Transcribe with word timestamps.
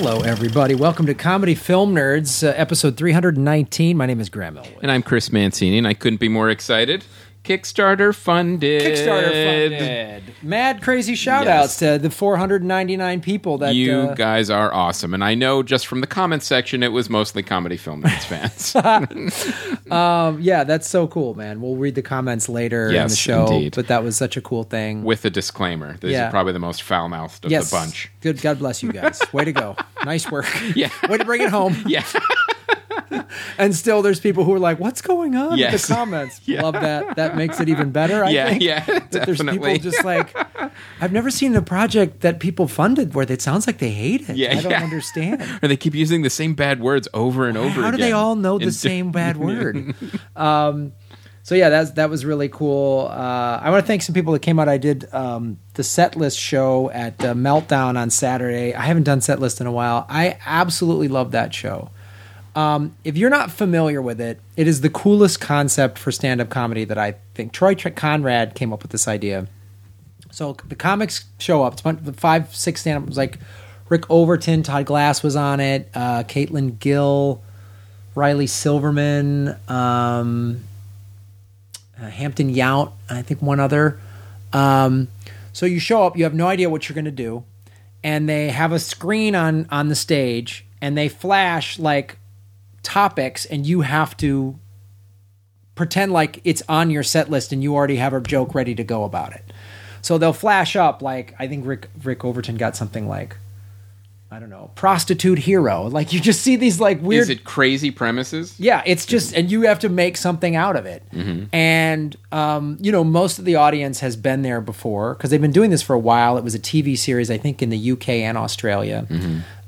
Hello, 0.00 0.20
everybody. 0.20 0.76
Welcome 0.76 1.06
to 1.06 1.12
Comedy 1.14 1.56
Film 1.56 1.92
Nerds, 1.92 2.46
uh, 2.46 2.52
episode 2.56 2.96
319. 2.96 3.96
My 3.96 4.06
name 4.06 4.20
is 4.20 4.28
Graham 4.28 4.56
Elwood. 4.56 4.78
And 4.80 4.92
I'm 4.92 5.02
Chris 5.02 5.32
Mancini, 5.32 5.76
and 5.76 5.88
I 5.88 5.94
couldn't 5.94 6.20
be 6.20 6.28
more 6.28 6.50
excited. 6.50 7.02
Kickstarter 7.48 8.14
funded. 8.14 8.82
Kickstarter 8.82 9.70
funded. 9.70 10.34
Mad 10.42 10.82
crazy 10.82 11.14
shout 11.14 11.48
outs 11.48 11.78
to 11.78 11.98
the 11.98 12.10
499 12.10 13.22
people 13.22 13.56
that. 13.58 13.74
You 13.74 14.00
uh, 14.00 14.14
guys 14.14 14.50
are 14.50 14.72
awesome, 14.74 15.14
and 15.14 15.24
I 15.24 15.34
know 15.34 15.62
just 15.62 15.86
from 15.86 16.02
the 16.02 16.06
comments 16.06 16.46
section, 16.46 16.82
it 16.82 16.92
was 16.92 17.08
mostly 17.08 17.42
comedy 17.42 17.78
film 17.78 18.02
nerds 18.02 18.24
fans. 18.24 18.74
um, 19.90 20.42
yeah, 20.42 20.64
that's 20.64 20.86
so 20.86 21.06
cool, 21.06 21.34
man. 21.34 21.62
We'll 21.62 21.76
read 21.76 21.94
the 21.94 22.02
comments 22.02 22.50
later 22.50 22.90
in 22.90 23.08
the 23.08 23.16
show. 23.16 23.46
indeed. 23.46 23.74
But 23.74 23.88
that 23.88 24.04
was 24.04 24.14
such 24.14 24.36
a 24.36 24.42
cool 24.42 24.64
thing. 24.64 25.02
With 25.02 25.24
a 25.24 25.30
disclaimer, 25.30 25.96
this 25.96 26.12
Yeah. 26.12 26.26
is 26.26 26.30
probably 26.30 26.52
the 26.52 26.58
most 26.58 26.82
foul 26.82 27.08
mouthed 27.08 27.46
of 27.46 27.50
yes. 27.50 27.70
the 27.70 27.76
bunch. 27.76 28.10
Good. 28.20 28.42
God 28.42 28.58
bless 28.58 28.82
you 28.82 28.92
guys. 28.92 29.22
Way 29.32 29.46
to 29.46 29.52
go. 29.52 29.74
Nice 30.04 30.30
work. 30.30 30.46
Yeah. 30.76 30.90
Way 31.08 31.18
to 31.18 31.24
bring 31.24 31.42
it 31.42 31.50
home. 31.50 31.76
Yeah, 31.84 32.04
And 33.58 33.74
still, 33.74 34.02
there's 34.02 34.20
people 34.20 34.44
who 34.44 34.52
are 34.54 34.58
like, 34.58 34.78
"What's 34.78 35.02
going 35.02 35.34
on 35.36 35.58
Yes. 35.58 35.86
the 35.86 35.94
comments?" 35.94 36.40
Yeah. 36.46 36.62
Love 36.62 36.74
that. 36.74 37.16
That 37.16 37.36
makes 37.36 37.60
it 37.60 37.68
even 37.68 37.90
better. 37.90 38.24
I 38.24 38.30
yeah, 38.30 38.48
think. 38.50 38.62
yeah, 38.62 38.84
That 39.10 39.26
there's 39.26 39.42
people 39.42 39.76
just 39.78 40.04
like, 40.04 40.36
I've 41.00 41.12
never 41.12 41.30
seen 41.30 41.54
a 41.56 41.62
project 41.62 42.20
that 42.20 42.40
people 42.40 42.68
funded 42.68 43.14
where 43.14 43.30
it 43.30 43.42
sounds 43.42 43.66
like 43.66 43.78
they 43.78 43.90
hate 43.90 44.28
it. 44.28 44.36
Yeah, 44.36 44.56
I 44.56 44.60
don't 44.62 44.70
yeah. 44.70 44.82
understand. 44.82 45.42
or 45.62 45.68
they 45.68 45.76
keep 45.76 45.94
using 45.94 46.22
the 46.22 46.30
same 46.30 46.54
bad 46.54 46.80
words 46.80 47.08
over 47.14 47.48
and 47.48 47.56
over 47.58 47.82
How 47.82 47.90
do 47.90 47.96
they 47.98 48.12
all 48.12 48.36
know 48.36 48.58
the 48.58 48.72
same 48.72 49.10
bad 49.12 49.36
word? 49.36 49.94
um, 50.36 50.92
so 51.42 51.54
yeah, 51.54 51.70
that's 51.70 51.92
that 51.92 52.10
was 52.10 52.26
really 52.26 52.48
cool. 52.50 53.08
Uh, 53.10 53.58
I 53.62 53.70
want 53.70 53.82
to 53.82 53.86
thank 53.86 54.02
some 54.02 54.14
people 54.14 54.34
that 54.34 54.42
came 54.42 54.58
out. 54.58 54.68
I 54.68 54.76
did 54.76 55.12
um, 55.14 55.58
the 55.74 55.82
set 55.82 56.14
list 56.14 56.38
show 56.38 56.90
at 56.90 57.24
uh, 57.24 57.32
Meltdown 57.34 57.96
on 57.96 58.10
Saturday. 58.10 58.74
I 58.74 58.82
haven't 58.82 59.04
done 59.04 59.22
set 59.22 59.40
list 59.40 59.60
in 59.60 59.66
a 59.66 59.72
while. 59.72 60.04
I 60.10 60.38
absolutely 60.44 61.08
love 61.08 61.30
that 61.32 61.54
show. 61.54 61.90
Um, 62.54 62.96
if 63.04 63.16
you're 63.16 63.30
not 63.30 63.50
familiar 63.50 64.02
with 64.02 64.20
it, 64.20 64.40
it 64.56 64.66
is 64.66 64.80
the 64.80 64.90
coolest 64.90 65.40
concept 65.40 65.98
for 65.98 66.10
stand-up 66.10 66.48
comedy 66.48 66.84
that 66.84 66.98
I 66.98 67.14
think. 67.34 67.52
Troy 67.52 67.74
Tr- 67.74 67.90
Conrad 67.90 68.54
came 68.54 68.72
up 68.72 68.82
with 68.82 68.90
this 68.90 69.06
idea. 69.06 69.46
So 70.30 70.56
the 70.66 70.74
comics 70.74 71.26
show 71.38 71.62
up. 71.62 71.74
It's 71.74 71.82
the 71.82 72.12
five, 72.12 72.54
six 72.54 72.80
stand-up. 72.80 73.04
It 73.04 73.08
was 73.08 73.16
like 73.16 73.38
Rick 73.88 74.10
Overton, 74.10 74.62
Todd 74.62 74.86
Glass 74.86 75.22
was 75.22 75.36
on 75.36 75.60
it, 75.60 75.88
uh, 75.94 76.24
Caitlin 76.24 76.78
Gill, 76.78 77.42
Riley 78.14 78.46
Silverman, 78.46 79.56
um, 79.68 80.64
uh, 82.00 82.06
Hampton 82.06 82.54
Yount, 82.54 82.92
I 83.08 83.22
think 83.22 83.40
one 83.40 83.60
other. 83.60 83.98
Um, 84.52 85.08
so 85.52 85.66
you 85.66 85.80
show 85.80 86.04
up, 86.04 86.16
you 86.16 86.24
have 86.24 86.34
no 86.34 86.46
idea 86.46 86.68
what 86.68 86.88
you're 86.88 86.94
going 86.94 87.04
to 87.04 87.10
do, 87.10 87.44
and 88.04 88.28
they 88.28 88.50
have 88.50 88.72
a 88.72 88.78
screen 88.78 89.34
on 89.34 89.66
on 89.70 89.88
the 89.88 89.94
stage, 89.94 90.66
and 90.80 90.96
they 90.96 91.08
flash 91.08 91.78
like 91.78 92.17
topics, 92.88 93.44
and 93.44 93.66
you 93.66 93.82
have 93.82 94.16
to 94.18 94.58
pretend 95.74 96.12
like 96.12 96.40
it's 96.44 96.62
on 96.68 96.90
your 96.90 97.02
set 97.02 97.30
list, 97.30 97.52
and 97.52 97.62
you 97.62 97.74
already 97.74 97.96
have 97.96 98.12
a 98.14 98.20
joke 98.20 98.54
ready 98.54 98.74
to 98.74 98.84
go 98.84 99.04
about 99.04 99.32
it. 99.32 99.44
So 100.00 100.16
they'll 100.18 100.32
flash 100.32 100.74
up 100.76 101.02
like 101.02 101.34
I 101.38 101.46
think 101.48 101.66
Rick 101.66 101.88
Rick 102.02 102.24
Overton 102.24 102.56
got 102.56 102.76
something 102.76 103.06
like 103.08 103.36
I 104.30 104.38
don't 104.40 104.50
know 104.50 104.70
prostitute 104.74 105.38
hero. 105.38 105.88
Like 105.88 106.12
you 106.12 106.20
just 106.20 106.40
see 106.42 106.56
these 106.56 106.78
like 106.80 107.00
weird 107.02 107.22
Is 107.22 107.30
it 107.30 107.44
crazy 107.44 107.90
premises? 107.90 108.54
yeah, 108.58 108.82
it's 108.84 109.06
just, 109.06 109.34
and 109.34 109.50
you 109.50 109.62
have 109.62 109.78
to 109.80 109.88
make 109.88 110.16
something 110.18 110.54
out 110.54 110.76
of 110.76 110.84
it. 110.86 111.02
And, 111.52 112.14
um, 112.30 112.76
you 112.80 112.92
know, 112.92 113.04
most 113.04 113.38
of 113.38 113.46
the 113.46 113.56
audience 113.56 114.00
has 114.00 114.16
been 114.16 114.42
there 114.42 114.60
before 114.60 115.14
because 115.14 115.30
they've 115.30 115.40
been 115.40 115.52
doing 115.52 115.70
this 115.70 115.80
for 115.82 115.94
a 115.94 115.98
while. 115.98 116.36
It 116.36 116.44
was 116.44 116.54
a 116.54 116.58
TV 116.58 116.96
series, 116.98 117.30
I 117.30 117.38
think, 117.38 117.62
in 117.62 117.70
the 117.70 117.92
UK 117.92 118.08
and 118.28 118.36
Australia. 118.36 119.06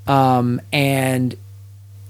Um, 0.07 0.61
and 0.73 1.35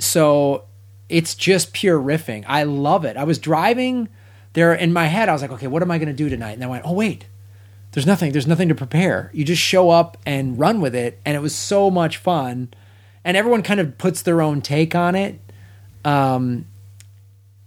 so 0.00 0.64
it's 1.10 1.34
just 1.34 1.72
pure 1.72 2.00
riffing. 2.00 2.44
I 2.46 2.62
love 2.62 3.04
it. 3.04 3.16
I 3.16 3.24
was 3.24 3.38
driving 3.38 4.08
there 4.52 4.72
in 4.72 4.92
my 4.92 5.06
head. 5.06 5.28
I 5.28 5.32
was 5.32 5.42
like, 5.42 5.52
okay, 5.52 5.66
what 5.66 5.82
am 5.82 5.90
I 5.90 5.98
going 5.98 6.08
to 6.08 6.14
do 6.14 6.28
tonight? 6.28 6.52
And 6.52 6.64
I 6.64 6.66
went, 6.66 6.84
oh, 6.86 6.92
wait, 6.92 7.26
there's 7.92 8.06
nothing. 8.06 8.32
There's 8.32 8.46
nothing 8.46 8.68
to 8.68 8.74
prepare. 8.74 9.30
You 9.34 9.44
just 9.44 9.62
show 9.62 9.90
up 9.90 10.16
and 10.24 10.58
run 10.58 10.80
with 10.80 10.94
it. 10.94 11.20
And 11.24 11.36
it 11.36 11.40
was 11.40 11.54
so 11.54 11.90
much 11.90 12.16
fun. 12.16 12.72
And 13.24 13.36
everyone 13.36 13.62
kind 13.62 13.80
of 13.80 13.98
puts 13.98 14.22
their 14.22 14.40
own 14.40 14.62
take 14.62 14.94
on 14.94 15.14
it. 15.14 15.40
Um, 16.04 16.66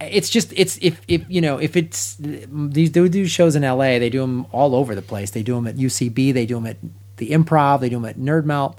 it's 0.02 0.30
just 0.30 0.52
it's 0.56 0.78
if 0.82 1.00
if 1.08 1.24
you 1.30 1.40
know 1.40 1.58
if 1.60 1.78
it's 1.78 2.18
these 2.20 2.92
they 2.92 3.08
do 3.08 3.26
shows 3.26 3.56
in 3.56 3.64
L.A. 3.64 4.00
They 4.00 4.10
do 4.10 4.20
them 4.20 4.48
all 4.52 4.76
over 4.76 4.96
the 4.96 5.02
place. 5.02 5.32
They 5.32 5.44
do 5.44 5.56
them 5.56 5.68
at 5.68 5.76
UCB. 5.76 6.34
They 6.34 6.46
do 6.46 6.56
them 6.56 6.66
at 6.66 6.78
the 7.18 7.30
Improv. 7.30 7.80
They 7.80 7.90
do 7.90 7.98
them 7.98 8.06
at 8.06 8.18
Nerd 8.18 8.44
Melt. 8.44 8.78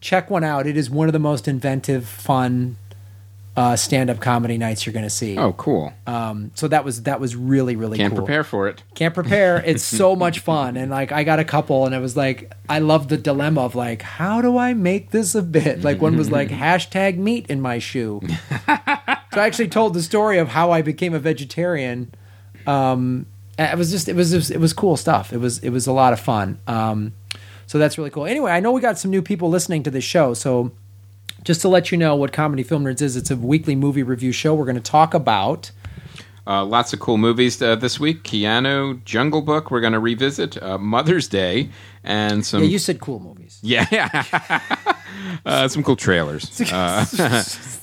Check 0.00 0.30
one 0.30 0.44
out. 0.44 0.66
It 0.66 0.76
is 0.76 0.90
one 0.90 1.08
of 1.08 1.12
the 1.12 1.18
most 1.18 1.48
inventive, 1.48 2.06
fun 2.06 2.76
uh, 3.56 3.76
stand-up 3.76 4.20
comedy 4.20 4.58
nights 4.58 4.84
you're 4.84 4.92
going 4.92 5.04
to 5.04 5.10
see. 5.10 5.38
Oh, 5.38 5.52
cool. 5.52 5.92
Um, 6.08 6.50
so 6.54 6.66
that 6.68 6.84
was 6.84 7.04
that 7.04 7.20
was 7.20 7.36
really 7.36 7.76
really 7.76 7.96
cool 7.96 8.02
Can't 8.04 8.12
cool. 8.14 8.24
prepare 8.24 8.42
for 8.44 8.66
it. 8.68 8.82
Can't 8.94 9.14
prepare. 9.14 9.62
It's 9.64 9.84
so 9.84 10.16
much 10.16 10.40
fun. 10.40 10.76
And 10.76 10.90
like 10.90 11.12
I 11.12 11.22
got 11.22 11.38
a 11.38 11.44
couple 11.44 11.86
and 11.86 11.94
it 11.94 12.00
was 12.00 12.16
like 12.16 12.52
I 12.68 12.80
love 12.80 13.08
the 13.08 13.16
dilemma 13.16 13.60
of 13.62 13.74
like, 13.76 14.02
how 14.02 14.40
do 14.42 14.58
I 14.58 14.74
make 14.74 15.10
this 15.10 15.34
a 15.36 15.42
bit? 15.42 15.84
Like 15.84 16.00
one 16.00 16.16
was 16.16 16.30
like 16.30 16.48
hashtag 16.64 17.16
meat 17.16 17.46
in 17.48 17.60
my 17.60 17.78
shoe. 17.78 18.20
so 18.26 18.30
I 18.66 19.46
actually 19.46 19.68
told 19.68 19.94
the 19.94 20.02
story 20.02 20.38
of 20.38 20.48
how 20.48 20.72
I 20.72 20.82
became 20.82 21.14
a 21.14 21.20
vegetarian. 21.20 22.12
Um 22.66 23.26
and 23.56 23.70
it 23.72 23.78
was 23.78 23.92
just 23.92 24.08
it 24.08 24.16
was 24.16 24.50
it 24.50 24.58
was 24.60 24.72
cool 24.72 24.96
stuff. 24.96 25.32
It 25.32 25.38
was 25.38 25.60
it 25.60 25.70
was 25.70 25.86
a 25.86 25.92
lot 25.92 26.12
of 26.12 26.18
fun. 26.18 26.58
Um 26.66 27.12
so 27.66 27.78
that's 27.78 27.96
really 27.98 28.10
cool. 28.10 28.26
Anyway, 28.26 28.50
I 28.50 28.60
know 28.60 28.72
we 28.72 28.80
got 28.80 28.98
some 28.98 29.10
new 29.10 29.22
people 29.22 29.48
listening 29.48 29.82
to 29.84 29.90
this 29.90 30.04
show, 30.04 30.34
so 30.34 30.72
just 31.44 31.60
to 31.60 31.68
let 31.68 31.92
you 31.92 31.98
know 31.98 32.16
what 32.16 32.32
Comedy 32.32 32.62
Film 32.62 32.84
Nerds 32.84 33.02
is, 33.02 33.16
it's 33.16 33.30
a 33.30 33.36
weekly 33.36 33.76
movie 33.76 34.02
review 34.02 34.32
show. 34.32 34.54
We're 34.54 34.64
going 34.64 34.76
to 34.76 34.80
talk 34.80 35.14
about 35.14 35.70
Uh, 36.46 36.62
lots 36.62 36.92
of 36.92 37.00
cool 37.00 37.16
movies 37.16 37.62
uh, 37.62 37.74
this 37.74 37.98
week. 37.98 38.22
Keanu, 38.22 39.02
Jungle 39.04 39.40
Book, 39.40 39.70
we're 39.70 39.80
going 39.80 39.94
to 39.94 39.98
revisit. 39.98 40.62
Uh, 40.62 40.76
Mother's 40.76 41.26
Day, 41.26 41.70
and 42.02 42.44
some 42.44 42.62
Yeah, 42.62 42.68
you 42.68 42.78
said 42.78 43.00
cool 43.00 43.18
movies. 43.18 43.60
Yeah, 43.62 43.86
yeah. 43.90 44.60
uh, 45.46 45.68
some 45.68 45.82
cool 45.82 45.96
trailers. 45.96 46.60
Uh, 46.70 47.06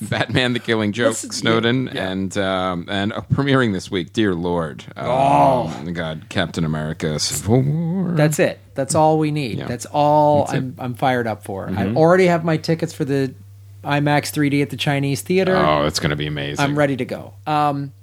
Batman: 0.01 0.53
The 0.53 0.59
Killing 0.59 0.91
Joke, 0.91 1.15
Snowden, 1.15 1.87
yeah, 1.87 1.93
yeah. 1.93 2.09
and 2.11 2.37
um, 2.37 2.85
and 2.87 3.13
uh, 3.13 3.21
premiering 3.33 3.73
this 3.73 3.89
week. 3.89 4.13
Dear 4.13 4.35
Lord, 4.35 4.85
oh 4.95 5.73
God, 5.93 6.25
Captain 6.29 6.63
America: 6.63 7.17
Civil 7.19 7.61
War. 7.61 8.11
That's 8.11 8.37
it. 8.37 8.59
That's 8.75 8.93
all 8.93 9.17
we 9.17 9.31
need. 9.31 9.59
That's 9.59 9.87
all 9.87 10.45
That's. 10.45 10.57
Mm-hmm. 10.57 10.81
I'm 10.81 10.85
I'm 10.85 10.93
fired 10.93 11.25
up 11.25 11.43
for. 11.43 11.67
I 11.69 11.87
already 11.95 12.27
have 12.27 12.43
my 12.43 12.57
tickets 12.57 12.93
for 12.93 13.05
the 13.05 13.33
IMAX 13.83 14.31
3D 14.31 14.61
at 14.61 14.69
the 14.69 14.77
Chinese 14.77 15.21
theater. 15.21 15.55
oh, 15.55 15.85
it's 15.85 15.99
going 15.99 16.11
to 16.11 16.15
be 16.15 16.27
amazing. 16.27 16.63
I'm 16.63 16.77
ready 16.77 16.95
to 16.97 17.05
go. 17.05 17.33
Um, 17.47 17.93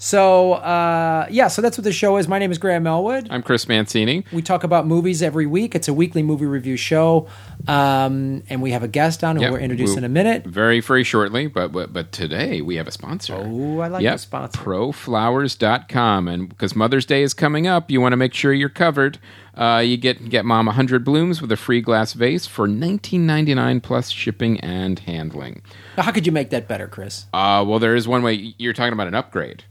so 0.00 0.52
uh, 0.52 1.26
yeah, 1.28 1.48
so 1.48 1.60
that's 1.60 1.76
what 1.76 1.82
the 1.82 1.90
show 1.92 2.18
is. 2.18 2.28
My 2.28 2.38
name 2.38 2.52
is 2.52 2.58
Graham 2.58 2.86
Elwood. 2.86 3.26
I'm 3.30 3.42
Chris 3.42 3.66
Mancini. 3.66 4.24
We 4.32 4.42
talk 4.42 4.62
about 4.62 4.86
movies 4.86 5.24
every 5.24 5.44
week. 5.46 5.74
It's 5.74 5.88
a 5.88 5.92
weekly 5.92 6.22
movie 6.22 6.46
review 6.46 6.76
show, 6.76 7.26
um, 7.66 8.44
and 8.48 8.62
we 8.62 8.70
have 8.70 8.84
a 8.84 8.88
guest 8.88 9.24
on 9.24 9.34
who 9.34 9.42
Yeah, 9.42 9.50
we'll 9.50 9.60
introduce 9.60 9.88
we'll- 9.90 9.98
in 9.98 10.04
a 10.04 10.08
minute. 10.08 10.44
Very, 10.46 10.78
very 10.78 11.02
shortly, 11.02 11.48
but 11.48 11.72
but, 11.72 11.92
but 11.92 12.12
today 12.12 12.60
we 12.60 12.76
have 12.76 12.86
a 12.86 12.92
sponsor. 12.92 13.34
Oh, 13.34 13.80
I 13.80 13.88
like 13.88 14.02
Yep, 14.04 14.14
the 14.14 14.18
sponsor. 14.18 14.58
proflowers.com 14.60 16.28
and 16.28 16.48
because 16.48 16.76
mother's 16.76 17.04
day 17.04 17.22
is 17.22 17.34
coming 17.34 17.66
up 17.66 17.90
you 17.90 18.00
want 18.00 18.12
to 18.12 18.16
make 18.16 18.34
sure 18.34 18.52
you're 18.52 18.68
covered 18.68 19.18
uh, 19.58 19.78
you 19.84 19.96
get 19.96 20.28
get 20.30 20.44
mom 20.44 20.66
100 20.66 21.04
blooms 21.04 21.42
with 21.42 21.50
a 21.52 21.56
free 21.56 21.80
glass 21.80 22.12
vase 22.14 22.46
for 22.46 22.66
19.99 22.68 23.82
plus 23.82 24.10
shipping 24.10 24.60
and 24.60 25.00
handling 25.00 25.62
Now, 25.96 26.04
How 26.04 26.12
could 26.12 26.26
you 26.26 26.32
make 26.32 26.50
that 26.50 26.68
better, 26.68 26.86
Chris? 26.88 27.26
uh, 27.32 27.64
well 27.66 27.78
there 27.78 27.94
is 27.96 28.06
one 28.06 28.22
way 28.22 28.54
you're 28.58 28.72
talking 28.72 28.92
about 28.92 29.08
an 29.08 29.14
upgrade 29.14 29.64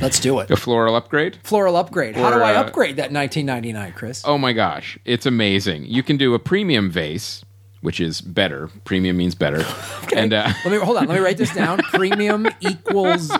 Let's 0.00 0.20
do 0.20 0.38
it. 0.40 0.50
a 0.50 0.56
floral 0.56 0.96
upgrade 0.96 1.38
Floral 1.42 1.76
upgrade. 1.76 2.16
How 2.16 2.30
do 2.30 2.42
I 2.42 2.54
uh, 2.54 2.62
upgrade 2.64 2.96
that 2.96 3.10
1999, 3.12 3.92
Chris? 3.92 4.22
oh 4.24 4.38
my 4.38 4.52
gosh 4.52 4.98
it's 5.04 5.26
amazing 5.26 5.84
you 5.86 6.02
can 6.02 6.16
do 6.16 6.34
a 6.34 6.38
premium 6.38 6.90
vase 6.90 7.44
which 7.84 8.00
is 8.00 8.20
better 8.20 8.68
premium 8.84 9.16
means 9.16 9.34
better 9.34 9.62
and 10.16 10.32
uh, 10.32 10.48
Let 10.64 10.72
me 10.72 10.78
hold 10.78 10.96
on. 10.96 11.06
Let 11.06 11.14
me 11.16 11.20
write 11.20 11.36
this 11.36 11.54
down. 11.54 11.78
Premium 11.92 12.46
equals 12.60 13.30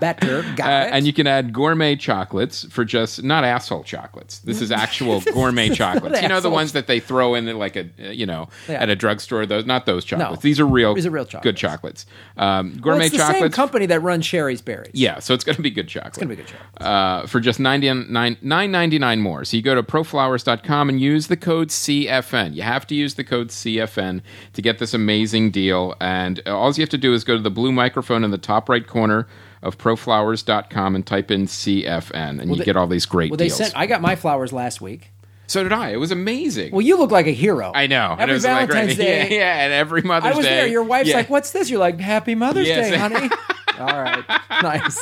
better. 0.00 0.42
Got 0.56 0.68
Uh, 0.68 0.86
it. 0.86 0.92
and 0.92 1.06
you 1.06 1.12
can 1.12 1.26
add 1.26 1.52
gourmet 1.52 1.96
chocolates 1.96 2.64
for 2.70 2.84
just 2.84 3.22
not 3.22 3.44
asshole 3.44 3.82
chocolates. 3.84 4.38
This 4.40 4.60
is 4.60 4.70
actual 4.70 5.20
gourmet 5.32 5.70
chocolates. 5.70 6.20
You 6.22 6.28
know 6.28 6.40
the 6.40 6.50
ones 6.50 6.72
that 6.72 6.86
they 6.86 7.00
throw 7.00 7.34
in 7.34 7.46
like 7.58 7.76
a 7.76 7.86
you 8.12 8.26
know 8.26 8.48
Yeah. 8.68 8.82
at 8.82 8.90
a 8.90 8.96
drugstore. 8.96 9.46
Those 9.46 9.64
not 9.64 9.86
those 9.86 10.04
chocolates. 10.04 10.42
No. 10.44 10.48
These 10.48 10.60
are 10.60 10.66
real. 10.66 10.94
These 10.94 11.06
are 11.06 11.10
real 11.10 11.24
good 11.24 11.56
chocolates. 11.56 11.60
chocolates. 11.60 12.06
Um, 12.36 12.70
well, 12.72 12.80
gourmet 12.82 13.08
same 13.08 13.18
chocolates. 13.18 13.56
company 13.56 13.86
that 13.86 14.00
runs 14.00 14.26
Sherry's 14.26 14.60
Berries. 14.60 14.90
yeah, 14.94 15.18
so 15.20 15.32
it's 15.34 15.44
going 15.44 15.56
to 15.56 15.62
be 15.62 15.70
good 15.70 15.88
chocolate. 15.88 16.08
It's 16.08 16.18
gonna 16.18 16.28
be 16.30 16.36
good 16.36 16.46
chocolate. 16.48 16.82
Uh, 16.82 17.26
for 17.26 17.40
just 17.40 17.58
99 17.58 18.36
9.99 18.42 19.20
more. 19.20 19.44
So 19.44 19.56
you 19.56 19.62
go 19.62 19.74
to 19.74 19.82
proflowers.com 19.82 20.88
and 20.90 21.00
use 21.00 21.28
the 21.28 21.36
code 21.36 21.68
CFN. 21.68 22.54
You 22.54 22.62
have 22.62 22.86
to 22.88 22.94
use 22.94 23.14
the 23.14 23.24
code 23.24 23.48
CFN 23.48 23.93
to 23.94 24.62
get 24.62 24.78
this 24.78 24.94
amazing 24.94 25.50
deal. 25.50 25.94
And 26.00 26.40
all 26.46 26.72
you 26.72 26.82
have 26.82 26.88
to 26.90 26.98
do 26.98 27.12
is 27.14 27.24
go 27.24 27.36
to 27.36 27.42
the 27.42 27.50
blue 27.50 27.72
microphone 27.72 28.24
in 28.24 28.30
the 28.30 28.38
top 28.38 28.68
right 28.68 28.86
corner 28.86 29.26
of 29.62 29.78
proflowers.com 29.78 30.94
and 30.94 31.06
type 31.06 31.30
in 31.30 31.46
CFN, 31.46 32.40
and 32.40 32.50
you 32.50 32.56
they- 32.56 32.64
get 32.64 32.76
all 32.76 32.86
these 32.86 33.06
great 33.06 33.30
Well, 33.30 33.36
they 33.38 33.46
deals. 33.48 33.58
sent. 33.58 33.76
I 33.76 33.86
got 33.86 34.00
my 34.02 34.16
flowers 34.16 34.52
last 34.52 34.80
week. 34.80 35.10
So 35.46 35.62
did 35.62 35.72
I. 35.74 35.90
It 35.90 35.96
was 35.96 36.10
amazing. 36.10 36.72
Well, 36.72 36.80
you 36.80 36.96
look 36.98 37.10
like 37.10 37.26
a 37.26 37.30
hero. 37.32 37.70
I 37.74 37.86
know. 37.86 38.12
And 38.12 38.20
it 38.20 38.22
Every 38.22 38.34
was 38.34 38.44
like, 38.44 38.68
Valentine's 38.70 38.88
right, 38.98 39.04
Day. 39.04 39.28
Yeah, 39.30 39.36
yeah, 39.36 39.64
and 39.64 39.72
every 39.74 40.00
Mother's 40.02 40.30
Day. 40.30 40.34
I 40.34 40.36
was 40.36 40.46
Day. 40.46 40.54
there. 40.56 40.66
Your 40.68 40.84
wife's 40.84 41.10
Yeah. 41.10 41.16
like, 41.16 41.28
"What's 41.28 41.50
this?" 41.50 41.68
You're 41.68 41.80
like, 41.80 42.00
"Happy 42.00 42.34
Mother's 42.34 42.66
Yes. 42.66 42.88
Day, 42.90 42.96
honey." 42.96 43.28
All 43.78 43.86
right, 44.02 44.24
nice. 44.62 44.98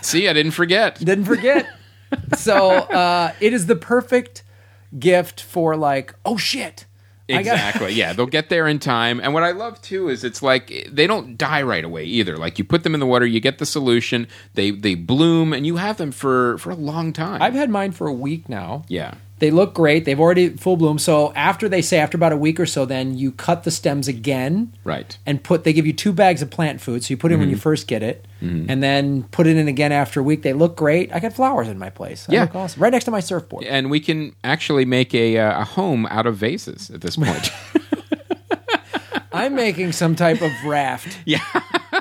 See, 0.06 0.26
I 0.28 0.32
didn't 0.32 0.52
forget. 0.52 0.98
Didn't 1.00 1.26
forget. 1.26 1.66
so 2.36 2.70
uh, 2.70 3.32
it 3.40 3.52
is 3.52 3.66
the 3.66 3.76
perfect 3.76 4.42
gift 4.98 5.42
for 5.42 5.76
like, 5.76 6.14
oh 6.24 6.36
shit. 6.38 6.86
Exactly. 7.28 7.92
yeah, 7.92 8.12
they'll 8.12 8.26
get 8.26 8.48
there 8.48 8.66
in 8.66 8.78
time. 8.78 9.20
And 9.20 9.34
what 9.34 9.42
I 9.42 9.50
love 9.52 9.80
too 9.82 10.08
is 10.08 10.24
it's 10.24 10.42
like 10.42 10.88
they 10.90 11.06
don't 11.06 11.36
die 11.36 11.62
right 11.62 11.84
away 11.84 12.04
either. 12.04 12.36
Like 12.36 12.58
you 12.58 12.64
put 12.64 12.84
them 12.84 12.94
in 12.94 13.00
the 13.00 13.06
water, 13.06 13.26
you 13.26 13.40
get 13.40 13.58
the 13.58 13.66
solution, 13.66 14.26
they 14.54 14.70
they 14.70 14.94
bloom, 14.94 15.52
and 15.52 15.66
you 15.66 15.76
have 15.76 15.96
them 15.98 16.12
for 16.12 16.58
for 16.58 16.70
a 16.70 16.74
long 16.74 17.12
time. 17.12 17.42
I've 17.42 17.54
had 17.54 17.70
mine 17.70 17.92
for 17.92 18.06
a 18.06 18.12
week 18.12 18.48
now. 18.48 18.82
yeah. 18.88 19.14
They 19.38 19.50
look 19.50 19.72
great. 19.74 20.04
They've 20.04 20.18
already 20.18 20.48
full 20.50 20.76
bloom. 20.76 20.98
So 20.98 21.32
after 21.34 21.68
they 21.68 21.80
say 21.82 21.98
after 21.98 22.16
about 22.16 22.32
a 22.32 22.36
week 22.36 22.58
or 22.58 22.66
so, 22.66 22.84
then 22.84 23.16
you 23.16 23.30
cut 23.32 23.62
the 23.64 23.70
stems 23.70 24.08
again 24.08 24.72
Right. 24.84 25.16
and 25.26 25.42
put. 25.42 25.64
They 25.64 25.72
give 25.72 25.86
you 25.86 25.92
two 25.92 26.12
bags 26.12 26.42
of 26.42 26.50
plant 26.50 26.80
food, 26.80 27.04
so 27.04 27.12
you 27.12 27.16
put 27.16 27.30
it 27.30 27.34
in 27.34 27.40
when 27.40 27.48
you 27.48 27.54
Mm-hmm. 27.56 27.62
first 27.62 27.86
get 27.86 28.02
it, 28.02 28.26
and 28.40 28.82
then 28.82 29.24
put 29.24 29.46
it 29.46 29.56
in 29.56 29.68
again 29.68 29.92
after 29.92 30.20
a 30.20 30.22
week. 30.22 30.42
They 30.42 30.52
look 30.52 30.76
great. 30.76 31.12
I 31.12 31.20
got 31.20 31.32
flowers 31.32 31.68
in 31.68 31.78
my 31.78 31.90
place. 31.90 32.26
They 32.26 32.34
Yeah. 32.34 32.48
awesome. 32.54 32.82
Right 32.82 32.92
next 32.92 33.04
to 33.06 33.10
my 33.10 33.20
surfboard. 33.20 33.64
And 33.64 33.90
we 33.90 34.00
can 34.00 34.34
actually 34.44 34.84
make 34.84 35.14
a 35.14 35.38
uh, 35.38 35.60
a 35.62 35.64
home 35.64 36.06
out 36.06 36.26
of 36.26 36.36
vases 36.36 36.90
at 36.90 37.00
this 37.00 37.16
point. 37.16 37.50
I'm 39.32 39.54
making 39.54 39.92
some 39.92 40.16
type 40.16 40.40
of 40.42 40.50
raft, 40.64 41.18
yeah. 41.24 41.40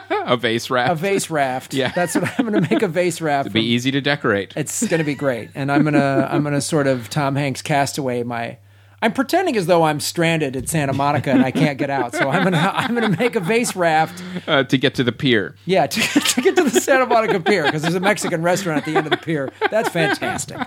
a 0.26 0.38
vase 0.38 0.70
raft. 0.70 0.92
a 0.92 0.96
vase 0.96 1.30
raft. 1.30 1.74
Yeah. 1.74 1.92
that's 1.96 2.16
what 2.16 2.24
I'm 2.40 2.48
going 2.50 2.62
to 2.64 2.70
make 2.70 2.82
a 2.82 2.88
vase 2.88 3.22
raft. 3.22 3.48
It'd 3.48 3.54
be 3.54 3.62
from- 3.62 3.66
easy 3.68 3.92
to 3.92 4.02
decorate. 4.02 4.54
It's 4.56 4.86
going 4.88 5.00
to 5.00 5.04
be 5.06 5.16
great, 5.16 5.50
and 5.56 5.72
I'm 5.72 5.84
gonna 5.84 6.28
I'm 6.32 6.44
gonna 6.44 6.62
sort 6.62 6.88
of 6.88 7.10
Tom 7.10 7.36
Hanks 7.36 7.62
castaway 7.62 8.24
my. 8.24 8.58
I'm 9.02 9.14
pretending 9.14 9.56
as 9.58 9.68
though 9.68 9.84
I'm 9.84 10.00
stranded 10.00 10.56
at 10.56 10.68
Santa 10.70 10.92
Monica 10.94 11.30
and 11.32 11.44
I 11.44 11.52
can't 11.52 11.78
get 11.78 11.90
out. 11.92 12.16
So 12.16 12.30
I'm 12.30 12.44
gonna 12.44 12.58
I'm 12.74 12.96
gonna 12.96 13.16
make 13.16 13.36
a 13.36 13.40
vase 13.40 13.76
raft. 13.76 14.24
Uh, 14.48 14.64
to 14.64 14.78
get 14.78 14.96
to 14.96 15.04
the 15.04 15.12
pier. 15.12 15.56
Yeah, 15.66 15.86
to, 15.88 16.02
to 16.20 16.42
get 16.42 16.56
to 16.56 16.64
the 16.64 16.82
Santa 16.82 17.06
Monica 17.06 17.40
Pier 17.40 17.64
because 17.66 17.84
there's 17.84 17.94
a 17.96 18.00
Mexican 18.00 18.42
restaurant 18.42 18.80
at 18.80 18.86
the 18.86 18.98
end 18.98 19.06
of 19.06 19.12
the 19.12 19.18
pier. 19.18 19.52
That's 19.70 19.90
fantastic. 19.90 20.58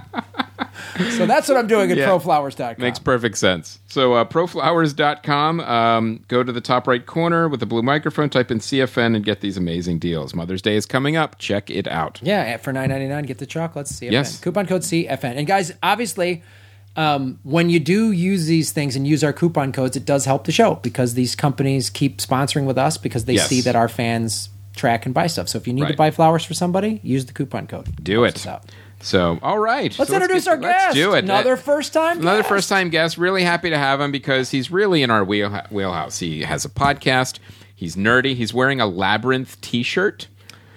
So 1.13 1.27
that's 1.27 1.49
what 1.49 1.57
I'm 1.57 1.67
doing 1.67 1.91
at 1.91 1.97
Yeah. 1.99 2.07
proflowers.com. 2.09 2.77
Makes 2.79 2.99
perfect 2.99 3.37
sense. 3.39 3.79
So, 3.89 4.15
uh, 4.15 4.25
proflowers.com, 4.25 5.61
um, 5.61 6.25
go 6.29 6.43
to 6.43 6.53
the 6.53 6.61
top 6.61 6.87
right 6.87 7.05
corner 7.05 7.49
with 7.49 7.61
the 7.61 7.67
blue 7.67 7.83
microphone, 7.83 8.31
type 8.31 8.51
in 8.51 8.59
CFN, 8.61 9.17
and 9.17 9.25
get 9.25 9.41
these 9.41 9.57
amazing 9.57 9.99
deals. 9.99 10.35
Mother's 10.35 10.63
Day 10.63 10.77
is 10.77 10.87
coming 10.87 11.17
up. 11.17 11.39
Check 11.39 11.71
it 11.71 11.87
out. 11.89 12.21
Yeah, 12.23 12.57
for 12.59 12.73
nine 12.73 12.89
ninety 12.91 13.09
nine, 13.09 13.25
get 13.25 13.39
the 13.39 13.47
chocolates. 13.47 13.93
CFN. 13.93 14.13
Yes. 14.13 14.41
Coupon 14.41 14.67
code 14.67 14.83
CFN. 14.83 15.37
And 15.37 15.47
guys, 15.47 15.73
obviously, 15.83 16.43
um, 16.97 17.39
when 17.45 17.71
you 17.71 17.81
do 17.81 18.11
use 18.13 18.47
these 18.47 18.73
things 18.73 18.97
and 18.97 19.07
use 19.07 19.23
our 19.25 19.33
coupon 19.33 19.73
codes, 19.73 19.97
it 19.97 20.05
does 20.05 20.25
help 20.25 20.45
the 20.45 20.53
show 20.53 20.77
because 20.77 21.15
these 21.15 21.35
companies 21.35 21.89
keep 21.91 22.19
sponsoring 22.19 22.67
with 22.67 22.77
us 22.79 22.97
because 22.99 23.25
they 23.27 23.35
Yes. 23.35 23.49
see 23.49 23.61
that 23.63 23.77
our 23.77 23.89
fans 23.89 24.49
track 24.75 25.05
and 25.05 25.15
buy 25.15 25.27
stuff. 25.27 25.49
So 25.49 25.59
if 25.59 25.67
you 25.67 25.73
need 25.73 25.89
to 25.89 25.95
buy 25.95 26.11
flowers 26.11 26.45
for 26.45 26.55
somebody, 26.55 27.01
use 27.03 27.27
the 27.27 27.33
coupon 27.33 27.67
code. 27.67 28.03
Do 28.03 28.25
it. 28.25 28.45
So, 29.03 29.39
all 29.43 29.59
right. 29.59 29.97
Let's 29.99 30.11
So 30.11 30.17
introduce 30.17 30.45
get- 30.45 30.51
our 30.51 30.57
guest. 30.59 30.85
Let's 30.89 30.95
do 30.95 31.15
it. 31.15 31.25
Another 31.25 31.57
first 31.57 31.93
time. 31.95 32.21
Another 32.21 32.43
first 32.43 32.69
time 32.69 32.91
guest. 32.91 33.17
Really 33.17 33.43
happy 33.45 33.71
to 33.71 33.79
have 33.79 34.01
him 34.01 34.13
because 34.13 34.51
he's 34.51 34.71
really 34.71 35.03
in 35.03 35.11
our 35.11 35.25
wheel- 35.25 35.63
wheelhouse. 35.71 36.19
He 36.19 36.43
has 36.43 36.65
a 36.65 36.69
podcast. 36.69 37.39
He's 37.75 37.97
nerdy. 37.97 38.35
He's 38.35 38.53
wearing 38.53 38.79
a 38.81 38.87
Labyrinth 38.87 39.59
t 39.63 39.83
shirt 39.83 40.29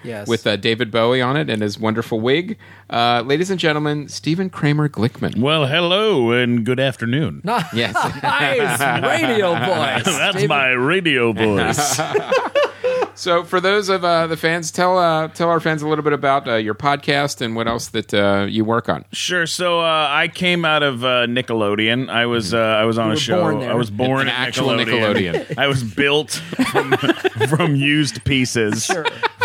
Yes. 0.04 0.28
with 0.28 0.46
uh, 0.46 0.56
David 0.58 0.92
Bowie 0.92 1.22
on 1.22 1.38
it 1.38 1.50
and 1.50 1.62
his 1.62 1.80
wonderful 1.80 2.20
wig. 2.20 2.58
Uh, 2.90 3.24
ladies 3.26 3.50
and 3.50 3.60
gentlemen, 3.60 4.08
Stephen 4.10 4.50
Kramer 4.50 4.90
Glickman. 4.90 5.40
Well, 5.40 5.66
hello 5.66 6.32
and 6.32 6.66
good 6.66 6.80
afternoon. 6.80 7.42
Yes. 7.74 7.94
nice 8.22 9.04
radio 9.04 9.52
voice. 9.54 10.04
That's 10.06 10.36
David- 10.36 10.50
my 10.50 10.70
radio 10.72 11.32
voice. 11.34 12.00
So, 13.16 13.44
for 13.44 13.62
those 13.62 13.90
of 13.90 14.04
uh, 14.04 14.28
the 14.28 14.38
fans, 14.38 14.72
tell 14.72 14.98
uh, 14.98 15.28
tell 15.28 15.50
our 15.50 15.60
fans 15.60 15.82
a 15.82 15.88
little 15.88 16.04
bit 16.04 16.14
about 16.14 16.48
uh, 16.48 16.56
your 16.56 16.74
podcast 16.74 17.42
and 17.42 17.56
what 17.56 17.68
else 17.68 17.90
that 17.90 18.14
uh, 18.14 18.48
you 18.50 18.66
work 18.66 18.90
on. 18.90 19.06
sure. 19.12 19.46
So 19.46 19.80
uh, 19.80 20.08
I 20.10 20.28
came 20.28 20.66
out 20.66 20.84
of 20.84 21.04
uh, 21.04 21.26
Nickelodeon. 21.28 22.10
I 22.10 22.26
was 22.26 22.54
uh, 22.54 22.58
I 22.58 22.86
was 22.86 22.98
on 22.98 23.10
were 23.10 23.14
a 23.14 23.18
show. 23.18 23.62
I 23.62 23.76
was 23.76 23.92
born 23.92 24.22
An 24.22 24.30
at 24.30 24.48
actual 24.48 24.70
Nickelodeon. 24.70 25.56
I 25.58 25.68
was 25.68 25.84
built 25.84 26.32
from, 26.72 26.92
from 27.50 27.76
used 27.76 28.24
pieces 28.26 28.90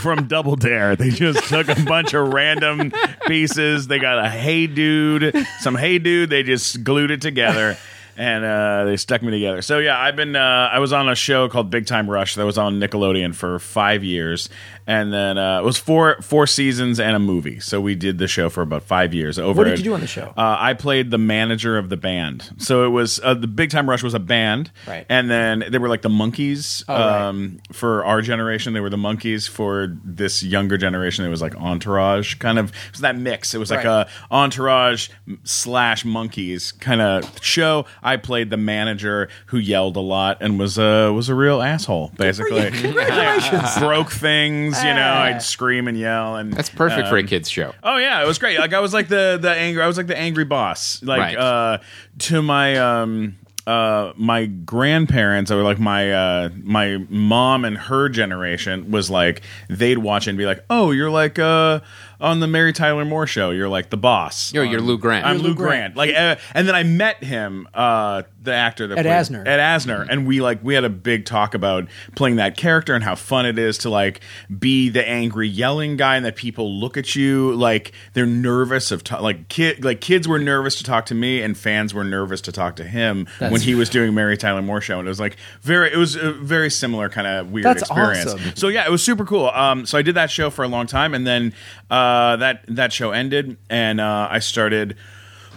from 0.01 0.27
Double 0.27 0.57
Dare. 0.57 0.97
They 0.97 1.11
just 1.11 1.49
took 1.49 1.69
a 1.69 1.81
bunch 1.85 2.15
of 2.15 2.33
random 2.33 2.93
pieces. 3.27 3.87
They 3.87 3.99
got 3.99 4.25
a 4.25 4.31
Hey 4.31 4.67
Dude, 4.67 5.35
some 5.61 5.75
Hey 5.75 5.99
Dude. 5.99 6.31
They 6.31 6.43
just 6.43 6.85
glued 6.85 7.11
it 7.11 7.21
together. 7.21 7.77
And 8.21 8.45
uh, 8.45 8.85
they 8.85 8.97
stuck 8.97 9.23
me 9.23 9.31
together. 9.31 9.63
So 9.63 9.79
yeah, 9.79 9.97
I've 9.97 10.17
been. 10.17 10.35
Uh, 10.35 10.69
I 10.73 10.81
was 10.81 10.93
on 10.93 11.09
a 11.09 11.15
show 11.15 11.49
called 11.49 11.71
Big 11.71 11.87
Time 11.87 12.11
Rush 12.11 12.35
that 12.35 12.45
was 12.45 12.59
on 12.59 12.81
Nickelodeon 12.81 13.33
for 13.33 13.61
five 13.61 14.03
years, 14.03 14.49
and 14.89 15.13
then 15.13 15.39
uh, 15.39 15.61
it 15.61 15.65
was 15.65 15.77
four 15.77 16.21
four 16.21 16.49
seasons 16.49 16.99
and 16.99 17.15
a 17.15 17.21
movie. 17.21 17.61
So 17.61 17.81
we 17.81 17.95
did 17.95 18.19
the 18.19 18.27
show 18.27 18.49
for 18.51 18.63
about 18.63 18.83
five 18.83 19.15
years. 19.15 19.39
Over 19.39 19.59
What 19.63 19.65
did 19.69 19.79
you 19.79 19.85
do 19.85 19.95
on 19.95 20.01
the 20.01 20.09
show? 20.09 20.35
uh, 20.37 20.57
I 20.59 20.75
played 20.75 21.13
the 21.13 21.19
manager 21.19 21.79
of 21.79 21.91
the 21.91 21.97
band. 21.97 22.51
So 22.59 22.85
it 22.85 22.89
was 22.89 23.21
uh, 23.23 23.35
the 23.35 23.47
Big 23.47 23.71
Time 23.71 23.89
Rush 23.89 24.03
was 24.03 24.15
a 24.15 24.19
band, 24.19 24.73
Right. 24.89 25.07
And 25.09 25.31
then 25.31 25.63
they 25.71 25.79
were 25.79 25.89
like 25.89 26.03
the 26.03 26.09
Monkees 26.09 26.83
Oh, 26.89 26.95
right. 26.95 27.23
um, 27.29 27.61
for 27.71 28.05
our 28.05 28.21
generation. 28.21 28.73
They 28.73 28.81
were 28.81 28.91
the 28.91 28.97
Monkees 28.97 29.49
for 29.49 29.97
this 30.05 30.43
younger 30.43 30.77
generation. 30.77 31.25
It 31.25 31.29
was 31.29 31.41
like 31.41 31.55
Entourage, 31.55 32.35
kind 32.41 32.59
of. 32.59 32.71
It 32.71 32.93
was 32.93 33.01
that 33.03 33.17
mix. 33.17 33.55
It 33.55 33.59
was 33.59 33.71
like 33.71 33.85
Right. 33.85 34.09
a 34.09 34.35
Entourage 34.35 35.09
slash 35.45 36.03
Monkees 36.05 36.77
kind 36.81 37.01
of 37.01 37.43
show. 37.45 37.87
I 38.03 38.08
played 38.17 38.51
the 38.51 38.57
manager 38.57 39.29
who 39.47 39.59
yelled 39.59 39.97
a 39.97 40.01
lot 40.01 40.39
and 40.41 40.59
was 40.59 40.79
a 40.79 41.13
was 41.13 41.29
a 41.29 41.35
real 41.35 41.61
asshole, 41.63 42.13
basically. 42.17 42.71
Congratulations. 42.81 43.79
Broke 43.79 44.11
things, 44.11 44.83
you 44.83 44.95
know. 44.95 45.01
Ah. 45.15 45.25
I'd 45.25 45.43
scream 45.43 45.89
and 45.89 45.99
yell, 45.99 46.37
and 46.37 46.53
That's 46.53 46.71
perfect 46.71 47.09
for 47.09 47.17
a 47.17 47.21
um, 47.21 47.27
kids 47.27 47.49
show. 47.51 47.75
Oh 47.83 47.97
yeah, 47.97 48.23
it 48.23 48.27
was 48.27 48.39
great. 48.39 48.59
Like 48.59 48.73
I 48.73 48.81
was 48.81 48.95
like 48.95 49.09
the 49.09 49.39
the 49.41 49.51
angry. 49.53 49.83
I 49.83 49.87
was 49.87 49.97
like 49.97 50.07
the 50.07 50.19
angry 50.19 50.45
boss. 50.45 51.03
Like 51.03 51.21
Right. 51.21 51.37
uh, 51.37 51.79
to 52.21 52.43
my 52.43 52.77
um 52.77 53.37
uh 53.67 54.13
my 54.17 54.47
grandparents 54.47 55.51
or 55.51 55.63
like 55.63 55.79
my 55.79 56.11
uh 56.11 56.49
my 56.63 56.97
mom 57.11 57.67
and 57.67 57.77
her 57.77 58.09
generation 58.09 58.91
was 58.91 59.11
like 59.11 59.43
they'd 59.69 59.99
watch 59.99 60.27
and 60.27 60.39
be 60.39 60.47
like, 60.47 60.65
oh, 60.71 60.91
you're 60.91 61.11
like 61.11 61.39
uh 61.39 61.81
on 62.21 62.41
the 62.41 62.47
Mary 62.47 62.73
Tyler 62.73 63.05
Moore 63.05 63.27
show. 63.27 63.51
You're 63.51 63.69
like 63.69 63.91
the 63.91 63.97
boss. 63.97 64.53
Yo, 64.53 64.63
you're 64.63 64.81
on- 64.81 64.87
Lou 64.87 64.99
Grant. 64.99 65.25
I'm 65.27 65.37
You're 65.37 65.43
Lou 65.43 65.49
Lou 65.51 65.55
Grant. 65.55 65.97
Like, 65.97 66.11
uh, 66.15 66.37
and 66.55 66.67
then 66.67 66.75
I 66.75 66.83
met 66.83 67.23
him, 67.23 67.69
uh, 67.75 68.23
the 68.43 68.55
actor 68.55 68.87
that 68.87 68.99
Ed 68.99 69.03
played- 69.03 69.13
Asner. 69.15 69.47
Ed 69.47 69.59
Asner, 69.59 70.07
and 70.09 70.27
we 70.27 70.41
like 70.41 70.61
we 70.63 70.75
had 70.75 70.85
a 70.85 70.89
big 70.91 71.25
talk 71.27 71.55
about 71.55 71.87
playing 72.17 72.37
that 72.37 72.57
character 72.57 72.95
and 72.95 73.05
how 73.05 73.15
fun 73.15 73.45
it 73.47 73.59
is 73.59 73.77
to 73.79 73.91
like 73.91 74.21
be 74.59 74.89
the 74.89 75.07
angry 75.07 75.47
yelling 75.49 75.97
guy 75.97 76.17
and 76.17 76.25
that 76.25 76.37
people 76.37 76.73
look 76.81 76.97
at 76.97 77.15
you 77.15 77.53
like 77.55 77.93
they're 78.15 78.25
nervous 78.27 78.91
of 78.91 79.05
ta- 79.05 79.21
like 79.21 79.49
kid 79.49 79.85
like 79.85 80.01
kids 80.01 80.27
were 80.27 80.39
nervous 80.39 80.77
to 80.77 80.85
talk 80.85 81.05
to 81.07 81.15
me 81.15 81.43
and 81.43 81.59
fans 81.59 81.93
were 81.93 82.05
nervous 82.05 82.41
to 82.41 82.51
talk 82.53 82.77
to 82.77 82.85
him 82.85 83.25
That's- 83.39 83.53
when 83.53 83.61
he 83.61 83.75
was 83.75 83.91
doing 83.91 84.15
Mary 84.15 84.37
Tyler 84.39 84.63
Moore 84.63 84.81
show 84.81 84.99
and 84.99 85.07
it 85.07 85.11
was 85.11 85.21
like 85.21 85.37
very 85.61 85.93
it 85.93 85.97
was 85.99 86.17
a 86.17 86.33
very 86.33 86.71
similar 86.71 87.09
kind 87.11 87.27
of 87.27 87.51
weird 87.53 87.67
That's 87.67 87.83
experience. 87.83 88.33
awesome. 88.33 88.57
So 88.57 88.69
yeah, 88.69 88.87
it 88.87 88.91
was 88.91 89.03
super 89.03 89.27
cool. 89.27 89.51
Um, 89.51 89.85
so 89.85 89.99
I 89.99 90.03
did 90.03 90.15
that 90.15 90.31
show 90.31 90.49
for 90.49 90.65
a 90.65 90.69
long 90.69 90.87
time, 90.87 91.13
and 91.13 91.27
then 91.27 91.53
uh, 91.91 92.08
that 92.37 92.65
that 92.69 92.93
show 92.93 93.11
ended, 93.11 93.57
and 93.69 94.01
uh, 94.01 94.29
I 94.31 94.39
started 94.39 94.97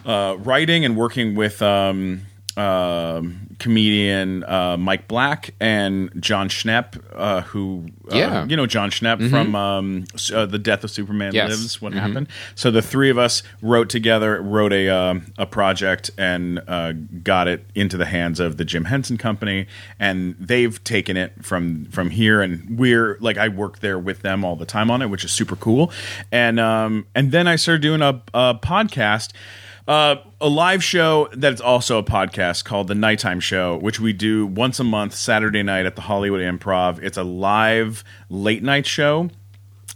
uh, 0.06 0.36
writing 0.40 0.86
and 0.86 0.96
working 0.98 1.36
with 1.36 1.62
um, 1.62 2.22
um 2.58 3.48
comedian 3.60 4.44
uh, 4.44 4.76
Mike 4.78 5.08
Black 5.08 5.54
and 5.60 6.12
John 6.20 6.50
Schnepp, 6.50 7.00
uh, 7.16 7.42
who 7.42 7.88
uh, 8.12 8.16
Yeah. 8.18 8.46
you 8.46 8.56
know 8.58 8.66
John 8.66 8.90
Schnepp 8.90 9.30
from 9.30 9.56
um, 9.56 10.06
uh, 10.34 10.46
the 10.48 10.58
Death 10.60 10.84
of 10.84 10.92
Superman 10.92 11.34
Yes. 11.34 11.50
Lives. 11.50 11.82
What 11.82 11.94
happened? 11.94 12.28
So 12.56 12.72
the 12.72 12.82
three 12.82 13.10
of 13.10 13.18
us 13.18 13.44
wrote 13.62 13.90
together, 13.90 14.42
wrote 14.42 14.74
a 14.74 14.90
um 14.90 15.32
a 15.38 15.46
project, 15.46 16.12
and 16.18 16.60
uh, 16.68 16.94
got 17.24 17.48
it 17.48 17.66
into 17.76 17.98
the 17.98 18.06
hands 18.06 18.40
of 18.40 18.58
the 18.58 18.66
Jim 18.66 18.86
Henson 18.86 19.18
Company, 19.18 19.68
and 20.00 20.36
they've 20.40 20.84
taken 20.84 21.16
it 21.18 21.34
from 21.46 21.86
from 21.86 22.10
here, 22.10 22.42
and 22.42 22.78
we're 22.80 23.18
like 23.22 23.38
I 23.38 23.48
work 23.48 23.80
there 23.80 24.00
with 24.00 24.22
them 24.24 24.44
all 24.44 24.56
the 24.56 24.66
time 24.66 24.90
on 24.92 25.02
it, 25.02 25.08
which 25.10 25.24
is 25.24 25.32
super 25.32 25.56
cool, 25.56 25.92
and 26.32 26.60
um 26.60 27.06
and 27.16 27.32
then 27.32 27.48
I 27.48 27.56
started 27.56 27.82
doing 27.82 28.02
a, 28.02 28.22
a 28.34 28.56
podcast. 28.56 29.30
Uh, 29.88 30.18
a 30.40 30.48
live 30.48 30.84
show 30.84 31.28
that's 31.34 31.60
also 31.60 31.98
a 31.98 32.04
podcast 32.04 32.64
called 32.66 32.88
The 32.88 32.96
Nighttime 32.96 33.40
Show, 33.40 33.78
which 33.78 34.00
we 34.00 34.14
do 34.14 34.46
once 34.46 34.80
a 34.80 34.84
month, 34.84 35.16
Saturday 35.16 35.64
night 35.64 35.86
at 35.86 35.96
the 35.96 36.04
Hollywood 36.04 36.42
Improv. 36.42 37.02
It's 37.02 37.18
a 37.18 37.24
live 37.24 38.04
late 38.30 38.64
night 38.64 38.86
show 38.86 39.30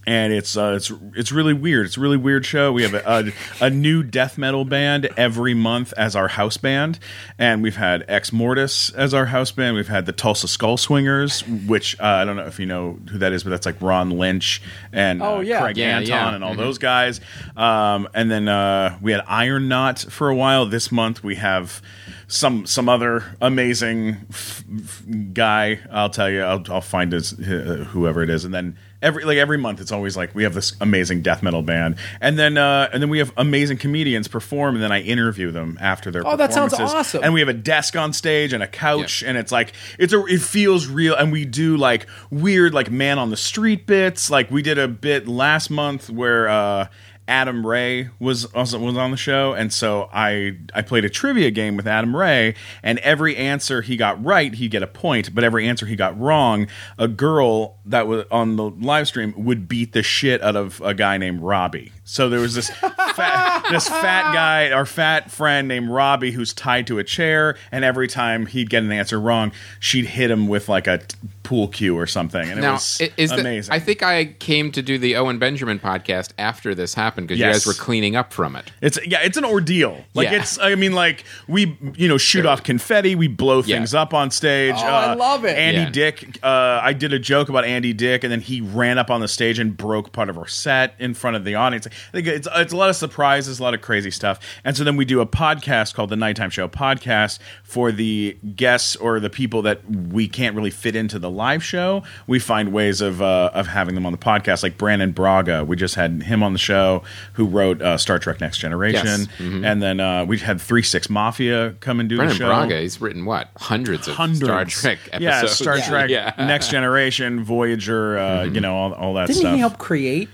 and 0.08 0.32
it's 0.34 0.56
uh, 0.58 0.74
it's 0.76 0.92
it's 1.16 1.32
really 1.32 1.54
weird. 1.54 1.86
It's 1.88 1.98
a 1.98 2.00
really 2.00 2.18
weird 2.18 2.46
show. 2.46 2.72
We 2.72 2.84
have 2.84 2.94
a, 2.94 3.34
a, 3.62 3.66
a 3.66 3.70
new 3.70 4.04
death 4.04 4.38
metal 4.38 4.66
band 4.66 5.10
every 5.18 5.54
month 5.54 5.94
as 5.98 6.16
our 6.16 6.28
house 6.28 6.58
band, 6.58 7.00
and 7.40 7.62
we've 7.64 7.76
had 7.78 8.06
Ex 8.08 8.32
Mortis 8.32 8.90
as 8.92 9.14
our 9.14 9.26
house 9.28 9.52
band. 9.52 9.76
We've 9.76 9.88
had 9.88 10.06
the 10.06 10.12
Tulsa 10.12 10.48
Skull 10.48 10.78
Swingers, 10.78 11.42
which 11.48 12.00
uh, 12.00 12.04
I 12.06 12.26
don't 12.26 12.36
know 12.36 12.46
if 12.46 12.60
you 12.60 12.66
know 12.66 13.00
who 13.12 13.18
that 13.20 13.34
is, 13.34 13.44
but 13.44 13.50
that's 13.50 13.66
like 13.66 13.82
Ron 13.82 14.12
Lynch 14.12 14.62
and 14.92 15.22
Oh, 15.22 15.38
uh, 15.38 15.40
yeah. 15.42 15.62
Craig 15.62 15.78
Yeah, 15.78 15.98
Anton 15.98 16.08
yeah. 16.08 16.36
and 16.36 16.44
all 16.44 16.56
those 16.56 16.78
guys. 16.78 17.22
Um, 17.58 18.08
and 18.14 18.30
then 18.30 18.48
uh, 18.48 18.98
we 19.02 19.12
had 19.12 19.22
Iron 19.28 19.68
Knot 19.68 20.00
for 20.10 20.30
a 20.30 20.36
while. 20.36 20.66
This 20.66 20.92
month 20.92 21.24
we 21.24 21.36
have 21.36 21.82
some 22.28 22.66
some 22.66 22.90
other 22.90 23.24
amazing 23.42 24.18
f- 24.30 24.64
f- 24.84 25.04
guy. 25.34 25.80
I'll 25.92 26.10
tell 26.10 26.30
you. 26.30 26.42
I'll, 26.44 26.64
I'll 26.70 26.82
find 26.82 27.12
his 27.12 27.34
uh, 27.34 27.86
whoever 27.90 28.22
it 28.24 28.30
is, 28.30 28.46
and 28.46 28.54
then 28.54 28.78
every 29.06 29.24
like 29.24 29.38
every 29.38 29.58
month 29.58 29.80
it's 29.80 29.92
always 29.92 30.18
like 30.18 30.36
we 30.36 30.44
have 30.44 30.54
this 30.54 30.76
amazing 30.82 31.22
death 31.22 31.42
metal 31.44 31.62
band, 31.62 31.96
and 32.20 32.38
then 32.38 32.58
uh, 32.58 32.90
and 32.92 33.02
then 33.02 33.10
we 33.10 33.20
have 33.20 33.32
amazing 33.38 33.78
comedians 33.78 34.28
perform, 34.28 34.76
and 34.76 34.84
then 34.84 34.92
I 34.92 35.02
interview 35.02 35.52
them 35.52 35.78
after 35.80 36.12
their 36.12 36.28
Oh, 36.28 36.36
that 36.36 36.54
sounds 36.54 36.74
awesome. 36.74 37.24
And 37.24 37.34
we 37.34 37.40
have 37.40 37.50
a 37.50 37.54
desk 37.54 37.96
on 37.96 38.12
stage 38.12 38.52
and 38.52 38.62
a 38.62 38.68
couch, 38.68 39.24
and 39.24 39.38
it's 39.38 39.52
like 39.52 39.74
it's 40.00 40.12
a 40.12 40.26
it 40.26 40.42
feels 40.42 40.88
real. 40.88 41.16
And 41.16 41.32
we 41.32 41.46
do 41.46 41.78
like 41.78 42.08
weird 42.32 42.74
like 42.74 42.92
man 42.92 43.20
on 43.20 43.30
the 43.30 43.38
street 43.38 43.86
bits. 43.86 44.30
Like 44.30 44.52
we 44.52 44.62
did 44.62 44.78
a 44.78 44.88
bit 44.88 45.28
last 45.28 45.70
month 45.70 46.10
where. 46.10 46.50
uh 46.50 46.88
Adam 47.28 47.66
Ray 47.66 48.10
was 48.20 48.46
also 48.46 48.78
was 48.80 48.98
on 48.98 49.12
the 49.12 49.18
show, 49.18 49.54
and 49.54 49.74
so 49.74 50.10
I 50.14 50.58
I 50.74 50.82
played 50.82 51.06
a 51.06 51.10
trivia 51.10 51.50
game 51.50 51.76
with 51.76 51.88
Adam 51.88 52.16
Ray, 52.16 52.56
and 52.84 53.00
every 53.00 53.36
answer 53.36 53.82
he 53.82 53.98
got 53.98 54.24
right, 54.24 54.54
he'd 54.54 54.72
get 54.72 54.84
a 54.84 54.88
point, 54.88 55.34
but 55.34 55.44
every 55.44 55.68
answer 55.68 55.88
he 55.88 55.96
got 55.96 56.20
wrong, 56.20 56.68
a 57.00 57.08
girl 57.08 57.78
that 57.86 58.08
was 58.08 58.26
on 58.30 58.58
the 58.58 58.70
live 58.70 59.08
stream 59.08 59.34
would 59.38 59.68
beat 59.68 59.94
the 59.94 60.04
shit 60.04 60.42
out 60.44 60.56
of 60.56 60.82
a 60.82 60.94
guy 60.94 61.18
named 61.18 61.42
Robbie. 61.42 61.92
So 62.04 62.30
there 62.30 62.40
was 62.40 62.54
this 62.54 62.70
fat, 62.70 63.66
this 63.72 63.88
fat 63.88 64.32
guy, 64.34 64.72
our 64.72 64.86
fat 64.86 65.32
friend 65.32 65.68
named 65.68 65.90
Robbie, 65.90 66.32
who's 66.32 66.54
tied 66.54 66.86
to 66.88 67.00
a 67.00 67.04
chair, 67.04 67.58
and 67.72 67.84
every 67.84 68.08
time 68.08 68.46
he'd 68.46 68.70
get 68.70 68.84
an 68.84 68.92
answer 68.92 69.20
wrong, 69.20 69.52
she'd 69.80 70.06
hit 70.06 70.30
him 70.30 70.48
with 70.48 70.70
like 70.70 70.86
a 70.86 71.02
pool 71.46 71.70
cue 71.70 71.96
or 71.98 72.06
something, 72.08 72.50
and 72.50 72.60
it 72.62 72.68
was 72.70 72.98
i- 73.02 73.12
is 73.16 73.30
the- 73.30 73.40
amazing. 73.40 73.74
I 73.74 73.80
think 73.80 74.04
I 74.04 74.26
came 74.26 74.72
to 74.74 74.82
do 74.82 74.98
the 74.98 75.16
Owen 75.16 75.38
Benjamin 75.40 75.80
podcast 75.80 76.32
after 76.38 76.76
this 76.76 76.94
happened 76.96 77.28
because 77.30 77.40
Yes. 77.40 77.48
you 77.48 77.54
guys 77.54 77.66
were 77.68 77.74
cleaning 77.82 78.18
up 78.18 78.34
from 78.34 78.56
it. 78.58 78.72
It's 78.82 79.00
yeah, 79.08 79.20
it's 79.24 79.38
an 79.38 79.46
ordeal. 79.46 80.04
Like 80.14 80.30
Yeah. 80.32 80.40
it's 80.42 80.60
I 80.60 80.76
mean 80.76 80.92
like 80.92 81.24
we 81.48 81.78
you 81.96 82.10
know 82.10 82.18
shoot 82.18 82.46
off 82.46 82.64
confetti, 82.64 83.16
we 83.16 83.28
blow 83.30 83.60
Yeah. 83.64 83.78
things 83.78 83.94
up 83.94 84.14
on 84.14 84.32
stage. 84.32 84.76
Oh, 84.78 84.84
I 84.84 85.14
love 85.14 85.46
it. 85.46 85.56
Andy 85.58 85.82
Yeah. 85.82 85.90
Dick, 85.92 86.40
uh, 86.44 86.80
I 86.84 86.92
did 86.94 87.14
a 87.14 87.20
joke 87.20 87.48
about 87.48 87.64
Andy 87.64 87.94
Dick, 87.94 88.24
and 88.24 88.32
then 88.32 88.42
he 88.42 88.60
ran 88.60 88.98
up 88.98 89.10
on 89.10 89.22
the 89.22 89.28
stage 89.28 89.60
and 89.60 89.78
broke 89.78 90.12
part 90.12 90.30
of 90.30 90.38
our 90.38 90.48
set 90.48 90.96
in 91.00 91.14
front 91.14 91.38
of 91.38 91.46
the 91.46 91.56
audience. 91.56 91.88
I 91.88 91.92
think 92.12 92.28
it's 92.28 92.48
it's 92.56 92.74
a 92.74 92.78
lot 92.78 92.90
of 92.90 92.96
surprises, 92.96 93.60
a 93.60 93.64
lot 93.64 93.74
of 93.74 93.82
crazy 93.82 94.12
stuff. 94.12 94.40
And 94.64 94.76
so 94.76 94.84
then 94.84 94.98
we 94.98 95.06
do 95.06 95.22
a 95.22 95.26
podcast 95.28 95.94
called 95.94 96.10
the 96.10 96.16
Nighttime 96.16 96.50
Show 96.50 96.68
Podcast 96.68 97.38
for 97.64 97.92
the 97.92 98.36
guests 98.56 98.96
or 98.96 99.20
the 99.20 99.30
people 99.30 99.62
that 99.62 99.82
we 99.90 100.28
can't 100.28 100.56
really 100.56 100.72
fit 100.72 100.96
into 100.96 101.20
the 101.20 101.30
live 101.36 101.64
show. 101.64 102.04
We 102.28 102.40
find 102.40 102.72
ways 102.74 103.02
of 103.02 103.22
uh, 103.22 103.52
of 103.54 103.68
having 103.68 103.96
them 103.96 104.06
on 104.06 104.12
the 104.12 104.18
podcast, 104.18 104.64
like 104.64 104.78
Brannon 104.78 105.12
Braga. 105.12 105.64
We 105.66 105.76
just 105.76 105.96
had 105.96 106.24
him 106.24 106.42
on 106.44 106.54
the 106.54 106.60
show, 106.60 107.04
who 107.34 107.46
wrote 107.46 107.82
uh, 107.82 107.98
Star 107.98 108.18
Trek 108.20 108.42
Next 108.42 108.58
Generation, 108.58 109.06
Yes. 109.06 109.28
Mm-hmm. 109.38 109.66
and 109.66 109.82
then 109.84 110.00
uh, 110.00 110.26
we 110.26 110.38
had 110.40 110.60
Three 110.62 110.84
Six 110.84 111.10
Mafia 111.10 111.76
come 111.80 112.00
and 112.00 112.08
do 112.10 112.18
Brannon 112.18 112.34
the 112.34 112.38
show. 112.40 112.46
Brannon 112.48 112.68
Braga, 112.70 112.82
he's 112.82 113.00
written 113.02 113.26
what 113.26 113.50
hundreds 113.58 114.08
of 114.08 114.16
Hundreds. 114.16 114.44
Star 114.46 114.66
Trek 114.66 115.00
episodes. 115.12 115.22
Yeah, 115.24 115.46
Star 115.46 115.78
Yeah. 115.78 115.88
Trek, 115.90 116.10
Yeah. 116.16 116.34
Next 116.38 116.70
Generation, 116.72 117.44
Voyager, 117.44 118.18
uh, 118.18 118.44
you 118.46 118.62
know, 118.62 118.76
all, 118.76 118.94
all 118.94 119.14
that 119.16 119.28
Didn't 119.28 119.40
stuff. 119.42 119.54
he 119.54 119.60
help 119.60 119.78
create 119.78 120.30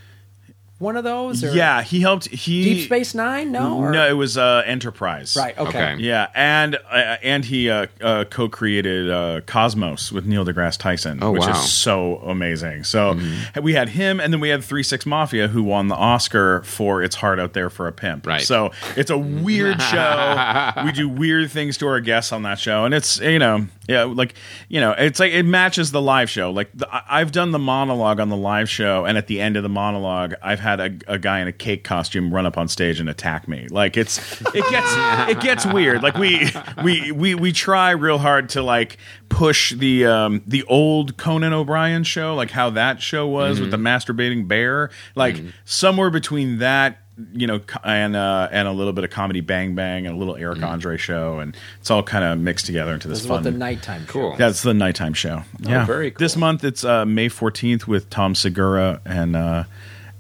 one 0.81 0.97
of 0.97 1.03
those? 1.03 1.43
Or 1.43 1.53
yeah, 1.53 1.81
he 1.83 2.01
helped. 2.01 2.27
He 2.27 2.63
Deep 2.63 2.85
Space 2.85 3.13
Nine? 3.15 3.51
No. 3.51 3.77
Or? 3.77 3.91
No, 3.91 4.07
it 4.07 4.13
was 4.13 4.37
uh, 4.37 4.63
Enterprise. 4.65 5.35
Right. 5.37 5.57
Okay. 5.57 5.69
Okay. 5.93 5.95
Yeah, 6.03 6.27
and 6.35 6.75
uh, 6.75 7.17
and 7.23 7.45
he 7.45 7.69
uh, 7.69 7.87
uh, 8.01 8.25
co-created 8.25 9.09
uh, 9.09 9.41
Cosmos 9.45 10.11
with 10.11 10.25
Neil 10.25 10.43
deGrasse 10.45 10.77
Tyson, 10.77 11.19
Oh, 11.23 11.31
which 11.31 11.41
wow. 11.41 11.51
is 11.51 11.71
so 11.71 12.17
amazing. 12.17 12.83
So 12.83 13.17
we 13.61 13.73
had 13.73 13.89
him, 13.89 14.19
and 14.19 14.33
then 14.33 14.39
we 14.41 14.49
had 14.49 14.63
Three 14.63 14.83
Six 14.83 15.05
Mafia, 15.05 15.47
who 15.47 15.63
won 15.63 15.87
the 15.87 15.95
Oscar 15.95 16.61
for 16.63 17.01
"It's 17.03 17.15
Hard 17.15 17.39
Out 17.39 17.53
There 17.53 17.69
for 17.69 17.87
a 17.87 17.91
Pimp." 17.91 18.25
Right. 18.27 18.41
So 18.41 18.71
it's 18.97 19.09
a 19.11 19.17
weird 19.17 19.81
show. 19.91 20.71
we 20.83 20.91
do 20.91 21.07
weird 21.07 21.51
things 21.51 21.77
to 21.77 21.87
our 21.87 21.99
guests 22.01 22.31
on 22.31 22.43
that 22.43 22.59
show, 22.59 22.85
and 22.85 22.93
it's 22.93 23.19
you 23.19 23.39
know 23.39 23.67
yeah 23.87 24.03
like 24.03 24.33
you 24.69 24.79
know 24.79 24.91
it's 24.97 25.19
like 25.19 25.31
it 25.31 25.43
matches 25.43 25.91
the 25.91 26.01
live 26.01 26.29
show. 26.29 26.51
Like 26.51 26.69
the, 26.73 26.93
I- 26.93 27.21
I've 27.21 27.31
done 27.31 27.51
the 27.51 27.59
monologue 27.59 28.19
on 28.19 28.29
the 28.29 28.37
live 28.37 28.69
show, 28.69 29.05
and 29.05 29.17
at 29.17 29.27
the 29.27 29.39
end 29.39 29.57
of 29.57 29.63
the 29.63 29.69
monologue, 29.69 30.33
I've 30.41 30.59
had 30.59 30.70
a, 30.79 30.91
a 31.07 31.19
guy 31.19 31.39
in 31.39 31.47
a 31.47 31.51
cake 31.51 31.83
costume 31.83 32.33
run 32.33 32.45
up 32.45 32.57
on 32.57 32.67
stage 32.67 32.99
and 32.99 33.09
attack 33.09 33.47
me. 33.47 33.67
Like 33.69 33.97
it's 33.97 34.17
it 34.53 34.63
gets 34.69 34.93
it 35.29 35.39
gets 35.41 35.65
weird. 35.65 36.01
Like 36.03 36.15
we 36.17 36.49
we 36.83 37.11
we 37.11 37.35
we 37.35 37.51
try 37.51 37.91
real 37.91 38.17
hard 38.19 38.49
to 38.49 38.61
like 38.61 38.97
push 39.29 39.73
the 39.73 40.05
um 40.05 40.41
the 40.47 40.63
old 40.63 41.17
Conan 41.17 41.53
O'Brien 41.53 42.03
show, 42.03 42.35
like 42.35 42.51
how 42.51 42.69
that 42.71 43.01
show 43.01 43.27
was 43.27 43.59
with 43.59 43.71
the 43.71 43.77
masturbating 43.77 44.47
bear. 44.47 44.89
Like 45.15 45.41
somewhere 45.65 46.09
between 46.09 46.59
that 46.59 46.97
you 47.33 47.45
know, 47.45 47.61
and 47.83 48.15
uh, 48.15 48.47
and 48.51 48.67
a 48.67 48.71
little 48.71 48.93
bit 48.93 49.03
of 49.03 49.11
comedy 49.11 49.41
Bang 49.41 49.75
Bang 49.75 50.07
and 50.07 50.15
a 50.15 50.17
little 50.17 50.35
Eric 50.37 50.63
Andre 50.63 50.97
show, 50.97 51.37
and 51.39 51.55
it's 51.79 51.91
all 51.91 52.01
kind 52.01 52.23
of 52.23 52.39
mixed 52.39 52.65
together 52.65 52.93
into 52.93 53.07
this 53.07 53.19
This 53.19 53.27
fun. 53.27 53.43
the 53.43 53.51
nighttime. 53.51 54.05
show 54.07 54.11
Cool. 54.11 54.35
That's 54.37 54.63
the 54.63 54.73
nighttime 54.73 55.13
show. 55.13 55.43
yeah, 55.59 55.85
very 55.85 56.09
cool. 56.09 56.17
This 56.19 56.35
month 56.35 56.63
it's 56.63 56.83
uh, 56.83 57.05
May 57.05 57.29
fourteenth 57.29 57.87
with 57.87 58.09
Tom 58.09 58.33
Segura 58.33 59.01
and 59.05 59.35
uh, 59.35 59.65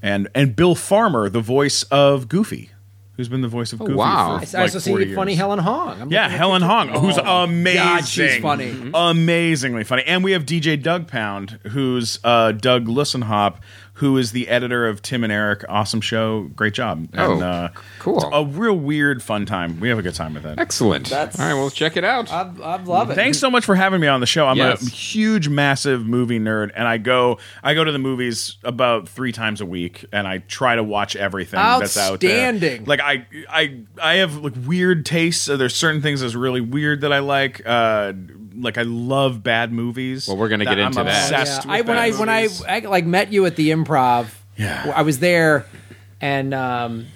and 0.01 0.27
and 0.33 0.55
Bill 0.55 0.75
Farmer, 0.75 1.29
the 1.29 1.41
voice 1.41 1.83
of 1.83 2.27
Goofy, 2.27 2.71
who's 3.17 3.29
been 3.29 3.41
the 3.41 3.47
voice 3.47 3.73
of 3.73 3.79
Goofy. 3.79 3.93
wow. 3.93 4.39
for, 4.39 4.57
I 4.57 4.61
like 4.61 4.73
also 4.73 4.89
40 4.89 5.05
see 5.05 5.15
funny. 5.15 5.35
Helen 5.35 5.59
Hong. 5.59 6.01
I'm 6.01 6.11
Yeah, 6.11 6.27
Helen. 6.29 6.61
Hong, 6.61 6.89
who's 6.89 7.17
Oh, 7.17 7.43
amazing. 7.43 7.81
God, 7.83 8.05
she's 8.07 8.37
funny. 8.37 8.91
Amazingly 8.93 9.83
funny. 9.83 10.03
And 10.05 10.23
we 10.23 10.31
have 10.31 10.45
DJ 10.45 10.81
Doug 10.81 11.07
Pound, 11.07 11.59
who's 11.69 12.19
uh, 12.23 12.51
Doug 12.53 12.87
Lussenhop, 12.87 13.57
who 14.01 14.17
is 14.17 14.31
the 14.31 14.47
editor 14.47 14.87
of 14.87 14.99
Tim 15.03 15.23
and 15.23 15.31
Eric. 15.31 15.63
Awesome 15.69 16.01
show. 16.01 16.49
Great 16.55 16.73
job. 16.73 17.07
Oh, 17.15 17.33
and, 17.33 17.43
uh, 17.43 17.69
cool. 17.99 18.17
it's 18.17 18.25
a 18.33 18.43
real 18.43 18.73
weird, 18.75 19.21
fun 19.21 19.45
time. 19.45 19.79
We 19.79 19.89
have 19.89 19.99
a 19.99 20.01
good 20.01 20.15
time 20.15 20.33
with 20.33 20.43
it. 20.43 20.57
Excellent. 20.57 21.07
That's- 21.07 21.39
All 21.39 21.45
right, 21.45 21.53
well, 21.53 21.69
check 21.69 21.97
it 21.97 22.03
out. 22.03 22.31
I, 22.31 22.49
I 22.63 22.81
love 22.81 23.11
it. 23.11 23.13
Thanks 23.15 23.37
so 23.37 23.51
much 23.51 23.63
for 23.63 23.75
having 23.75 24.01
me 24.01 24.07
on 24.07 24.19
the 24.19 24.25
show. 24.25 24.47
I'm 24.47 24.57
Yes. 24.57 24.81
a 24.85 24.89
huge, 24.89 25.49
massive 25.49 26.03
movie 26.07 26.39
nerd, 26.39 26.71
and 26.75 26.87
I 26.87 26.97
go 26.97 27.37
I 27.63 27.75
go 27.75 27.83
to 27.83 27.91
the 27.91 27.99
movies 27.99 28.57
about 28.63 29.07
three 29.07 29.31
times 29.31 29.61
a 29.61 29.67
week, 29.67 30.03
and 30.11 30.27
I 30.27 30.39
try 30.39 30.75
to 30.75 30.83
watch 30.83 31.15
everything 31.15 31.59
that's 31.59 31.95
out 31.95 32.19
there. 32.21 32.31
Outstanding. 32.47 32.85
Like 32.85 33.01
I 33.01 33.27
I 33.47 33.81
I 34.01 34.13
have 34.15 34.35
like 34.37 34.53
weird 34.65 35.05
tastes. 35.05 35.43
So 35.43 35.57
there's 35.57 35.75
certain 35.75 36.01
things 36.01 36.21
that's 36.21 36.33
really 36.33 36.61
weird 36.61 37.01
that 37.01 37.13
I 37.13 37.19
like. 37.19 37.61
Uh, 37.63 38.13
like 38.55 38.77
I 38.77 38.83
love 38.83 39.43
bad 39.43 39.71
movies. 39.71 40.27
Well, 40.27 40.37
we're 40.37 40.49
gonna 40.49 40.65
get 40.65 40.79
I'm 40.79 40.87
into 40.87 41.03
that. 41.03 41.31
Obsessed 41.31 41.65
Yeah. 41.65 41.71
with 41.71 41.87
I, 41.87 41.89
when 41.89 41.97
bad 41.97 41.97
I 41.97 42.19
when 42.19 42.29
I. 42.29 42.47
I 42.67 42.79
like 42.79 43.05
met 43.05 43.31
you 43.33 43.45
at 43.45 43.55
the 43.55 43.69
improv, 43.71 44.27
Yeah. 44.57 44.91
I 44.95 45.01
was 45.03 45.19
there, 45.19 45.65
and 46.19 46.53
um, 46.53 47.07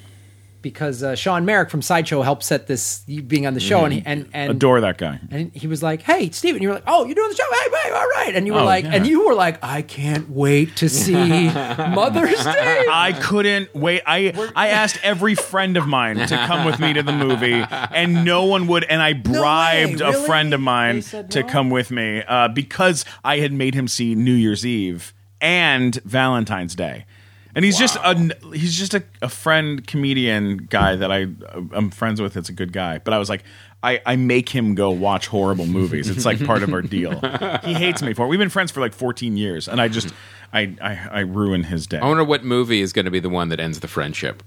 because 0.65 1.03
uh, 1.03 1.13
Sean 1.13 1.45
Merrick 1.45 1.69
from 1.69 1.83
Sideshow 1.83 2.23
helped 2.23 2.41
set 2.43 2.65
this 2.65 3.03
you 3.05 3.21
being 3.21 3.45
on 3.45 3.53
the 3.53 3.59
show, 3.59 3.85
and 3.85 3.93
he, 3.93 4.01
and 4.03 4.27
and 4.33 4.49
adore 4.49 4.81
that 4.81 4.97
guy. 4.97 5.19
and 5.29 5.51
he 5.53 5.67
was 5.67 5.83
like, 5.83 6.01
"Hey, 6.01 6.31
Stephen," 6.31 6.59
you 6.63 6.69
were 6.69 6.73
like, 6.73 6.83
"Oh, 6.87 7.05
you're 7.05 7.13
doing 7.13 7.29
the 7.29 7.35
show? 7.35 7.43
Hey, 7.51 7.69
hey, 7.83 7.91
all 7.91 8.07
right." 8.07 8.35
And 8.35 8.47
you 8.47 8.53
were 8.53 8.61
Oh, 8.61 8.65
like, 8.65 8.83
yeah. 8.83 8.95
and 8.95 9.05
you 9.05 9.27
were 9.27 9.35
like, 9.35 9.63
"I 9.63 9.83
can't 9.83 10.27
wait 10.31 10.75
to 10.77 10.89
see 10.89 11.13
Mother's 11.53 12.43
Day." 12.43 12.85
I 12.91 13.13
couldn't 13.21 13.75
wait. 13.75 14.01
I 14.07 14.51
I 14.55 14.69
asked 14.69 14.97
every 15.03 15.35
friend 15.35 15.77
of 15.77 15.85
mine 15.87 16.17
to 16.17 16.35
come 16.47 16.65
with 16.65 16.79
me 16.79 16.93
to 16.93 17.03
the 17.03 17.11
movie, 17.13 17.63
and 17.71 18.25
no 18.25 18.45
one 18.45 18.65
would. 18.67 18.83
And 18.85 19.03
I 19.03 19.13
bribed 19.13 20.01
a 20.01 20.09
really? 20.11 20.25
friend 20.25 20.53
of 20.55 20.59
mine 20.61 21.03
said 21.03 21.29
to 21.31 21.43
come 21.43 21.69
with 21.69 21.91
me 21.91 22.23
uh, 22.27 22.47
because 22.47 23.05
I 23.23 23.37
had 23.37 23.53
made 23.53 23.75
him 23.75 23.87
see 23.87 24.15
New 24.15 24.33
Year's 24.33 24.65
Eve 24.65 25.13
and 25.39 25.95
Valentine's 26.05 26.73
Day. 26.75 27.05
And 27.55 27.65
he's 27.65 27.77
just 27.77 27.95
a 28.03 28.35
he's 28.53 28.77
just 28.77 28.93
a, 28.93 29.03
a 29.21 29.29
friend 29.29 29.85
comedian 29.87 30.67
guy 30.69 30.95
that 30.97 31.11
I 31.11 31.27
I'm 31.73 31.89
friends 31.89 32.21
with. 32.21 32.35
It's 32.37 32.49
a 32.49 32.53
good 32.53 32.73
guy, 32.73 32.99
but 32.99 33.13
I 33.13 33.17
was 33.17 33.29
like. 33.29 33.43
I, 33.83 34.01
I 34.03 34.15
make 34.15 34.49
him 34.49 34.73
go 34.73 34.89
watch 34.89 35.27
horrible 35.27 35.67
movies. 35.67 36.09
It's 36.09 36.25
like 36.25 36.43
part 36.43 36.63
of 36.63 36.73
our 36.73 36.81
deal. 36.81 37.19
He 37.63 37.75
hates 37.75 38.01
me 38.01 38.15
for 38.15 38.25
it. 38.25 38.29
We've 38.29 38.39
been 38.39 38.49
friends 38.49 38.71
for 38.71 38.79
like 38.79 38.95
14 38.95 39.37
years, 39.37 39.67
and 39.67 39.79
I 39.79 39.89
just 39.89 40.11
I 40.51 40.75
I, 40.81 41.07
I 41.11 41.19
ruin 41.19 41.61
his 41.61 41.85
day. 41.85 41.99
I 41.99 42.07
wonder 42.07 42.23
what 42.23 42.43
movie 42.43 42.81
is 42.81 42.93
going 42.93 43.05
to 43.05 43.11
be 43.11 43.19
the 43.19 43.29
one 43.29 43.49
that 43.49 43.59
ends 43.59 43.81
the 43.81 43.87
friendship. 43.87 44.41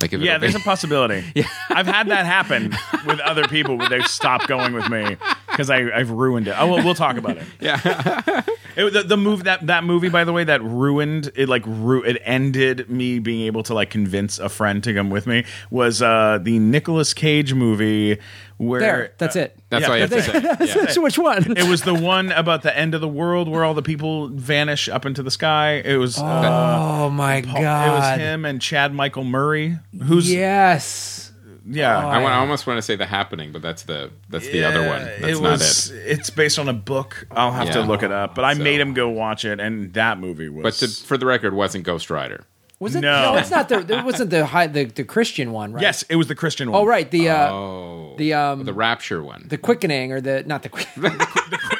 Like 0.00 0.12
if 0.12 0.20
Yeah, 0.20 0.38
there's 0.38 0.54
a 0.54 0.60
possibility. 0.60 1.24
I've 1.70 1.86
had 1.86 2.08
that 2.08 2.26
happen 2.26 2.74
with 3.06 3.18
other 3.20 3.48
people 3.48 3.78
where 3.78 3.88
they've 3.88 4.06
stopped 4.06 4.46
going 4.46 4.74
with 4.74 4.88
me 4.90 5.16
because 5.48 5.70
I've 5.70 6.10
ruined 6.10 6.48
it. 6.48 6.54
Oh, 6.58 6.66
well, 6.74 6.84
we'll 6.84 6.94
talk 6.94 7.16
about 7.16 7.38
it. 7.38 7.44
Yeah. 7.60 7.80
it, 8.76 8.92
the, 8.92 9.02
the 9.02 9.16
move 9.16 9.44
that 9.44 9.66
that 9.66 9.82
movie, 9.84 10.10
by 10.10 10.24
the 10.24 10.32
way, 10.32 10.44
that 10.44 10.62
ruined 10.62 11.32
it. 11.34 11.48
Like 11.48 11.62
ru- 11.66 12.02
it 12.04 12.20
ended 12.24 12.90
me 12.90 13.18
being 13.18 13.46
able 13.46 13.62
to 13.64 13.74
like 13.74 13.88
convince 13.90 14.38
a 14.38 14.48
friend 14.50 14.84
to 14.84 14.92
come 14.92 15.08
with 15.08 15.26
me. 15.26 15.44
Was 15.70 16.02
uh 16.02 16.38
the 16.42 16.58
Nicolas 16.58 17.14
Cage 17.14 17.54
movie 17.54 18.18
where 18.58 18.80
There, 18.80 19.12
that's 19.18 19.36
it. 19.36 19.58
That's 19.68 19.82
Yeah. 19.82 19.88
all 19.90 19.96
you 19.96 20.02
have 20.02 20.10
to 20.10 20.22
say. 20.22 20.94
Yeah. 20.96 21.02
Which 21.02 21.18
one? 21.18 21.56
it 21.56 21.68
was 21.68 21.82
the 21.82 21.94
one 21.94 22.32
about 22.32 22.62
the 22.62 22.76
end 22.76 22.94
of 22.94 23.00
the 23.00 23.08
world 23.08 23.48
where 23.48 23.64
all 23.64 23.74
the 23.74 23.82
people 23.82 24.28
vanish 24.28 24.88
up 24.88 25.04
into 25.06 25.22
the 25.22 25.30
sky. 25.30 25.82
It 25.84 25.96
was 25.96 26.18
uh, 26.18 26.22
oh 26.22 27.10
my 27.10 27.42
Paul- 27.42 27.60
god! 27.62 27.88
it 27.88 27.92
was 27.92 28.18
him 28.20 28.44
and 28.44 28.60
Chad 28.62 28.94
Michael 28.94 29.24
Murray. 29.24 29.78
Who's 30.04 30.32
Yes. 30.32 31.32
yeah. 31.68 31.98
I, 31.98 32.22
want, 32.22 32.34
I 32.34 32.38
almost 32.38 32.66
want 32.66 32.78
to 32.78 32.82
say 32.82 32.96
the 32.96 33.06
happening, 33.06 33.52
but 33.52 33.60
that's 33.62 33.82
the 33.82 34.10
that's 34.30 34.46
the 34.48 34.64
other 34.64 34.86
one. 34.86 35.04
That's 35.20 35.38
it 35.38 35.42
not 35.42 35.60
it. 35.60 36.10
It's 36.10 36.30
based 36.30 36.58
on 36.58 36.68
a 36.68 36.72
book. 36.72 37.26
I'll 37.30 37.52
have 37.52 37.70
to 37.72 37.82
look 37.82 38.02
it 38.02 38.12
up. 38.12 38.34
But 38.34 38.44
I 38.44 38.54
So- 38.54 38.62
made 38.62 38.80
him 38.80 38.94
go 38.94 39.08
watch 39.10 39.44
it, 39.44 39.60
and 39.60 39.92
that 39.94 40.18
movie 40.18 40.48
was. 40.48 40.62
But 40.62 40.74
to, 40.74 40.88
for 41.06 41.18
the 41.18 41.26
record, 41.26 41.52
wasn't 41.54 41.84
Ghost 41.84 42.08
Rider. 42.10 42.44
Was 42.78 42.94
it? 42.94 43.00
No. 43.00 43.32
No, 43.32 43.38
it's 43.38 43.50
not 43.50 43.70
the. 43.70 43.78
It 43.78 44.04
wasn't 44.04 44.28
the 44.30 44.44
high, 44.44 44.66
the 44.66 44.84
the 44.84 45.02
Christian 45.04 45.52
one, 45.52 45.72
right? 45.72 45.80
yes, 45.80 46.02
it 46.10 46.16
was 46.16 46.26
the 46.28 46.34
Christian 46.34 46.70
one. 46.70 46.82
Oh, 46.82 46.84
right. 46.86 47.10
The 47.10 47.30
uh, 47.30 47.50
Oh, 47.50 48.14
the 48.18 48.34
um 48.34 48.64
the 48.64 48.74
Rapture 48.74 49.22
one. 49.22 49.46
the 49.48 49.56
quickening 49.56 50.12
or 50.12 50.20
the 50.20 50.42
not 50.44 50.62
the 50.62 50.68
quick, 50.68 50.86
the 50.96 51.06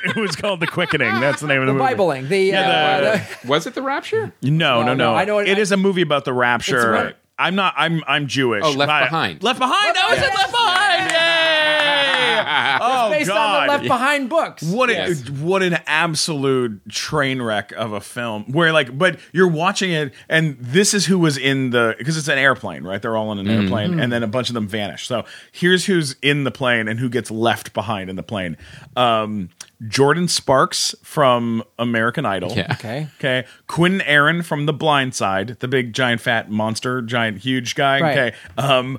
it 0.05 0.17
was 0.17 0.35
called 0.37 0.61
the 0.61 0.67
Quickening. 0.67 1.21
That's 1.21 1.43
the 1.43 1.49
name 1.49 1.61
of 1.61 1.67
the, 1.67 1.75
movie. 1.75 1.85
Bibling. 1.85 2.29
The, 2.31 2.55
uh, 2.55 2.61
Yeah, 2.61 3.01
the- 3.01 3.37
the- 3.43 3.49
was 3.49 3.67
it 3.67 3.75
the 3.75 3.83
Rapture? 3.83 4.33
No, 4.43 4.81
no, 4.81 4.87
No, 4.87 4.95
no. 4.95 4.95
no, 4.95 5.15
I 5.15 5.25
know 5.27 5.39
it- 5.41 5.49
it 5.49 5.59
is 5.59 5.71
a 5.71 5.77
movie 5.77 6.01
about 6.03 6.25
the 6.25 6.33
rapture. 6.33 6.77
It's 6.95 7.05
right. 7.05 7.17
I'm 7.39 7.55
not. 7.55 7.75
I'm. 7.77 8.03
I'm 8.09 8.27
Jewish. 8.27 8.63
Oh, 8.65 8.71
Left 8.71 8.89
but- 8.89 9.05
Behind. 9.05 9.43
Left 9.43 9.59
behind. 9.59 9.95
That 9.97 10.07
was 10.09 10.19
it. 10.19 10.35
Left 10.35 10.51
behind. 10.51 11.11
Yay! 12.45 12.79
Oh 12.81 13.11
based 13.11 13.29
God. 13.29 13.39
on 13.61 13.67
the 13.67 13.73
Left 13.73 13.85
Behind 13.85 14.29
books. 14.29 14.63
What 14.63 14.91
a, 14.91 15.15
what 15.41 15.63
an 15.63 15.79
absolute 15.87 16.89
train 16.91 17.41
wreck 17.43 17.73
of 17.73 17.93
a 17.93 18.01
film 18.01 18.45
where 18.53 18.73
like 18.73 18.97
but 18.97 19.19
you're 19.33 19.49
watching 19.49 19.91
it 19.93 20.13
and 20.29 20.57
this 20.61 20.95
is 20.95 21.07
who 21.07 21.19
was 21.19 21.37
in 21.39 21.71
the 21.71 21.95
because 21.99 22.17
it's 22.17 22.29
an 22.29 22.39
airplane 22.39 22.83
right 22.85 23.01
they're 23.03 23.17
all 23.17 23.33
in 23.33 23.39
an 23.39 23.49
airplane 23.49 23.99
and 24.01 24.13
then 24.13 24.23
a 24.23 24.27
bunch 24.27 24.49
of 24.49 24.55
them 24.55 24.67
vanish 24.69 25.07
so 25.07 25.25
here's 25.53 25.87
who's 25.87 26.17
in 26.23 26.45
the 26.45 26.51
plane 26.51 26.89
and 26.89 26.99
who 27.01 27.09
gets 27.09 27.31
left 27.31 27.73
behind 27.75 28.09
in 28.11 28.17
the 28.17 28.23
plane 28.23 28.57
um, 28.97 29.49
Jordin 29.85 30.29
Sparks 30.31 30.95
from 31.03 31.63
American 31.79 32.25
Idol 32.25 32.53
Yeah. 32.53 32.69
Okay. 32.73 33.09
okay 33.19 33.45
Quinn 33.67 34.01
Aaron 34.03 34.43
from 34.43 34.67
The 34.67 34.73
Blind 34.73 35.15
Side 35.15 35.59
the 35.61 35.69
big 35.69 35.93
giant 35.93 36.21
fat 36.21 36.51
monster 36.51 37.03
giant 37.03 37.39
huge 37.39 37.75
guy 37.75 38.01
Right. 38.01 38.19
okay 38.19 38.37
um, 38.59 38.99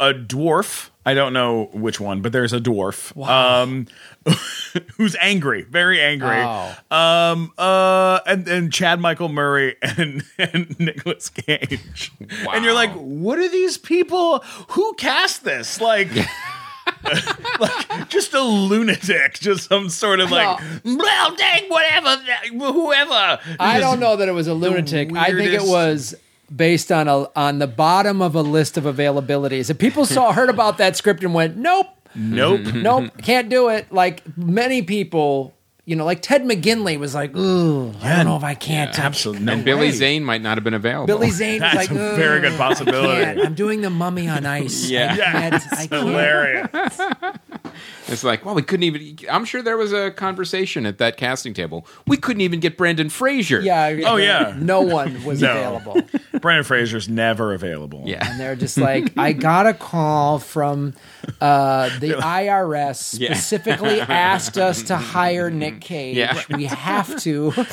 a 0.00 0.12
dwarf 0.14 0.90
I 1.04 1.14
don't 1.14 1.32
know 1.32 1.70
which 1.72 1.98
one 2.00 2.20
but 2.22 2.32
there's 2.32 2.52
a 2.52 2.60
dwarf 2.60 3.14
Wow. 3.16 3.62
um, 3.62 3.86
who's 4.96 5.16
angry, 5.20 5.62
very 5.62 6.00
angry. 6.00 6.36
Oh. 6.38 6.76
Um, 6.90 7.52
uh, 7.56 8.20
and 8.26 8.46
and 8.48 8.72
Chad 8.72 9.00
Michael 9.00 9.28
Murray 9.28 9.76
and 9.82 10.22
and 10.38 10.78
Nicolas 10.78 11.30
Cage. 11.30 12.12
And 12.50 12.64
you're 12.64 12.74
like, 12.74 12.92
what 12.92 13.38
are 13.38 13.48
these 13.48 13.78
people? 13.78 14.40
Who 14.70 14.94
cast 14.94 15.44
this? 15.44 15.80
Like. 15.80 16.10
like 17.60 18.08
just 18.08 18.32
a 18.34 18.40
lunatic, 18.42 19.34
just 19.34 19.68
some 19.68 19.88
sort 19.90 20.20
of 20.20 20.30
like, 20.30 20.58
well, 20.84 21.36
dang, 21.36 21.68
whatever, 21.68 22.16
whoever. 22.48 23.38
I 23.60 23.78
don't 23.78 24.00
know 24.00 24.16
that 24.16 24.28
it 24.28 24.32
was 24.32 24.46
a 24.46 24.54
lunatic. 24.54 25.14
I 25.14 25.32
think 25.32 25.52
it 25.52 25.62
was 25.62 26.14
based 26.54 26.90
on 26.92 27.08
a 27.08 27.26
on 27.36 27.58
the 27.58 27.66
bottom 27.66 28.22
of 28.22 28.34
a 28.34 28.42
list 28.42 28.76
of 28.76 28.84
availabilities. 28.84 29.70
If 29.70 29.78
people 29.78 30.06
saw 30.06 30.32
heard 30.38 30.50
about 30.50 30.78
that 30.78 30.96
script 30.96 31.22
and 31.24 31.34
went, 31.34 31.56
nope, 31.56 31.86
Nope. 32.14 32.60
nope, 32.74 33.10
can't 33.22 33.48
do 33.48 33.68
it. 33.68 33.92
Like 33.92 34.22
many 34.36 34.82
people, 34.82 35.54
you 35.84 35.94
know, 35.94 36.04
like 36.06 36.20
Ted 36.22 36.42
McGinley 36.42 36.98
was 36.98 37.14
like, 37.14 37.36
ooh, 37.36 37.92
I 38.02 38.16
don't 38.16 38.24
know 38.24 38.36
if 38.36 38.42
I 38.44 38.54
can't. 38.54 38.92
touch 38.92 39.04
Absolutely. 39.04 39.44
No 39.44 39.52
and 39.52 39.64
Billy 39.64 39.88
way. 39.88 39.92
Zane 39.92 40.24
might 40.24 40.40
not 40.42 40.56
have 40.56 40.64
been 40.64 40.74
available. 40.74 41.06
Billy 41.06 41.30
Zane 41.42 41.60
was 41.62 41.72
That's 41.72 41.76
like, 41.76 41.90
a 41.90 42.16
very 42.16 42.40
good 42.40 42.52
"Ugh, 42.52 42.58
possibility. 42.58 43.08
I 43.22 43.24
can't. 43.24 43.40
I'm 43.46 43.54
doing 43.54 43.82
the 43.82 43.90
mummy 43.90 44.26
on 44.28 44.46
ice. 44.46 44.88
Yeah. 44.90 45.12
I 45.12 45.16
Yeah, 45.16 45.32
can't. 45.50 45.72
I 45.72 45.86
can't. 45.86 46.06
Hilarious. 46.08 47.00
It's 48.08 48.24
like, 48.24 48.44
well, 48.44 48.54
we 48.54 48.62
couldn't 48.62 48.84
even. 48.84 49.18
I'm 49.30 49.44
sure 49.44 49.60
there 49.62 49.76
was 49.76 49.92
a 49.92 50.10
conversation 50.10 50.86
at 50.86 50.98
that 50.98 51.16
casting 51.16 51.52
table. 51.54 51.86
We 52.06 52.16
couldn't 52.16 52.40
even 52.40 52.60
get 52.60 52.76
Brendan 52.76 53.10
Fraser. 53.10 53.60
Yeah. 53.60 53.98
Oh, 54.06 54.16
yeah. 54.16 54.54
No 54.58 54.80
one 54.80 55.22
was 55.24 55.42
No. 55.42 55.50
available. 55.50 56.02
Brendan 56.40 56.64
Fraser's 56.64 57.08
never 57.08 57.52
available. 57.52 58.02
yeah. 58.06 58.26
And 58.30 58.40
they're 58.40 58.56
just 58.56 58.78
like, 58.78 59.12
I 59.18 59.32
got 59.32 59.66
a 59.66 59.74
call 59.74 60.38
from 60.38 60.94
uh, 61.40 61.90
the 61.98 62.12
IRS 62.18 63.18
Yeah. 63.18 63.34
specifically 63.34 64.00
asked 64.00 64.56
us 64.56 64.82
to 64.84 64.96
hire 64.96 65.50
Nick 65.50 65.80
Cage. 65.88 66.16
Yeah. 66.16 66.40
We 66.50 66.64
have 66.64 67.18
to. 67.22 67.52
Well, 67.56 67.66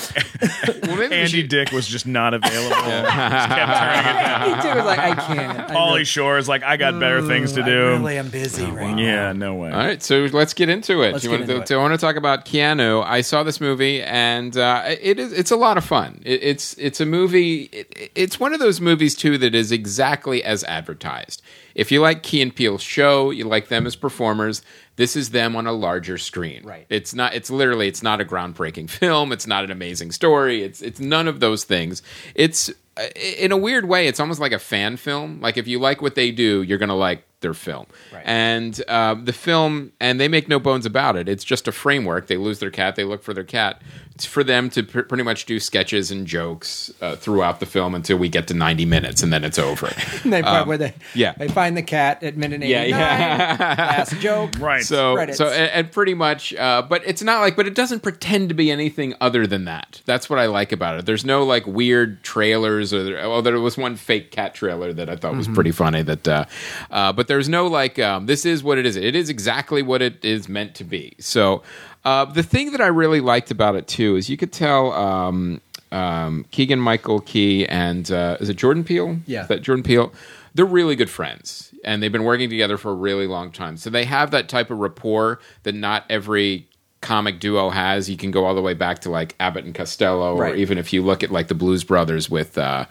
maybe 0.98 1.08
we 1.10 1.16
Andy 1.16 1.28
should- 1.42 1.50
Dick 1.50 1.72
was 1.72 1.88
just 1.88 2.06
not 2.08 2.34
available. 2.34 2.76
Just 2.76 3.50
kept 3.50 3.78
turning 3.78 4.00
it 4.10 4.26
down. 4.26 4.56
he 4.56 4.62
too 4.62 4.76
was 4.78 4.86
like, 4.86 5.00
I 5.00 5.16
can't. 5.16 5.60
I 5.60 5.74
Pauly 5.74 5.88
really- 5.92 6.04
Shore's 6.06 6.50
like, 6.50 6.64
I 6.64 6.78
got 6.78 7.00
better 7.00 7.22
things 7.22 7.54
to 7.54 7.62
I 7.62 7.66
do. 7.66 7.90
really 7.92 8.18
am 8.18 8.30
busy 8.30 8.66
right 8.66 8.94
now. 8.96 9.02
yeah, 9.02 9.32
no 9.34 9.56
way. 9.56 9.72
All 9.72 9.78
right, 9.86 10.04
so 10.04 10.28
let's 10.34 10.54
get 10.54 10.70
into 10.70 11.02
it. 11.02 11.14
Let's 11.14 11.24
you 11.24 11.32
want 11.32 11.46
to, 11.48 11.62
it. 11.62 11.72
I 11.72 11.78
want 11.78 11.94
to 11.94 11.98
talk 11.98 12.16
about 12.16 12.46
Keanu. 12.46 13.04
I 13.04 13.22
saw 13.22 13.44
this 13.44 13.62
movie, 13.62 14.02
and 14.02 14.56
uh, 14.58 14.84
it 14.86 15.20
is 15.20 15.34
it's 15.34 15.52
a 15.52 15.56
lot 15.56 15.78
of 15.78 15.86
fun. 15.86 16.22
It, 16.26 16.44
it's 16.44 16.74
it's 16.76 17.00
a 17.00 17.06
movie. 17.06 17.64
It, 17.72 18.12
it's 18.16 18.40
one 18.40 18.54
of 18.54 18.60
those 18.60 18.82
movies 18.82 19.16
too 19.16 19.38
that 19.40 19.56
is 19.56 19.72
exactly 19.72 20.44
as 20.44 20.64
advertised. 20.66 21.42
If 21.76 21.92
you 21.92 22.02
like 22.02 22.24
Key 22.24 22.42
and 22.42 22.56
Peele's 22.56 22.82
show, 22.82 23.32
you 23.32 23.46
like 23.46 23.68
them 23.68 23.86
as 23.86 23.96
performers. 23.96 24.62
This 24.96 25.16
is 25.16 25.32
them 25.32 25.56
on 25.56 25.68
a 25.68 25.74
larger 25.74 26.18
screen. 26.18 26.64
Right. 26.64 26.86
It's 26.90 27.14
not. 27.14 27.34
It's 27.34 27.50
literally. 27.50 27.88
It's 27.88 28.02
not 28.02 28.22
a 28.22 28.26
groundbreaking 28.26 28.90
film. 28.90 29.32
It's 29.32 29.48
not 29.48 29.64
an 29.64 29.72
amazing 29.72 30.12
story. 30.12 30.64
It's 30.64 30.82
it's 30.82 31.00
none 31.00 31.28
of 31.28 31.40
those 31.40 31.64
things. 31.64 32.02
It's 32.34 32.72
uh, 32.98 33.08
in 33.16 33.52
a 33.52 33.58
weird 33.58 33.88
way. 33.88 34.08
It's 34.08 34.20
almost 34.20 34.40
like 34.40 34.54
a 34.54 34.60
fan 34.60 34.96
film. 34.98 35.42
Like 35.42 35.58
if 35.58 35.68
you 35.68 35.80
like 35.80 36.02
what 36.02 36.16
they 36.16 36.32
do, 36.32 36.62
you're 36.62 36.78
gonna 36.78 36.96
like 36.96 37.26
their 37.42 37.54
film. 37.54 37.86
Right. 38.14 38.24
And 38.26 38.82
uh, 38.88 39.16
the 39.16 39.34
film, 39.34 39.92
and 40.00 40.20
they 40.20 40.28
make 40.28 40.48
no 40.48 40.60
bones 40.60 40.86
about 40.86 41.16
it. 41.16 41.30
It's 41.30 41.44
just 41.44 41.68
a 41.68 41.72
framework. 41.72 42.28
They 42.28 42.38
lose 42.38 42.60
their 42.60 42.72
cat. 42.72 42.96
They 42.96 43.04
look 43.04 43.24
for 43.24 43.34
their 43.34 43.44
cat. 43.44 43.82
It's 44.16 44.26
for 44.26 44.44
them 44.44 44.70
to 44.72 44.84
pr- 44.84 45.02
pretty 45.02 45.24
much 45.24 45.46
do 45.46 45.60
sketches 45.60 46.10
and 46.10 46.26
jokes 46.26 46.92
uh, 47.02 47.18
throughout 47.18 47.60
the 47.60 47.66
film 47.66 47.94
until 47.94 48.18
we 48.18 48.30
get 48.30 48.48
to 48.48 48.54
90 48.54 48.86
minutes, 48.86 49.22
and 49.22 49.32
then 49.34 49.44
it's 49.44 49.60
over. 49.60 49.92
They 50.26 50.42
part 50.42 50.68
where 50.68 50.78
they, 50.78 50.88
Um, 50.88 50.94
yeah. 51.14 51.34
they 51.38 51.48
find 51.50 51.76
the 51.78 51.84
cat 51.84 52.24
at 52.24 52.36
minute 52.38 52.62
Yeah, 52.62 52.82
89. 52.82 53.00
yeah. 53.00 53.76
Last 53.78 54.20
joke. 54.20 54.58
Right. 54.60 54.84
So, 54.84 55.16
Credits. 55.16 55.38
so, 55.38 55.48
and, 55.50 55.70
and 55.72 55.92
pretty 55.92 56.14
much, 56.14 56.54
uh, 56.56 56.82
but 56.82 57.04
it's 57.06 57.22
not 57.22 57.42
like, 57.42 57.56
but 57.56 57.68
it 57.68 57.76
doesn't 57.76 58.02
pretend 58.02 58.50
to 58.50 58.56
be 58.56 58.72
anything 58.72 59.14
other 59.22 59.46
than 59.46 59.66
that. 59.66 60.02
That's 60.06 60.30
what 60.30 60.40
I 60.40 60.46
like 60.48 60.72
about 60.72 60.98
it. 61.00 61.06
There's 61.06 61.26
no 61.26 61.44
like 61.44 61.68
weird 61.68 62.24
trailers, 62.24 62.94
or 62.94 63.04
there, 63.04 63.30
well, 63.30 63.42
there 63.42 63.60
was 63.60 63.78
one 63.78 63.96
fake 63.98 64.32
cat 64.32 64.56
trailer 64.56 64.94
that 64.94 65.10
I 65.10 65.16
thought 65.18 65.36
was 65.36 65.48
pretty 65.50 65.72
funny. 65.72 66.02
That, 66.02 66.28
uh, 66.28 66.46
uh, 66.90 67.12
but 67.14 67.28
there's 67.36 67.50
no 67.50 67.68
like, 67.68 68.00
um, 68.00 68.26
this 68.28 68.46
is 68.46 68.64
what 68.64 68.78
it 68.78 68.86
is. 68.86 68.96
It 68.96 69.14
is 69.16 69.30
exactly 69.30 69.82
what 69.82 70.02
it 70.02 70.24
is 70.24 70.48
meant 70.48 70.74
to 70.76 70.84
be. 70.86 71.14
So, 71.20 71.64
uh, 72.06 72.24
the 72.26 72.44
thing 72.44 72.72
that 72.72 72.80
I 72.82 72.88
really 72.88 73.20
liked 73.20 73.52
about 73.52 73.76
it 73.76 73.88
too 73.88 74.16
is 74.16 74.30
you 74.30 74.38
could 74.38 74.52
tell. 74.54 74.94
Um, 74.94 75.62
um, 75.92 76.46
Keegan 76.52 76.80
Michael 76.80 77.20
Key 77.22 77.66
and 77.68 78.10
uh, 78.12 78.38
is 78.40 78.50
it 78.50 78.56
Jordan 78.58 78.84
Peele? 78.84 79.18
Yeah. 79.28 79.44
Is 79.44 79.48
that 79.50 79.62
Jordan 79.62 79.84
Peele. 79.84 80.12
They're 80.54 80.66
really 80.66 80.96
good 80.96 81.10
friends, 81.10 81.74
and 81.84 82.02
they've 82.02 82.12
been 82.12 82.24
working 82.24 82.50
together 82.50 82.78
for 82.78 82.92
a 82.92 82.96
really 82.96 83.28
long 83.28 83.52
time. 83.52 83.78
So 83.78 83.90
they 83.90 84.04
have 84.06 84.32
that 84.32 84.48
type 84.50 84.72
of 84.72 84.80
rapport 84.80 85.40
that 85.64 85.76
not 85.76 86.04
every 86.10 86.68
comic 87.02 87.40
duo 87.40 87.70
has. 87.70 88.10
You 88.10 88.18
can 88.18 88.32
go 88.32 88.46
all 88.46 88.56
the 88.56 88.62
way 88.62 88.74
back 88.74 89.00
to 89.00 89.10
like 89.10 89.36
Abbott 89.40 89.64
and 89.66 89.76
Costello, 89.76 90.38
Right. 90.38 90.54
or 90.54 90.56
even 90.56 90.78
if 90.78 90.92
you 90.94 91.02
look 91.04 91.24
at 91.24 91.32
like 91.32 91.48
the 91.50 91.56
Blues 91.56 91.84
Brothers 91.84 92.30
with 92.30 92.58
uh, 92.58 92.86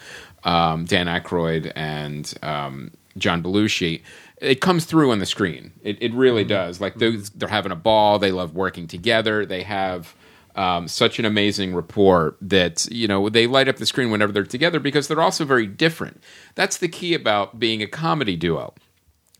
um, 0.44 0.84
Dan 0.84 1.06
Aykroyd 1.06 1.72
and 1.74 2.32
um, 2.42 2.90
John 3.18 3.42
Belushi. 3.42 4.02
It 4.44 4.60
comes 4.60 4.84
through 4.84 5.10
on 5.12 5.18
the 5.18 5.26
screen. 5.26 5.72
It, 5.82 5.98
it 6.00 6.12
really 6.12 6.44
does. 6.44 6.80
Like 6.80 6.96
they're 6.96 7.48
having 7.48 7.72
a 7.72 7.76
ball. 7.76 8.18
They 8.18 8.32
love 8.32 8.54
working 8.54 8.86
together. 8.86 9.46
They 9.46 9.62
have 9.62 10.14
um, 10.54 10.86
such 10.88 11.18
an 11.18 11.24
amazing 11.24 11.74
rapport 11.74 12.36
that 12.40 12.86
you 12.90 13.08
know 13.08 13.28
they 13.28 13.46
light 13.46 13.68
up 13.68 13.76
the 13.76 13.86
screen 13.86 14.10
whenever 14.10 14.32
they're 14.32 14.44
together 14.44 14.78
because 14.78 15.08
they're 15.08 15.20
also 15.20 15.44
very 15.44 15.66
different. 15.66 16.22
That's 16.54 16.76
the 16.78 16.88
key 16.88 17.14
about 17.14 17.58
being 17.58 17.82
a 17.82 17.86
comedy 17.86 18.36
duo. 18.36 18.74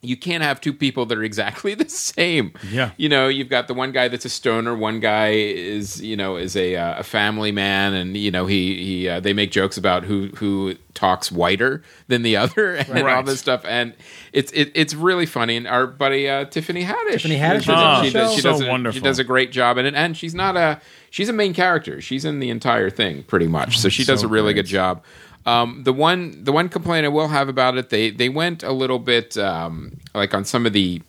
You 0.05 0.17
can't 0.17 0.43
have 0.43 0.61
two 0.61 0.73
people 0.73 1.07
that 1.07 1.19
are 1.19 1.23
exactly 1.23 1.75
the 1.75 1.89
same. 1.89 2.53
Yeah. 2.71 2.91
you 2.97 3.09
know, 3.09 3.29
you've 3.29 3.49
got 3.49 3.69
the 3.69 3.75
one 3.75 3.93
guy 3.93 4.09
that's 4.09 4.25
a 4.25 4.31
stoner, 4.31 4.75
one 4.77 5.01
guy 5.01 5.29
is 5.31 6.01
you 6.03 6.17
know 6.17 6.37
is 6.37 6.57
a 6.57 6.77
uh, 6.77 7.01
a 7.01 7.03
family 7.03 7.53
man, 7.53 7.95
and 7.95 8.17
you 8.17 8.31
know 8.31 8.47
he 8.47 8.83
he 8.85 9.09
uh, 9.09 9.21
they 9.21 9.33
make 9.33 9.51
jokes 9.51 9.77
about 9.77 10.05
who 10.05 10.29
who 10.37 10.75
talks 10.95 11.31
whiter 11.31 11.83
than 12.09 12.23
the 12.23 12.37
other 12.45 12.75
and 12.75 13.07
all 13.07 13.23
this 13.23 13.41
stuff, 13.41 13.65
and 13.65 13.95
it's 14.33 14.53
it, 14.53 14.71
it's 14.75 14.95
really 14.95 15.27
funny. 15.27 15.57
And 15.57 15.67
our 15.67 15.87
buddy 15.87 16.29
uh, 16.29 16.45
Tiffany 16.47 16.85
Haddish, 16.85 17.23
Tiffany 17.23 17.37
Haddish 17.37 17.65
she, 17.65 17.73
is 17.73 17.79
on 17.79 18.03
the 18.03 18.09
she 18.09 18.13
does, 18.13 18.35
she 18.35 18.41
So 18.41 18.51
does 18.53 18.61
a, 18.61 18.69
wonderful. 18.69 18.99
She 18.99 19.03
does 19.03 19.19
a 19.19 19.25
great 19.25 19.53
job 19.53 19.79
in 19.79 19.87
it, 19.87 19.95
and 19.95 20.17
she's 20.17 20.35
not 20.35 20.57
a 20.57 20.81
she's 21.11 21.29
a 21.29 21.33
main 21.33 21.55
character. 21.55 22.01
She's 22.01 22.25
in 22.25 22.41
the 22.41 22.51
entire 22.51 22.91
thing 22.91 23.23
pretty 23.25 23.47
much, 23.47 23.79
so 23.79 23.89
she 23.89 24.05
does 24.05 24.21
so 24.21 24.27
a 24.27 24.31
really 24.31 24.53
great. 24.53 24.65
good 24.65 24.71
job. 24.71 25.05
Um, 25.47 25.83
the 25.85 25.93
one 25.93 26.43
the 26.45 26.53
one 26.53 26.69
complaint 26.69 27.05
I 27.05 27.09
will 27.09 27.29
have 27.29 27.49
about 27.49 27.77
it, 27.77 27.91
they 27.91 28.11
they 28.11 28.29
went 28.29 28.63
a 28.63 28.73
little 28.73 28.99
bit 28.99 29.37
um, 29.37 29.99
like 30.15 30.33
on 30.33 30.45
some 30.45 30.67
of 30.67 30.73
the 30.73 31.03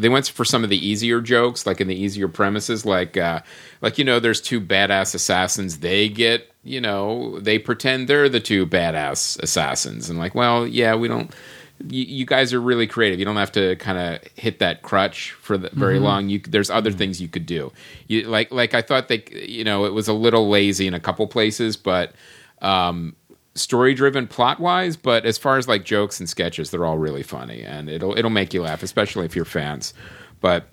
they 0.00 0.08
went 0.08 0.28
for 0.28 0.44
some 0.44 0.64
of 0.64 0.70
the 0.70 0.86
easier 0.86 1.20
jokes, 1.20 1.66
like 1.66 1.80
in 1.80 1.88
the 1.88 1.94
easier 1.94 2.28
premises, 2.28 2.84
like 2.84 3.16
uh, 3.16 3.40
like 3.80 3.98
you 3.98 4.04
know, 4.04 4.20
there's 4.20 4.40
two 4.40 4.60
badass 4.60 5.14
assassins. 5.14 5.78
They 5.78 6.08
get 6.08 6.50
you 6.62 6.80
know, 6.80 7.38
they 7.40 7.58
pretend 7.58 8.08
they're 8.08 8.28
the 8.28 8.40
two 8.40 8.66
badass 8.66 9.42
assassins, 9.42 10.10
and 10.10 10.18
like, 10.18 10.34
well, 10.34 10.66
yeah, 10.66 10.94
we 10.94 11.08
don't. 11.08 11.30
You, 11.88 12.04
you 12.04 12.26
guys 12.26 12.52
are 12.52 12.60
really 12.60 12.86
creative. 12.86 13.18
You 13.18 13.24
don't 13.24 13.36
have 13.36 13.52
to 13.52 13.76
kind 13.76 13.96
of 13.96 14.30
hit 14.34 14.58
that 14.58 14.82
crutch 14.82 15.32
for 15.32 15.56
the, 15.56 15.70
very 15.72 15.98
long. 15.98 16.28
You 16.28 16.40
there's 16.40 16.68
other 16.68 16.90
things 16.90 17.22
you 17.22 17.28
could 17.28 17.46
do. 17.46 17.72
You 18.06 18.28
like 18.28 18.50
like 18.50 18.74
I 18.74 18.82
thought 18.82 19.08
they 19.08 19.24
you 19.32 19.64
know 19.64 19.86
it 19.86 19.94
was 19.94 20.06
a 20.06 20.12
little 20.12 20.50
lazy 20.50 20.86
in 20.86 20.92
a 20.92 21.00
couple 21.00 21.26
places, 21.26 21.78
but 21.78 22.12
um, 22.60 23.16
story 23.60 23.94
driven 23.94 24.26
plot 24.26 24.58
wise. 24.60 24.96
But 24.96 25.24
as 25.24 25.38
far 25.38 25.58
as 25.58 25.68
like 25.68 25.84
jokes 25.84 26.18
and 26.20 26.28
sketches, 26.28 26.70
they're 26.70 26.86
all 26.86 26.98
really 26.98 27.22
funny, 27.22 27.62
and 27.62 27.88
it'll 27.88 28.16
it'll 28.18 28.30
make 28.30 28.52
you 28.54 28.62
laugh, 28.62 28.82
especially 28.82 29.24
if 29.26 29.36
you're 29.36 29.44
fans. 29.44 29.94
But 30.40 30.66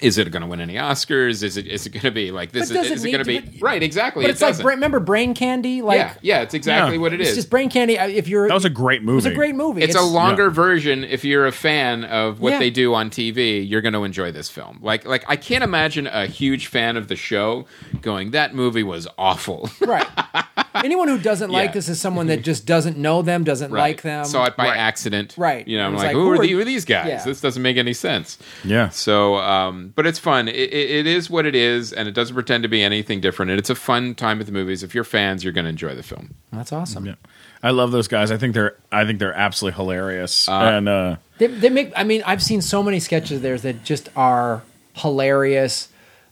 is 0.00 0.16
it 0.16 0.30
going 0.30 0.42
to 0.42 0.46
win 0.46 0.60
any 0.60 0.74
Oscars? 0.74 1.42
Is 1.42 1.56
it 1.56 1.66
is 1.66 1.84
it 1.84 1.90
going 1.90 2.02
to 2.04 2.12
be 2.12 2.30
like 2.30 2.52
this? 2.52 2.68
But 2.68 2.74
does 2.82 2.90
Is, 2.92 3.04
it 3.04 3.10
going 3.10 3.24
to 3.24 3.24
be 3.24 3.40
to- 3.40 3.58
right? 3.64 3.82
Exactly. 3.82 4.22
But 4.22 4.28
it 4.30 4.40
it's 4.40 4.40
like 4.40 4.62
remember 4.64 5.00
Brain 5.00 5.34
Candy? 5.34 5.82
Like 5.82 5.98
yeah, 5.98 6.14
yeah, 6.22 6.42
it's 6.42 6.54
exactly 6.54 6.94
Yeah. 6.94 7.00
what 7.00 7.12
it 7.12 7.20
it's 7.20 7.34
just 7.34 7.50
Brain 7.50 7.68
Candy. 7.68 7.98
Uh, 7.98 8.06
if 8.06 8.28
you're 8.28 8.46
That 8.46 8.54
was 8.54 8.64
a 8.64 8.70
great 8.70 9.02
movie. 9.02 9.18
It's 9.18 9.26
a 9.26 9.34
great 9.34 9.56
movie. 9.56 9.82
it's, 9.82 9.96
a 9.96 10.02
longer 10.02 10.50
version. 10.50 11.02
If 11.02 11.24
you're 11.24 11.46
a 11.46 11.52
fan 11.52 12.04
of 12.04 12.38
what 12.38 12.52
Yeah. 12.52 12.58
they 12.60 12.70
do 12.70 12.94
on 12.94 13.10
TV, 13.10 13.68
you're 13.68 13.80
going 13.80 13.94
to 13.94 14.04
enjoy 14.04 14.30
this 14.30 14.48
film. 14.48 14.78
Like, 14.82 15.04
like 15.04 15.24
I 15.26 15.34
can't 15.34 15.64
imagine 15.64 16.06
a 16.06 16.26
huge 16.26 16.68
fan 16.68 16.96
of 16.96 17.08
the 17.08 17.16
show 17.16 17.66
going, 18.00 18.30
"That 18.30 18.54
movie 18.54 18.84
was 18.84 19.08
awful." 19.18 19.68
right. 19.80 20.06
Anyone 20.74 21.08
who 21.08 21.18
doesn't 21.18 21.50
like 21.50 21.68
Yeah. 21.70 21.72
this 21.74 21.88
is 21.88 22.00
someone 22.00 22.26
that 22.28 22.42
just 22.42 22.66
doesn't 22.66 22.96
know 22.98 23.22
them, 23.22 23.44
doesn't 23.44 23.72
like 23.72 24.02
them. 24.02 24.24
Saw 24.24 24.44
it 24.44 24.56
by 24.56 24.66
Right. 24.68 24.76
accident. 24.76 25.34
Right. 25.36 25.66
You 25.66 25.78
know, 25.78 25.86
I'm 25.86 25.92
was 25.94 26.00
like, 26.02 26.08
like, 26.08 26.14
who, 26.14 26.20
who 26.24 26.30
are, 26.30 26.34
are- 26.34 26.38
the, 26.42 26.48
who 26.52 26.60
are 26.60 26.64
these 26.64 26.84
guys? 26.84 27.06
Yeah. 27.08 27.24
This 27.24 27.40
doesn't 27.40 27.62
make 27.62 27.76
any 27.76 27.92
sense. 27.92 28.38
Yeah. 28.64 28.88
So, 28.90 29.36
um, 29.36 29.92
but 29.96 30.06
it's 30.06 30.18
fun. 30.18 30.48
It, 30.48 30.54
it, 30.56 30.90
it 30.90 31.06
is 31.06 31.28
what 31.30 31.46
it 31.46 31.54
is, 31.54 31.92
and 31.92 32.08
it 32.08 32.12
doesn't 32.12 32.34
pretend 32.34 32.62
to 32.64 32.68
be 32.68 32.82
anything 32.82 33.20
different. 33.20 33.50
And 33.50 33.58
it's 33.58 33.70
a 33.70 33.74
fun 33.74 34.14
time 34.14 34.40
at 34.40 34.46
the 34.46 34.52
movies. 34.52 34.82
If 34.82 34.94
you're 34.94 35.04
fans, 35.04 35.42
you're 35.44 35.52
going 35.52 35.64
to 35.64 35.70
enjoy 35.70 35.94
the 35.94 36.02
film. 36.02 36.34
That's 36.52 36.72
awesome. 36.72 37.06
Yeah. 37.06 37.14
I 37.62 37.70
love 37.70 37.90
those 37.90 38.06
guys. 38.06 38.30
I 38.30 38.36
think 38.36 38.54
they're 38.54 38.76
I 38.92 39.04
think 39.04 39.18
they're 39.18 39.34
absolutely 39.34 39.76
hilarious. 39.76 40.48
and 40.48 40.88
uh 40.88 41.16
They, 41.38 41.48
they 41.48 41.70
make. 41.70 41.92
I 41.96 42.04
mean, 42.04 42.22
I've 42.24 42.42
seen 42.42 42.60
so 42.62 42.84
many 42.84 43.00
sketches 43.00 43.38
of 43.38 43.42
theirs 43.42 43.62
that 43.62 43.82
just 43.82 44.08
are 44.14 44.62
hilarious. 44.94 45.88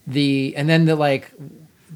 The 0.07 0.55
and 0.57 0.69
then 0.69 0.85
the 0.85 0.95
like 0.95 1.33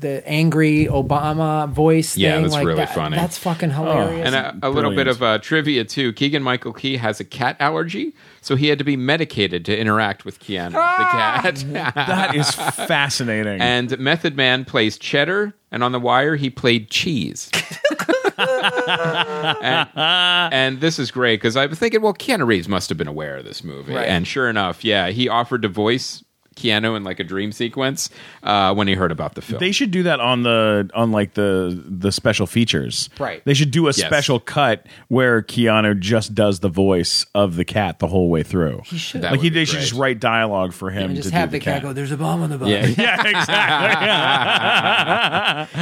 the 0.00 0.26
angry 0.26 0.86
Obama 0.86 1.68
voice. 1.68 2.16
Yeah, 2.16 2.34
thing, 2.34 2.42
that's 2.42 2.54
like 2.54 2.66
really 2.66 2.76
that- 2.78 2.94
funny. 2.94 3.16
That's 3.16 3.38
fucking 3.38 3.70
hilarious. 3.70 4.26
And 4.26 4.34
a, 4.34 4.68
a 4.68 4.70
little 4.70 4.94
bit 4.94 5.06
of 5.06 5.22
uh, 5.22 5.38
trivia 5.38 5.84
too. 5.84 6.12
Keegan 6.12 6.42
Michael 6.42 6.72
Key 6.72 6.96
has 6.96 7.20
a 7.20 7.24
cat 7.24 7.56
allergy, 7.60 8.14
so 8.40 8.56
he 8.56 8.68
had 8.68 8.78
to 8.78 8.84
be 8.84 8.96
medicated 8.96 9.64
to 9.66 9.78
interact 9.78 10.24
with 10.24 10.40
Keanu, 10.40 10.72
Ah! 10.74 11.40
the 11.44 11.52
cat. 11.74 11.94
that 12.06 12.34
is 12.34 12.50
fascinating. 12.50 13.60
and 13.60 13.98
Method 13.98 14.36
Man 14.36 14.64
plays 14.64 14.98
Cheddar, 14.98 15.54
and 15.70 15.84
on 15.84 15.92
The 15.92 16.00
Wire 16.00 16.36
he 16.36 16.50
played 16.50 16.90
Cheese. 16.90 17.50
and, 18.38 19.88
and 19.96 20.80
this 20.80 20.98
is 20.98 21.10
great 21.10 21.36
because 21.40 21.56
I 21.56 21.66
was 21.66 21.78
thinking, 21.78 22.00
well, 22.02 22.14
Keanu 22.14 22.46
Reeves 22.46 22.68
must 22.68 22.88
have 22.88 22.98
been 22.98 23.08
aware 23.08 23.36
of 23.36 23.44
this 23.44 23.62
movie, 23.62 23.94
Right. 23.94 24.08
and 24.08 24.26
sure 24.26 24.48
enough, 24.48 24.84
yeah, 24.84 25.08
he 25.10 25.28
offered 25.28 25.62
to 25.62 25.68
voice 25.68 26.24
Keanu 26.60 26.96
in 26.96 27.04
like 27.04 27.20
a 27.20 27.24
dream 27.24 27.52
sequence 27.52 28.10
uh, 28.42 28.74
when 28.74 28.88
he 28.88 28.94
heard 28.94 29.12
about 29.12 29.34
the 29.34 29.42
film. 29.42 29.60
they 29.60 29.72
should 29.72 29.90
do 29.90 30.02
that 30.02 30.20
on 30.20 30.42
the 30.42 30.90
on 30.94 31.10
like 31.10 31.34
the 31.34 31.80
the 31.88 32.12
special 32.12 32.46
features. 32.46 33.08
Right. 33.18 33.42
They 33.44 33.54
should 33.54 33.70
do 33.70 33.86
a 33.86 33.90
Yes. 33.90 34.06
special 34.06 34.40
cut 34.40 34.86
where 35.08 35.42
Keanu 35.42 35.98
just 35.98 36.34
does 36.34 36.60
the 36.60 36.68
voice 36.68 37.26
of 37.34 37.56
the 37.56 37.64
cat 37.64 37.98
the 37.98 38.06
whole 38.08 38.28
way 38.30 38.42
through. 38.42 38.82
he 38.84 38.98
should. 38.98 39.22
That 39.22 39.32
like 39.32 39.40
he, 39.40 39.50
be 39.50 39.54
they 39.54 39.64
should 39.64 39.80
just 39.80 39.94
write 39.94 40.20
dialogue 40.20 40.72
for 40.72 40.90
him 40.90 41.06
and 41.10 41.16
to 41.16 41.22
just 41.22 41.32
do 41.32 41.38
have 41.38 41.50
the, 41.50 41.58
the 41.58 41.64
cat 41.64 41.82
go. 41.82 41.92
There's 41.92 42.12
a 42.12 42.16
bomb 42.16 42.42
on 42.42 42.50
the 42.50 42.58
bus. 42.58 42.68
yeah. 42.68 42.86
yeah, 42.98 43.26
exactly. 43.26 43.50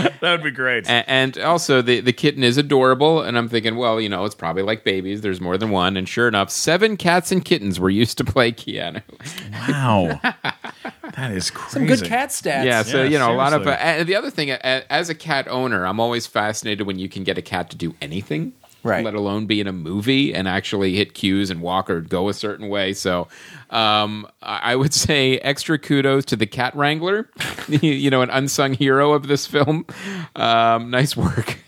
that 0.21 0.31
would 0.31 0.43
be 0.43 0.51
great. 0.51 0.87
A- 0.87 1.09
and 1.11 1.37
also 1.39 1.83
the 1.83 2.01
the 2.01 2.13
kitten 2.13 2.43
is 2.45 2.57
adorable 2.57 3.23
and 3.23 3.37
i'm 3.39 3.49
thinking 3.49 3.77
well 3.77 4.01
you 4.01 4.09
know 4.09 4.25
it's 4.25 4.35
probably 4.35 4.63
like 4.63 4.85
babies 4.85 5.21
there's 5.21 5.41
more 5.41 5.57
than 5.59 5.71
one 5.71 5.97
and 5.97 6.09
sure 6.09 6.29
enough 6.29 6.51
seven 6.51 6.97
cats 6.97 7.33
and 7.33 7.45
kittens 7.45 7.79
were 7.81 7.91
used 7.91 8.17
to 8.19 8.25
play 8.25 8.53
keanu 8.53 9.03
wow, 9.69 10.21
that 11.15 11.33
is 11.33 11.51
crazy. 11.51 11.71
Some 11.73 11.87
good 11.87 12.05
cat 12.05 12.31
stats. 12.31 12.65
yeah 12.65 12.83
so 12.83 13.03
Yeah, 13.03 13.09
you 13.11 13.19
know 13.19 13.33
a 13.33 13.37
lot 13.37 13.53
of 13.53 13.67
uh, 13.67 13.71
and 13.71 14.09
the 14.09 14.15
other 14.17 14.31
thing 14.31 14.51
a- 14.51 14.93
as 14.93 15.09
a 15.09 15.15
cat 15.15 15.49
owner 15.49 15.87
i'm 15.87 16.01
always 16.01 16.27
fascinated 16.27 16.87
when 16.87 16.99
you 16.99 17.09
can 17.09 17.25
get 17.25 17.37
a 17.39 17.43
cat 17.43 17.71
to 17.71 17.77
do 17.77 17.95
anything 18.01 18.53
Right. 18.85 19.05
let 19.05 19.15
alone 19.15 19.47
be 19.47 19.61
in 19.61 19.67
a 19.67 19.73
movie 19.73 20.33
and 20.33 20.47
actually 20.47 20.95
hit 20.95 21.13
cues 21.13 21.51
and 21.51 21.61
walk 21.61 21.91
or 21.91 22.01
go 22.01 22.29
a 22.29 22.33
certain 22.35 22.69
way 22.69 22.93
so 22.93 23.27
um, 23.71 24.27
i 24.41 24.73
I 24.73 24.77
would 24.77 24.95
say 25.07 25.39
extra 25.39 25.79
kudos 25.79 26.25
to 26.27 26.37
the 26.37 26.47
cat 26.47 26.75
wrangler 26.77 27.29
you 27.69 28.09
know 28.09 28.23
an 28.23 28.31
unsung 28.31 28.75
hero 28.75 29.13
of 29.13 29.27
this 29.27 29.47
film 29.47 29.85
um, 30.37 30.91
nice 30.91 31.17
work 31.17 31.59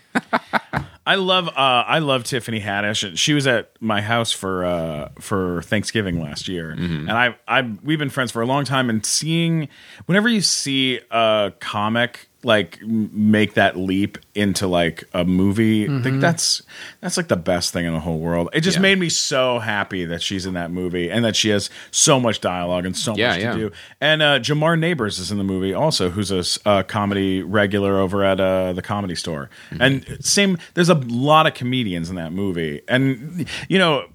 I 1.11 1.17
love 1.17 1.49
uh, 1.49 1.53
I 1.57 1.99
love 1.99 2.23
Tiffany 2.23 2.61
Haddish. 2.61 3.19
She 3.19 3.35
was 3.35 3.49
at 3.49 3.73
my 3.81 4.01
house 4.01 4.31
for 4.31 4.65
uh, 4.65 5.09
for 5.19 5.61
Thanksgiving 5.63 6.23
last 6.23 6.47
year, 6.47 6.71
and 7.09 7.11
I 7.11 7.35
I 7.49 7.63
we've 7.83 7.99
been 7.99 8.11
friends 8.11 8.31
for 8.31 8.43
a 8.43 8.47
long 8.47 8.65
time. 8.65 8.89
And 8.89 9.05
seeing 9.05 9.69
whenever 10.07 10.29
you 10.29 10.41
see 10.41 11.01
a 11.11 11.53
comic 11.59 12.30
like 12.43 12.81
make 12.83 13.55
that 13.55 13.77
leap 13.77 14.17
into 14.35 14.67
like 14.67 15.05
a 15.13 15.25
movie, 15.25 15.85
I 15.89 16.01
think 16.01 16.21
that's 16.23 16.63
that's 17.01 17.17
like 17.17 17.29
the 17.29 17.37
best 17.37 17.73
thing 17.73 17.85
in 17.85 17.93
the 17.93 18.01
whole 18.01 18.19
world. 18.19 18.49
It 18.55 18.63
just 18.63 18.79
Yeah. 18.79 18.83
made 18.83 18.99
me 18.99 19.09
so 19.11 19.59
happy 19.59 20.07
that 20.07 20.23
she's 20.23 20.47
in 20.47 20.55
that 20.55 20.71
movie 20.71 21.11
and 21.11 21.23
that 21.25 21.37
she 21.37 21.51
has 21.51 21.69
so 21.91 22.19
much 22.19 22.41
dialogue 22.41 22.87
and 22.87 22.97
so 22.97 23.15
Yeah, 23.15 23.29
much 23.33 23.41
to 23.41 23.55
do. 23.55 23.73
And 24.01 24.23
uh, 24.23 24.39
Jamar 24.39 24.79
Neighbors 24.79 25.19
is 25.19 25.31
in 25.31 25.37
the 25.39 25.45
movie 25.45 25.75
also, 25.75 26.09
who's 26.11 26.31
a 26.31 26.43
uh, 26.69 26.83
comedy 26.85 27.43
regular 27.43 27.99
over 27.99 28.25
at 28.25 28.41
uh, 28.41 28.73
the 28.73 28.83
comedy 28.83 29.15
store. 29.15 29.51
Mm-hmm. 29.71 29.83
And 29.83 30.25
same, 30.25 30.57
there's 30.75 30.89
a 30.89 30.95
lot 30.95 31.47
of 31.47 31.53
comedians 31.55 32.09
in 32.09 32.17
that 32.17 32.33
movie, 32.33 32.81
and 32.89 33.47
you 33.69 33.79
know, 33.79 34.07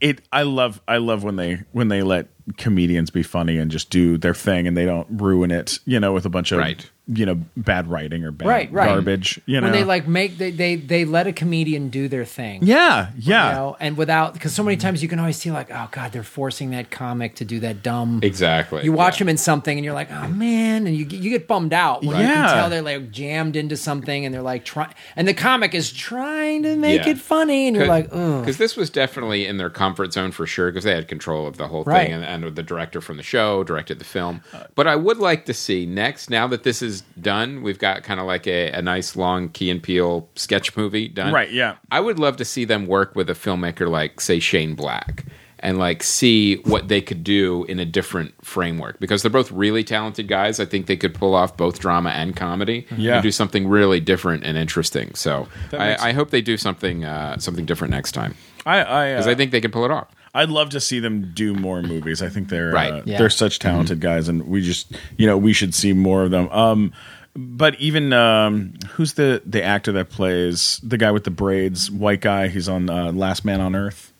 it. 0.00 0.22
I 0.32 0.42
love, 0.42 0.80
I 0.88 0.96
love 0.96 1.22
when 1.22 1.36
they 1.36 1.62
when 1.72 1.88
they 1.88 2.02
let 2.02 2.26
comedians 2.56 3.10
be 3.10 3.22
funny 3.22 3.58
and 3.58 3.70
just 3.70 3.90
do 3.90 4.16
their 4.18 4.34
thing, 4.34 4.66
and 4.66 4.76
they 4.76 4.84
don't 4.84 5.06
ruin 5.10 5.50
it, 5.50 5.78
you 5.86 5.98
know, 6.00 6.12
with 6.12 6.26
a 6.26 6.30
bunch 6.30 6.52
of 6.52 6.58
Right. 6.58 6.88
you 7.12 7.26
know 7.26 7.34
bad 7.56 7.88
writing 7.88 8.24
or 8.24 8.30
bad 8.30 8.46
Right, 8.46 8.72
right. 8.72 8.86
garbage. 8.86 9.40
You 9.46 9.60
know, 9.60 9.66
when 9.66 9.72
they 9.72 9.82
like 9.84 10.06
make 10.06 10.38
they, 10.38 10.50
they 10.52 10.76
they 10.76 11.04
let 11.04 11.26
a 11.26 11.32
comedian 11.32 11.88
do 11.88 12.06
their 12.08 12.24
thing. 12.24 12.60
yeah, 12.62 13.08
yeah. 13.18 13.48
You 13.50 13.54
know, 13.56 13.76
and 13.80 13.96
without 13.96 14.32
because 14.34 14.52
so 14.54 14.62
many 14.62 14.76
times 14.76 15.02
you 15.02 15.08
can 15.08 15.18
always 15.18 15.36
see 15.36 15.50
like, 15.50 15.70
oh 15.72 15.88
god, 15.90 16.12
they're 16.12 16.22
forcing 16.22 16.70
that 16.70 16.90
comic 16.90 17.34
to 17.36 17.44
do 17.44 17.58
that 17.60 17.82
dumb. 17.82 18.20
exactly 18.22 18.84
You 18.84 18.92
watch 18.92 19.14
yeah. 19.16 19.18
them 19.24 19.28
in 19.30 19.36
something 19.38 19.76
and 19.76 19.84
you're 19.84 19.94
like, 19.94 20.10
oh 20.12 20.28
man, 20.28 20.86
and 20.86 20.96
you 20.96 21.04
get- 21.04 21.20
you 21.20 21.30
get 21.30 21.48
bummed 21.48 21.72
out. 21.72 22.04
When 22.04 22.16
You 22.16 22.22
Yeah. 22.22 22.34
can 22.46 22.54
tell 22.54 22.70
they're 22.70 22.82
like 22.82 23.10
jammed 23.10 23.56
into 23.56 23.76
something 23.76 24.24
and 24.24 24.32
they're 24.34 24.40
like 24.42 24.64
trying, 24.64 24.94
and 25.16 25.26
the 25.26 25.34
comic 25.34 25.74
is 25.74 25.92
trying 25.92 26.62
to 26.62 26.76
make 26.76 27.04
Yeah. 27.06 27.10
it 27.12 27.18
funny, 27.18 27.66
and 27.66 27.76
you're 27.76 27.86
like, 27.86 28.08
ugh. 28.12 28.40
because 28.42 28.58
this 28.58 28.76
was 28.76 28.88
definitely 28.90 29.46
in 29.46 29.56
their 29.56 29.70
comfort 29.70 30.12
zone 30.12 30.30
for 30.30 30.46
sure 30.46 30.70
because 30.70 30.84
they 30.84 30.94
had 30.94 31.08
control 31.08 31.46
of 31.48 31.56
the 31.56 31.66
whole 31.68 31.82
Right. 31.84 32.04
thing 32.04 32.12
and, 32.14 32.24
and 32.24 32.39
the 32.48 32.62
director 32.62 33.00
from 33.00 33.18
the 33.18 33.22
show 33.22 33.62
directed 33.64 33.98
the 33.98 34.04
film. 34.04 34.40
But 34.74 34.86
i 34.86 34.96
would 34.96 35.18
like 35.18 35.44
to 35.46 35.52
see 35.54 35.84
next 35.84 36.30
now 36.30 36.46
that 36.46 36.62
this 36.62 36.80
is 36.80 37.02
done 37.20 37.62
we've 37.62 37.78
got 37.78 38.02
kind 38.02 38.20
of 38.20 38.26
like 38.26 38.46
a, 38.46 38.70
a 38.70 38.80
nice 38.80 39.16
long 39.16 39.48
key 39.50 39.70
and 39.70 39.82
Peele 39.82 40.28
sketch 40.36 40.76
movie 40.76 41.08
done. 41.08 41.32
Right, 41.34 41.50
yeah. 41.50 41.76
i 41.90 42.00
would 42.00 42.18
love 42.18 42.36
to 42.38 42.44
see 42.44 42.64
them 42.64 42.86
work 42.86 43.14
with 43.14 43.28
a 43.28 43.34
filmmaker 43.34 43.88
like 43.90 44.20
say 44.20 44.38
shane 44.38 44.74
black 44.74 45.26
and 45.62 45.78
like 45.78 46.02
see 46.02 46.56
what 46.62 46.88
they 46.88 47.00
could 47.00 47.22
do 47.22 47.64
in 47.64 47.78
a 47.78 47.84
different 47.84 48.32
framework 48.44 48.98
because 48.98 49.22
they're 49.22 49.30
both 49.30 49.52
really 49.52 49.84
talented 49.84 50.26
guys. 50.26 50.58
I 50.58 50.64
think 50.64 50.86
they 50.86 50.96
could 50.96 51.14
pull 51.14 51.34
off 51.34 51.56
both 51.56 51.78
drama 51.78 52.10
and 52.10 52.34
comedy 52.34 52.86
Yeah. 52.96 53.16
and 53.16 53.22
do 53.22 53.30
something 53.30 53.68
really 53.68 54.00
different 54.00 54.44
and 54.44 54.56
interesting. 54.56 55.14
So 55.14 55.48
I, 55.72 56.08
I 56.08 56.12
hope 56.12 56.30
they 56.30 56.40
do 56.40 56.56
something 56.56 57.04
uh, 57.04 57.38
something 57.38 57.66
different 57.66 57.90
next 57.92 58.12
time 58.12 58.34
I, 58.66 58.80
I, 58.84 59.12
because 59.12 59.26
uh, 59.26 59.30
I 59.30 59.34
think 59.34 59.50
they 59.52 59.60
can 59.60 59.70
pull 59.70 59.84
it 59.84 59.90
off. 59.90 60.08
I'd 60.34 60.48
love 60.50 60.70
to 60.70 60.80
see 60.80 61.00
them 61.00 61.32
do 61.34 61.54
more 61.54 61.82
movies. 61.82 62.22
I 62.22 62.28
think 62.28 62.48
they're 62.48 62.70
Right. 62.70 62.92
uh, 62.92 63.02
Yeah. 63.04 63.18
they're 63.18 63.30
such 63.30 63.58
talented 63.58 64.00
guys, 64.00 64.28
and 64.28 64.46
we 64.46 64.60
just 64.62 64.92
you 65.16 65.26
know 65.26 65.36
we 65.38 65.52
should 65.52 65.74
see 65.74 65.92
more 65.92 66.22
of 66.22 66.30
them. 66.30 66.48
Um, 66.50 66.92
but 67.34 67.74
even 67.80 68.12
um, 68.12 68.74
who's 68.90 69.14
the 69.14 69.42
the 69.46 69.62
actor 69.62 69.92
that 69.92 70.10
plays 70.10 70.80
the 70.82 70.98
guy 70.98 71.10
with 71.10 71.24
the 71.24 71.30
braids, 71.30 71.90
white 71.90 72.20
guy? 72.20 72.48
He's 72.48 72.68
on 72.68 72.88
uh, 72.90 73.12
Last 73.12 73.44
Man 73.44 73.60
on 73.60 73.74
Earth. 73.74 74.12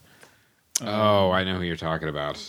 Oh, 0.82 1.30
I 1.30 1.44
know 1.44 1.56
who 1.56 1.62
you're 1.62 1.76
talking 1.76 2.08
about. 2.08 2.42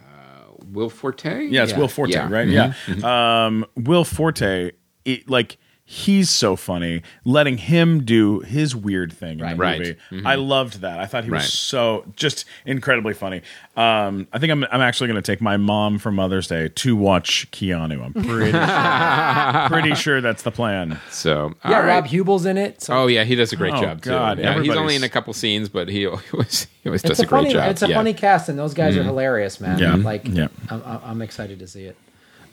Uh, 0.00 0.52
Will 0.72 0.88
Forte? 0.90 1.46
Yeah, 1.46 1.64
it's 1.64 1.72
Yeah. 1.72 1.78
Will 1.78 1.88
Forte, 1.88 2.12
Yeah. 2.12 2.28
right? 2.30 2.48
Yeah, 2.48 2.72
Um, 3.02 3.66
Will 3.76 4.04
Forte, 4.04 4.72
it, 5.04 5.28
like 5.28 5.58
He's 5.92 6.30
so 6.30 6.54
funny. 6.54 7.02
Letting 7.24 7.58
him 7.58 8.04
do 8.04 8.38
his 8.40 8.76
weird 8.76 9.12
thing 9.12 9.40
in 9.40 9.48
the 9.48 9.56
Right. 9.56 9.78
movie. 9.80 9.96
Mhm. 10.12 10.24
I 10.24 10.36
loved 10.36 10.82
that. 10.82 11.00
I 11.00 11.06
thought 11.06 11.24
he 11.24 11.30
was 11.30 11.40
Right. 11.42 11.48
so 11.48 12.04
just 12.14 12.44
incredibly 12.64 13.12
funny. 13.12 13.42
Um, 13.76 14.28
I 14.32 14.38
think 14.38 14.52
I'm 14.52 14.62
I'm 14.70 14.82
actually 14.82 15.08
going 15.08 15.20
to 15.20 15.32
take 15.32 15.40
my 15.40 15.56
mom 15.56 15.98
for 15.98 16.12
Mother's 16.12 16.46
Day 16.46 16.68
to 16.68 16.94
watch 16.94 17.50
Keanu. 17.50 18.04
I'm 18.04 18.12
pretty 18.12 18.52
pretty 19.82 19.94
sure 19.96 20.20
that's 20.20 20.42
the 20.42 20.52
plan. 20.52 21.00
So 21.10 21.54
Yeah, 21.64 21.70
all 21.74 21.80
right. 21.82 21.88
Rob 21.88 22.06
Huebel's 22.06 22.46
in 22.46 22.56
it. 22.56 22.80
So 22.82 22.94
Oh 22.94 23.06
yeah, 23.08 23.24
he 23.24 23.34
does 23.34 23.52
a 23.52 23.56
great 23.56 23.74
Oh, 23.74 23.80
job 23.80 24.00
God, 24.00 24.36
too. 24.36 24.42
Yeah, 24.44 24.62
he's 24.62 24.76
only 24.76 24.94
in 24.94 25.02
a 25.02 25.08
couple 25.08 25.32
scenes, 25.32 25.68
but 25.68 25.88
he 25.88 26.06
always 26.32 26.68
he 26.84 26.88
always 26.88 27.02
does 27.02 27.10
it's 27.18 27.20
a, 27.20 27.22
a, 27.24 27.26
great 27.26 27.38
funny, 27.40 27.52
job. 27.54 27.68
it's 27.68 27.82
a 27.82 27.88
yeah. 27.88 27.96
funny 27.96 28.14
cast, 28.14 28.48
and 28.48 28.56
those 28.56 28.74
guys 28.74 28.96
are 28.96 29.02
hilarious, 29.02 29.60
man. 29.60 29.80
Yeah. 29.80 29.94
like 29.96 30.22
Yeah. 30.28 30.46
I'm, 30.70 30.82
I'm 30.86 31.00
I'm 31.04 31.22
excited 31.22 31.58
to 31.58 31.66
see 31.66 31.82
it. 31.86 31.96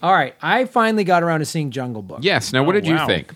All 0.01 0.13
right, 0.13 0.35
I 0.41 0.65
finally 0.65 1.03
got 1.03 1.23
around 1.23 1.39
to 1.39 1.45
seeing 1.45 1.71
Jungle 1.71 2.01
Book. 2.01 2.19
Yes. 2.21 2.53
Now, 2.53 2.63
what 2.63 2.75
Oh, 2.75 2.79
did 2.79 2.87
you 2.87 2.95
wow. 2.95 3.07
think? 3.07 3.33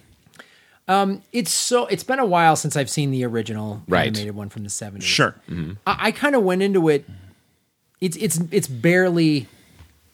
Um, 0.87 1.21
it's 1.31 1.51
so 1.51 1.85
it's 1.87 2.03
been 2.03 2.19
a 2.19 2.25
while 2.25 2.55
since 2.55 2.75
I've 2.75 2.89
seen 2.89 3.11
the 3.11 3.23
original 3.25 3.81
Right. 3.87 4.07
animated 4.07 4.35
one 4.35 4.49
from 4.49 4.63
the 4.63 4.69
70s. 4.69 5.03
Sure. 5.03 5.35
Mm-hmm. 5.49 5.73
I, 5.87 5.97
I 6.07 6.11
kind 6.11 6.35
of 6.35 6.43
went 6.43 6.61
into 6.61 6.89
it. 6.89 7.05
It's 8.01 8.17
it's 8.17 8.39
it's 8.51 8.67
barely, 8.67 9.47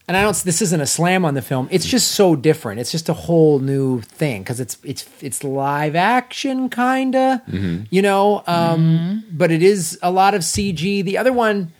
and 0.10 0.18
I 0.18 0.22
don't. 0.24 0.36
This 0.36 0.62
isn't 0.62 0.82
a 0.82 0.86
slam 0.86 1.24
on 1.24 1.36
the 1.36 1.42
film. 1.42 1.70
It's 1.72 1.88
mm. 1.88 1.90
just 1.90 2.12
so 2.12 2.36
different. 2.36 2.82
It's 2.82 2.92
just 2.92 3.08
a 3.08 3.14
whole 3.14 3.60
new 3.60 4.02
thing 4.02 4.44
because 4.44 4.60
it's 4.60 4.78
it's 4.84 5.08
it's 5.22 5.42
live 5.44 5.96
action 5.96 6.70
kinda, 6.70 7.42
mm-hmm. 7.50 7.84
you 7.90 8.02
know. 8.02 8.44
Um, 8.46 9.24
mm-hmm. 9.26 9.38
But 9.38 9.52
it 9.52 9.64
is 9.64 9.98
a 10.04 10.12
lot 10.12 10.34
of 10.36 10.42
CG. 10.42 11.04
The 11.06 11.18
other 11.18 11.32
one, 11.32 11.72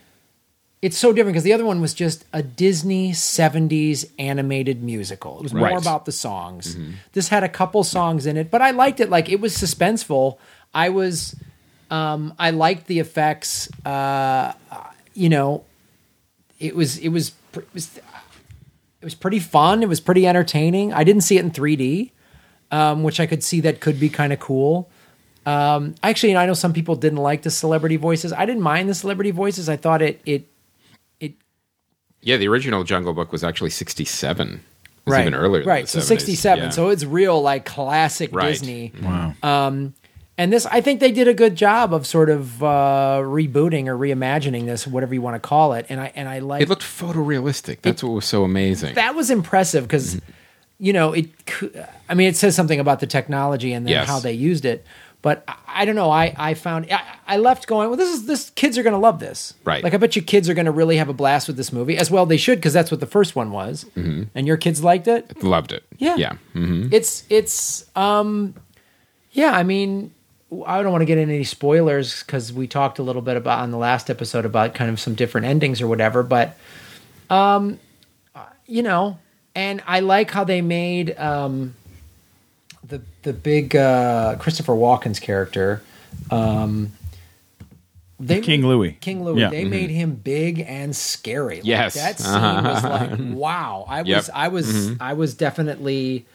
it's 0.88 0.98
so 0.98 1.12
different 1.12 1.34
because 1.34 1.44
the 1.44 1.52
other 1.52 1.66
one 1.66 1.82
was 1.82 1.94
just 1.94 2.24
a 2.32 2.42
Disney 2.42 3.12
'70s 3.12 4.10
animated 4.18 4.82
musical. 4.82 5.38
It 5.38 5.44
was 5.44 5.54
more 5.54 5.78
about 5.78 6.06
the 6.06 6.14
songs. 6.14 6.78
This 7.12 7.28
had 7.28 7.44
a 7.44 7.50
couple 7.50 7.84
songs 7.84 8.26
in 8.26 8.38
it, 8.38 8.50
but 8.50 8.62
I 8.62 8.72
liked 8.72 9.02
it. 9.02 9.10
Like 9.10 9.28
it 9.30 9.42
was 9.42 9.54
suspenseful. 9.56 10.38
I 10.74 10.88
was. 10.90 11.36
Um, 11.92 12.34
I 12.40 12.52
liked 12.52 12.88
the 12.88 13.00
effects. 13.00 13.70
Uh, 13.86 14.54
you 15.14 15.28
know, 15.28 15.66
it 16.58 16.74
was 16.74 16.98
it 17.00 17.10
was 17.10 17.34
it 17.54 17.74
was 17.74 17.98
it 17.98 19.06
was 19.06 19.16
pretty 19.16 19.40
fun. 19.40 19.84
It 19.84 19.90
was 19.90 20.00
pretty 20.00 20.26
entertaining. 20.26 20.94
I 20.94 21.04
didn't 21.04 21.24
see 21.24 21.38
it 21.38 21.44
in 21.44 21.52
3D, 21.52 22.12
um, 22.72 23.04
which 23.04 23.20
I 23.20 23.26
could 23.26 23.44
see 23.44 23.60
that 23.62 23.82
could 23.82 24.00
be 24.00 24.08
kind 24.08 24.32
of 24.32 24.40
cool. 24.40 24.90
Um, 25.46 25.96
actually, 26.02 26.36
I 26.38 26.46
know 26.46 26.54
some 26.54 26.72
people 26.72 26.96
didn't 26.96 27.20
like 27.20 27.42
the 27.42 27.52
celebrity 27.52 27.98
voices. 27.98 28.32
I 28.32 28.46
didn't 28.46 28.64
mind 28.64 28.88
the 28.90 28.96
celebrity 28.96 29.32
voices. 29.32 29.68
I 29.68 29.76
thought 29.76 30.02
it 30.02 30.22
it 30.26 30.48
Yeah, 32.22 32.38
the 32.38 32.48
original 32.48 32.84
Jungle 32.84 33.14
Book 33.14 33.32
was 33.32 33.44
actually 33.44 33.70
'67. 33.70 34.54
It 34.54 35.10
was 35.10 35.20
even 35.20 35.34
earlier. 35.34 35.62
than 35.64 35.70
right. 35.70 35.86
the 35.86 35.90
So 35.92 36.00
70s. 36.00 36.04
67. 36.04 36.64
Yeah. 36.66 36.70
So 36.72 36.90
it's 36.90 37.06
real 37.06 37.42
like 37.42 37.64
classic 37.66 38.34
Right. 38.36 38.50
Disney. 38.50 38.92
Wow. 39.02 39.34
And 40.40 40.54
this, 40.54 40.68
I 40.68 40.82
think 40.82 41.00
they 41.00 41.12
did 41.12 41.28
a 41.28 41.34
good 41.34 41.56
job 41.56 41.94
of 41.96 42.06
sort 42.06 42.30
of 42.30 42.62
uh, 42.62 43.22
rebooting 43.24 43.88
or 43.88 43.98
reimagining 43.98 44.66
this, 44.68 44.86
whatever 44.86 45.16
you 45.16 45.22
want 45.22 45.34
to 45.36 45.40
call 45.40 45.74
it. 45.74 45.88
And 45.90 46.00
I 46.00 46.12
and 46.14 46.30
I 46.30 46.40
like 46.40 46.62
it 46.62 46.70
looked 46.70 46.84
photorealistic. 46.84 47.82
That's 47.82 48.04
what 48.04 48.12
was 48.12 48.26
so 48.26 48.44
amazing. 48.44 48.94
that 48.96 49.16
was 49.16 49.32
impressive 49.32 49.84
because 49.86 50.16
Mm-hmm. 50.16 50.32
you 50.80 50.94
know 50.94 51.12
it 51.14 51.46
cou- 51.48 51.72
i 52.08 52.14
mean 52.14 52.28
it 52.28 52.36
says 52.36 52.56
something 52.56 52.80
about 52.80 53.00
the 53.00 53.08
technology 53.08 53.74
and 53.74 53.88
then 53.88 53.94
Yes. 53.94 54.08
how 54.08 54.20
they 54.20 54.34
used 54.34 54.64
it 54.64 54.86
but 55.22 55.44
I, 55.48 55.56
I 55.68 55.86
don't 55.86 55.96
know 55.96 56.10
i 56.12 56.34
i 56.38 56.54
found 56.54 56.88
I, 56.92 57.02
I 57.28 57.38
left 57.38 57.68
going 57.68 57.90
well 57.90 57.98
this 57.98 58.14
is 58.14 58.26
this 58.26 58.50
kids 58.52 58.78
are 58.78 58.84
going 58.84 58.94
to 58.94 59.00
love 59.00 59.20
this 59.20 59.54
Right. 59.64 59.84
like 59.84 59.94
i 59.94 59.98
bet 59.98 60.16
you 60.16 60.22
kids 60.22 60.48
are 60.50 60.54
going 60.54 60.66
to 60.66 60.72
really 60.72 60.98
have 60.98 61.10
a 61.10 61.14
blast 61.14 61.48
with 61.48 61.58
this 61.58 61.72
movie 61.74 61.98
as 61.98 62.10
well 62.12 62.26
they 62.26 62.38
should 62.38 62.58
because 62.60 62.74
that's 62.74 62.92
what 62.92 63.00
the 63.00 63.06
first 63.08 63.36
one 63.36 63.52
was 63.52 63.86
Mm-hmm. 63.96 64.24
and 64.36 64.48
your 64.48 64.58
kids 64.58 64.84
liked 64.84 65.08
it 65.08 65.44
Loved 65.44 65.72
it. 65.72 65.84
Yeah. 65.98 66.16
Yeah. 66.18 66.34
hmm 66.54 66.88
it's 66.92 67.24
it's 67.30 67.86
um 67.96 68.54
yeah 69.32 69.52
i 69.52 69.64
mean 69.64 70.14
i 70.66 70.82
don't 70.82 70.92
want 70.92 71.02
to 71.02 71.06
get 71.06 71.18
into 71.18 71.34
any 71.34 71.44
spoilers 71.44 72.24
because 72.24 72.54
we 72.54 72.68
talked 72.68 73.00
a 73.00 73.04
little 73.04 73.22
bit 73.22 73.36
about 73.38 73.60
on 73.60 73.72
the 73.72 73.78
last 73.78 74.10
episode 74.10 74.46
about 74.46 74.74
kind 74.74 74.90
of 74.90 75.00
some 75.00 75.14
different 75.16 75.46
endings 75.48 75.82
or 75.82 75.88
whatever 75.88 76.24
but 76.24 76.58
um 77.30 77.80
you 78.66 78.84
know 78.84 79.18
and 79.56 79.82
i 79.88 80.00
like 80.00 80.32
how 80.32 80.44
they 80.44 80.62
made 80.62 81.18
um 81.18 81.74
the 82.88 83.02
the 83.24 83.34
big 83.34 83.76
uh 83.76 84.36
christopher 84.40 84.74
walken's 84.74 85.20
character 85.20 85.82
um 86.32 86.92
they 88.20 88.42
King 88.42 88.66
Louis. 88.66 88.94
King 89.00 89.24
Louis. 89.24 89.42
Yeah. 89.42 89.50
They 89.52 89.64
made 89.64 89.92
him 89.92 90.16
big 90.16 90.60
and 90.62 90.96
scary. 90.96 91.58
Like, 91.58 91.66
Yes. 91.66 91.94
that 91.94 92.18
scene 92.20 92.34
was 92.64 92.84
like, 92.84 93.12
wow. 93.20 93.86
I 93.88 94.02
was, 94.02 94.08
Yep. 94.10 94.24
Mm-hmm. 94.24 94.36
I 94.36 94.48
was, 94.48 94.92
I 95.00 95.14
was 95.14 95.34
definitely, 95.36 96.26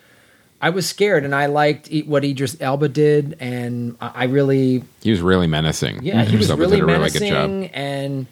I 0.60 0.70
was 0.70 0.88
scared, 0.88 1.24
and 1.24 1.34
I 1.34 1.46
liked 1.46 1.90
e- 1.90 2.04
what 2.04 2.24
Idris 2.24 2.56
Elba 2.60 2.88
did, 2.88 3.36
and 3.40 3.96
I 4.00 4.12
I 4.14 4.24
really, 4.26 4.84
He 5.02 5.10
was 5.10 5.20
really 5.20 5.48
menacing. 5.48 6.04
yeah, 6.04 6.22
he 6.24 6.36
was 6.36 6.50
Elba 6.50 6.60
really 6.60 6.76
did 6.76 6.84
a 6.84 6.86
really 6.86 7.10
good 7.10 7.20
menacing, 7.22 7.62
job. 7.64 7.70
and 7.74 8.26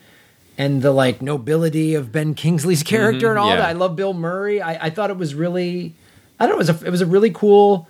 and 0.57 0.81
the 0.83 0.93
like 0.93 1.21
nobility 1.21 1.95
of 1.97 2.13
Ben 2.13 2.35
Kingsley's 2.35 2.85
character 2.85 3.31
and 3.31 3.39
all 3.41 3.49
Mm-hmm. 3.49 3.57
yeah. 3.59 3.63
that. 3.67 3.69
I 3.71 3.73
love 3.73 3.97
Bill 3.97 4.13
Murray. 4.15 4.63
I, 4.63 4.87
I 4.87 4.91
thought 4.91 5.11
it 5.11 5.17
was 5.17 5.35
really, 5.35 5.93
I 6.39 6.47
don't 6.47 6.51
know, 6.51 6.55
it 6.63 6.69
was 6.69 6.83
a, 6.83 6.87
it 6.87 6.91
was 6.91 7.01
a 7.01 7.07
really 7.07 7.31
cool, 7.33 7.89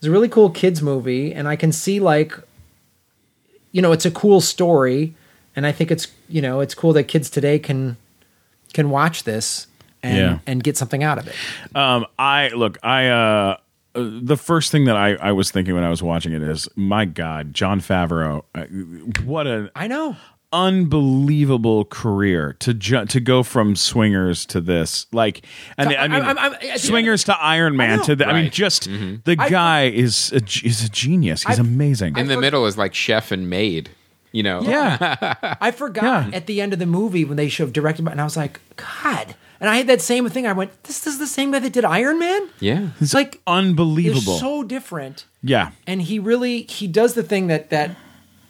it 0.00 0.06
was 0.06 0.08
a 0.08 0.12
really 0.12 0.28
cool 0.28 0.48
kids 0.50 0.80
movie, 0.82 1.32
and 1.34 1.46
I 1.46 1.56
can 1.56 1.72
see 1.72 2.00
like, 2.00 2.32
you 3.72 3.82
know, 3.82 3.92
it's 3.92 4.06
a 4.06 4.10
cool 4.10 4.40
story, 4.40 5.14
and 5.54 5.66
I 5.66 5.72
think 5.72 5.90
it's 5.90 6.08
you 6.28 6.40
know 6.42 6.60
it's 6.60 6.74
cool 6.74 6.92
that 6.94 7.04
kids 7.04 7.28
today 7.30 7.58
can 7.58 7.96
can 8.72 8.88
watch 8.90 9.24
this 9.24 9.66
and 10.02 10.16
Yeah. 10.16 10.38
and 10.46 10.62
get 10.62 10.76
something 10.76 11.02
out 11.02 11.18
of 11.18 11.28
it. 11.28 11.34
Um, 11.76 12.06
I 12.18 12.48
look, 12.48 12.78
I 12.82 13.08
uh, 13.08 13.56
uh, 13.94 14.08
the 14.22 14.36
first 14.36 14.70
thing 14.72 14.84
that 14.86 14.96
I, 14.96 15.14
I 15.16 15.32
was 15.32 15.50
thinking 15.50 15.74
when 15.74 15.84
I 15.84 15.90
was 15.90 16.02
watching 16.02 16.32
it 16.32 16.42
is, 16.42 16.68
my 16.76 17.04
God, 17.04 17.52
Jon 17.52 17.80
Favreau, 17.80 18.44
uh, 18.54 18.64
what 19.24 19.46
a 19.46 19.70
I 19.76 19.86
know. 19.86 20.16
Unbelievable 20.52 21.84
career 21.84 22.54
to 22.58 22.74
ju- 22.74 23.04
to 23.06 23.20
go 23.20 23.42
from 23.42 23.76
swingers 23.76 24.44
to 24.46 24.60
this, 24.60 25.06
like, 25.12 25.42
and 25.78 25.90
To- 25.90 26.00
I 26.00 26.08
mean, 26.08 26.22
I'm- 26.22 26.38
I'm- 26.38 26.54
I- 26.60 26.76
swingers 26.76 27.22
to 27.24 27.36
Iron 27.40 27.76
Man 27.76 28.02
to 28.02 28.16
the, 28.16 28.26
I 28.26 28.32
mean, 28.42 28.50
just 28.50 28.88
Mm-hmm. 28.88 29.16
the 29.24 29.36
I- 29.38 29.48
guy 29.48 29.84
is 29.88 30.32
a, 30.32 30.40
g- 30.40 30.66
is 30.66 30.82
a 30.84 30.88
genius. 30.88 31.44
He's 31.44 31.58
I- 31.58 31.62
amazing. 31.62 32.16
In 32.16 32.26
the 32.26 32.34
for- 32.34 32.40
middle 32.40 32.66
is 32.66 32.76
like 32.76 32.94
chef 32.94 33.30
and 33.30 33.48
Made. 33.48 33.90
You 34.32 34.42
know. 34.44 34.62
yeah, 34.62 35.34
I 35.60 35.70
forgot 35.72 36.28
Yeah. 36.30 36.36
at 36.36 36.46
the 36.46 36.60
end 36.60 36.72
of 36.72 36.78
the 36.78 36.86
movie 36.86 37.24
when 37.24 37.36
they 37.36 37.48
showed 37.48 37.72
directed, 37.72 38.06
and 38.08 38.20
I 38.20 38.24
was 38.24 38.36
like, 38.36 38.60
God. 38.76 39.34
And 39.60 39.68
I 39.68 39.76
had 39.76 39.88
that 39.88 40.00
same 40.00 40.28
thing. 40.30 40.46
I 40.46 40.52
went, 40.52 40.70
this 40.84 41.06
is 41.06 41.18
the 41.18 41.26
same 41.26 41.50
guy 41.50 41.58
that 41.58 41.72
did 41.72 41.84
Iron 41.84 42.18
Man. 42.18 42.48
Yeah. 42.60 42.88
It's 43.00 43.12
like 43.12 43.40
unbelievable. 43.46 44.38
so 44.38 44.62
different. 44.62 45.26
yeah, 45.42 45.72
and 45.86 46.00
he 46.02 46.18
really 46.18 46.62
he 46.62 46.86
does 46.86 47.14
the 47.14 47.22
thing 47.22 47.48
that 47.48 47.70
that 47.70 47.90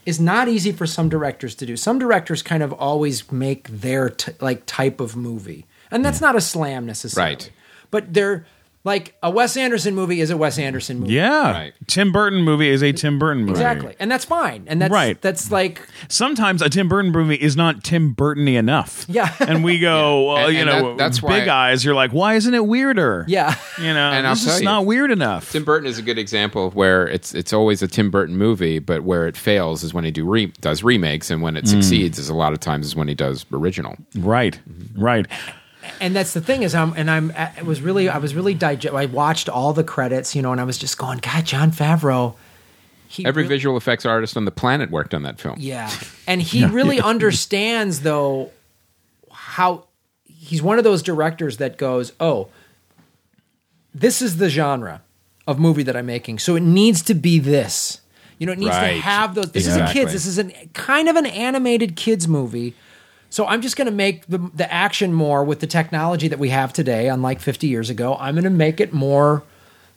is 0.06 0.20
not 0.20 0.48
easy 0.48 0.72
for 0.72 0.86
some 0.86 1.08
directors 1.08 1.54
to 1.56 1.66
do. 1.66 1.76
Some 1.76 1.98
directors 1.98 2.42
kind 2.42 2.62
of 2.62 2.72
always 2.72 3.30
make 3.30 3.68
their 3.68 4.10
t- 4.10 4.32
like 4.40 4.64
type 4.66 5.00
of 5.00 5.16
movie, 5.16 5.66
and 5.90 6.04
that's 6.04 6.20
not 6.20 6.36
a 6.36 6.40
slam 6.40 6.86
necessarily. 6.86 7.34
Right. 7.34 7.50
But 7.90 8.14
they're 8.14 8.46
like 8.82 9.14
a 9.22 9.30
Wes 9.30 9.56
Anderson 9.58 9.94
movie 9.94 10.20
is 10.22 10.30
a 10.30 10.36
Wes 10.38 10.58
Anderson 10.58 11.00
movie. 11.00 11.12
yeah. 11.12 11.50
Right. 11.52 11.72
Tim 11.86 12.12
Burton 12.12 12.40
movie 12.42 12.68
is 12.70 12.82
a 12.82 12.92
Tim 12.92 13.18
Burton 13.18 13.42
movie. 13.42 13.52
Exactly, 13.52 13.94
and 14.00 14.10
that's 14.10 14.24
fine, 14.24 14.64
and 14.66 14.80
that's 14.80 14.90
Right. 14.92 15.20
That's 15.20 15.50
like 15.52 15.86
sometimes 16.08 16.62
a 16.62 16.68
Tim 16.70 16.88
Burton 16.88 17.12
movie 17.12 17.34
is 17.34 17.56
not 17.56 17.84
Tim 17.84 18.12
Burton-y 18.12 18.52
enough. 18.52 19.04
Yeah. 19.08 19.34
and 19.40 19.62
we 19.62 19.78
go, 19.80 20.28
well, 20.28 20.46
And- 20.46 20.54
you 20.54 20.60
and 20.60 20.70
know, 20.70 20.88
that- 20.90 20.98
that's 20.98 21.20
Big 21.20 21.46
why- 21.46 21.48
Eyes. 21.72 21.84
You're 21.84 21.94
like, 21.94 22.12
why 22.12 22.34
isn't 22.36 22.54
it 22.54 22.66
weirder? 22.66 23.24
yeah, 23.28 23.54
you 23.78 23.92
know, 23.92 24.10
And 24.12 24.26
I'll 24.26 24.34
this 24.34 24.46
is 24.46 24.60
you, 24.60 24.64
not 24.64 24.86
weird 24.86 25.10
enough. 25.10 25.52
Tim 25.52 25.64
Burton 25.64 25.86
is 25.86 25.98
a 25.98 26.02
good 26.02 26.18
example 26.18 26.66
of 26.66 26.74
where 26.74 27.06
it's 27.06 27.34
it's 27.34 27.52
always 27.52 27.82
a 27.82 27.88
Tim 27.88 28.10
Burton 28.10 28.36
movie, 28.38 28.78
but 28.78 29.02
where 29.04 29.26
it 29.26 29.36
fails 29.36 29.82
is 29.84 29.92
when 29.92 30.04
he 30.04 30.10
do 30.10 30.24
re- 30.24 30.52
does 30.60 30.82
remakes, 30.82 31.30
and 31.30 31.42
when 31.42 31.54
Mm. 31.54 31.58
it 31.58 31.68
succeeds 31.68 32.18
is 32.18 32.28
a 32.28 32.34
lot 32.34 32.52
of 32.52 32.60
times 32.60 32.86
is 32.86 32.96
when 32.96 33.08
he 33.08 33.14
does 33.14 33.44
original. 33.52 33.96
right, 34.16 34.58
right. 34.96 35.26
And 36.00 36.16
that's 36.16 36.32
the 36.32 36.40
thing 36.40 36.62
is 36.62 36.74
I'm 36.74 36.94
and 36.96 37.10
I'm 37.10 37.32
uh, 37.36 37.48
it 37.58 37.64
was 37.66 37.82
really 37.82 38.08
I 38.08 38.18
was 38.18 38.34
really 38.34 38.54
digest. 38.54 38.94
I 38.94 39.06
watched 39.06 39.48
all 39.48 39.72
the 39.72 39.84
credits, 39.84 40.34
you 40.34 40.42
know, 40.42 40.50
and 40.52 40.60
I 40.60 40.64
was 40.64 40.78
just 40.78 40.96
going, 40.98 41.18
God, 41.18 41.44
Jon 41.44 41.70
Favreau. 41.70 42.34
He 43.06 43.26
Every 43.26 43.42
really- 43.42 43.54
visual 43.56 43.76
effects 43.76 44.06
artist 44.06 44.36
on 44.36 44.44
the 44.44 44.50
planet 44.50 44.90
worked 44.90 45.14
on 45.14 45.22
that 45.24 45.38
film. 45.40 45.56
Yeah. 45.58 45.90
And 46.26 46.40
he 46.40 46.64
really 46.64 47.00
understands 47.00 48.00
though 48.00 48.50
how 49.30 49.86
he's 50.24 50.62
one 50.62 50.78
of 50.78 50.84
those 50.84 51.02
directors 51.02 51.58
that 51.58 51.76
goes, 51.76 52.12
"Oh, 52.18 52.48
this 53.94 54.22
is 54.22 54.36
the 54.38 54.48
genre 54.48 55.02
of 55.46 55.58
movie 55.58 55.82
that 55.82 55.96
I'm 55.96 56.06
making. 56.06 56.38
So 56.38 56.56
it 56.56 56.62
needs 56.62 57.02
to 57.02 57.14
be 57.14 57.38
this." 57.38 58.00
You 58.38 58.46
know, 58.46 58.52
it 58.52 58.58
needs 58.58 58.70
Right. 58.70 58.94
to 58.94 59.00
have 59.02 59.34
those 59.34 59.52
This 59.52 59.66
is 59.66 59.76
a 59.76 59.86
kids. 59.92 60.12
This 60.12 60.24
is 60.24 60.38
a 60.38 60.44
kind 60.72 61.08
of 61.10 61.16
an 61.16 61.26
animated 61.26 61.94
kids 61.94 62.26
movie. 62.26 62.74
So 63.30 63.46
I'm 63.46 63.62
just 63.62 63.76
going 63.76 63.86
to 63.86 63.92
make 63.92 64.26
the 64.26 64.38
the 64.54 64.70
action 64.72 65.12
more 65.12 65.44
with 65.44 65.60
the 65.60 65.66
technology 65.66 66.28
that 66.28 66.38
we 66.38 66.50
have 66.50 66.72
today, 66.72 67.08
unlike 67.08 67.40
50 67.40 67.66
years 67.68 67.88
ago. 67.88 68.16
I'm 68.20 68.34
going 68.34 68.44
to 68.44 68.50
make 68.50 68.80
it 68.80 68.92
more, 68.92 69.42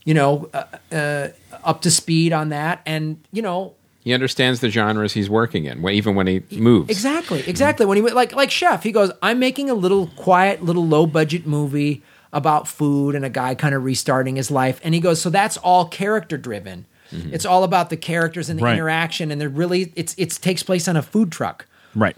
you 0.06 0.14
know, 0.14 0.50
uh, 0.54 0.64
uh, 0.96 1.28
up 1.64 1.82
to 1.82 1.92
speed 1.92 2.32
on 2.32 2.50
that, 2.50 2.82
and 2.86 3.18
you 3.32 3.42
know, 3.42 3.74
He 4.04 4.14
understands 4.14 4.60
the 4.60 4.70
genres 4.70 5.14
he's 5.14 5.30
working 5.30 5.66
in, 5.66 5.84
even 5.90 6.14
when 6.16 6.28
he 6.28 6.44
moves. 6.52 6.90
Exactly, 6.90 7.44
exactly. 7.48 7.86
When 7.86 7.98
he 7.98 8.02
went 8.04 8.16
like 8.16 8.36
like 8.36 8.52
Chef, 8.52 8.84
he 8.84 8.92
goes, 8.92 9.12
"I'm 9.22 9.40
making 9.40 9.70
a 9.70 9.74
little 9.76 10.08
quiet, 10.16 10.64
little 10.64 10.86
low 10.86 11.06
budget 11.08 11.48
movie 11.48 12.04
about 12.34 12.68
food 12.68 13.16
and 13.16 13.24
a 13.24 13.30
guy 13.30 13.54
kind 13.56 13.76
of 13.76 13.84
restarting 13.84 14.36
his 14.36 14.50
life. 14.50 14.82
And 14.84 14.96
he 14.96 15.00
goes, 15.00 15.22
so 15.22 15.30
that's 15.30 15.56
all 15.58 15.86
character 15.86 16.36
driven. 16.36 16.86
It's 17.32 17.46
all 17.46 17.64
about 17.64 17.92
the 17.92 17.96
characters 17.96 18.50
and 18.50 18.58
the 18.60 18.64
Right. 18.64 18.74
interaction, 18.74 19.30
and 19.30 19.40
they're 19.40 19.48
really 19.48 19.94
it's 19.96 20.16
it 20.18 20.32
takes 20.42 20.64
place 20.64 20.88
on 20.88 20.98
a 20.98 21.04
food 21.04 21.32
truck. 21.32 21.68
Right. 21.94 22.16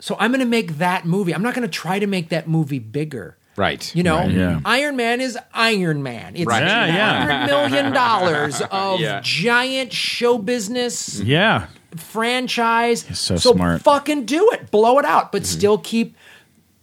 So 0.00 0.16
I'm 0.20 0.30
going 0.30 0.40
to 0.40 0.46
make 0.46 0.78
that 0.78 1.04
movie. 1.04 1.34
I'm 1.34 1.42
not 1.42 1.54
going 1.54 1.66
to 1.68 1.72
try 1.72 1.98
to 1.98 2.06
make 2.06 2.28
that 2.28 2.48
movie 2.48 2.78
bigger. 2.78 3.36
Right. 3.56 3.92
You 3.96 4.04
know, 4.04 4.18
Right, 4.18 4.30
yeah. 4.30 4.60
Iron 4.64 4.94
Man 4.96 5.20
is 5.20 5.36
Iron 5.52 6.02
Man. 6.04 6.36
It's 6.36 6.46
Right. 6.46 6.62
Yeah, 6.62 6.86
yeah. 6.86 7.18
hundred 7.26 7.46
million 7.46 7.92
dollars 8.04 8.60
of 8.70 9.00
Yeah. 9.00 9.20
giant 9.24 9.92
show 9.92 10.38
business 10.38 11.18
Yeah. 11.18 11.66
franchise. 11.96 13.04
so 13.18 13.36
smart. 13.36 13.82
Fucking 13.82 14.26
do 14.26 14.50
it, 14.52 14.70
blow 14.70 14.98
it 14.98 15.04
out, 15.04 15.32
but 15.32 15.42
Mm-hmm. 15.42 15.58
still 15.58 15.78
keep. 15.78 16.16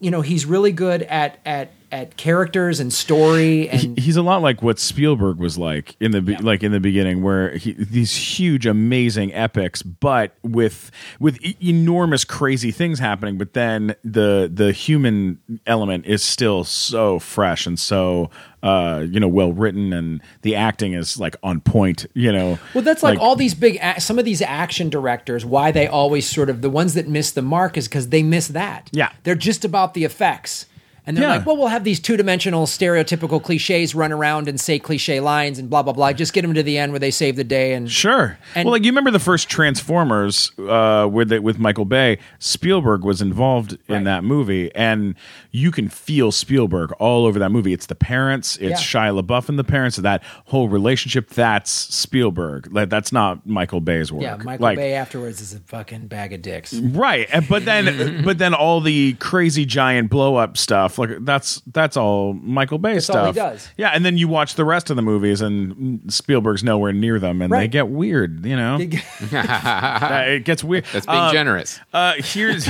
You 0.02 0.12
know, 0.12 0.20
he's 0.22 0.46
really 0.46 0.74
good 0.74 1.04
at 1.04 1.40
at 1.46 1.72
at 1.92 2.18
characters 2.18 2.80
and 2.80 2.92
story 2.92 3.70
and 3.70 3.98
he's 4.00 4.16
a 4.18 4.22
lot 4.22 4.42
like 4.42 4.62
what 4.62 4.80
Spielberg 4.80 5.38
was 5.38 5.58
like 5.58 5.96
in 6.00 6.12
the 6.12 6.22
be- 6.22 6.38
like 6.38 6.64
in 6.64 6.72
the 6.72 6.80
beginning, 6.80 7.22
where 7.24 7.56
he, 7.58 7.74
these 7.74 8.16
huge, 8.16 8.66
amazing 8.66 9.34
epics, 9.34 9.82
but 9.82 10.36
with 10.44 10.92
with 11.20 11.40
enormous, 11.64 12.24
crazy 12.24 12.72
things 12.72 13.00
happening. 13.00 13.38
But 13.38 13.54
then 13.54 13.96
the 14.04 14.50
the 14.54 14.72
human 14.72 15.40
element 15.66 16.06
is 16.06 16.24
still 16.24 16.64
so 16.64 17.20
fresh 17.20 17.66
and 17.66 17.80
so 17.80 18.30
uh, 18.64 19.06
you 19.08 19.20
know 19.20 19.28
well 19.28 19.54
written, 19.54 19.94
and 19.94 20.22
the 20.42 20.56
acting 20.56 20.94
is 20.94 21.20
like 21.20 21.36
on 21.44 21.62
point. 21.62 22.08
You 22.14 22.32
know, 22.32 22.58
Well, 22.74 22.84
that's 22.84 23.04
like, 23.04 23.20
all 23.20 23.36
these 23.36 23.54
big, 23.54 23.78
a- 23.82 24.02
some 24.02 24.18
of 24.18 24.26
these 24.26 24.42
action 24.42 24.90
directors. 24.90 25.46
Why 25.46 25.72
they 25.72 25.88
always 25.88 26.28
sort 26.28 26.50
of 26.50 26.62
the 26.62 26.70
ones 26.70 26.96
that 26.96 27.08
miss 27.08 27.32
the 27.32 27.44
mark 27.44 27.78
is 27.78 27.88
because 27.88 28.10
they 28.10 28.24
miss 28.24 28.48
that. 28.50 28.90
Yeah. 28.92 29.12
they're 29.24 29.36
just 29.36 29.64
about 29.66 29.94
the 29.94 30.04
effects, 30.04 30.66
and 31.08 31.16
they're 31.18 31.24
Yeah. 31.28 31.36
like, 31.38 31.46
well, 31.46 31.58
we'll 31.58 31.68
have 31.68 31.84
these 31.84 32.00
two 32.00 32.18
dimensional, 32.18 32.66
stereotypical 32.66 33.42
cliches 33.42 33.94
run 33.96 34.12
around 34.12 34.48
and 34.48 34.60
say 34.60 34.80
cliche 34.80 35.20
lines 35.20 35.60
and 35.60 35.70
blah 35.70 35.84
blah 35.84 35.94
blah. 35.94 36.14
Just 36.14 36.34
get 36.34 36.42
them 36.44 36.54
to 36.54 36.64
the 36.64 36.78
end 36.78 36.92
where 36.92 37.00
they 37.00 37.12
save 37.12 37.36
the 37.36 37.44
day 37.44 37.74
and 37.74 37.92
Sure. 37.92 38.38
And- 38.56 38.66
well, 38.66 38.72
like 38.74 38.84
you 38.84 38.92
remember 38.92 39.12
the 39.12 39.20
first 39.20 39.50
Transformers 39.50 40.52
uh, 40.60 41.08
with 41.12 41.32
it, 41.32 41.44
with 41.44 41.60
Michael 41.60 41.86
Bay. 41.86 42.18
Spielberg 42.40 43.04
was 43.04 43.22
involved 43.22 43.74
in 43.88 43.96
Right. 43.96 44.04
that 44.06 44.24
movie, 44.24 44.74
and 44.74 45.16
you 45.52 45.72
can 45.72 45.90
feel 45.90 46.32
Spielberg 46.32 46.92
all 46.94 47.26
over 47.26 47.38
that 47.40 47.52
movie. 47.52 47.74
It's 47.74 47.86
the 47.86 47.96
parents, 47.96 48.58
it's 48.58 48.94
Yeah. 48.94 49.10
Shia 49.12 49.22
LaBeouf 49.22 49.48
and 49.50 49.60
the 49.60 49.64
parents. 49.64 49.98
That 49.98 50.24
whole 50.46 50.70
relationship. 50.70 51.30
That's 51.30 51.72
Spielberg. 51.72 52.68
Like 52.72 52.90
that's 52.90 53.12
not 53.12 53.46
Michael 53.46 53.82
Bay's 53.82 54.12
work. 54.12 54.24
yeah, 54.24 54.38
Michael 54.38 54.64
like, 54.64 54.78
Bay 54.78 54.94
afterwards 54.94 55.42
is 55.42 55.54
a 55.54 55.60
fucking 55.60 56.08
bag 56.08 56.34
of 56.34 56.42
dicks. 56.42 56.74
Right, 56.74 57.28
but 57.50 57.66
then, 57.66 58.24
but 58.24 58.38
then 58.38 58.54
all 58.54 58.82
the 58.82 59.14
crazy 59.14 59.66
giant 59.66 60.10
blow 60.10 60.36
up 60.36 60.58
stuff, 60.58 60.95
like 60.98 61.10
that's 61.22 61.62
that's 61.68 61.98
all 61.98 62.34
Michael 62.34 62.78
Bay 62.78 62.94
That's 62.94 63.06
stuff. 63.06 63.18
all 63.18 63.26
he 63.28 63.32
does. 63.34 63.70
Yeah, 63.78 63.90
and 63.90 64.04
then 64.06 64.18
you 64.18 64.28
watch 64.28 64.56
the 64.56 64.66
rest 64.66 64.90
of 64.90 64.96
the 64.96 65.02
movies, 65.02 65.42
and 65.42 66.02
Spielberg's 66.12 66.64
nowhere 66.64 66.94
near 66.94 67.20
them, 67.20 67.42
and 67.42 67.52
they 67.52 67.68
get 67.68 67.88
weird. 67.90 68.46
You 68.46 68.56
know, 68.56 68.76
Uh, 68.76 68.80
it 70.28 70.46
gets 70.46 70.64
weird. 70.64 70.86
That's 70.94 71.06
being 71.06 71.18
Um, 71.18 71.32
generous. 71.34 71.80
Uh, 71.94 72.14
here's 72.20 72.68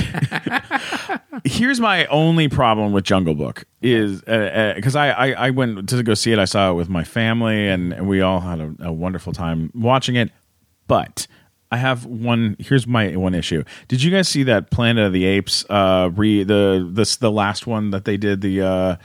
here's 1.44 1.80
my 1.80 2.06
only 2.06 2.48
problem 2.48 2.92
with 2.92 3.04
Jungle 3.04 3.34
Book 3.34 3.64
is 3.82 4.20
because 4.22 4.96
I, 4.96 5.10
I 5.10 5.30
I 5.46 5.50
went 5.50 5.88
to 5.90 6.02
go 6.02 6.14
see 6.14 6.32
it. 6.32 6.38
I 6.38 6.44
saw 6.44 6.70
it 6.70 6.74
with 6.74 6.88
my 6.88 7.04
family, 7.04 7.68
and, 7.68 7.92
and 7.92 8.08
we 8.08 8.20
all 8.20 8.40
had 8.40 8.60
a, 8.60 8.74
a 8.80 8.92
wonderful 8.92 9.32
time 9.32 9.70
watching 9.74 10.16
it. 10.16 10.30
But 10.88 11.26
I 11.70 11.78
have 11.78 12.06
one. 12.06 12.56
Here's 12.60 12.86
my 12.86 13.16
one 13.16 13.34
issue. 13.34 13.64
Did 13.88 14.02
you 14.02 14.10
guys 14.12 14.28
see 14.28 14.44
that 14.44 14.70
Planet 14.70 15.06
of 15.06 15.12
the 15.12 15.24
Apes? 15.24 15.64
Uh, 15.68 16.10
re 16.14 16.44
the 16.44 16.88
this 16.90 17.16
the 17.16 17.30
last 17.30 17.66
one 17.66 17.90
that 17.90 18.04
they 18.04 18.16
did 18.16 18.40
the 18.40 18.62
uh, 18.62 18.96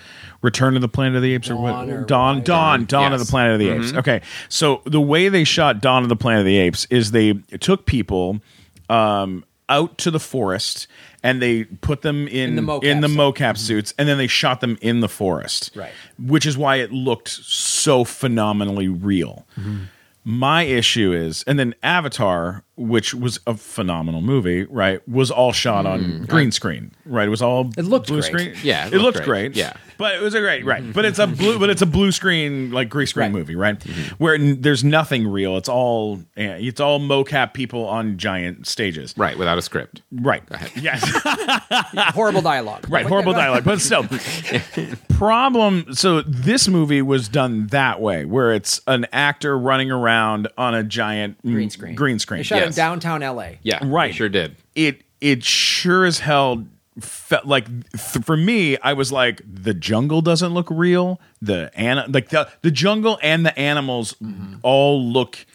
Return 0.42 0.76
of 0.76 0.82
the 0.82 0.88
Planet 0.88 1.16
of 1.16 1.24
the 1.24 1.34
Apes 1.34 1.50
or 1.50 1.56
what? 1.56 1.90
or 1.90 2.04
Dawn 2.06 2.38
what? 2.38 2.46
Dawn 2.46 2.86
Dawn 2.86 3.14
of 3.14 3.20
the 3.20 3.26
Planet 3.26 3.54
of 3.54 3.60
the 3.60 3.70
Apes. 3.70 3.94
Okay, 3.94 4.22
so 4.48 4.82
the 4.86 5.02
way 5.02 5.28
they 5.28 5.44
shot 5.44 5.82
Dawn 5.82 6.04
of 6.04 6.10
the 6.10 6.16
Planet 6.16 6.42
of 6.42 6.46
the 6.46 6.58
Apes 6.60 6.86
is 6.92 7.12
they 7.12 7.34
took 7.60 7.88
people 7.88 8.42
um, 8.90 9.44
out 9.68 9.98
to 10.00 10.12
the 10.12 10.20
forest 10.20 10.88
and 11.24 11.42
they 11.42 11.64
put 11.64 12.02
them 12.04 12.28
in 12.28 12.50
In 12.50 12.56
the 12.58 12.62
mocap 12.62 12.84
in 12.84 13.02
the 13.02 13.08
suit. 13.08 13.18
mocap 13.18 13.58
suits 13.58 13.94
and 13.98 14.08
then 14.08 14.18
they 14.18 14.28
shot 14.28 14.62
them 14.62 14.78
in 14.82 15.00
the 15.00 15.08
forest. 15.10 15.72
Right. 15.76 15.92
Which 16.20 16.46
is 16.46 16.58
why 16.58 16.76
it 16.78 16.92
looked 16.92 17.30
so 17.30 18.04
phenomenally 18.04 18.88
real. 18.88 19.48
Mm-hmm. 19.58 19.84
My 20.24 20.64
issue 20.64 21.14
is, 21.14 21.44
and 21.48 21.58
then 21.58 21.74
Avatar, 21.82 22.64
which 22.88 23.14
was 23.14 23.40
a 23.48 23.56
phenomenal 23.56 24.22
movie, 24.22 24.64
right, 24.66 25.08
was 25.08 25.32
all 25.32 25.52
shot 25.52 25.86
on 25.86 26.26
green 26.26 26.52
screen, 26.52 26.92
right? 27.06 27.28
It 27.28 27.32
was 27.32 27.42
all 27.42 27.66
Mm. 27.66 27.78
It 27.78 27.84
looked 27.86 28.08
blue 28.08 28.22
great. 28.22 28.32
screen. 28.32 28.56
Yeah, 28.64 28.88
it 28.88 28.94
it, 28.94 28.98
looked 29.00 29.18
looked 29.18 29.28
great. 29.28 29.54
great. 29.54 29.56
Yeah. 29.58 29.74
but 29.98 30.16
it 30.16 30.22
was 30.22 30.34
a 30.34 30.40
great, 30.40 30.66
right? 30.66 30.82
But 30.94 31.06
it's 31.06 31.20
a 31.20 31.28
blue, 31.42 31.60
but 31.60 31.70
it's 31.70 31.82
a 31.84 31.86
blue 31.86 32.12
screen, 32.12 32.72
like 32.72 32.90
green 32.90 33.06
screen 33.08 33.26
Right. 33.26 33.32
movie, 33.32 33.56
right? 33.56 33.82
Where 34.18 34.38
there's 34.38 34.84
nothing 34.84 35.28
real. 35.28 35.58
It's 35.58 35.70
all, 35.70 36.22
eh, 36.36 36.58
it's 36.60 36.80
all 36.80 37.00
mocap 37.00 37.54
people 37.54 37.86
on 37.86 38.18
giant 38.18 38.66
stages, 38.68 39.14
Right, 39.16 39.38
without 39.38 39.58
a 39.60 39.62
script. 39.62 40.02
Right. 40.12 40.42
Yes. 40.76 41.04
Horrible 42.16 42.42
dialogue. 42.42 42.86
right. 42.90 43.04
But- 43.04 43.10
Horrible 43.10 43.34
dialogue, 43.34 43.64
but 43.64 43.80
still. 43.80 44.06
Problem. 45.10 45.94
So 45.94 46.22
this 46.24 46.68
movie 46.68 47.02
was 47.02 47.28
done 47.30 47.68
that 47.68 48.02
way, 48.02 48.26
where 48.26 48.54
it's 48.54 48.82
an 48.88 49.06
actor 49.12 49.58
running 49.58 49.92
around 49.92 50.48
on 50.58 50.74
a 50.74 50.84
giant 50.84 51.38
mm, 51.46 51.52
Green 51.54 51.70
screen. 51.70 51.96
Green 51.96 52.20
screen. 52.20 52.40
They 52.40 52.44
shot 52.44 52.60
it 52.64 52.68
in 52.68 52.71
Yes. 52.72 52.76
downtown 52.76 53.24
L.A. 53.24 53.60
Yeah, 53.64 53.80
Right. 53.84 54.14
sure 54.14 54.30
did. 54.30 54.56
It 54.76 55.02
it 55.20 55.44
sure 55.44 56.06
as 56.06 56.20
hell 56.20 56.66
felt 57.00 57.46
like 57.46 57.66
th- 57.68 58.24
for 58.26 58.36
me 58.36 58.78
i 58.80 58.92
was 58.92 59.14
like 59.14 59.42
the 59.48 59.74
jungle 59.74 60.22
doesn't 60.22 60.54
look 60.54 60.68
real 60.70 61.22
the 61.42 61.72
an- 61.74 62.12
like 62.12 62.28
the 62.30 62.48
the 62.64 62.70
jungle 62.70 63.18
and 63.24 63.46
the 63.46 63.58
animals 63.58 64.14
mm-hmm. 64.22 64.56
all 64.62 65.02
look 65.02 65.46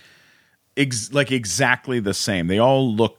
ex- 0.79 1.12
like 1.12 1.31
exactly 1.31 2.00
the 2.00 2.14
same 2.14 2.46
they 2.46 2.59
all 2.59 2.90
look 2.94 3.18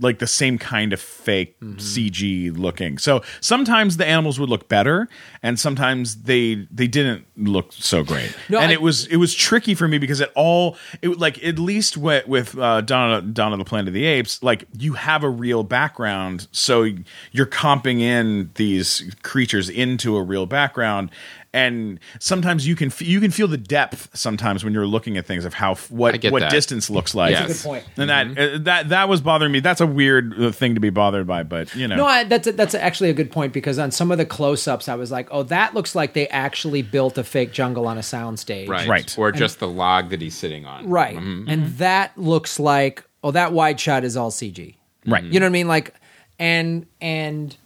like 0.00 0.18
the 0.18 0.26
same 0.26 0.58
kind 0.58 0.92
of 0.92 1.00
fake 1.00 1.58
Mm-hmm. 1.60 1.78
cg 1.78 2.58
looking 2.58 2.98
so 2.98 3.22
sometimes 3.40 3.96
the 3.96 4.04
animals 4.06 4.38
would 4.38 4.50
look 4.50 4.68
better 4.68 5.08
and 5.42 5.58
sometimes 5.58 6.22
they 6.22 6.66
they 6.70 6.86
didn't 6.86 7.24
look 7.36 7.72
so 7.72 8.04
great 8.04 8.34
No, 8.50 8.58
and 8.60 8.70
I- 8.70 8.74
it 8.74 8.82
was 8.82 9.06
it 9.06 9.16
was 9.16 9.34
tricky 9.34 9.74
for 9.74 9.88
me 9.88 9.96
because 9.98 10.20
it 10.20 10.30
all 10.34 10.76
it 11.00 11.18
like 11.18 11.42
at 11.42 11.58
least 11.58 11.96
with 11.96 12.26
with 12.28 12.58
uh, 12.58 12.82
Dawn 12.82 13.12
of 13.52 13.58
the 13.58 13.64
Planet 13.64 13.88
of 13.88 13.94
the 13.94 14.04
Apes, 14.04 14.42
like 14.42 14.64
you 14.78 14.92
have 14.94 15.24
a 15.24 15.30
real 15.30 15.62
background, 15.62 16.46
so 16.52 16.86
you're 17.32 17.46
comping 17.46 18.00
in 18.00 18.50
these 18.56 19.14
creatures 19.22 19.68
into 19.70 20.16
a 20.16 20.22
real 20.22 20.44
background, 20.46 21.10
and 21.52 21.98
sometimes 22.20 22.66
you 22.66 22.76
can 22.76 22.88
f- 22.88 23.02
you 23.02 23.20
can 23.20 23.30
feel 23.30 23.48
the 23.48 23.56
depth 23.56 24.08
sometimes 24.16 24.62
when 24.62 24.72
you're 24.72 24.86
looking 24.86 25.16
at 25.16 25.26
things 25.26 25.44
of 25.44 25.54
how 25.54 25.72
f- 25.72 25.90
I 25.90 25.94
what 25.94 26.24
what 26.24 26.40
that. 26.40 26.50
distance 26.50 26.88
looks 26.90 27.14
like. 27.14 27.32
Yes. 27.32 27.46
That's 27.48 27.60
a 27.60 27.62
good 27.62 27.68
point. 27.68 27.84
And 27.96 28.10
that 28.10 28.38
uh, 28.38 28.58
that 28.58 28.88
that 28.90 29.08
was 29.08 29.20
bothering 29.20 29.50
me. 29.50 29.60
That's 29.60 29.80
a 29.80 29.86
weird 29.86 30.40
uh, 30.40 30.52
thing 30.52 30.74
to 30.74 30.80
be 30.80 30.90
bothered 30.90 31.26
by, 31.26 31.42
but 31.42 31.74
you 31.74 31.88
know, 31.88 31.96
No, 31.96 32.06
I, 32.06 32.24
that's 32.24 32.50
that's 32.52 32.74
actually 32.74 33.10
a 33.10 33.14
good 33.14 33.32
point 33.32 33.52
because 33.52 33.78
on 33.78 33.90
some 33.90 34.12
of 34.12 34.18
the 34.18 34.26
close-ups, 34.26 34.88
I 34.88 34.94
was 34.94 35.10
like, 35.10 35.28
"Oh, 35.30 35.42
that 35.44 35.74
looks 35.74 35.94
like 35.94 36.12
they 36.12 36.28
actually 36.28 36.82
built 36.82 37.18
a 37.18 37.24
fake 37.24 37.52
jungle 37.52 37.86
on 37.86 37.98
a 37.98 38.02
soundstage." 38.02 38.68
Right. 38.68 38.88
Right. 38.88 39.18
Or 39.18 39.32
just 39.32 39.58
the 39.58 39.68
log 39.68 40.10
that 40.10 40.20
he's 40.20 40.36
sitting 40.36 40.66
on. 40.66 40.88
Right. 40.88 41.16
Mm-hmm. 41.16 41.48
And 41.48 41.66
that 41.78 42.16
looks 42.16 42.60
like 42.60 43.04
oh 43.24 43.32
that 43.32 43.52
wide 43.52 43.80
shot 43.80 44.04
is 44.04 44.16
all 44.16 44.30
CG. 44.30 44.74
Right. 45.06 45.24
You 45.24 45.40
know 45.40 45.46
what 45.46 45.50
I 45.50 45.52
mean? 45.52 45.68
Like 45.68 45.94
and 46.38 46.86
and 47.00 47.56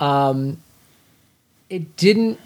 um 0.00 0.58
it 1.68 1.96
didn't 1.96 2.40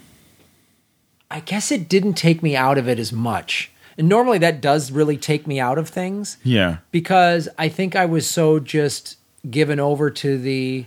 I 1.32 1.40
guess 1.40 1.72
it 1.72 1.88
didn't 1.88 2.14
take 2.14 2.42
me 2.42 2.54
out 2.54 2.76
of 2.76 2.88
it 2.88 2.98
as 2.98 3.10
much. 3.10 3.70
And 3.96 4.06
normally 4.08 4.38
that 4.38 4.60
does 4.60 4.92
really 4.92 5.16
take 5.16 5.46
me 5.46 5.58
out 5.58 5.78
of 5.78 5.88
things 5.88 6.36
yeah, 6.44 6.78
because 6.90 7.48
I 7.58 7.68
think 7.68 7.96
I 7.96 8.04
was 8.06 8.28
so 8.28 8.58
just 8.58 9.16
given 9.50 9.80
over 9.80 10.10
to 10.10 10.38
the 10.38 10.86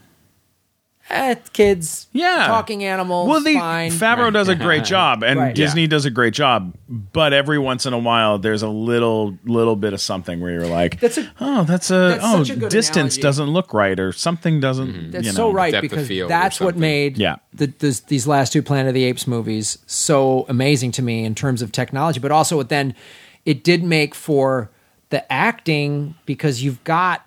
eh, 1.10 1.36
kids 1.54 2.08
Yeah. 2.14 2.46
talking 2.48 2.84
animals 2.84 3.30
Well, 3.30 3.42
the 3.42 3.54
fine. 3.56 3.92
Favreau 3.92 4.34
does 4.34 4.48
a 4.48 4.56
great 4.56 4.84
job, 4.96 5.24
and 5.24 5.40
Right. 5.40 5.56
Disney 5.56 5.82
Yeah. 5.84 5.88
does 5.88 6.06
a 6.06 6.10
great 6.10 6.34
job. 6.34 6.74
But 6.90 7.32
every 7.34 7.60
once 7.60 7.86
in 7.86 7.94
a 7.94 7.98
while, 8.00 8.38
there's 8.40 8.62
a 8.64 8.68
little 8.70 9.38
little 9.46 9.76
bit 9.76 9.94
of 9.94 10.02
something 10.02 10.40
where 10.42 10.52
you're 10.52 10.68
like, 10.68 11.00
That's 11.00 11.18
a- 11.18 11.32
oh, 11.40 11.64
that's 11.64 11.92
a 11.92 11.94
that's 11.94 12.24
oh, 12.24 12.44
such 12.44 12.56
a 12.56 12.60
good 12.60 12.70
distance 12.72 13.16
analogy. 13.16 13.22
doesn't 13.22 13.48
look 13.50 13.74
right, 13.74 14.00
or 14.00 14.12
something 14.12 14.60
doesn't. 14.60 15.12
That's 15.12 15.28
you 15.28 15.32
so 15.34 15.52
right 15.52 15.72
depth 15.72 15.86
of 15.86 15.90
because 15.92 16.08
field 16.08 16.28
or 16.28 16.30
that's 16.30 16.60
what 16.60 16.70
something. 16.76 16.82
made 16.82 17.18
Yeah. 17.18 17.36
the, 17.54 17.68
this, 17.80 18.00
these 18.02 18.28
last 18.28 18.54
two 18.54 18.62
Planet 18.64 18.88
of 18.90 18.94
the 18.94 19.04
Apes 19.04 19.28
movies 19.28 19.78
so 19.86 20.46
amazing 20.50 20.92
to 20.94 21.02
me 21.02 21.24
in 21.26 21.36
terms 21.36 21.62
of 21.62 21.72
technology, 21.72 22.20
but 22.20 22.32
also 22.32 22.60
it 22.60 22.70
then 22.70 22.96
it 23.46 23.64
did 23.64 23.84
make 23.84 24.16
for 24.16 24.70
the 25.12 25.32
acting 25.32 26.16
because 26.26 26.64
you've 26.64 26.84
got 26.84 27.25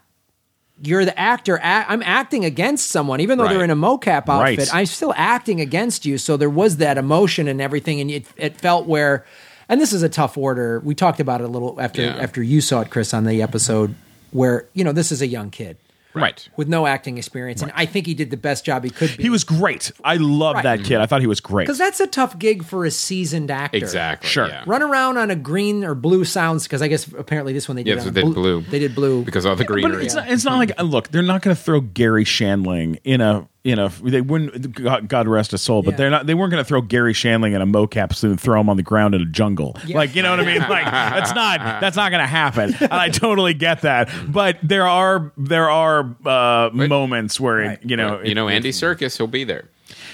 you're 0.83 1.05
the 1.05 1.19
actor. 1.19 1.57
A- 1.57 1.87
I'm 1.91 2.03
acting 2.03 2.45
against 2.45 2.91
someone, 2.91 3.21
even 3.21 3.39
though 3.39 3.49
they're 3.49 3.65
in 3.65 3.71
a 3.71 3.77
mocap 3.77 4.29
outfit. 4.29 4.59
Right. 4.59 4.75
I'm 4.75 4.87
still 4.87 5.13
acting 5.17 5.61
against 5.61 6.07
you. 6.07 6.19
So 6.19 6.37
there 6.37 6.51
was 6.51 6.77
that 6.79 6.99
emotion 6.99 7.49
and 7.49 7.61
everything, 7.61 8.01
and 8.01 8.11
it, 8.11 8.27
it 8.37 8.61
felt 8.61 8.87
where. 8.87 9.25
And 9.71 9.81
this 9.81 9.93
is 9.93 10.03
a 10.03 10.09
tough 10.09 10.39
order. 10.39 10.81
We 10.81 10.95
talked 10.95 11.21
about 11.21 11.41
it 11.41 11.45
a 11.45 11.49
little 11.49 11.79
after 11.81 12.03
Yeah. 12.03 12.17
after 12.17 12.43
you 12.43 12.61
saw 12.61 12.81
it, 12.81 12.91
Chris, 12.91 13.13
on 13.13 13.25
the 13.25 13.43
episode 13.43 13.95
where 14.31 14.67
you 14.75 14.85
know 14.85 14.93
this 14.93 15.11
is 15.13 15.21
a 15.23 15.27
young 15.27 15.51
kid 15.51 15.77
Right. 16.15 16.49
with 16.57 16.69
no 16.69 16.87
acting 16.87 17.17
experience, 17.19 17.63
and 17.63 17.71
I 17.77 17.87
think 17.87 18.07
he 18.07 18.15
did 18.15 18.31
the 18.31 18.37
best 18.37 18.65
job 18.65 18.83
he 18.83 18.91
could 18.91 19.17
be. 19.17 19.23
He 19.25 19.31
was 19.31 19.45
great. 19.45 19.93
I 20.03 20.17
love 20.17 20.55
Right. 20.57 20.63
that 20.65 20.85
kid. 20.85 21.01
I 21.01 21.07
thought 21.07 21.21
he 21.21 21.27
was 21.29 21.41
great. 21.41 21.67
because 21.67 21.79
that's 21.79 22.01
a 22.01 22.07
tough 22.07 22.39
gig 22.39 22.65
for 22.65 22.85
a 22.85 22.91
seasoned 22.91 23.51
actor. 23.51 23.77
Exactly. 23.77 24.29
Sure. 24.29 24.49
Yeah. 24.49 24.65
Run 24.67 24.83
around 24.83 25.17
on 25.19 25.31
a 25.31 25.37
green 25.37 25.85
or 25.85 25.95
blue 25.95 26.25
sounds 26.25 26.65
because 26.65 26.83
I 26.83 26.89
guess 26.89 27.07
apparently 27.13 27.53
this 27.53 27.69
one 27.69 27.77
they 27.77 27.83
did. 27.85 27.97
Yeah, 27.99 28.03
so 28.03 28.09
on 28.09 28.15
they 28.15 28.23
did 28.23 28.35
blue. 28.35 28.61
They 28.63 28.79
did 28.79 28.95
blue 28.95 29.23
Because 29.23 29.47
all 29.47 29.55
the 29.55 29.65
But 29.65 29.73
greenery. 29.73 30.07
it's 30.07 30.15
not, 30.15 30.29
it's 30.31 30.45
not 30.45 30.59
like 30.59 30.73
look, 30.83 31.09
they're 31.09 31.23
not 31.23 31.43
going 31.43 31.55
to 31.55 31.63
throw 31.63 31.81
Garry 31.81 32.25
Shandling 32.25 32.99
in 33.05 33.21
a 33.21 33.47
in 33.65 33.75
know 33.77 33.89
they 33.89 34.21
wouldn't 34.21 34.73
God, 34.73 35.09
God 35.09 35.27
rest 35.29 35.51
his 35.51 35.61
soul, 35.63 35.83
but 35.83 35.93
Yeah. 35.93 35.97
they're 35.97 36.11
not 36.11 36.27
they 36.27 36.35
weren't 36.35 36.51
going 36.53 36.63
to 36.63 36.69
throw 36.69 36.81
Garry 36.81 37.13
Shandling 37.13 37.55
in 37.55 37.61
a 37.61 37.67
mocap 37.67 38.15
suit 38.15 38.31
and 38.31 38.41
throw 38.41 38.61
him 38.61 38.69
on 38.71 38.77
the 38.77 38.83
ground 38.83 39.15
in 39.15 39.21
a 39.23 39.27
jungle. 39.27 39.77
Like 39.89 40.15
you 40.15 40.23
know 40.23 40.31
what 40.31 40.41
I 40.41 40.45
mean? 40.45 40.61
Like 40.61 40.85
that's 40.85 41.35
not 41.35 41.59
that's 41.81 41.97
not 41.97 42.11
going 42.11 42.23
to 42.23 42.27
happen. 42.27 42.75
And 42.81 42.93
I 42.93 43.09
totally 43.09 43.55
get 43.55 43.83
that, 43.83 44.11
but 44.29 44.59
there 44.63 44.87
are 44.87 45.33
there 45.37 45.69
are 45.71 46.17
uh, 46.25 46.71
moments 46.73 47.39
where 47.41 47.79
you 47.83 47.97
know 47.97 48.21
you 48.23 48.35
know, 48.35 48.49
Andy 48.49 48.71
Serkis, 48.71 49.17
he'll 49.19 49.27
be 49.27 49.45
there. 49.45 49.69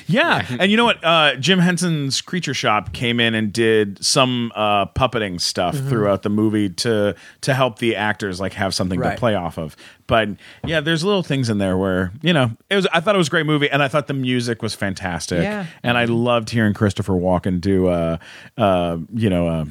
Yeah, 0.07 0.47
and 0.61 0.71
you 0.71 0.77
know 0.77 0.85
what? 0.85 1.03
Uh, 1.05 1.37
Jim 1.37 1.59
Henson's 1.59 2.21
Creature 2.21 2.55
Shop 2.55 2.93
came 2.93 3.19
in 3.21 3.35
and 3.35 3.53
did 3.53 4.05
some 4.05 4.53
uh, 4.55 4.87
puppeting 4.87 5.41
stuff 5.41 5.75
Mm-hmm. 5.75 5.89
throughout 5.89 6.23
the 6.23 6.29
movie 6.31 6.69
to 6.71 7.15
to 7.41 7.55
help 7.55 7.79
the 7.79 7.97
actors 7.97 8.41
like 8.41 8.53
have 8.53 8.75
something 8.75 9.01
Right. 9.01 9.13
to 9.13 9.17
play 9.19 9.35
off 9.35 9.59
of. 9.59 9.77
But 10.07 10.29
yeah, 10.65 10.81
there's 10.81 11.03
little 11.05 11.23
things 11.23 11.49
in 11.51 11.59
there 11.59 11.77
where 11.79 12.13
you 12.23 12.33
know 12.33 12.51
it 12.71 12.77
was. 12.77 12.87
I 12.93 13.01
thought 13.01 13.15
it 13.15 13.19
was 13.19 13.29
a 13.29 13.31
great 13.31 13.47
movie, 13.47 13.69
and 13.71 13.83
I 13.83 13.89
thought 13.89 14.07
the 14.07 14.15
music 14.15 14.63
was 14.63 14.75
fantastic. 14.75 15.43
Yeah. 15.43 15.67
and 15.83 15.97
I 15.99 16.05
loved 16.05 16.51
hearing 16.51 16.75
Christopher 16.75 17.15
Walken 17.15 17.61
do 17.61 17.89
uh, 17.89 18.19
uh, 18.59 18.99
you 19.15 19.31
know. 19.31 19.49
Uh, 19.49 19.65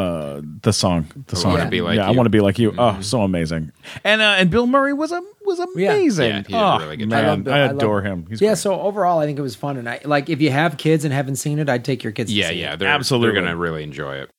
uh, 0.00 0.40
the 0.62 0.72
song, 0.72 1.06
the 1.26 1.36
song. 1.36 1.52
Wanna 1.54 1.68
Be 1.70 1.80
Like 1.80 1.96
yeah, 1.96 2.06
I 2.06 2.10
You. 2.10 2.16
want 2.16 2.26
to 2.26 2.30
be 2.30 2.40
like 2.40 2.58
you. 2.58 2.74
Oh, 2.78 3.00
so 3.00 3.22
amazing! 3.22 3.72
And 4.04 4.20
uh, 4.20 4.36
and 4.38 4.50
Bill 4.50 4.66
Murray 4.66 4.92
was 4.92 5.12
a 5.12 5.22
was 5.44 5.60
Yeah. 5.76 5.92
amazing. 5.92 6.28
Yeah, 6.28 6.36
he 6.38 6.42
did 6.44 6.54
oh 6.54 6.78
really 6.78 6.96
good 6.96 7.08
man, 7.08 7.24
I 7.24 7.26
I, 7.26 7.30
love 7.30 7.44
Bill- 7.44 7.54
I 7.54 7.66
love- 7.66 7.76
adore 7.76 8.02
him. 8.02 8.26
He's 8.28 8.40
Yeah, 8.40 8.50
great. 8.50 8.58
so 8.58 8.80
overall, 8.80 9.18
I 9.18 9.26
think 9.26 9.38
it 9.38 9.42
was 9.42 9.54
fun, 9.56 9.76
and 9.76 9.88
I 9.88 10.00
like 10.04 10.28
if 10.28 10.40
you 10.40 10.50
have 10.50 10.76
kids 10.76 11.04
and 11.04 11.12
haven't 11.14 11.36
seen 11.36 11.58
it, 11.58 11.68
I'd 11.68 11.84
take 11.84 12.02
your 12.02 12.12
kids. 12.12 12.30
to 12.30 12.36
Yeah, 12.36 12.48
see 12.50 12.60
yeah. 12.60 12.76
They're, 12.76 12.88
Absolutely. 12.88 13.26
They're 13.28 13.42
going 13.42 13.52
to 13.52 13.56
really 13.56 13.82
enjoy 13.82 14.16
it. 14.16 14.30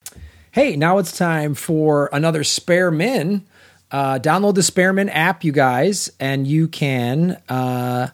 Hey, 0.52 0.76
now 0.76 0.98
it's 0.98 1.18
time 1.18 1.54
for 1.54 2.10
another 2.12 2.44
Spare 2.44 2.92
Min. 2.92 3.46
Uh, 3.90 4.20
download 4.20 4.56
the 4.56 4.64
Spare 4.64 4.94
Min 4.94 5.10
app, 5.10 5.44
you 5.44 5.52
guys, 5.52 6.10
and 6.20 6.46
you 6.48 6.68
can 6.68 7.38
uh, 7.50 8.08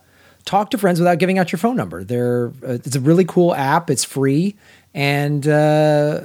talk 0.45 0.71
to 0.71 0.77
friends 0.77 0.99
without 0.99 1.19
giving 1.19 1.37
out 1.39 1.51
your 1.51 1.59
phone 1.59 1.75
number. 1.75 2.03
They're 2.03 2.47
uh, 2.63 2.73
it's 2.73 2.95
a 2.95 2.99
really 2.99 3.25
cool 3.25 3.53
app. 3.55 3.89
It's 3.91 4.03
free, 4.03 4.55
and 4.93 5.47
uh, 5.47 6.21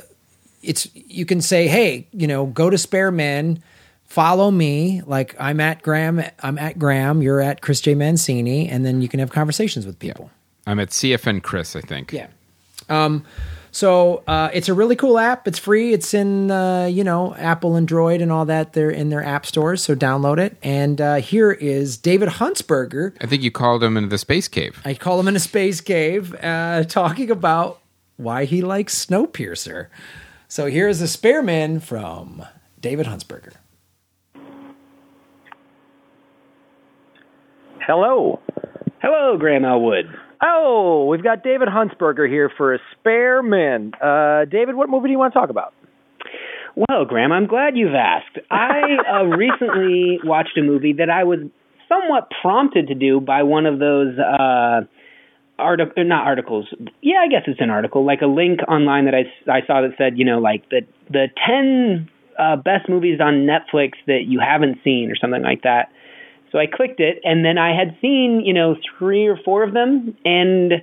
it's 0.62 0.88
you 0.94 1.26
can 1.26 1.40
say, 1.40 1.68
hey, 1.68 2.06
you 2.12 2.26
know, 2.26 2.46
go 2.46 2.70
to 2.70 2.78
Spare 2.78 3.10
Min, 3.10 3.62
follow 4.04 4.50
me. 4.50 5.02
Like 5.06 5.34
I'm 5.38 5.60
at 5.60 5.82
Graham, 5.82 6.22
I'm 6.42 6.58
at 6.58 6.78
Graham. 6.78 7.22
You're 7.22 7.40
at 7.40 7.60
Chris 7.60 7.80
J 7.80 7.94
Mancini, 7.94 8.68
and 8.68 8.84
then 8.84 9.00
you 9.02 9.08
can 9.08 9.20
have 9.20 9.30
conversations 9.30 9.86
with 9.86 9.98
people. 9.98 10.30
I'm 10.66 10.78
at 10.78 10.90
CFN 10.90 11.42
Chris, 11.42 11.74
I 11.74 11.80
think. 11.80 12.12
Yeah. 12.12 12.28
Um, 12.88 13.24
so 13.74 14.22
uh, 14.28 14.50
it's 14.52 14.68
a 14.68 14.74
really 14.74 14.96
cool 14.96 15.18
app. 15.18 15.48
It's 15.48 15.58
free. 15.58 15.94
It's 15.94 16.12
in 16.12 16.50
uh, 16.50 16.84
you 16.84 17.02
know 17.02 17.34
Apple, 17.34 17.76
Android, 17.76 18.20
and 18.20 18.30
all 18.30 18.44
that. 18.44 18.74
They're 18.74 18.90
in 18.90 19.08
their 19.08 19.24
app 19.24 19.46
stores. 19.46 19.82
So 19.82 19.96
download 19.96 20.38
it. 20.38 20.56
And 20.62 21.00
uh, 21.00 21.16
here 21.16 21.50
is 21.50 21.96
David 21.96 22.28
Huntsberger. 22.28 23.16
I 23.20 23.26
think 23.26 23.42
you 23.42 23.50
called 23.50 23.82
him 23.82 23.96
into 23.96 24.10
the 24.10 24.18
space 24.18 24.46
cave. 24.46 24.80
I 24.84 24.94
call 24.94 25.18
him 25.18 25.26
in 25.26 25.36
a 25.36 25.40
space 25.40 25.80
cave, 25.80 26.34
uh, 26.42 26.84
talking 26.84 27.30
about 27.30 27.80
why 28.18 28.44
he 28.44 28.60
likes 28.60 29.06
Snowpiercer. 29.06 29.88
So 30.53 30.66
here's 30.66 31.00
a 31.00 31.09
Spare 31.09 31.42
Min 31.42 31.80
from 31.80 32.44
David 32.78 33.07
Huntsberger. 33.07 33.55
Hello. 37.80 38.38
Hello, 39.00 39.38
Graham 39.38 39.64
Elwood. 39.64 40.14
Oh, 40.44 41.07
we've 41.07 41.22
got 41.22 41.42
David 41.42 41.68
Huntsberger 41.68 42.28
here 42.28 42.50
for 42.55 42.74
a 42.74 42.78
spare 42.92 43.42
min. 43.42 43.92
Uh, 43.94 44.44
David, 44.44 44.74
what 44.74 44.90
movie 44.90 45.09
do 45.09 45.12
you 45.12 45.18
want 45.18 45.32
to 45.32 45.40
talk 45.40 45.48
about? 45.48 45.72
Well, 46.76 47.07
Graham, 47.07 47.32
I'm 47.32 47.46
glad 47.46 47.78
you've 47.78 47.94
asked. 47.94 48.38
I 48.50 48.82
uh, 49.11 49.24
recently 49.34 50.20
watched 50.22 50.59
a 50.59 50.62
movie 50.62 50.92
that 50.98 51.09
I 51.09 51.24
was 51.24 51.38
somewhat 51.88 52.28
prompted 52.42 52.88
to 52.88 52.94
do 52.94 53.20
by 53.20 53.42
one 53.42 53.64
of 53.64 53.78
those 53.78 54.18
uh, 54.18 54.82
artic- 55.62 55.96
not 55.96 56.26
articles. 56.26 56.66
Yeah, 57.00 57.20
I 57.24 57.28
guess 57.28 57.42
it's 57.46 57.60
an 57.60 57.70
article, 57.70 58.04
like 58.04 58.22
a 58.22 58.26
link 58.26 58.60
online 58.68 59.06
that 59.06 59.14
I, 59.14 59.24
I 59.50 59.66
saw 59.66 59.80
that 59.82 59.92
said, 59.96 60.18
you 60.18 60.24
know, 60.24 60.38
like 60.38 60.68
the 60.70 60.82
the 61.10 61.26
ten 61.46 62.08
uh, 62.38 62.56
best 62.56 62.88
movies 62.88 63.20
on 63.20 63.46
Netflix 63.46 63.92
that 64.06 64.24
you 64.26 64.40
haven't 64.40 64.78
seen 64.84 65.10
or 65.10 65.16
something 65.16 65.42
like 65.42 65.62
that. 65.62 65.92
So 66.50 66.58
I 66.58 66.66
clicked 66.66 67.00
it, 67.00 67.20
and 67.24 67.44
then 67.44 67.56
I 67.56 67.74
had 67.74 67.96
seen, 68.02 68.42
you 68.44 68.52
know, 68.52 68.76
three 68.98 69.26
or 69.26 69.38
four 69.42 69.62
of 69.62 69.72
them, 69.72 70.14
and 70.24 70.74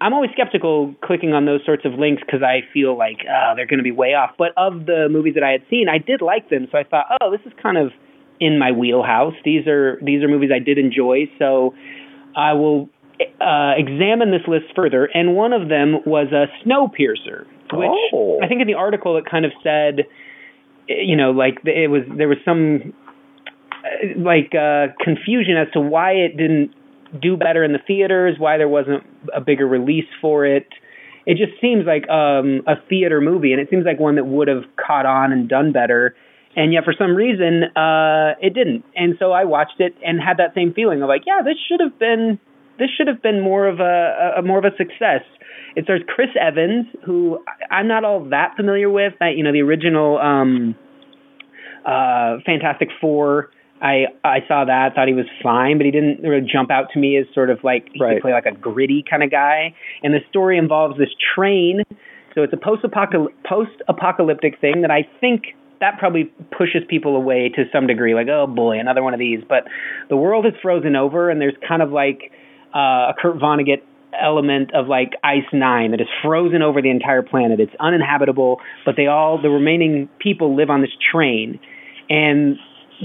I'm 0.00 0.12
always 0.12 0.30
skeptical 0.32 0.94
clicking 1.02 1.32
on 1.32 1.46
those 1.46 1.60
sorts 1.64 1.84
of 1.84 1.94
links 1.94 2.22
because 2.24 2.42
I 2.42 2.60
feel 2.72 2.96
like 2.96 3.18
oh, 3.28 3.52
they're 3.56 3.66
going 3.66 3.78
to 3.78 3.84
be 3.84 3.92
way 3.92 4.14
off. 4.14 4.32
But 4.38 4.52
of 4.56 4.86
the 4.86 5.08
movies 5.10 5.34
that 5.34 5.42
I 5.42 5.50
had 5.50 5.62
seen, 5.70 5.88
I 5.88 5.98
did 5.98 6.22
like 6.22 6.50
them, 6.50 6.68
so 6.70 6.78
I 6.78 6.84
thought, 6.84 7.06
oh, 7.20 7.30
this 7.30 7.40
is 7.46 7.52
kind 7.62 7.78
of 7.78 7.92
in 8.40 8.58
my 8.58 8.72
wheelhouse. 8.72 9.34
These 9.44 9.66
are 9.66 9.98
these 10.02 10.22
are 10.22 10.28
movies 10.28 10.50
I 10.54 10.58
did 10.58 10.78
enjoy, 10.78 11.30
so 11.38 11.74
I 12.36 12.54
will 12.54 12.88
uh, 13.40 13.72
examine 13.76 14.30
this 14.30 14.46
list 14.48 14.66
further. 14.74 15.08
And 15.12 15.34
one 15.34 15.52
of 15.52 15.68
them 15.68 15.98
was 16.06 16.28
a 16.32 16.46
Snowpiercer, 16.64 17.46
which 17.72 17.90
Oh. 18.12 18.40
I 18.42 18.48
think 18.48 18.60
in 18.60 18.66
the 18.66 18.74
article 18.74 19.16
it 19.16 19.24
kind 19.30 19.44
of 19.44 19.52
said, 19.62 20.06
you 20.88 21.16
know, 21.16 21.30
like 21.30 21.58
it 21.64 21.90
was 21.90 22.02
there 22.16 22.28
was 22.28 22.38
some 22.44 22.92
uh, 23.72 24.18
like 24.18 24.54
uh, 24.54 24.92
confusion 25.02 25.56
as 25.56 25.68
to 25.72 25.80
why 25.80 26.12
it 26.12 26.36
didn't 26.36 26.74
do 27.20 27.36
better 27.36 27.64
in 27.64 27.72
the 27.72 27.78
theaters, 27.86 28.36
why 28.38 28.56
there 28.56 28.68
wasn't 28.68 29.02
a 29.34 29.40
bigger 29.40 29.66
release 29.66 30.08
for 30.20 30.46
it. 30.46 30.66
It 31.26 31.36
just 31.36 31.60
seems 31.60 31.84
like 31.86 32.08
um, 32.08 32.62
a 32.66 32.74
theater 32.88 33.20
movie, 33.20 33.52
and 33.52 33.60
it 33.60 33.68
seems 33.70 33.84
like 33.84 34.00
one 34.00 34.16
that 34.16 34.24
would 34.24 34.48
have 34.48 34.64
caught 34.84 35.06
on 35.06 35.32
and 35.32 35.48
done 35.48 35.72
better. 35.72 36.14
And 36.56 36.72
yet, 36.72 36.84
for 36.84 36.94
some 36.98 37.14
reason, 37.14 37.64
uh, 37.76 38.34
it 38.40 38.54
didn't. 38.54 38.84
And 38.96 39.14
so 39.18 39.30
I 39.30 39.44
watched 39.44 39.78
it 39.78 39.94
and 40.04 40.20
had 40.20 40.38
that 40.38 40.54
same 40.54 40.72
feeling 40.72 41.02
of 41.02 41.08
like, 41.08 41.22
yeah, 41.26 41.42
this 41.44 41.56
should 41.68 41.80
have 41.80 41.98
been 41.98 42.40
this 42.80 42.88
should 42.96 43.06
have 43.06 43.22
been 43.22 43.40
more 43.40 43.68
of 43.68 43.78
a, 43.78 44.38
a 44.38 44.42
more 44.42 44.58
of 44.58 44.64
a 44.64 44.74
success. 44.76 45.22
It 45.76 45.84
stars 45.84 46.00
Chris 46.08 46.30
Evans, 46.40 46.86
who 47.06 47.38
I'm 47.70 47.86
not 47.86 48.02
all 48.04 48.24
that 48.30 48.54
familiar 48.56 48.90
with. 48.90 49.12
I, 49.20 49.30
you 49.30 49.44
know, 49.44 49.52
the 49.52 49.62
original 49.62 50.18
um, 50.18 50.74
uh, 51.86 52.38
Fantastic 52.44 52.88
Four. 53.00 53.50
I 53.82 54.06
I 54.24 54.40
saw 54.46 54.64
that, 54.64 54.94
thought 54.94 55.08
he 55.08 55.14
was 55.14 55.26
fine, 55.42 55.78
but 55.78 55.86
he 55.86 55.92
didn't 55.92 56.22
really 56.22 56.46
jump 56.50 56.70
out 56.70 56.86
to 56.92 56.98
me 56.98 57.16
as 57.16 57.26
sort 57.34 57.50
of 57.50 57.58
like 57.62 57.88
he 57.92 58.02
Right. 58.02 58.14
could 58.16 58.22
play 58.22 58.32
like 58.32 58.46
a 58.46 58.52
gritty 58.52 59.04
kind 59.08 59.22
of 59.22 59.30
guy. 59.30 59.74
And 60.02 60.12
the 60.12 60.20
story 60.28 60.58
involves 60.58 60.98
this 60.98 61.08
train, 61.34 61.82
so 62.34 62.42
it's 62.42 62.52
a 62.52 62.58
post 62.58 62.84
post 63.48 63.70
apocalyptic 63.88 64.60
thing 64.60 64.82
that 64.82 64.90
I 64.90 65.08
think 65.20 65.54
that 65.80 65.98
probably 65.98 66.24
pushes 66.56 66.82
people 66.88 67.16
away 67.16 67.48
to 67.56 67.64
some 67.72 67.86
degree. 67.86 68.14
Like, 68.14 68.28
oh 68.28 68.46
boy, 68.46 68.78
another 68.78 69.02
one 69.02 69.14
of 69.14 69.20
these. 69.20 69.40
But 69.48 69.64
the 70.10 70.16
world 70.16 70.44
is 70.44 70.52
frozen 70.60 70.94
over, 70.94 71.30
and 71.30 71.40
there's 71.40 71.56
kind 71.66 71.80
of 71.80 71.90
like 71.90 72.32
uh, 72.74 73.10
a 73.10 73.14
Kurt 73.20 73.36
Vonnegut 73.36 73.82
element 74.20 74.74
of 74.74 74.88
like 74.88 75.12
Ice 75.22 75.46
Nine 75.52 75.92
that 75.92 76.00
is 76.00 76.08
frozen 76.22 76.62
over 76.62 76.82
the 76.82 76.90
entire 76.90 77.22
planet. 77.22 77.60
It's 77.60 77.72
uninhabitable, 77.80 78.60
but 78.84 78.96
they 78.96 79.06
all 79.06 79.40
the 79.40 79.50
remaining 79.50 80.08
people 80.18 80.56
live 80.56 80.70
on 80.70 80.80
this 80.80 80.90
train, 81.12 81.60
and 82.08 82.56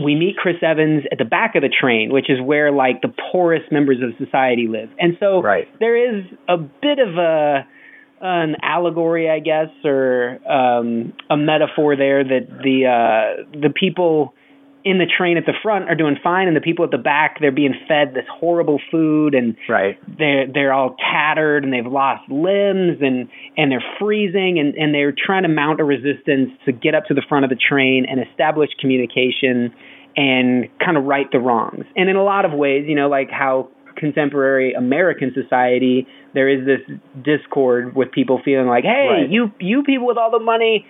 we 0.03 0.16
meet 0.16 0.36
Chris 0.36 0.57
Evans 0.61 1.03
at 1.11 1.18
the 1.18 1.26
back 1.26 1.55
of 1.55 1.61
the 1.61 1.70
train, 1.70 2.11
which 2.11 2.30
is 2.30 2.41
where 2.41 2.72
like 2.72 3.01
the 3.01 3.13
poorest 3.32 3.72
members 3.72 3.97
of 4.01 4.09
society 4.24 4.68
live. 4.68 4.89
And 4.99 5.16
so 5.20 5.41
Right. 5.41 5.68
there 5.80 5.95
is 5.95 6.26
a 6.49 6.57
bit 6.57 6.99
of 6.99 7.18
a 7.18 7.66
an 8.22 8.55
allegory, 8.61 9.30
I 9.30 9.39
guess, 9.39 9.70
or 9.84 10.39
um, 10.49 11.13
a 11.30 11.38
metaphor 11.38 11.95
there 11.95 12.24
that 12.24 12.47
the 12.63 12.86
uh, 12.88 13.43
the 13.61 13.70
people 13.70 14.34
in 14.86 15.00
the 15.00 15.08
train 15.08 15.36
at 15.36 15.46
the 15.48 15.54
front 15.64 15.90
are 15.90 15.96
doing 15.96 16.16
fine, 16.24 16.48
and 16.48 16.56
the 16.56 16.62
people 16.62 16.86
at 16.86 16.92
the 16.92 16.98
back 17.00 17.40
they're 17.42 17.52
being 17.52 17.74
fed 17.88 18.14
this 18.14 18.26
horrible 18.32 18.80
food, 18.92 19.34
and 19.34 19.58
Right. 19.68 19.98
they're 20.18 20.46
they're 20.48 20.72
all 20.74 20.96
tattered 21.12 21.64
and 21.64 21.74
they've 21.74 21.86
lost 21.86 22.30
limbs 22.30 23.00
and 23.02 23.28
and 23.58 23.72
they're 23.72 23.84
freezing 24.00 24.60
and 24.60 24.76
and 24.76 24.94
they're 24.94 25.12
trying 25.12 25.44
to 25.44 25.50
mount 25.50 25.80
a 25.82 25.84
resistance 25.84 26.52
to 26.66 26.72
get 26.72 26.94
up 26.96 27.06
to 27.06 27.14
the 27.16 27.24
front 27.28 27.44
of 27.44 27.50
the 27.50 27.56
train 27.58 28.06
and 28.10 28.20
establish 28.30 28.70
communication 28.80 29.74
and 30.16 30.70
kind 30.80 30.96
of 30.98 31.04
right 31.04 31.30
the 31.32 31.40
wrongs. 31.40 31.86
And 31.98 32.10
in 32.10 32.16
a 32.16 32.24
lot 32.24 32.46
of 32.46 32.54
ways, 32.54 32.86
you 32.88 32.96
know, 32.96 33.10
like 33.10 33.30
how 33.32 33.70
contemporary 33.98 34.74
American 34.74 35.34
society 35.34 36.06
there 36.34 36.48
is 36.50 36.66
this 36.66 36.82
discord 37.24 37.96
with 37.96 38.12
people 38.12 38.40
feeling 38.44 38.68
like, 38.68 38.84
"Hey, 38.84 39.08
Right. 39.10 39.30
you 39.30 39.52
you 39.60 39.84
people 39.84 40.06
with 40.06 40.18
all 40.18 40.30
the 40.32 40.40
money, 40.40 40.86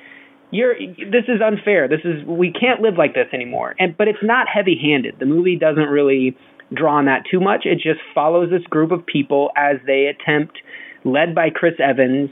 you're 0.52 0.76
this 0.76 1.26
is 1.28 1.42
unfair. 1.42 1.88
This 1.88 2.02
is 2.04 2.24
we 2.26 2.52
can't 2.52 2.82
live 2.82 2.98
like 2.98 3.14
this 3.14 3.28
anymore." 3.34 3.76
And 3.80 3.98
but 3.98 4.08
it's 4.08 4.24
not 4.24 4.48
heavy-handed. 4.48 5.16
The 5.20 5.26
movie 5.26 5.56
doesn't 5.56 5.90
really 5.90 6.36
draw 6.74 6.96
on 6.96 7.06
that 7.06 7.24
too 7.30 7.40
much. 7.40 7.66
It 7.66 7.76
just 7.76 8.00
follows 8.14 8.50
this 8.50 8.64
group 8.64 8.92
of 8.92 9.06
people 9.06 9.52
as 9.56 9.78
they 9.86 10.06
attempt, 10.08 10.58
led 11.04 11.36
by 11.36 11.50
Chris 11.50 11.76
Evans, 11.80 12.30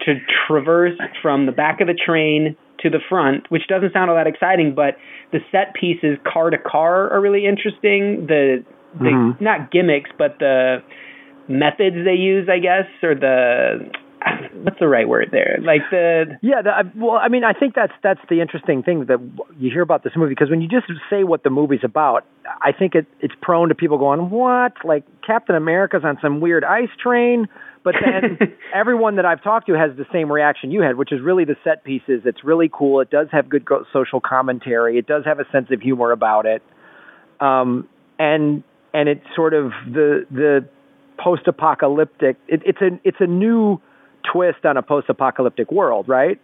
to 0.00 0.14
traverse 0.46 0.98
from 1.22 1.46
the 1.46 1.52
back 1.52 1.80
of 1.80 1.86
the 1.86 1.94
train 1.94 2.56
to 2.80 2.90
the 2.90 2.98
front, 3.08 3.50
which 3.50 3.66
doesn't 3.68 3.92
sound 3.92 4.10
all 4.10 4.16
that 4.16 4.26
exciting, 4.26 4.74
but 4.74 4.96
the 5.32 5.40
set 5.50 5.72
pieces 5.74 6.18
car 6.24 6.50
to 6.50 6.58
car 6.58 7.10
are 7.10 7.20
really 7.20 7.46
interesting. 7.46 8.26
The 8.26 8.64
the 8.98 9.10
Mhm. 9.10 9.40
not 9.40 9.70
gimmicks, 9.70 10.10
but 10.16 10.38
the 10.38 10.82
methods 11.48 12.04
they 12.04 12.14
use, 12.14 12.48
I 12.48 12.58
guess, 12.58 12.86
or 13.02 13.14
the 13.14 13.86
what's 14.62 14.78
the 14.80 14.88
right 14.88 15.08
word 15.08 15.28
there? 15.32 15.58
Like 15.62 15.82
the 15.90 16.38
Yeah, 16.42 16.62
the, 16.62 16.70
I- 16.70 16.82
well, 16.96 17.16
I 17.22 17.28
mean, 17.28 17.44
I 17.44 17.52
think 17.52 17.74
that's 17.74 17.92
that's 18.02 18.20
the 18.28 18.40
interesting 18.40 18.82
thing 18.82 19.06
that 19.06 19.18
you 19.58 19.70
hear 19.70 19.82
about 19.82 20.04
this 20.04 20.12
movie 20.16 20.30
because 20.30 20.50
when 20.50 20.60
you 20.60 20.68
just 20.68 20.86
say 21.10 21.24
what 21.24 21.42
the 21.42 21.50
movie's 21.50 21.84
about, 21.84 22.24
I 22.62 22.72
think 22.72 22.94
it 22.94 23.06
it's 23.20 23.34
prone 23.42 23.68
to 23.68 23.74
people 23.74 23.98
going, 23.98 24.30
"What? 24.30 24.72
Like 24.84 25.04
Captain 25.26 25.54
America's 25.54 26.02
on 26.04 26.18
some 26.22 26.40
weird 26.40 26.64
ice 26.64 26.88
train?" 27.02 27.46
But 27.84 27.94
then 28.04 28.38
everyone 28.74 29.16
that 29.16 29.24
I've 29.24 29.42
talked 29.42 29.66
to 29.68 29.74
has 29.74 29.96
the 29.96 30.06
same 30.12 30.30
reaction 30.32 30.70
you 30.72 30.82
had, 30.82 30.96
which 30.96 31.12
is 31.12 31.20
really 31.20 31.44
the 31.44 31.56
set 31.62 31.84
pieces. 31.84 32.22
It's 32.24 32.42
really 32.42 32.70
cool. 32.72 33.00
It 33.00 33.10
does 33.10 33.28
have 33.32 33.48
good 33.48 33.64
go- 33.64 33.84
social 33.92 34.20
commentary. 34.20 34.98
It 34.98 35.06
does 35.06 35.24
have 35.24 35.38
a 35.38 35.44
sense 35.52 35.68
of 35.70 35.80
humor 35.80 36.10
about 36.10 36.46
it, 36.46 36.62
um, 37.40 37.88
and 38.18 38.62
and 38.92 39.08
it's 39.08 39.24
sort 39.36 39.54
of 39.54 39.70
the 39.86 40.26
the 40.30 40.68
post-apocalyptic. 41.18 42.36
It, 42.48 42.62
it's 42.64 42.80
a 42.80 42.98
it's 43.04 43.18
a 43.20 43.26
new 43.26 43.80
twist 44.32 44.64
on 44.64 44.76
a 44.76 44.82
post-apocalyptic 44.82 45.70
world, 45.70 46.08
right? 46.08 46.38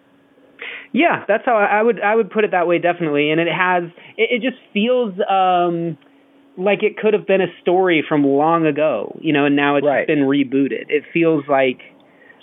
Yeah, 0.92 1.24
that's 1.26 1.44
how 1.44 1.56
I 1.56 1.82
would 1.82 2.00
I 2.00 2.14
would 2.14 2.30
put 2.30 2.44
it 2.44 2.50
that 2.50 2.66
way 2.66 2.78
definitely. 2.78 3.30
And 3.30 3.40
it 3.40 3.48
has 3.48 3.84
it, 4.16 4.42
it 4.42 4.42
just 4.42 4.62
feels 4.72 5.14
um 5.28 5.96
like 6.56 6.82
it 6.82 6.96
could 6.98 7.14
have 7.14 7.26
been 7.26 7.40
a 7.40 7.46
story 7.62 8.04
from 8.06 8.24
long 8.24 8.66
ago, 8.66 9.16
you 9.20 9.32
know, 9.32 9.46
and 9.46 9.56
now 9.56 9.76
it's 9.76 9.86
Right. 9.86 10.06
been 10.06 10.20
rebooted. 10.20 10.86
It 10.88 11.04
feels 11.12 11.44
like 11.48 11.80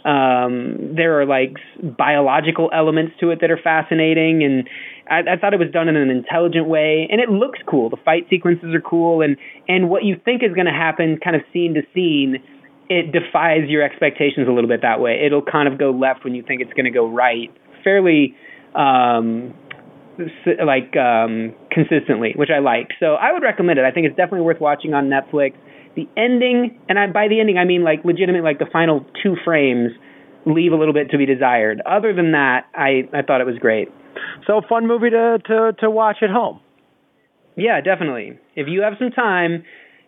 um 0.06 0.96
there 0.96 1.20
are 1.22 1.26
like 1.26 1.56
biological 1.98 2.70
elements 2.74 3.14
to 3.20 3.32
it 3.32 3.40
that 3.42 3.52
are 3.52 3.60
fascinating 3.62 4.44
and 4.44 4.68
I, 5.10 5.34
I 5.34 5.38
thought 5.38 5.54
it 5.54 5.60
was 5.60 5.72
done 5.72 5.90
in 5.90 5.96
an 5.96 6.10
intelligent 6.10 6.68
way 6.68 7.08
and 7.12 7.22
it 7.22 7.30
looks 7.30 7.60
cool. 7.68 7.90
The 7.90 7.98
fight 8.04 8.28
sequences 8.30 8.74
are 8.74 8.82
cool 8.82 9.22
and 9.22 9.38
and 9.68 9.90
what 9.90 10.04
you 10.04 10.20
think 10.24 10.42
is 10.44 10.54
going 10.54 10.68
to 10.68 10.74
happen 10.74 11.20
kind 11.24 11.36
of 11.36 11.44
scene 11.54 11.76
to 11.76 11.82
scene 11.94 12.38
it 12.90 13.12
defies 13.12 13.70
your 13.70 13.84
expectations 13.84 14.48
a 14.48 14.52
little 14.52 14.68
bit 14.68 14.82
that 14.82 15.00
way. 15.00 15.22
It'll 15.24 15.44
kind 15.44 15.68
of 15.68 15.78
go 15.78 15.92
left 15.92 16.24
when 16.24 16.34
you 16.34 16.44
think 16.44 16.62
it's 16.62 16.74
going 16.74 16.86
to 16.86 16.92
go 16.92 17.08
right, 17.08 17.50
fairly 17.84 18.36
um, 18.76 19.54
like 20.66 20.98
um, 20.98 21.54
consistently, 21.72 22.34
which 22.36 22.50
I 22.54 22.60
like. 22.60 22.90
So 23.00 23.14
I 23.14 23.32
would 23.32 23.44
recommend 23.44 23.80
it. 23.80 23.86
I 23.86 23.92
think 23.92 24.08
it's 24.08 24.18
definitely 24.18 24.42
worth 24.42 24.60
watching 24.60 24.94
on 24.94 25.10
Netflix. 25.10 25.54
The 25.96 26.08
ending, 26.18 26.80
and 26.90 27.00
I, 27.00 27.08
by 27.08 27.28
the 27.28 27.40
ending 27.40 27.58
I 27.58 27.66
mean 27.66 27.84
like 27.84 28.04
legitimate, 28.04 28.44
like 28.44 28.60
the 28.60 28.70
final 28.72 29.06
two 29.22 29.36
frames 29.46 29.92
leave 30.46 30.72
a 30.72 30.76
little 30.76 30.94
bit 30.94 31.12
to 31.12 31.18
be 31.18 31.26
desired. 31.26 31.82
Other 31.86 32.14
than 32.14 32.32
that, 32.32 32.66
I 32.74 33.08
I 33.14 33.22
thought 33.22 33.42
it 33.42 33.48
was 33.48 33.58
great. 33.60 33.90
So 34.48 34.62
fun 34.68 34.88
movie 34.88 35.10
to 35.12 35.38
to 35.46 35.74
to 35.80 35.90
watch 35.90 36.18
at 36.22 36.30
home. 36.30 36.60
Yeah, 37.56 37.82
definitely. 37.82 38.40
If 38.56 38.68
you 38.68 38.82
have 38.82 38.94
some 38.98 39.12
time 39.12 39.64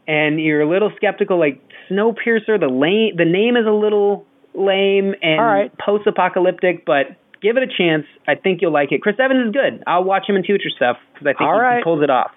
and 0.08 0.40
you're 0.40 0.62
a 0.62 0.70
little 0.70 0.92
skeptical, 0.96 1.40
like 1.40 1.62
Snowpiercer, 1.90 2.60
the 2.60 2.68
lame, 2.68 3.16
the 3.18 3.26
name 3.26 3.56
is 3.56 3.66
a 3.66 3.72
little 3.72 4.26
lame 4.54 5.14
and 5.22 5.40
All 5.40 5.46
right. 5.46 5.72
post-apocalyptic, 5.78 6.86
but 6.86 7.16
give 7.42 7.58
it 7.58 7.64
a 7.64 7.68
chance. 7.68 8.06
I 8.28 8.36
think 8.36 8.62
you'll 8.62 8.74
like 8.74 8.92
it. 8.92 9.02
Chris 9.02 9.16
Evans 9.20 9.48
is 9.48 9.54
good. 9.54 9.84
I'll 9.88 10.04
watch 10.04 10.28
him 10.28 10.36
in 10.36 10.44
future 10.44 10.70
stuff 10.76 10.98
because 11.14 11.28
I 11.28 11.32
think 11.38 11.42
All 11.42 11.56
he, 11.56 11.60
right. 11.62 11.78
he 11.78 11.84
pulls 11.84 12.04
it 12.04 12.10
off. 12.10 12.32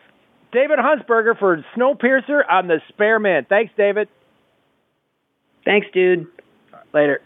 David 0.52 0.78
Huntsberger 0.78 1.38
for 1.38 1.64
Snowpiercer 1.76 2.42
on 2.48 2.68
the 2.68 2.80
Spare 2.88 3.18
Min. 3.18 3.44
Thanks, 3.48 3.72
David. 3.76 4.08
Thanks, 5.64 5.86
dude. 5.92 6.26
Later. 6.92 7.20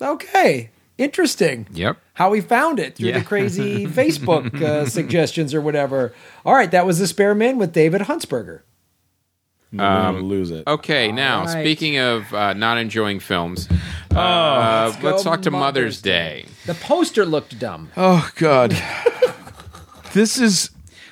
Okay, 0.00 0.70
interesting. 0.98 1.66
Yep. 1.72 1.96
How 2.14 2.30
we 2.30 2.40
found 2.40 2.78
it 2.78 2.96
through 2.96 3.08
Yeah. 3.08 3.18
the 3.20 3.24
crazy 3.32 3.86
Facebook 3.86 4.60
uh, 4.60 4.86
suggestions 4.88 5.54
or 5.54 5.60
whatever. 5.60 6.12
All 6.44 6.54
right, 6.54 6.70
that 6.70 6.84
was 6.84 6.98
the 6.98 7.06
Spare 7.06 7.34
Min 7.34 7.56
with 7.58 7.72
David 7.72 8.02
Huntsberger. 8.02 8.60
We're 9.72 10.12
lose 10.20 10.50
it. 10.50 10.66
Okay, 10.66 11.12
now 11.12 11.44
right. 11.44 11.60
speaking 11.62 11.98
of 11.98 12.32
uh, 12.32 12.54
not 12.54 12.78
enjoying 12.78 13.20
films, 13.20 13.68
uh, 14.14 14.90
let's, 14.90 15.02
go 15.02 15.22
talk 15.22 15.42
to 15.42 15.50
Mother's, 15.50 15.60
Mother's 15.60 16.02
Day. 16.02 16.46
The 16.64 16.74
poster 16.74 17.26
looked 17.26 17.58
dumb. 17.58 17.90
Oh 17.96 18.30
God, 18.36 18.70
this 20.14 20.38
is 20.38 20.70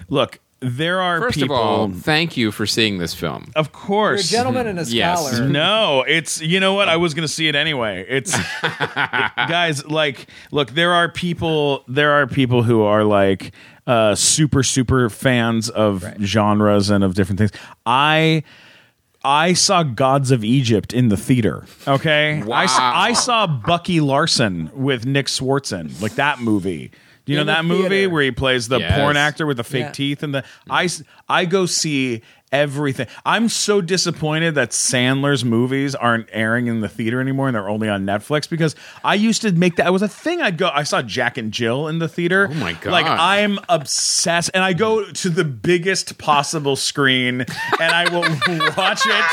look. 0.08 0.38
There 0.68 1.00
are 1.00 1.20
First 1.20 1.38
people. 1.38 1.54
of 1.56 1.62
all, 1.62 1.88
thank 1.92 2.36
you 2.36 2.50
for 2.50 2.66
seeing 2.66 2.98
this 2.98 3.14
film. 3.14 3.52
of 3.54 3.66
You're 3.66 3.70
a 3.70 3.86
course, 3.86 4.28
gentleman 4.30 4.66
and 4.66 4.80
a 4.80 4.84
Yes. 4.84 5.26
scholar. 5.28 5.48
No, 5.48 6.04
it's 6.08 6.40
you 6.40 6.58
know 6.60 6.74
what 6.74 6.88
I 6.88 6.96
was 6.96 7.14
going 7.14 7.22
to 7.26 7.32
see 7.32 7.46
it 7.46 7.54
anyway. 7.54 8.04
It's 8.08 8.36
guys 8.62 9.84
like 9.86 10.26
look, 10.50 10.70
there 10.70 10.92
are 10.92 11.08
people 11.08 11.84
there 11.88 12.12
are 12.12 12.26
people 12.26 12.62
who 12.62 12.82
are 12.82 13.04
like 13.04 13.52
uh 13.86 14.14
super 14.14 14.62
super 14.62 15.08
fans 15.10 15.68
of 15.70 16.04
genres 16.22 16.90
and 16.90 17.04
of 17.04 17.14
different 17.14 17.38
things. 17.38 17.52
I 17.84 18.42
I 19.24 19.54
saw 19.54 19.82
Gods 19.82 20.30
of 20.30 20.44
Egypt 20.44 20.92
in 20.92 21.08
the 21.08 21.16
theater. 21.16 21.66
Okay, 21.86 22.42
I, 22.50 22.64
s- 22.64 22.78
Wow. 22.78 22.92
I 22.94 23.12
saw 23.12 23.46
Bucky 23.46 24.00
Larson 24.00 24.70
with 24.72 25.04
Nick 25.04 25.26
Swardson, 25.26 26.00
like 26.00 26.14
that 26.14 26.40
movie. 26.40 26.92
Do 27.26 27.32
you 27.32 27.40
In 27.40 27.46
know 27.46 27.52
that 27.52 27.64
movie 27.64 28.06
where 28.06 28.22
he 28.22 28.30
plays 28.30 28.68
the 28.68 28.78
Yes. 28.78 28.98
porn 28.98 29.16
actor 29.16 29.44
with 29.46 29.56
the 29.58 29.64
fake 29.64 29.86
Yeah. 29.86 29.90
teeth 29.92 30.22
and 30.22 30.34
the 30.34 30.44
I 30.70 30.84
s- 30.84 31.02
I 31.28 31.44
go 31.44 31.66
see 31.66 32.22
everything. 32.52 33.06
I'm 33.24 33.48
so 33.48 33.80
disappointed 33.80 34.54
that 34.54 34.70
Sandler's 34.70 35.44
movies 35.44 35.94
aren't 35.94 36.28
airing 36.32 36.66
in 36.68 36.80
the 36.80 36.88
theater 36.88 37.20
anymore 37.20 37.48
and 37.48 37.54
they're 37.54 37.68
only 37.68 37.88
on 37.88 38.06
Netflix 38.06 38.48
because 38.48 38.74
I 39.04 39.14
used 39.14 39.42
to 39.42 39.52
make 39.52 39.76
that 39.76 39.86
it 39.86 39.90
was 39.90 40.02
a 40.02 40.08
thing 40.08 40.40
I'd 40.40 40.58
go 40.58 40.70
I 40.72 40.84
saw 40.84 41.02
Jack 41.02 41.38
and 41.38 41.52
Jill 41.52 41.88
in 41.88 41.98
the 41.98 42.08
theater. 42.08 42.48
Oh 42.50 42.54
my 42.54 42.72
God. 42.74 42.90
Like 42.92 43.06
I'm 43.06 43.58
obsessed 43.68 44.50
and 44.54 44.62
I 44.62 44.72
go 44.72 45.10
to 45.10 45.28
the 45.28 45.44
biggest 45.44 46.18
possible 46.18 46.76
screen 46.76 47.40
and 47.80 47.92
I 47.92 48.08
will 48.12 48.22
watch 48.76 49.02
it. 49.06 49.24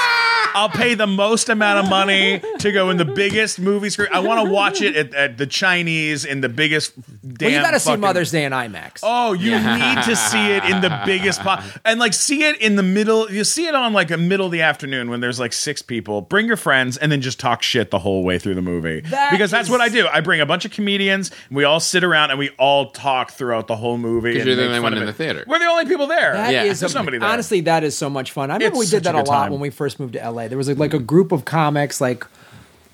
I'll 0.55 0.69
pay 0.69 0.93
the 0.93 1.07
most 1.07 1.49
amount 1.49 1.83
of 1.83 1.89
money 1.89 2.39
to 2.59 2.71
go 2.71 2.89
in 2.91 2.97
the 2.97 3.05
biggest 3.05 3.59
movie 3.59 3.89
screen. 3.89 4.09
I 4.11 4.19
want 4.19 4.45
to 4.45 4.51
watch 4.51 4.81
it 4.81 4.95
at, 4.95 5.13
at 5.15 5.37
the 5.37 5.47
Chinese 5.47 6.25
in 6.25 6.41
the 6.41 6.49
biggest 6.49 6.93
damn 7.21 7.47
Well, 7.47 7.57
you 7.57 7.61
got 7.61 7.71
to 7.71 7.79
see 7.79 7.95
Mother's 7.95 8.29
Day 8.31 8.45
in 8.45 8.51
IMAX. 8.51 8.99
Oh, 9.01 9.33
you 9.33 9.51
need 9.51 10.03
to 10.03 10.15
see 10.15 10.51
it 10.51 10.63
in 10.65 10.81
the 10.81 11.01
biggest 11.05 11.41
pop 11.41 11.63
and 11.83 11.99
like 11.99 12.13
see 12.13 12.43
it 12.43 12.61
in 12.61 12.75
the 12.75 12.83
middle. 13.05 13.31
You 13.31 13.43
see 13.43 13.67
it 13.67 13.75
on 13.75 13.93
like 13.93 14.11
a 14.11 14.17
middle 14.17 14.45
of 14.47 14.51
the 14.51 14.61
afternoon 14.61 15.09
when 15.09 15.19
there's 15.21 15.39
like 15.39 15.53
six 15.53 15.81
people. 15.81 16.21
Bring 16.21 16.47
your 16.47 16.57
friends 16.57 16.97
and 16.97 17.11
then 17.11 17.21
just 17.21 17.39
talk 17.39 17.61
shit 17.63 17.91
the 17.91 17.99
whole 17.99 18.23
way 18.23 18.39
through 18.39 18.55
the 18.55 18.61
movie. 18.61 19.01
That 19.01 19.31
because 19.31 19.51
that's 19.51 19.67
is- 19.67 19.71
what 19.71 19.81
I 19.81 19.89
do. 19.89 20.07
I 20.07 20.21
bring 20.21 20.41
a 20.41 20.45
bunch 20.45 20.65
of 20.65 20.71
comedians. 20.71 21.31
And 21.49 21.57
we 21.57 21.63
all 21.63 21.79
sit 21.79 22.03
around 22.03 22.29
and 22.31 22.39
we 22.39 22.49
all 22.57 22.91
talk 22.91 23.31
throughout 23.31 23.67
the 23.67 23.75
whole 23.75 23.97
movie. 23.97 24.33
'Cause 24.33 24.41
and 24.41 24.47
you're 24.47 24.55
the 24.55 24.65
only 24.67 24.79
one 24.79 24.93
in 24.93 25.05
the 25.05 25.13
theater. 25.13 25.43
We're 25.47 25.59
the 25.59 25.65
only 25.65 25.85
people 25.85 26.07
there. 26.07 26.33
That 26.33 26.51
Yeah. 26.53 26.63
is 26.63 26.79
There's 26.79 26.93
a- 26.95 26.97
nobody 26.99 27.17
there. 27.17 27.29
honestly, 27.29 27.61
that 27.61 27.83
is 27.83 27.97
so 27.97 28.09
much 28.09 28.31
fun. 28.31 28.49
I 28.51 28.55
remember 28.55 28.73
It's 28.73 28.79
we 28.79 28.85
did 28.85 29.03
such 29.03 29.13
a 29.13 29.15
that 29.15 29.15
a 29.15 29.29
lot 29.29 29.43
time. 29.43 29.51
when 29.51 29.59
we 29.61 29.69
first 29.69 29.99
moved 29.99 30.13
to 30.13 30.19
LA. 30.23 30.47
There 30.47 30.57
was 30.57 30.67
like, 30.67 30.77
like 30.77 30.93
a 30.93 30.99
group 30.99 31.31
of 31.31 31.45
comics, 31.45 31.99
like 32.01 32.25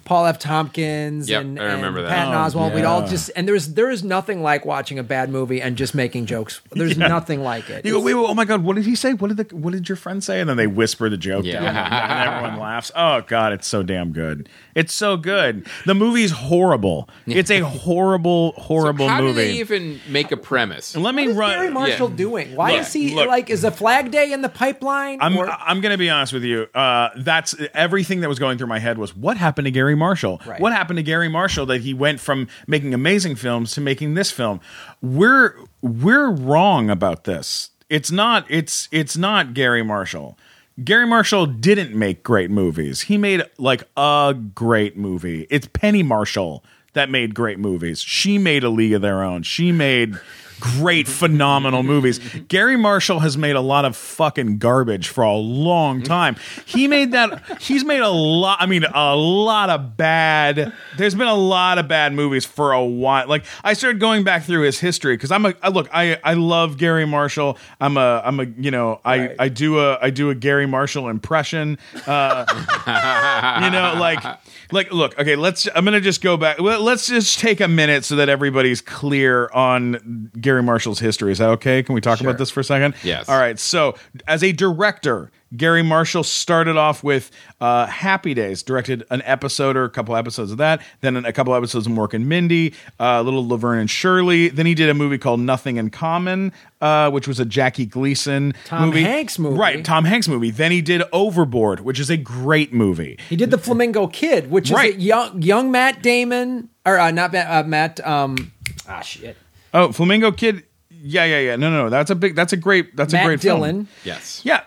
Paul 0.10 0.26
F. 0.26 0.40
Tompkins 0.40 1.30
Yep, 1.30 1.42
and, 1.42 1.60
I 1.60 1.74
remember 1.76 2.00
and 2.00 2.08
that. 2.08 2.16
Patton 2.16 2.34
Oh, 2.34 2.38
Oswalt. 2.38 2.74
We'd 2.74 2.84
all 2.84 3.02
yeah. 3.04 3.08
just 3.10 3.30
and 3.36 3.48
there's 3.48 3.76
there 3.76 3.92
is 3.92 4.04
nothing 4.04 4.42
like 4.42 4.66
watching 4.66 4.98
a 4.98 5.04
bad 5.04 5.30
movie 5.30 5.62
and 5.62 5.78
just 5.78 5.94
making 5.94 6.26
jokes. 6.26 6.62
There's 6.72 6.98
nothing 6.98 7.44
like 7.44 7.70
it. 7.70 7.86
You 7.86 7.92
go, 7.92 8.00
wait, 8.00 8.16
wait, 8.16 8.26
oh 8.28 8.34
my 8.34 8.44
god, 8.44 8.64
what 8.64 8.76
did 8.76 8.86
he 8.86 8.96
say? 8.96 9.14
What 9.14 9.28
did 9.28 9.38
the 9.50 9.56
what 9.56 9.72
did 9.72 9.88
your 9.88 9.96
friend 9.98 10.24
say? 10.24 10.40
And 10.40 10.50
then 10.50 10.58
they 10.58 10.66
whisper 10.66 11.10
the 11.12 11.18
joke 11.18 11.46
Yeah. 11.46 11.60
down, 11.62 11.76
and 11.76 12.30
everyone 12.44 12.60
laughs. 12.60 12.92
Oh 12.96 13.22
god, 13.28 13.54
it's 13.54 13.68
so 13.68 13.84
damn 13.84 14.12
good. 14.12 14.50
It's 14.74 14.96
so 14.96 15.16
good. 15.16 15.68
The 15.86 15.94
movie's 15.94 16.32
horrible. 16.32 17.08
It's 17.28 17.52
a 17.52 17.60
horrible, 17.60 18.54
horrible 18.58 19.08
How 19.10 19.22
movie. 19.22 19.34
do 19.34 19.36
they 19.48 19.52
even 19.60 20.00
make 20.10 20.32
a 20.32 20.38
premise? 20.38 20.96
Let 20.96 21.14
me 21.14 21.24
what 21.28 21.32
is 21.32 21.38
run. 21.38 21.52
Garry 21.52 21.70
Marshall 21.70 22.10
yeah. 22.10 22.16
doing? 22.16 22.56
Why 22.56 22.72
Look, 22.72 22.82
is 22.82 22.94
he 22.94 23.14
look. 23.14 23.28
like? 23.28 23.52
Is 23.52 23.64
a 23.64 23.70
Flag 23.70 24.10
Day 24.10 24.32
in 24.34 24.42
the 24.42 24.50
pipeline? 24.50 25.20
I'm 25.22 25.38
Or- 25.38 25.50
I'm 25.50 25.82
gonna 25.82 25.98
be 26.00 26.10
honest 26.10 26.34
with 26.34 26.44
you. 26.46 26.64
Uh, 26.74 27.10
that's 27.18 27.56
everything 27.76 28.22
that 28.22 28.30
was 28.30 28.40
going 28.40 28.58
through 28.58 28.68
my 28.68 28.80
head 28.80 28.98
was 28.98 29.16
what 29.16 29.38
happened 29.38 29.66
to 29.66 29.72
Garry 29.72 29.96
Marshall. 30.00 30.42
Right. 30.48 30.60
What 30.60 30.74
happened 30.74 30.98
to 30.98 31.04
Garry 31.04 31.30
Marshall 31.30 31.68
that 31.68 31.82
he 31.82 31.94
went 31.94 32.20
from 32.20 32.48
making 32.66 32.96
amazing 32.96 33.36
films 33.36 33.74
to 33.74 33.82
making 33.82 34.16
this 34.16 34.32
film? 34.32 34.60
We're 35.02 35.56
we're 35.84 36.32
wrong 36.32 36.90
about 36.90 37.26
this. 37.26 37.70
It's 37.90 38.10
not. 38.10 38.46
It's 38.50 38.90
it's 38.92 39.16
not 39.16 39.54
Garry 39.54 39.84
Marshall. 39.84 40.38
Garry 40.84 41.06
Marshall 41.06 41.46
didn't 41.46 41.94
make 41.94 42.24
great 42.24 42.50
movies. 42.50 43.02
He 43.02 43.18
made 43.18 43.44
like 43.58 43.84
a 43.98 44.36
great 44.56 44.98
movie. 44.98 45.46
It's 45.50 45.68
Penny 45.68 46.04
Marshall 46.04 46.64
that 46.94 47.10
made 47.10 47.36
great 47.36 47.60
movies. 47.60 48.02
She 48.02 48.38
made 48.38 48.64
A 48.64 48.70
League 48.70 48.94
of 48.94 49.02
Their 49.02 49.24
Own. 49.24 49.44
She 49.44 49.72
made 49.72 50.18
great, 50.60 51.08
phenomenal 51.08 51.84
movies. 51.84 52.20
Garry 52.48 52.76
Marshall 52.76 53.20
has 53.20 53.38
made 53.38 53.56
a 53.56 53.62
lot 53.62 53.86
of 53.86 53.96
fucking 53.96 54.58
garbage 54.58 55.08
for 55.08 55.24
a 55.24 55.36
long 55.36 56.02
time. 56.02 56.36
He 56.66 56.88
made 56.88 57.12
that. 57.12 57.62
He's 57.62 57.86
made 57.86 58.02
a 58.02 58.10
lot. 58.10 58.58
I 58.60 58.66
mean, 58.66 58.84
a 58.84 59.16
lot 59.16 59.70
of 59.70 59.96
bad. 59.96 60.74
There's 60.98 61.16
been 61.16 61.28
a 61.28 61.36
lot 61.36 61.78
of 61.78 61.88
bad 61.88 62.14
movies 62.14 62.46
for 62.46 62.72
a 62.74 62.84
while. 62.84 63.28
Like 63.28 63.46
I 63.64 63.74
started 63.74 64.00
going 64.00 64.24
back 64.24 64.44
through 64.44 64.64
his 64.64 64.80
history 64.80 65.16
because 65.16 65.32
I'm 65.32 65.46
a 65.46 65.54
I, 65.62 65.70
look. 65.70 65.88
I 65.94 66.20
I 66.24 66.34
love 66.34 66.78
Garry 66.78 67.06
Marshall. 67.06 67.58
I'm 67.80 67.96
a 67.96 68.22
I'm 68.26 68.40
a 68.40 68.46
you 68.46 68.72
know 68.72 69.00
I 69.06 69.20
Right. 69.20 69.36
I 69.40 69.50
do 69.50 69.80
a 69.80 69.98
I 70.02 70.10
do 70.10 70.30
a 70.30 70.36
Garry 70.36 70.66
Marshall 70.66 71.10
impression. 71.10 71.78
Uh, 72.08 72.46
you 73.64 73.70
know, 73.72 73.96
like, 74.00 74.24
like, 74.72 74.92
look, 74.92 75.18
okay, 75.20 75.36
let's. 75.36 75.68
I'm 75.74 75.86
gonna 75.86 76.02
just 76.02 76.22
go 76.22 76.38
back. 76.38 76.60
Well, 76.60 76.82
let's 76.82 77.08
just 77.08 77.40
take 77.40 77.60
a 77.60 77.68
minute 77.68 78.06
so 78.06 78.16
that 78.18 78.30
everybody's 78.30 78.82
clear 78.82 79.50
on 79.54 80.32
Garry 80.40 80.64
Marshall's 80.64 81.00
history. 81.00 81.32
Is 81.32 81.40
that 81.40 81.50
okay? 81.50 81.84
Can 81.84 81.96
we 81.96 82.02
talk 82.02 82.22
about 82.22 82.38
this 82.38 82.50
for 82.50 82.60
a 82.60 82.64
second? 82.64 82.96
Yes. 83.04 83.28
All 83.30 83.38
right. 83.38 83.58
So, 83.60 83.96
as 84.28 84.44
a 84.44 84.52
director, 84.52 85.32
Garry 85.58 85.82
Marshall 85.82 86.24
started 86.24 86.78
off 86.78 87.04
with 87.04 87.32
uh, 87.60 87.88
Happy 87.88 88.34
Days, 88.34 88.62
directed 88.64 89.04
an 89.10 89.22
episode 89.26 89.76
or 89.76 89.84
a 89.84 89.90
couple 89.90 90.16
episodes 90.16 90.52
of 90.52 90.58
that, 90.60 90.82
then 91.02 91.16
a 91.26 91.34
couple 91.34 91.56
episodes 91.56 91.88
of 91.88 91.92
Mork 91.94 92.14
and 92.14 92.30
Mindy, 92.30 92.74
uh, 93.00 93.18
a 93.20 93.24
little 93.24 93.48
Laverne 93.48 93.80
and 93.80 93.90
Shirley. 93.90 94.50
Then 94.50 94.66
he 94.66 94.76
did 94.76 94.90
a 94.90 94.94
movie 94.94 95.18
called 95.18 95.40
Nothing 95.40 95.78
in 95.78 95.90
Common, 95.90 96.54
uh, 96.82 97.10
which 97.10 97.28
was 97.28 97.40
a 97.40 97.46
Jackie 97.46 97.86
Gleason 97.86 98.54
Tom 98.66 98.90
movie. 98.90 99.04
Hanks 99.04 99.40
movie. 99.40 99.58
Right, 99.58 99.84
Tom 99.84 100.06
Hanks 100.06 100.28
movie. 100.28 100.52
Then 100.52 100.72
he 100.72 100.82
did 100.82 101.02
Overboard, 101.12 101.80
which 101.82 102.00
is 102.00 102.10
a 102.10 102.18
great 102.18 102.72
movie. 102.74 103.18
He 103.30 103.36
did 103.36 103.52
the 103.52 103.58
Flamingo 103.58 104.08
Kid, 104.08 104.52
which 104.52 104.70
is 104.70 104.76
Right. 104.76 104.96
a 104.96 105.00
young 105.00 105.42
young 105.42 105.72
Matt 105.72 106.04
Damon 106.04 106.70
or 106.86 107.00
uh, 107.00 107.12
not 107.12 107.32
Matt, 107.34 107.66
uh, 107.66 107.68
Matt. 107.68 108.06
Um, 108.08 108.52
ah, 108.88 109.02
shit. 109.02 109.36
Oh, 109.74 109.92
Flamingo 109.92 110.32
Kid. 110.32 110.64
Yeah, 111.02 111.24
yeah, 111.26 111.40
yeah. 111.40 111.56
No, 111.56 111.70
no, 111.72 111.84
no. 111.86 111.90
That's 111.90 112.12
a 112.12 112.16
big. 112.16 112.36
That's 112.36 112.54
a 112.54 112.58
great. 112.58 112.96
That's 112.96 113.14
a 113.14 113.24
great 113.24 113.40
Dillon. 113.40 113.86
film. 113.86 113.88
Yes. 114.04 114.42
Yeah. 114.44 114.62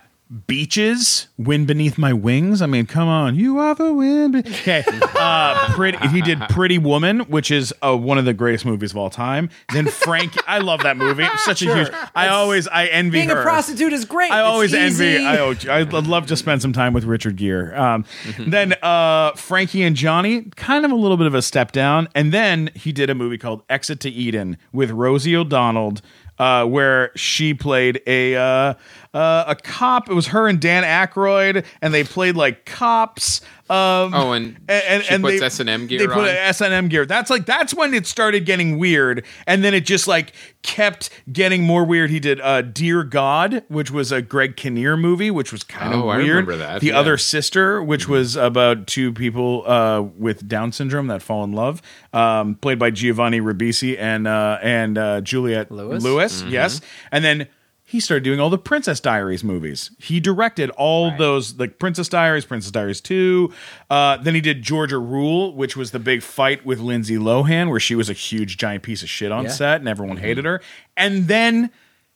Beaches, 0.47 1.28
wind 1.37 1.66
beneath 1.66 1.99
my 1.99 2.14
wings. 2.14 2.62
I 2.62 2.66
mean, 2.66 2.87
come 2.87 3.07
on, 3.07 3.35
you 3.35 3.59
are 3.59 3.74
the 3.74 3.93
wind. 3.93 4.33
be- 4.33 4.39
Okay, 4.51 4.83
uh, 5.16 5.68
pretty. 5.74 5.99
He 6.09 6.22
did 6.22 6.41
Pretty 6.49 6.78
Woman, 6.78 7.20
which 7.20 7.51
is 7.51 7.74
uh, 7.83 7.95
one 7.95 8.16
of 8.16 8.24
the 8.24 8.33
greatest 8.33 8.64
movies 8.64 8.93
of 8.93 8.97
all 8.97 9.11
time. 9.11 9.51
Then 9.74 9.87
Frank, 9.89 10.33
I 10.49 10.59
love 10.59 10.85
that 10.85 10.97
movie. 10.97 11.24
It's 11.24 11.45
such 11.45 11.61
a 11.61 11.66
Sure. 11.66 11.76
huge. 11.76 11.91
I 12.14 12.28
always, 12.28 12.66
I 12.66 12.87
envy 12.87 13.18
Being 13.18 13.28
her. 13.28 13.41
a 13.41 13.43
prostitute 13.43 13.93
is 13.93 14.07
great. 14.07 14.30
I 14.33 14.41
It's 14.41 14.47
always 14.49 14.74
easy. 14.74 15.16
envy. 15.26 15.68
I, 15.68 15.80
I'd 15.80 15.93
love 15.93 16.26
to 16.28 16.37
spend 16.37 16.62
some 16.62 16.72
time 16.72 16.95
with 16.95 17.05
Richard 17.05 17.37
Gere. 17.37 17.74
Um, 17.74 18.05
then 18.39 18.72
uh, 18.83 19.33
Frankie 19.33 19.83
and 19.83 19.95
Johnny, 19.95 20.43
kind 20.57 20.85
of 20.87 20.91
a 20.93 20.97
little 20.97 21.18
bit 21.18 21.26
of 21.26 21.35
a 21.35 21.43
step 21.43 21.72
down. 21.72 22.09
And 22.14 22.33
then 22.33 22.70
he 22.74 22.91
did 22.91 23.11
a 23.11 23.14
movie 23.14 23.37
called 23.39 23.62
Exit 23.68 24.01
to 24.01 24.11
Eden 24.11 24.57
with 24.72 24.91
Rosie 24.93 25.37
O'Donnell, 25.37 25.95
uh, 26.39 26.66
where 26.66 27.11
she 27.16 27.55
played 27.55 28.01
a 28.07 28.37
uh, 28.37 28.74
uh, 29.14 29.45
a 29.49 29.57
cop. 29.57 30.11
It 30.11 30.14
was 30.14 30.28
her 30.28 30.49
and 30.49 30.61
Dan 30.61 30.85
Aykroyd, 30.85 31.64
and 31.80 31.93
they 31.93 32.05
played 32.05 32.37
like 32.37 32.64
cops. 32.64 33.41
Um, 33.73 34.12
Oh, 34.14 34.33
and 34.33 34.59
she 35.05 35.18
puts 35.18 35.41
S&M 35.41 35.87
gear 35.87 35.99
They 36.01 36.07
put? 36.07 36.29
S 36.29 36.61
and 36.61 36.75
M 36.75 36.89
gear. 36.89 37.07
That's 37.07 37.31
like 37.31 37.47
that's 37.47 37.73
when 37.73 37.95
it 37.95 38.07
started 38.07 38.45
getting 38.45 38.77
weird, 38.79 39.25
and 39.47 39.64
then 39.64 39.73
it 39.73 39.87
just 39.87 40.07
like 40.07 40.35
kept 40.62 41.09
getting 41.33 41.62
more 41.64 41.83
weird. 41.85 42.11
He 42.11 42.20
did 42.20 42.41
uh, 42.43 42.61
Dear 42.62 43.03
God, 43.03 43.64
which 43.68 43.91
was 43.91 44.12
a 44.12 44.20
Greg 44.20 44.57
Kinnear 44.57 44.97
movie, 44.97 45.31
which 45.31 45.53
was 45.53 45.62
kind 45.64 45.95
of 45.95 46.01
Oh, 46.01 46.09
I 46.09 46.18
weird. 46.18 46.29
remember 46.29 46.57
that, 46.59 46.81
The 46.83 46.89
yeah. 46.89 46.99
Other 46.99 47.16
Sister, 47.16 47.83
which 47.83 48.07
was 48.09 48.37
about 48.37 48.87
two 48.87 49.12
people 49.12 49.64
uh, 49.66 50.03
with 50.03 50.47
Down 50.47 50.70
syndrome 50.73 51.07
that 51.07 51.23
fall 51.23 51.43
in 51.45 51.53
love, 51.53 51.81
um, 52.12 52.57
played 52.57 52.79
by 52.79 52.91
Giovanni 52.91 53.41
Ribisi 53.41 53.99
and 53.99 54.27
uh, 54.29 54.59
and 54.62 54.99
uh, 54.99 55.20
Juliette 55.23 55.70
Lewis? 55.70 56.03
Lewis, 56.03 56.43
yes, 56.43 56.81
and 57.11 57.25
then. 57.25 57.49
He 57.93 58.01
started 58.01 58.24
doing 58.24 58.40
all 58.40 58.49
the 58.49 58.57
Princess 58.57 59.01
Diaries 59.01 59.45
movies. 59.45 59.90
He 59.99 60.18
directed 60.18 60.70
all 60.70 61.14
those, 61.14 61.59
like 61.59 61.78
Princess 61.78 62.09
Diaries, 62.09 62.47
Princess 62.47 62.70
Diaries 62.70 63.03
2. 63.03 63.53
Uh, 63.90 64.16
then 64.16 64.34
he 64.34 64.40
did 64.40 64.62
Georgia 64.62 64.97
Rule, 64.99 65.55
which 65.55 65.76
was 65.76 65.90
the 65.90 65.99
big 65.99 66.22
fight 66.22 66.64
with 66.64 66.80
Lindsay 66.80 67.18
Lohan, 67.18 67.68
where 67.68 67.78
she 67.78 67.95
was 67.95 68.09
a 68.09 68.14
huge, 68.14 68.57
giant 68.57 68.82
piece 68.82 69.03
of 69.03 69.11
shit 69.11 69.30
on 69.30 69.45
Yeah. 69.45 69.51
set 69.51 69.80
and 69.80 69.88
everyone 69.90 70.16
hated 70.16 70.47
her. 70.47 70.62
And 70.97 71.28
then 71.28 71.70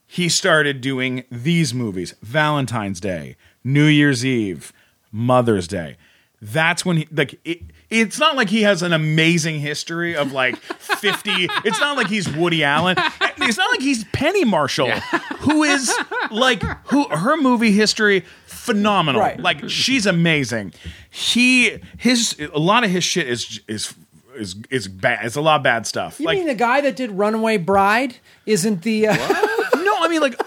he 0.07 0.29
started 0.29 0.81
doing 0.81 1.25
these 1.31 1.75
movies 1.75 2.15
Valentine's 2.23 2.99
Day, 2.99 3.35
New 3.63 3.85
Year's 3.85 4.25
Eve, 4.25 4.73
Mother's 5.11 5.67
Day. 5.67 5.95
That's 6.41 6.83
when 6.85 6.97
he, 6.97 7.07
like, 7.11 7.39
it, 7.45 7.61
it's 7.89 8.19
not 8.19 8.35
like 8.35 8.49
he 8.49 8.63
has 8.63 8.81
an 8.81 8.91
amazing 8.93 9.59
history 9.59 10.15
of 10.15 10.33
like 10.33 10.57
50. 10.57 11.47
it's 11.65 11.79
not 11.79 11.95
like 11.95 12.07
he's 12.07 12.29
Woody 12.29 12.63
Allen. 12.63 12.97
It's 13.37 13.57
not 13.57 13.71
like 13.71 13.81
he's 13.81 14.03
Penny 14.05 14.43
Marshall, 14.43 14.91
who 15.39 15.63
is 15.63 15.93
like, 16.31 16.61
who 16.87 17.07
her 17.09 17.37
movie 17.37 17.71
history, 17.71 18.25
phenomenal. 18.45 19.21
Right. 19.21 19.39
Like, 19.39 19.69
she's 19.69 20.05
amazing. 20.05 20.73
He, 21.09 21.79
his, 21.97 22.35
a 22.53 22.59
lot 22.59 22.83
of 22.83 22.89
his 22.89 23.03
shit 23.03 23.27
is, 23.29 23.61
is, 23.67 23.93
is, 24.35 24.55
is 24.69 24.87
bad. 24.87 25.25
It's 25.25 25.37
a 25.37 25.41
lot 25.41 25.57
of 25.57 25.63
bad 25.63 25.87
stuff. 25.87 26.19
You 26.19 26.25
like, 26.25 26.37
mean 26.37 26.47
the 26.47 26.55
guy 26.55 26.81
that 26.81 26.95
did 26.95 27.11
Runaway 27.11 27.57
Bride 27.57 28.17
isn't 28.45 28.81
the? 28.81 29.07
Uh, 29.07 29.15
no, 29.15 29.95
I 29.99 30.07
mean 30.09 30.21
like, 30.21 30.39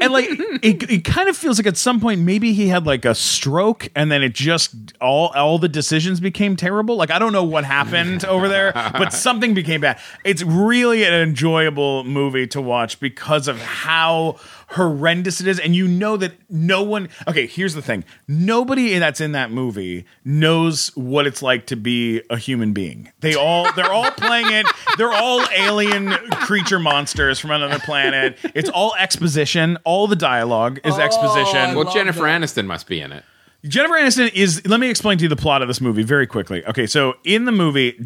and 0.00 0.12
like 0.12 0.26
it, 0.30 0.90
it 0.90 1.04
kind 1.04 1.28
of 1.28 1.36
feels 1.36 1.58
like 1.58 1.66
at 1.66 1.76
some 1.76 2.00
point 2.00 2.20
maybe 2.20 2.52
he 2.52 2.68
had 2.68 2.86
like 2.86 3.04
a 3.04 3.14
stroke, 3.14 3.88
and 3.94 4.10
then 4.10 4.22
it 4.22 4.34
just 4.34 4.74
all 5.00 5.28
all 5.28 5.58
the 5.58 5.68
decisions 5.68 6.20
became 6.20 6.56
terrible. 6.56 6.96
Like 6.96 7.10
I 7.10 7.18
don't 7.18 7.32
know 7.32 7.44
what 7.44 7.64
happened 7.64 8.24
over 8.32 8.48
there, 8.48 8.72
but 8.72 9.12
something 9.12 9.54
became 9.54 9.80
bad. 9.80 10.00
It's 10.24 10.42
really 10.42 11.04
an 11.04 11.14
enjoyable 11.14 12.04
movie 12.04 12.46
to 12.48 12.60
watch 12.60 12.98
because 13.00 13.48
of 13.48 13.60
how 13.60 14.36
horrendous 14.72 15.40
it 15.40 15.46
is, 15.46 15.58
and 15.58 15.74
you 15.74 15.86
know 15.88 16.16
that 16.16 16.32
no 16.50 16.82
one. 16.82 17.08
Okay, 17.26 17.46
here's 17.46 17.74
the 17.74 17.82
thing: 17.82 18.04
nobody 18.26 18.98
that's 18.98 19.20
in 19.20 19.32
that 19.32 19.50
movie 19.50 20.04
knows 20.24 20.88
what 20.96 21.26
it's 21.26 21.42
like 21.42 21.66
to 21.66 21.76
be 21.76 22.22
a 22.30 22.36
human 22.36 22.72
being. 22.72 23.10
They 23.20 23.34
all 23.34 23.72
they're 23.72 23.92
all 23.92 24.10
playing 24.10 24.52
it. 24.52 24.66
They're 24.98 25.12
all 25.12 25.44
alien 25.56 26.10
creature 26.10 26.78
monsters 26.78 27.38
from 27.38 27.50
another 27.50 27.78
planet. 27.78 28.38
It's 28.54 28.70
all 28.70 28.94
exposition. 28.98 29.78
All 29.84 30.06
the 30.06 30.16
dialogue 30.16 30.80
is 30.84 30.98
exposition. 30.98 31.76
Well, 31.76 31.92
Jennifer 31.92 32.22
that. 32.22 32.42
Aniston 32.42 32.66
must 32.66 32.86
be 32.86 33.00
in 33.00 33.12
it. 33.12 33.24
Jennifer 33.64 33.94
Aniston 33.94 34.32
is. 34.34 34.66
Let 34.66 34.80
me 34.80 34.90
explain 34.90 35.18
to 35.18 35.22
you 35.22 35.28
the 35.28 35.36
plot 35.36 35.62
of 35.62 35.68
this 35.68 35.80
movie 35.80 36.02
very 36.02 36.26
quickly. 36.26 36.66
Okay, 36.66 36.86
so 36.86 37.14
in 37.22 37.44
the 37.44 37.52
movie, 37.52 37.96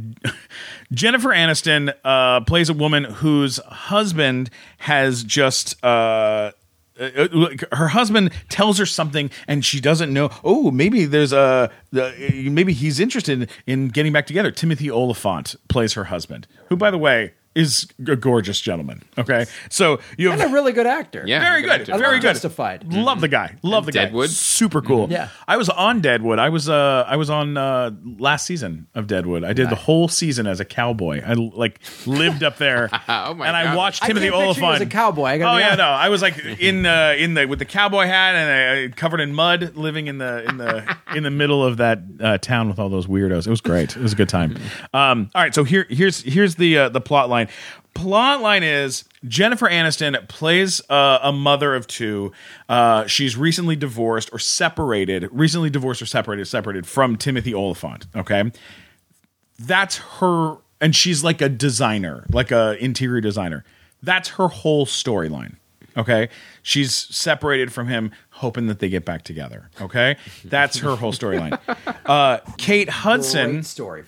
Jennifer 0.92 1.30
Aniston 1.30 1.94
uh, 2.04 2.40
plays 2.42 2.68
a 2.68 2.74
woman 2.74 3.04
whose 3.04 3.56
husband 3.58 4.50
has 4.78 5.24
just. 5.24 5.82
Uh, 5.84 6.52
her 6.98 7.88
husband 7.88 8.32
tells 8.48 8.78
her 8.78 8.86
something 8.86 9.30
and 9.46 9.64
she 9.64 9.80
doesn't 9.80 10.12
know 10.12 10.30
oh 10.44 10.70
maybe 10.70 11.04
there's 11.04 11.32
a 11.32 11.70
uh, 11.94 12.12
maybe 12.20 12.72
he's 12.72 12.98
interested 13.00 13.50
in 13.66 13.88
getting 13.88 14.12
back 14.12 14.26
together. 14.26 14.50
Timothy 14.50 14.90
Olyphant 14.90 15.56
plays 15.68 15.92
her 15.92 16.04
husband 16.04 16.46
who 16.68 16.76
by 16.76 16.90
the 16.90 16.98
way 16.98 17.34
is 17.56 17.88
a 18.06 18.14
gorgeous 18.14 18.60
gentleman 18.60 19.02
okay 19.18 19.46
so 19.68 19.98
you 20.16 20.30
have 20.30 20.40
and 20.40 20.50
a 20.50 20.54
really 20.54 20.72
good 20.72 20.86
actor. 20.86 21.24
Yeah, 21.26 21.40
very 21.40 21.62
good 21.62 21.68
good, 21.68 21.80
actor. 21.80 21.98
Very 21.98 22.14
love 22.14 22.22
good. 22.22 22.34
Justified. 22.34 22.92
Love 22.92 23.20
the 23.20 23.28
guy. 23.28 23.56
Love 23.62 23.86
the 23.86 23.92
guy. 23.92 24.04
Deadwood? 24.04 24.30
super 24.30 24.80
cool. 24.80 25.08
Yeah. 25.10 25.28
I 25.48 25.56
was 25.56 25.68
on 25.68 26.00
Deadwood. 26.00 26.38
I 26.38 26.48
was 26.48 26.68
uh 26.68 27.04
I 27.06 27.16
was 27.16 27.30
on 27.30 27.56
uh 27.56 27.90
last 28.18 28.46
season 28.46 28.86
of 28.94 29.06
Deadwood. 29.06 29.44
I 29.44 29.52
did 29.52 29.70
the 29.70 29.76
whole 29.76 30.08
season 30.08 30.46
as 30.46 30.60
a 30.60 30.64
cowboy. 30.64 31.22
I 31.24 31.34
like 31.34 31.80
lived 32.06 32.42
up 32.42 32.58
there. 32.58 32.90
Oh 33.08 33.34
my 33.34 33.46
and 33.46 33.56
I 33.56 33.64
God. 33.64 33.76
watched 33.76 34.02
I 34.02 34.08
Timothy 34.08 34.30
can't 34.30 34.34
picture 34.34 34.60
you 34.60 34.66
Olyphant 34.66 34.82
as 34.82 34.88
a 34.88 34.90
cowboy. 34.90 35.24
I 35.24 35.38
gotta 35.38 35.56
oh 35.56 35.58
yeah, 35.58 35.74
no. 35.76 35.84
I 35.84 36.08
was 36.08 36.22
like 36.22 36.38
in 36.44 36.84
uh, 36.86 37.14
in 37.16 37.34
the 37.34 37.46
with 37.46 37.58
the 37.58 37.64
cowboy 37.64 38.06
hat 38.06 38.34
and 38.34 38.92
uh, 38.92 38.94
covered 38.96 39.20
in 39.20 39.32
mud, 39.32 39.76
living 39.76 40.06
in 40.08 40.18
the 40.18 40.44
in 40.48 40.56
the 40.56 40.96
in 41.14 41.22
the 41.22 41.30
middle 41.30 41.64
of 41.64 41.76
that 41.76 42.00
uh, 42.20 42.38
town 42.38 42.68
with 42.68 42.78
all 42.78 42.88
those 42.88 43.06
weirdos. 43.06 43.46
It 43.46 43.50
was 43.50 43.60
great. 43.60 43.96
It 43.96 44.02
was 44.02 44.12
a 44.12 44.16
good 44.16 44.28
time. 44.28 44.56
Um, 44.92 45.30
all 45.34 45.42
right, 45.42 45.54
so 45.54 45.64
here 45.64 45.86
here's 45.90 46.22
here's 46.22 46.54
the 46.54 46.78
uh, 46.78 46.88
the 46.88 47.00
plot 47.00 47.28
line. 47.28 47.45
Plot 47.94 48.42
line 48.42 48.62
is 48.62 49.04
Jennifer 49.26 49.66
Aniston 49.66 50.28
plays 50.28 50.82
uh, 50.90 51.18
a 51.22 51.32
mother 51.32 51.74
of 51.74 51.86
two. 51.86 52.32
Uh, 52.68 53.06
she's 53.06 53.36
recently 53.36 53.76
divorced 53.76 54.30
or 54.32 54.38
separated, 54.38 55.28
recently 55.32 55.70
divorced 55.70 56.02
or 56.02 56.06
separated, 56.06 56.46
separated 56.46 56.86
from 56.86 57.16
Timothy 57.16 57.54
Olyphant. 57.54 58.06
Okay, 58.14 58.50
that's 59.58 59.98
her 60.20 60.58
and 60.80 60.94
she's 60.94 61.24
like 61.24 61.40
a 61.40 61.48
designer 61.48 62.24
like 62.30 62.50
a 62.50 62.82
interior 62.82 63.20
designer 63.20 63.64
that's 64.02 64.30
her 64.30 64.48
whole 64.48 64.86
storyline 64.86 65.56
okay 65.96 66.28
she's 66.62 66.94
separated 66.94 67.72
from 67.72 67.88
him 67.88 68.12
hoping 68.36 68.66
that 68.66 68.78
they 68.78 68.88
get 68.88 69.04
back 69.04 69.22
together 69.22 69.68
okay 69.80 70.16
that's 70.44 70.78
her 70.78 70.94
whole 70.96 71.12
storyline 71.12 71.58
uh, 72.06 72.38
kate 72.56 72.88
hudson 72.88 73.52
Great 73.54 73.64
story. 73.66 74.04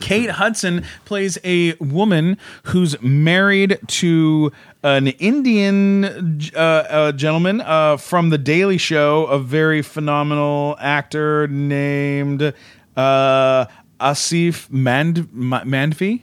Kate 0.00 0.30
Hudson 0.30 0.84
plays 1.04 1.38
a 1.44 1.74
woman 1.74 2.36
who's 2.64 3.00
married 3.02 3.78
to 3.86 4.52
an 4.82 5.08
Indian 5.08 6.04
uh, 6.54 6.58
uh, 6.58 7.12
gentleman 7.12 7.60
uh, 7.60 7.96
from 7.96 8.30
The 8.30 8.38
Daily 8.38 8.78
Show, 8.78 9.26
a 9.26 9.38
very 9.38 9.82
phenomenal 9.82 10.76
actor 10.78 11.46
named 11.48 12.52
uh, 12.96 13.66
Asif 14.00 14.70
Mand- 14.70 15.28
Mandvi. 15.32 16.22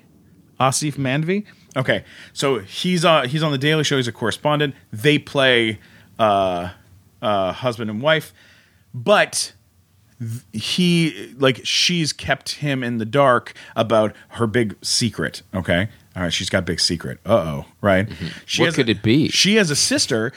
Asif 0.60 0.94
Mandvi. 0.96 1.46
Okay, 1.76 2.04
so 2.34 2.60
he's 2.60 3.04
uh 3.06 3.24
he's 3.24 3.44
on 3.44 3.52
the 3.52 3.58
Daily 3.58 3.84
Show. 3.84 3.98
He's 3.98 4.08
a 4.08 4.12
correspondent. 4.12 4.76
They 4.92 5.18
play 5.18 5.80
uh, 6.20 6.70
uh, 7.22 7.52
husband 7.54 7.90
and 7.90 8.02
wife, 8.02 8.34
but 8.94 9.54
he 10.54 11.34
like 11.38 11.62
she's 11.64 12.14
kept 12.14 12.54
him 12.56 12.84
in 12.84 12.98
the 12.98 13.06
dark 13.06 13.54
about 13.76 14.16
her 14.30 14.48
big 14.48 14.76
secret. 14.84 15.42
Okay, 15.54 15.88
all 16.16 16.24
right, 16.24 16.34
she's 16.34 16.50
got 16.50 16.60
a 16.60 16.62
big 16.64 16.80
secret. 16.80 17.20
Uh 17.26 17.34
oh, 17.34 17.66
right? 17.82 18.08
She 18.46 18.62
Mm-hmm. 18.62 18.62
What 18.62 18.66
has 18.68 18.76
could 18.76 18.88
a- 18.90 18.92
it 18.92 19.02
be? 19.02 19.30
She 19.30 19.56
has 19.56 19.72
a 19.72 19.76
sister 19.76 20.32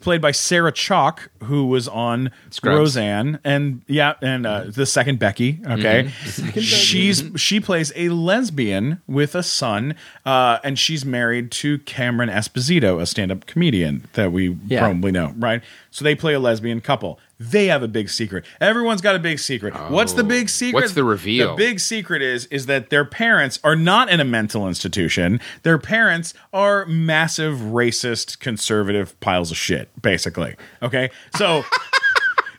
played 0.00 0.20
by 0.20 0.32
Sarah 0.32 0.72
Chalke, 0.72 1.28
who 1.44 1.66
was 1.66 1.88
on 1.88 2.30
Scrubs. 2.50 2.76
Roseanne, 2.78 3.38
and 3.42 3.80
yeah, 3.86 4.14
and 4.20 4.46
uh, 4.46 4.64
the 4.66 4.84
second 4.86 5.18
Becky. 5.18 5.60
Okay, 5.64 6.04
Mm-hmm. 6.10 6.60
she's 6.60 7.24
she 7.36 7.60
plays 7.60 7.92
a 7.96 8.10
lesbian 8.10 9.00
with 9.06 9.34
a 9.34 9.42
son, 9.42 9.94
uh, 10.26 10.58
and 10.62 10.78
she's 10.78 11.06
married 11.06 11.50
to 11.52 11.78
Cameron 11.78 12.28
Esposito, 12.28 13.00
a 13.00 13.06
stand-up 13.06 13.46
comedian 13.46 14.06
that 14.14 14.32
we 14.32 14.58
Yeah. 14.66 14.80
probably 14.80 15.12
know, 15.12 15.32
right? 15.38 15.62
So 15.90 16.04
they 16.04 16.14
play 16.14 16.34
a 16.34 16.40
lesbian 16.40 16.80
couple. 16.80 17.18
They 17.38 17.66
have 17.66 17.82
a 17.82 17.88
big 17.88 18.10
secret. 18.10 18.44
Everyone's 18.60 19.00
got 19.00 19.16
a 19.16 19.18
big 19.18 19.38
secret. 19.38 19.74
What's 19.90 20.12
the 20.12 20.22
big 20.22 20.44
oh. 20.44 20.46
secret? 20.46 20.78
Oh. 20.78 20.82
What's 20.82 20.94
the 20.94 21.04
reveal? 21.04 21.50
The 21.50 21.56
big 21.56 21.80
secret 21.80 22.22
is 22.22 22.46
is 22.46 22.66
that 22.66 22.90
their 22.90 23.04
parents 23.04 23.58
are 23.64 23.76
not 23.76 24.08
in 24.08 24.20
a 24.20 24.24
mental 24.24 24.68
institution. 24.68 25.40
Their 25.62 25.78
parents 25.78 26.34
are 26.52 26.86
massive 26.86 27.56
racist 27.58 28.38
conservative 28.40 29.18
piles 29.20 29.50
of 29.50 29.56
shit, 29.56 29.90
basically. 30.00 30.54
Okay? 30.82 31.10
So 31.36 31.64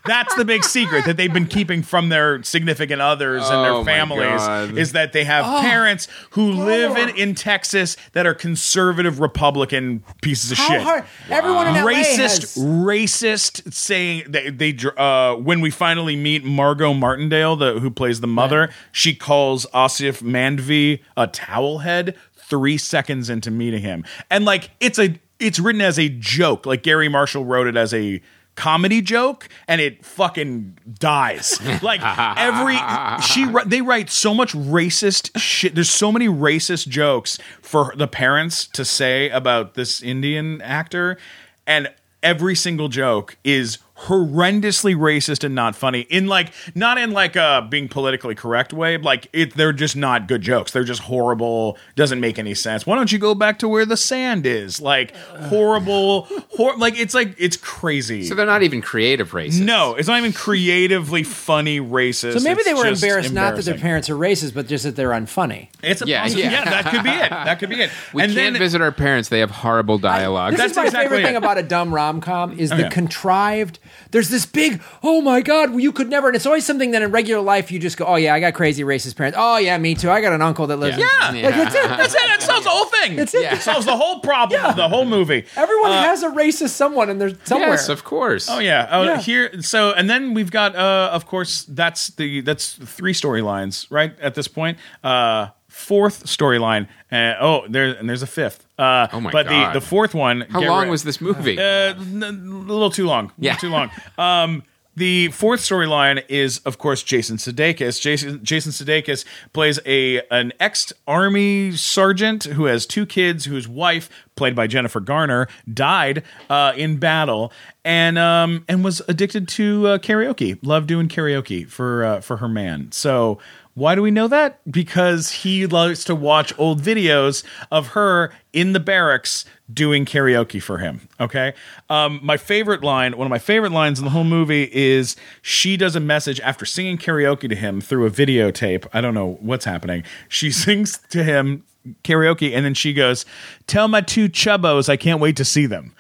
That's 0.06 0.34
the 0.36 0.46
big 0.46 0.64
secret 0.64 1.06
that 1.06 1.18
they've 1.18 1.32
been 1.32 1.46
keeping 1.48 1.84
from 1.84 2.10
their 2.10 2.42
significant 2.44 3.02
others 3.02 3.44
and 3.48 3.56
Oh, 3.56 3.64
their 3.64 3.74
my 3.74 3.84
families 3.84 4.78
is 4.78 4.92
that 4.94 5.14
they 5.14 5.24
have 5.24 5.46
parents 5.62 6.08
who 6.32 6.52
live 6.52 6.98
in, 6.98 7.10
in 7.16 7.36
Texas 7.36 7.98
that 8.14 8.26
are 8.26 8.34
conservative 8.34 9.20
Republican 9.20 10.04
pieces 10.22 10.52
of 10.52 10.58
How 10.58 10.68
shit 10.68 10.82
hard? 10.82 11.04
Everyone 11.30 11.68
in 11.68 11.74
LA 11.76 11.92
racist, 11.92 12.18
has- 12.18 12.56
racist 12.58 13.74
saying 13.74 14.24
they, 14.28 14.50
they 14.50 14.76
uh, 14.98 15.36
when 15.36 15.62
we 15.62 15.70
finally 15.70 16.16
meet 16.16 16.44
Margot 16.44 16.94
Martindale, 16.94 17.56
the 17.56 17.80
who 17.80 17.92
plays 17.92 18.22
the 18.22 18.28
mother, 18.28 18.70
she 18.92 19.14
calls 19.16 19.66
Asif 19.74 20.22
Mandvi 20.22 21.02
a 21.16 21.28
towel 21.28 21.80
head 21.80 22.16
three 22.36 22.78
seconds 22.78 23.30
into 23.30 23.50
meeting 23.52 23.82
him, 23.82 24.04
and 24.30 24.46
like 24.46 24.72
it's 24.80 25.00
a 25.00 25.20
it's 25.40 25.60
written 25.60 25.82
as 25.82 25.98
a 25.98 26.10
joke. 26.10 26.66
Like 26.66 26.84
Garry 26.84 27.08
Marshall 27.10 27.46
wrote 27.46 27.68
it 27.68 27.78
as 27.78 27.94
a 27.94 28.22
comedy 28.62 29.02
joke 29.02 29.50
and 29.68 29.82
it 29.82 30.06
fucking 30.06 30.78
dies. 31.00 31.60
Like 31.82 32.02
every 32.38 32.78
she 33.24 33.48
they 33.66 33.82
write 33.82 34.12
so 34.12 34.36
much 34.36 34.54
racist 34.54 35.32
shit. 35.40 35.74
There's 35.74 35.90
so 35.90 36.12
many 36.12 36.28
racist 36.28 36.88
jokes 36.88 37.40
for 37.62 37.94
the 37.96 38.08
parents 38.08 38.68
to 38.68 38.86
say 38.86 39.30
about 39.30 39.74
this 39.74 40.04
indian 40.04 40.62
actor 40.62 41.18
and 41.66 41.92
every 42.22 42.56
single 42.56 42.88
joke 42.88 43.38
is 43.44 43.80
horrendously 44.08 44.96
racist 44.96 45.44
and 45.44 45.54
not 45.56 45.76
funny 45.76 46.02
in 46.02 46.28
like 46.28 46.52
not 46.76 46.98
in 46.98 47.12
like 47.12 47.36
a 47.36 47.66
being 47.70 47.88
politically 47.88 48.36
correct 48.36 48.74
way 48.74 48.98
like 48.98 49.28
it 49.34 49.54
they're 49.56 49.74
just 49.74 49.96
not 49.96 50.28
good 50.28 50.42
jokes 50.42 50.72
they're 50.72 50.84
just 50.84 51.04
horrible 51.04 51.78
doesn't 51.96 52.20
make 52.20 52.40
any 52.40 52.54
sense 52.54 52.86
why 52.86 52.96
don't 52.96 53.12
you 53.12 53.20
go 53.20 53.36
back 53.36 53.60
to 53.60 53.68
where 53.68 53.86
the 53.86 53.98
sand 53.98 54.46
is 54.46 54.82
like 54.82 55.16
horrible 55.16 56.28
hor- 56.52 56.76
like 56.78 56.98
it's 57.00 57.14
like 57.14 57.36
it's 57.38 57.58
crazy 57.58 58.24
So 58.26 58.36
they're 58.36 58.46
not 58.46 58.64
even 58.64 58.82
creative 58.82 59.32
racists. 59.32 59.60
no, 59.62 59.96
it's 59.96 60.08
not 60.08 60.18
even 60.18 60.34
creatively 60.34 61.24
funny 61.24 61.80
racist. 61.80 62.34
So 62.34 62.40
maybe 62.44 62.60
It's 62.62 62.66
they 62.68 62.74
were 62.74 62.88
embarrassed 62.88 63.34
not 63.34 63.56
that 63.56 63.66
their 63.66 63.78
parents 63.78 64.10
are 64.10 64.16
racist, 64.16 64.54
but 64.54 64.68
just 64.68 64.84
that 64.84 64.96
they're 64.96 65.10
unfunny. 65.12 65.68
It's 65.84 66.02
a 66.02 66.08
Yeah, 66.08 66.24
possibility. 66.24 66.54
yeah. 66.54 66.64
yeah. 66.64 66.70
that 66.82 66.92
could 66.92 67.04
be 67.04 67.10
it. 67.10 67.30
That 67.30 67.60
could 67.60 67.70
be 67.70 67.82
it. 67.82 67.90
We 68.14 68.24
and 68.24 68.34
can't 68.34 68.54
then 68.54 68.60
visit 68.60 68.82
our 68.82 68.92
parents. 68.92 69.30
They 69.30 69.40
have 69.40 69.52
horrible 69.52 69.98
dialogue. 69.98 70.52
This 70.54 70.60
That's 70.60 70.72
is 70.72 70.78
my 70.78 70.84
exactly 70.86 71.06
favorite 71.10 71.20
it. 71.24 71.26
thing 71.28 71.36
about 71.36 71.58
a 71.58 71.64
dumb 71.64 71.94
rom 71.94 72.22
com 72.22 72.58
is 72.58 72.72
oh, 72.72 72.76
the 72.78 72.84
yeah. 72.84 72.90
contrived. 72.90 73.80
There's 74.12 74.30
this 74.30 74.46
big, 74.46 74.82
oh 75.04 75.22
my 75.22 75.42
god, 75.42 75.74
you 75.80 75.92
could 75.92 76.10
never. 76.10 76.28
And 76.28 76.36
it's 76.36 76.46
always 76.46 76.66
something 76.66 76.92
that 76.92 77.02
in 77.02 77.12
regular 77.12 77.42
life 77.42 77.72
you 77.72 77.80
just 77.80 77.98
go, 77.98 78.06
oh 78.06 78.16
yeah, 78.16 78.34
I 78.34 78.40
got 78.40 78.54
crazy 78.54 78.84
racist 78.84 79.16
parents. 79.16 79.38
Oh 79.40 79.58
yeah, 79.58 79.78
me 79.78 79.96
too. 79.96 80.10
I 80.12 80.22
got 80.22 80.34
an 80.34 80.42
uncle 80.42 80.68
that 80.68 80.78
lives. 80.78 80.98
Yeah. 80.98 81.30
in 81.30 81.36
yeah, 81.38 81.46
Like, 81.48 81.56
that's 81.56 81.76
it. 81.76 81.88
that's 81.88 82.14
it. 82.16 82.28
That 82.28 82.42
solves 82.42 82.64
the 82.66 82.70
whole 82.70 82.86
thing. 82.86 83.16
That's 83.16 83.34
it. 83.34 83.52
It 83.54 83.62
solves 83.62 83.86
the 83.86 83.96
whole 83.96 84.20
problem. 84.20 84.64
of 84.66 84.76
The 84.76 84.90
whole 84.90 85.06
movie. 85.06 85.46
Everyone 85.56 85.92
has 85.92 86.24
a 86.24 86.30
racist 86.30 86.70
someone, 86.70 87.10
and 87.10 87.20
there's 87.22 87.34
somewhere. 87.44 87.70
yes, 87.70 87.90
of 87.90 88.04
course. 88.04 88.50
Oh 88.50 88.60
yeah. 88.60 88.88
Oh 88.92 89.04
Yeah. 89.04 89.22
here. 89.22 89.62
So 89.62 89.92
and 89.94 90.10
then 90.10 90.34
we've 90.34 90.52
got, 90.52 90.76
uh, 90.76 91.10
of 91.14 91.26
course, 91.26 91.64
that's 91.64 92.08
the 92.10 92.42
that's 92.42 92.74
three 92.74 93.14
storylines 93.14 93.88
right 93.90 94.18
at 94.20 94.36
this 94.36 94.48
point. 94.48 94.78
Uh, 95.04 95.48
fourth 95.68 96.26
storyline. 96.26 96.88
Uh, 97.12 97.36
oh, 97.40 97.66
there 97.70 97.96
and 97.96 98.10
there's 98.10 98.24
a 98.24 98.28
fifth. 98.28 98.66
Uh, 98.82 99.08
Oh 99.14 99.22
my 99.22 99.32
but 99.32 99.48
God. 99.48 99.74
the 99.76 99.80
the 99.80 99.86
fourth 99.86 100.14
one. 100.14 100.42
How 100.50 100.62
long 100.62 100.86
re- 100.86 100.90
was 100.90 101.04
this 101.04 101.22
movie? 101.22 101.58
Uh, 101.58 101.94
n- 101.94 102.24
a 102.24 102.32
little 102.32 102.90
too 102.90 103.06
long. 103.06 103.32
Yeah. 103.38 103.56
too 103.56 103.70
long. 103.70 103.92
Um, 104.18 104.64
the 104.94 105.30
fourth 105.30 105.62
storyline 105.62 106.22
is, 106.28 106.60
of 106.66 106.78
course, 106.78 107.02
Jason 107.02 107.38
Sudeikis. 107.38 108.02
Jason 108.02 108.44
Jason 108.44 108.74
Sudeikis 108.74 109.24
plays 109.54 109.80
a 109.86 110.22
an 110.30 110.52
ex 110.60 110.92
army 111.08 111.72
sergeant 111.78 112.44
who 112.44 112.66
has 112.66 112.86
two 112.86 113.06
kids, 113.06 113.46
whose 113.46 113.70
wife, 113.70 114.10
played 114.36 114.56
by 114.56 114.68
Jennifer 114.68 115.00
Garner, 115.00 115.48
died 115.72 116.24
uh, 116.50 116.74
in 116.76 116.98
battle, 116.98 117.52
and 117.84 118.18
um, 118.18 118.66
and 118.68 118.84
was 118.84 119.02
addicted 119.08 119.48
to 119.50 119.88
uh, 119.88 119.98
karaoke. 119.98 120.58
Loved 120.62 120.88
doing 120.88 121.08
karaoke 121.08 121.68
for 121.68 122.04
uh, 122.04 122.22
for 122.22 122.38
her 122.38 122.48
man. 122.48 122.92
So. 122.92 123.40
Why 123.74 123.96
do 123.96 124.02
we 124.02 124.12
know 124.12 124.28
that? 124.28 124.60
Because 124.70 125.32
he 125.32 125.66
loves 125.66 126.04
to 126.04 126.14
watch 126.14 126.54
old 126.60 126.82
videos 126.82 127.46
of 127.72 127.88
her 127.90 128.34
in 128.52 128.74
the 128.74 128.82
barracks 128.82 129.46
doing 129.74 130.06
karaoke 130.06 130.62
for 130.62 130.80
him. 130.80 131.08
Okay. 131.22 131.54
Um, 131.90 132.20
my 132.22 132.36
favorite 132.36 132.84
line, 132.84 133.18
one 133.18 133.26
of 133.26 133.30
my 133.30 133.40
favorite 133.40 133.72
lines 133.72 133.98
in 133.98 134.04
the 134.06 134.12
whole 134.12 134.26
movie 134.26 134.70
is 134.74 135.16
she 135.42 135.78
does 135.78 135.96
a 135.96 136.02
message 136.02 136.42
after 136.42 136.66
singing 136.66 136.98
karaoke 136.98 137.48
to 137.48 137.56
him 137.56 137.80
through 137.80 138.06
a 138.06 138.12
videotape. 138.12 138.88
I 138.94 139.00
don't 139.00 139.14
know 139.14 139.38
what's 139.40 139.64
happening. 139.64 140.04
She 140.28 140.52
sings 140.52 141.00
to 141.10 141.24
him 141.24 141.64
karaoke 142.04 142.54
and 142.56 142.66
then 142.66 142.74
she 142.74 142.94
goes, 142.94 143.26
Tell 143.68 143.88
my 143.88 144.02
two 144.02 144.30
chubbos 144.30 144.90
I 144.90 144.98
can't 144.98 145.20
wait 145.20 145.36
to 145.38 145.46
see 145.46 145.66
them. 145.66 145.94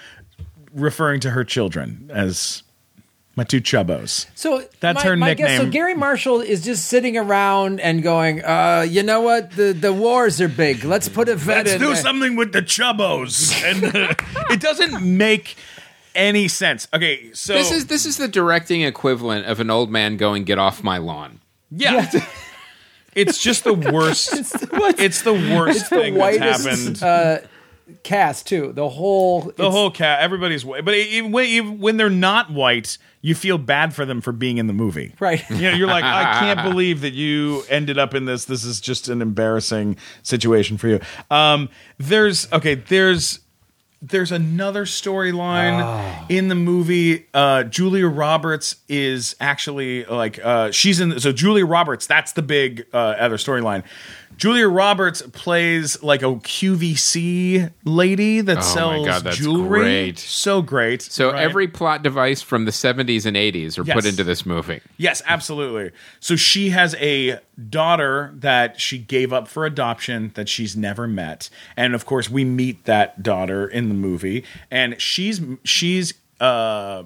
Referring 0.73 1.19
to 1.21 1.31
her 1.31 1.43
children 1.43 2.09
as 2.13 2.63
my 3.35 3.43
two 3.43 3.59
chubbos. 3.61 4.27
So 4.35 4.63
That's 4.79 5.03
my, 5.03 5.09
her 5.09 5.17
my 5.17 5.33
guess- 5.33 5.59
so. 5.59 5.69
Garry 5.69 5.93
Marshall 5.95 6.41
is 6.41 6.63
just 6.63 6.87
sitting 6.87 7.17
around 7.17 7.79
and 7.79 8.03
going, 8.03 8.43
uh, 8.43 8.85
you 8.87 9.03
know 9.03 9.21
what? 9.21 9.51
The 9.51 9.73
the 9.73 9.91
wars 9.93 10.39
are 10.39 10.47
big. 10.47 10.83
Let's 10.83 11.09
put 11.09 11.29
a 11.29 11.35
vet 11.35 11.65
Let's 11.65 11.71
in 11.73 11.79
do 11.79 11.87
there." 11.87 11.95
something 11.95 12.35
with 12.35 12.51
the 12.53 12.61
chubbos. 12.61 13.51
And 13.63 13.83
uh, 13.83 14.13
it 14.49 14.59
doesn't 14.61 15.01
make 15.01 15.55
any 16.13 16.47
sense. 16.47 16.87
Okay, 16.93 17.31
so 17.33 17.53
this 17.53 17.71
is 17.71 17.87
this 17.87 18.05
is 18.05 18.17
the 18.17 18.27
directing 18.27 18.81
equivalent 18.81 19.45
of 19.47 19.59
an 19.59 19.69
old 19.69 19.89
man 19.89 20.17
going, 20.17 20.43
"Get 20.43 20.57
off 20.59 20.83
my 20.83 20.97
lawn." 20.97 21.39
yeah. 21.69 22.09
it's 23.15 23.37
just 23.37 23.63
the 23.65 23.73
worst. 23.73 24.33
it's, 24.33 24.51
the 24.51 24.67
worst 24.79 24.99
It's 24.99 25.21
the 25.89 25.95
thing 25.97 26.13
that's 26.15 26.63
happened. 26.65 27.03
uh, 27.03 27.39
cast 28.03 28.47
too. 28.47 28.71
The 28.73 28.87
whole 28.87 29.51
the 29.55 29.69
whole 29.69 29.91
cast. 29.91 30.21
everybody's 30.23 30.63
white, 30.63 30.85
but 30.85 30.95
even 30.95 31.31
when, 31.31 31.45
even 31.45 31.79
when 31.79 31.97
they're 31.97 32.09
not 32.09 32.49
white, 32.51 32.97
you 33.21 33.35
feel 33.35 33.57
bad 33.57 33.93
for 33.93 34.05
them 34.05 34.21
for 34.21 34.31
being 34.31 34.57
in 34.57 34.67
the 34.67 34.73
movie. 34.73 35.13
right. 35.19 35.47
You 35.49 35.69
know, 35.69 35.75
you're 35.77 35.87
like, 35.87 36.03
I 36.05 36.39
can't 36.39 36.63
believe 36.69 37.01
that 37.01 37.13
you 37.13 37.63
ended 37.69 37.99
up 37.99 38.15
in 38.15 38.25
this. 38.25 38.45
This 38.45 38.63
is 38.63 38.79
just 38.81 39.09
an 39.09 39.21
embarrassing 39.21 39.97
situation 40.23 40.77
for 40.77 40.87
you. 40.87 40.99
Um, 41.29 41.69
there's 41.99 42.51
okay. 42.51 42.75
There's 42.75 43.40
there's 44.01 44.31
another 44.31 44.85
storyline 44.85 46.25
in 46.29 46.47
the 46.47 46.55
movie. 46.55 47.27
Uh, 47.33 47.63
Julia 47.63 48.07
Roberts 48.07 48.77
is 48.89 49.35
actually 49.39 50.05
like 50.05 50.43
uh, 50.43 50.71
she's 50.71 50.99
in. 50.99 51.19
So 51.19 51.31
Julia 51.31 51.65
Roberts, 51.65 52.07
that's 52.07 52.31
the 52.31 52.41
big 52.41 52.87
uh, 52.93 52.97
other 52.97 53.37
storyline. 53.37 53.83
Julia 54.41 54.67
Roberts 54.67 55.21
plays 55.33 56.01
like 56.01 56.23
a 56.23 56.33
QVC 56.33 57.71
lady 57.85 58.41
that 58.41 58.57
Oh 58.57 58.59
my 58.59 58.65
sells 58.65 59.05
God, 59.07 59.23
that's 59.23 59.37
jewelry. 59.37 59.79
great. 59.81 60.17
So 60.17 60.63
great. 60.63 61.03
So 61.03 61.31
right? 61.31 61.43
every 61.43 61.67
plot 61.67 62.01
device 62.01 62.41
from 62.41 62.65
the 62.65 62.71
70s 62.71 63.27
and 63.27 63.37
80s 63.37 63.77
are 63.77 63.83
Yes. 63.83 63.93
put 63.93 64.05
into 64.07 64.23
this 64.23 64.43
movie. 64.43 64.81
Yes, 64.97 65.21
absolutely. 65.27 65.91
So 66.19 66.35
she 66.35 66.71
has 66.71 66.95
a 66.95 67.37
daughter 67.69 68.31
that 68.33 68.81
she 68.81 68.97
gave 68.97 69.31
up 69.31 69.47
for 69.47 69.63
adoption 69.67 70.31
that 70.33 70.49
she's 70.49 70.75
never 70.75 71.07
met, 71.07 71.47
and 71.77 71.93
of 71.93 72.07
course 72.07 72.27
we 72.27 72.43
meet 72.43 72.85
that 72.85 73.21
daughter 73.21 73.67
in 73.67 73.89
the 73.89 73.93
movie, 73.95 74.43
and 74.71 74.99
she's 74.99 75.39
she's 75.63 76.15
uh, 76.39 77.03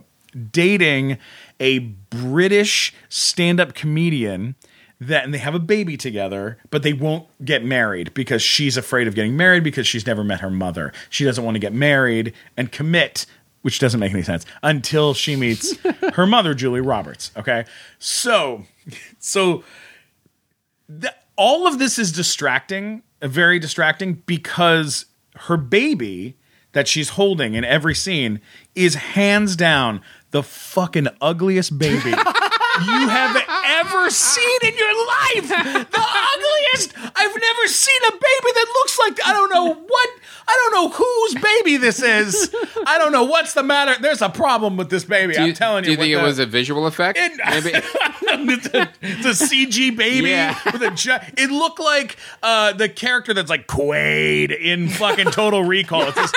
dating 0.51 1.17
a 1.59 1.79
British 1.79 2.93
stand-up 3.09 3.73
comedian. 3.73 4.55
That 5.01 5.25
and 5.25 5.33
they 5.33 5.39
have 5.39 5.55
a 5.55 5.59
baby 5.59 5.97
together, 5.97 6.57
but 6.69 6.83
they 6.83 6.93
won't 6.93 7.27
get 7.43 7.65
married 7.65 8.13
because 8.13 8.41
she's 8.41 8.77
afraid 8.77 9.07
of 9.07 9.15
getting 9.15 9.35
married 9.35 9.63
because 9.63 9.85
she's 9.85 10.07
never 10.07 10.23
met 10.23 10.39
her 10.39 10.49
mother. 10.49 10.93
She 11.09 11.25
doesn't 11.25 11.43
want 11.43 11.55
to 11.55 11.59
get 11.59 11.73
married 11.73 12.33
and 12.55 12.71
commit 12.71 13.25
which 13.65 13.79
doesn't 13.79 13.99
make 13.99 14.11
any 14.13 14.21
sense 14.21 14.45
until 14.61 15.15
she 15.15 15.35
meets 15.35 15.75
her 16.13 16.27
mother, 16.27 16.53
Julie 16.53 16.81
Roberts. 16.81 17.31
Okay, 17.35 17.65
so 17.97 18.63
so 19.17 19.63
th- 20.87 21.11
all 21.35 21.65
of 21.65 21.79
this 21.79 21.97
is 21.97 22.11
distracting, 22.11 23.01
uh, 23.23 23.27
very 23.27 23.57
distracting 23.57 24.21
because 24.27 25.05
her 25.35 25.57
baby 25.57 26.37
that 26.73 26.87
she's 26.87 27.09
holding 27.09 27.55
in 27.55 27.63
every 27.63 27.95
scene 27.95 28.39
is 28.75 28.93
hands 28.93 29.55
down 29.55 29.99
the 30.29 30.43
fucking 30.43 31.07
ugliest 31.19 31.79
baby 31.79 32.13
you 32.83 33.07
have 33.09 33.35
ever 33.85 34.09
seen 34.09 34.59
in 34.63 34.75
your 34.77 35.07
life. 35.07 35.49
The 35.91 35.99
ugliest. 36.01 36.93
I've 36.97 37.35
never 37.35 37.67
seen 37.67 38.01
a 38.07 38.11
baby 38.11 38.51
that 38.53 38.67
looks 38.75 38.99
like 38.99 39.19
I 39.25 39.33
don't 39.33 39.51
know 39.53 39.73
what. 39.73 40.09
I 40.47 40.69
don't 40.71 40.73
know 40.73 40.89
whose 40.89 41.41
baby 41.41 41.77
this 41.77 42.01
is. 42.03 42.53
I 42.85 42.99
don't 42.99 43.11
know 43.11 43.23
what's 43.23 43.53
the 43.53 43.63
matter. 43.63 43.95
There's 43.99 44.21
a 44.21 44.29
problem 44.29 44.77
with 44.77 44.91
this 44.91 45.03
baby. 45.03 45.33
You, 45.33 45.39
I'm 45.39 45.53
telling 45.53 45.83
you. 45.83 45.85
do 45.85 45.91
you 45.91 45.97
think 45.97 46.13
it 46.13 46.21
was 46.21 46.37
a 46.37 46.45
visual 46.45 46.85
effect? 46.85 47.17
it- 47.19 47.31
Maybe. 47.43 47.71
it's, 48.53 48.67
a, 48.67 48.89
it's 49.01 49.41
a 49.41 49.45
CG 49.45 49.95
baby 49.97 50.29
Yeah. 50.29 50.59
with 50.71 50.83
a. 50.83 51.31
It 51.37 51.49
looked 51.49 51.79
like 51.79 52.17
uh, 52.43 52.73
the 52.73 52.87
character 52.89 53.33
that's 53.33 53.49
like 53.49 53.65
Quaid 53.67 54.55
in 54.55 54.87
fucking 54.89 55.31
Total 55.31 55.63
Recall. 55.63 56.03
It's 56.03 56.15
this 56.15 56.31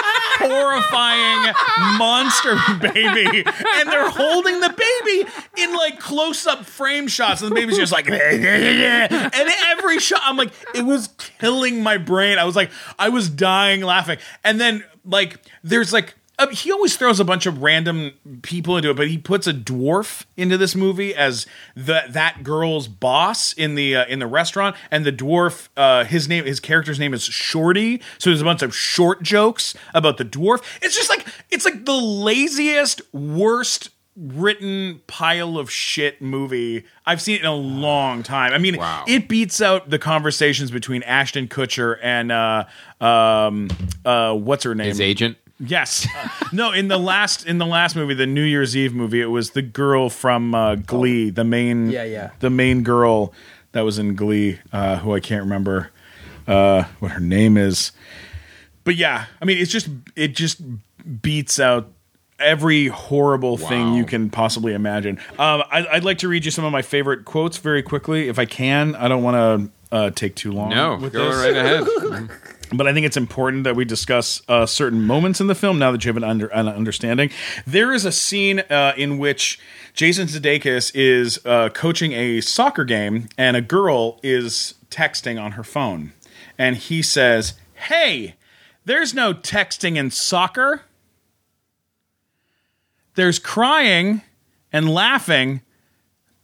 horrifying 0.58 1.54
monster 1.98 2.56
baby, 2.80 3.44
and 3.44 3.88
they're 3.88 4.10
holding 4.10 4.60
the 4.60 4.70
baby 4.70 5.30
in 5.56 5.74
like 5.76 6.00
close-up 6.28 6.66
frame 6.66 7.08
shots, 7.08 7.40
and 7.40 7.50
the 7.50 7.54
baby's 7.54 7.78
just 7.78 7.92
like, 7.92 8.06
and 8.10 9.50
every 9.68 9.98
shot, 9.98 10.20
I'm 10.24 10.36
like, 10.36 10.52
it 10.74 10.84
was 10.84 11.08
killing 11.38 11.82
my 11.82 11.96
brain. 11.96 12.38
I 12.38 12.44
was 12.44 12.54
like, 12.54 12.70
I 12.98 13.08
was 13.08 13.30
dying 13.30 13.80
laughing, 13.80 14.18
and 14.44 14.60
then 14.60 14.84
like, 15.04 15.38
there's 15.62 15.92
like 15.92 16.14
uh, 16.38 16.46
he 16.48 16.70
always 16.70 16.96
throws 16.96 17.18
a 17.18 17.24
bunch 17.24 17.46
of 17.46 17.62
random 17.62 18.12
people 18.42 18.76
into 18.76 18.90
it, 18.90 18.96
but 18.96 19.08
he 19.08 19.18
puts 19.18 19.46
a 19.46 19.52
dwarf 19.52 20.24
into 20.36 20.56
this 20.56 20.76
movie 20.76 21.12
as 21.14 21.46
the 21.74 22.02
that 22.10 22.44
girl's 22.44 22.86
boss 22.86 23.52
in 23.54 23.74
the 23.74 23.96
uh, 23.96 24.04
in 24.06 24.18
the 24.18 24.26
restaurant, 24.26 24.76
and 24.90 25.04
the 25.04 25.12
dwarf, 25.12 25.68
uh, 25.76 26.04
his 26.04 26.28
name, 26.28 26.44
his 26.44 26.60
character's 26.60 26.98
name 26.98 27.12
is 27.12 27.24
Shorty. 27.24 28.00
So 28.18 28.30
there's 28.30 28.42
a 28.42 28.44
bunch 28.44 28.62
of 28.62 28.76
short 28.76 29.22
jokes 29.22 29.74
about 29.94 30.18
the 30.18 30.24
dwarf. 30.24 30.62
It's 30.82 30.94
just 30.94 31.08
like 31.08 31.26
it's 31.50 31.64
like 31.64 31.86
the 31.86 31.96
laziest, 31.96 33.02
worst 33.12 33.90
written 34.20 35.00
pile 35.06 35.58
of 35.58 35.70
shit 35.70 36.20
movie 36.20 36.84
I've 37.06 37.22
seen 37.22 37.36
it 37.36 37.40
in 37.42 37.46
a 37.46 37.54
long 37.54 38.22
time. 38.24 38.52
I 38.52 38.58
mean, 38.58 38.76
Wow. 38.76 39.04
it 39.06 39.28
beats 39.28 39.60
out 39.62 39.90
the 39.90 39.98
conversations 39.98 40.70
between 40.70 41.02
Ashton 41.04 41.46
Kutcher 41.48 41.98
and 42.02 42.32
uh, 42.32 42.64
um, 43.00 43.68
uh, 44.04 44.34
what's 44.34 44.64
her 44.64 44.74
name? 44.74 44.88
His 44.88 45.00
agent. 45.00 45.38
Yes. 45.60 46.06
no, 46.52 46.72
in 46.72 46.88
the 46.88 46.98
last 46.98 47.46
in 47.46 47.58
the 47.58 47.66
last 47.66 47.96
movie, 47.96 48.14
the 48.14 48.26
New 48.26 48.42
Year's 48.42 48.76
Eve 48.76 48.92
movie, 48.94 49.20
it 49.20 49.26
was 49.26 49.50
the 49.50 49.62
girl 49.62 50.10
from 50.10 50.54
uh, 50.54 50.74
Glee, 50.76 51.30
the 51.30 51.44
main 51.44 51.90
Yeah, 51.90 52.04
yeah. 52.04 52.30
the 52.40 52.50
main 52.50 52.82
girl 52.82 53.32
that 53.72 53.82
was 53.82 53.98
in 53.98 54.14
Glee, 54.16 54.58
uh, 54.72 54.98
who 54.98 55.14
I 55.14 55.20
can't 55.20 55.42
remember 55.42 55.90
uh, 56.46 56.84
what 57.00 57.12
her 57.12 57.20
name 57.20 57.56
is. 57.56 57.92
But 58.84 58.96
yeah, 58.96 59.26
I 59.40 59.44
mean, 59.44 59.58
it's 59.58 59.70
just 59.72 59.88
it 60.16 60.34
just 60.34 60.60
beats 61.22 61.58
out 61.60 61.90
every 62.38 62.88
horrible 62.88 63.56
thing 63.56 63.94
you 63.94 64.04
can 64.04 64.30
possibly 64.30 64.74
imagine. 64.74 65.18
Um, 65.38 65.62
I, 65.70 65.86
I'd 65.92 66.04
like 66.04 66.18
to 66.18 66.28
read 66.28 66.44
you 66.44 66.50
some 66.50 66.64
of 66.64 66.72
my 66.72 66.82
favorite 66.82 67.24
quotes 67.24 67.58
very 67.58 67.82
quickly, 67.82 68.28
if 68.28 68.38
I 68.38 68.44
can. 68.44 68.94
I 68.94 69.08
don't 69.08 69.22
want 69.22 69.70
to 69.90 69.96
uh, 69.96 70.10
take 70.10 70.34
too 70.34 70.52
long. 70.52 70.70
No, 70.70 70.96
with 70.96 71.12
go 71.12 71.30
this 71.30 71.36
right 71.36 71.56
ahead. 71.56 72.30
but 72.72 72.86
I 72.86 72.92
think 72.92 73.06
it's 73.06 73.16
important 73.16 73.64
that 73.64 73.76
we 73.76 73.84
discuss 73.84 74.42
uh, 74.48 74.66
certain 74.66 75.02
moments 75.02 75.40
in 75.40 75.46
the 75.46 75.54
film 75.54 75.78
now 75.78 75.90
that 75.92 76.04
you 76.04 76.08
have 76.10 76.16
an, 76.16 76.24
under, 76.24 76.46
an 76.48 76.68
understanding. 76.68 77.30
There 77.66 77.92
is 77.92 78.04
a 78.04 78.12
scene 78.12 78.60
uh, 78.60 78.92
in 78.96 79.18
which 79.18 79.58
Jason 79.94 80.28
Sudeikis 80.28 80.92
is 80.94 81.40
uh, 81.44 81.70
coaching 81.70 82.12
a 82.12 82.40
soccer 82.40 82.84
game, 82.84 83.28
and 83.36 83.56
a 83.56 83.62
girl 83.62 84.20
is 84.22 84.74
texting 84.90 85.40
on 85.42 85.52
her 85.52 85.64
phone, 85.64 86.12
and 86.56 86.76
he 86.76 87.02
says, 87.02 87.54
"Hey, 87.74 88.34
there's 88.84 89.12
no 89.12 89.34
texting 89.34 89.96
in 89.96 90.10
soccer. 90.10 90.82
There's 93.18 93.38
crying 93.38 94.22
and 94.72 94.88
laughing." 94.88 95.60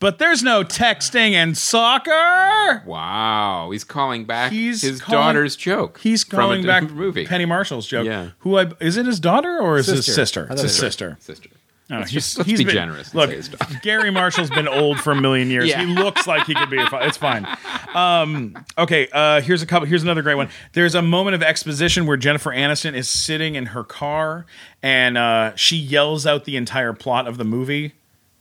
But 0.00 0.18
there's 0.18 0.42
no 0.42 0.64
texting 0.64 1.32
and 1.32 1.56
soccer. 1.56 2.82
wow, 2.84 3.70
he's 3.72 3.84
calling 3.84 4.24
back 4.26 4.52
He's 4.52 4.82
his 4.82 5.00
calling- 5.00 5.18
daughter's 5.18 5.56
joke. 5.56 6.00
He's 6.02 6.24
from 6.24 6.38
a 6.38 6.42
calling 6.42 6.66
back 6.66 6.90
movie. 6.90 7.24
Penny 7.24 7.46
Marshall's 7.46 7.86
joke. 7.86 8.04
Yeah. 8.04 8.30
Who 8.40 8.58
I 8.58 8.66
is 8.80 8.98
it 8.98 9.06
his 9.06 9.18
daughter 9.18 9.58
or 9.58 9.78
is 9.78 9.86
his 9.86 10.04
Sister. 10.04 10.12
sister? 10.12 10.44
I 10.44 10.46
thought 10.48 10.52
It's 10.54 10.62
his 10.62 10.72
it 10.72 10.84
was- 10.84 10.92
sister. 10.92 11.16
Sister. 11.20 11.48
No, 11.90 11.98
Let's 11.98 12.10
he's, 12.12 12.38
let's 12.38 12.48
he's 12.48 12.58
be 12.60 12.64
been- 12.64 12.74
generous 12.74 13.14
Look, 13.14 13.28
say 13.28 13.36
his 13.36 13.48
daughter. 13.50 13.78
Garry 13.82 14.10
Marshall's 14.10 14.48
been 14.48 14.66
old 14.68 15.00
for 15.00 15.12
a 15.12 15.20
million 15.20 15.50
years. 15.50 15.68
Yeah. 15.68 15.84
He 15.84 15.86
looks 15.94 16.26
like 16.26 16.46
he 16.46 16.54
could 16.54 16.70
be. 16.70 16.78
A, 16.78 16.86
it's 17.06 17.18
fine. 17.18 17.46
Um, 17.94 18.56
okay, 18.78 19.06
uh, 19.12 19.42
here's 19.42 19.60
a 19.60 19.66
couple. 19.66 19.86
Here's 19.86 20.02
another 20.02 20.22
great 20.22 20.36
one. 20.36 20.48
There's 20.72 20.94
a 20.94 21.02
moment 21.02 21.34
of 21.34 21.42
exposition 21.42 22.06
where 22.06 22.16
Jennifer 22.16 22.50
Aniston 22.50 22.94
is 22.94 23.08
sitting 23.08 23.54
in 23.54 23.66
her 23.66 23.84
car 23.84 24.46
and 24.82 25.18
uh, 25.18 25.54
she 25.56 25.76
yells 25.76 26.26
out 26.26 26.44
the 26.44 26.56
entire 26.56 26.94
plot 26.94 27.28
of 27.28 27.36
the 27.36 27.44
movie 27.44 27.92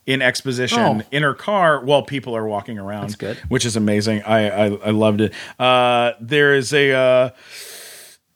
in 0.05 0.21
exposition 0.21 0.79
Oh. 0.79 1.01
in 1.11 1.23
her 1.23 1.33
car 1.33 1.83
while 1.83 2.03
people 2.03 2.35
are 2.37 2.45
walking 2.47 2.77
around. 2.79 3.03
That's 3.03 3.15
good. 3.15 3.37
which 3.49 3.65
is 3.65 3.75
amazing. 3.75 4.21
I 4.23 4.49
I, 4.49 4.65
I 4.67 4.89
loved 4.91 5.19
it. 5.21 5.33
Uh, 5.59 6.13
there 6.21 6.53
is 6.53 6.71
a. 6.73 6.91
Uh, 6.93 7.29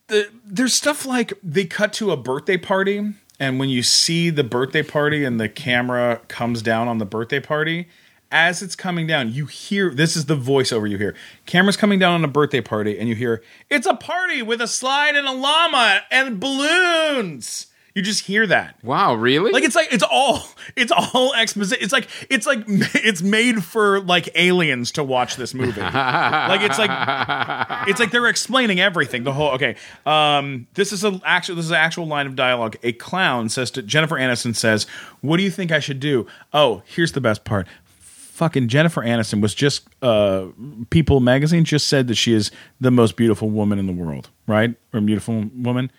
the, 0.07 0.29
there's 0.45 0.73
stuff 0.73 1.05
like 1.05 1.33
they 1.43 1.65
cut 1.65 1.91
to 1.93 2.11
a 2.11 2.17
birthday 2.17 2.57
party 2.57 3.13
and 3.39 3.59
when 3.59 3.69
you 3.69 3.83
see 3.83 4.29
the 4.29 4.43
birthday 4.43 4.83
party 4.83 5.23
and 5.23 5.39
the 5.39 5.49
camera 5.49 6.21
comes 6.27 6.61
down 6.61 6.87
on 6.87 6.97
the 6.97 7.05
birthday 7.05 7.39
party 7.39 7.87
as 8.31 8.61
it's 8.61 8.75
coming 8.75 9.07
down 9.07 9.31
you 9.31 9.45
hear 9.45 9.89
this 9.89 10.15
is 10.15 10.25
the 10.25 10.35
voiceover 10.35 10.89
you 10.89 10.97
hear. 10.97 11.15
Cameras 11.45 11.77
coming 11.77 11.99
down 11.99 12.13
on 12.13 12.23
a 12.23 12.27
birthday 12.27 12.61
party 12.61 12.99
and 12.99 13.07
you 13.07 13.15
hear 13.15 13.41
it's 13.69 13.87
a 13.87 13.95
party 13.95 14.41
with 14.41 14.61
a 14.61 14.67
slide 14.67 15.15
and 15.15 15.27
a 15.27 15.31
llama 15.31 16.01
and 16.11 16.39
balloons 16.39 17.66
you 17.97 18.03
just 18.03 18.25
hear 18.25 18.45
that 18.47 18.75
Wow, 18.83 19.15
really? 19.15 19.51
like 19.51 19.63
it's 19.63 19.75
like 19.75 19.91
it's 19.91 20.03
all 20.03 20.43
it's 20.75 20.91
all 20.91 21.33
exposition. 21.33 21.83
It's 21.83 21.91
like 21.91 22.07
it's 22.29 22.45
like 22.45 22.59
it's 22.67 23.21
made 23.21 23.63
for 23.63 23.99
like 24.01 24.29
aliens 24.35 24.91
to 24.93 25.03
watch 25.03 25.35
this 25.35 25.53
movie. 25.53 25.81
like 25.81 26.61
it's 26.61 26.77
like 26.77 27.87
it's 27.87 27.99
like 27.99 28.11
they're 28.11 28.27
explaining 28.27 28.79
everything. 28.79 29.23
The 29.23 29.33
whole 29.33 29.51
okay. 29.51 29.75
Um, 30.05 30.67
this 30.75 30.93
is 30.93 31.03
a 31.03 31.19
actual 31.25 31.55
this 31.55 31.65
is 31.65 31.71
an 31.71 31.77
actual 31.77 32.05
line 32.07 32.27
of 32.27 32.35
dialogue. 32.35 32.77
A 32.83 32.93
clown 32.93 33.49
says 33.49 33.71
to 33.71 33.81
Jennifer 33.81 34.15
Aniston 34.15 34.55
says, 34.55 34.85
"What 35.21 35.37
do 35.37 35.43
you 35.43 35.51
think 35.51 35.71
I 35.71 35.79
should 35.79 35.99
do?" 35.99 36.27
Oh, 36.53 36.83
here's 36.85 37.13
the 37.13 37.21
best 37.21 37.43
part. 37.45 37.67
Fucking 37.99 38.67
Jennifer 38.67 39.01
Aniston 39.01 39.41
was 39.41 39.55
just 39.55 39.87
uh, 40.03 40.45
People 40.91 41.19
magazine 41.19 41.63
just 41.63 41.87
said 41.87 42.07
that 42.07 42.15
she 42.15 42.33
is 42.33 42.51
the 42.79 42.91
most 42.91 43.15
beautiful 43.17 43.49
woman 43.49 43.79
in 43.79 43.87
the 43.87 43.93
world, 43.93 44.29
right? 44.45 44.75
Or 44.93 45.01
beautiful 45.01 45.45
woman. 45.55 45.91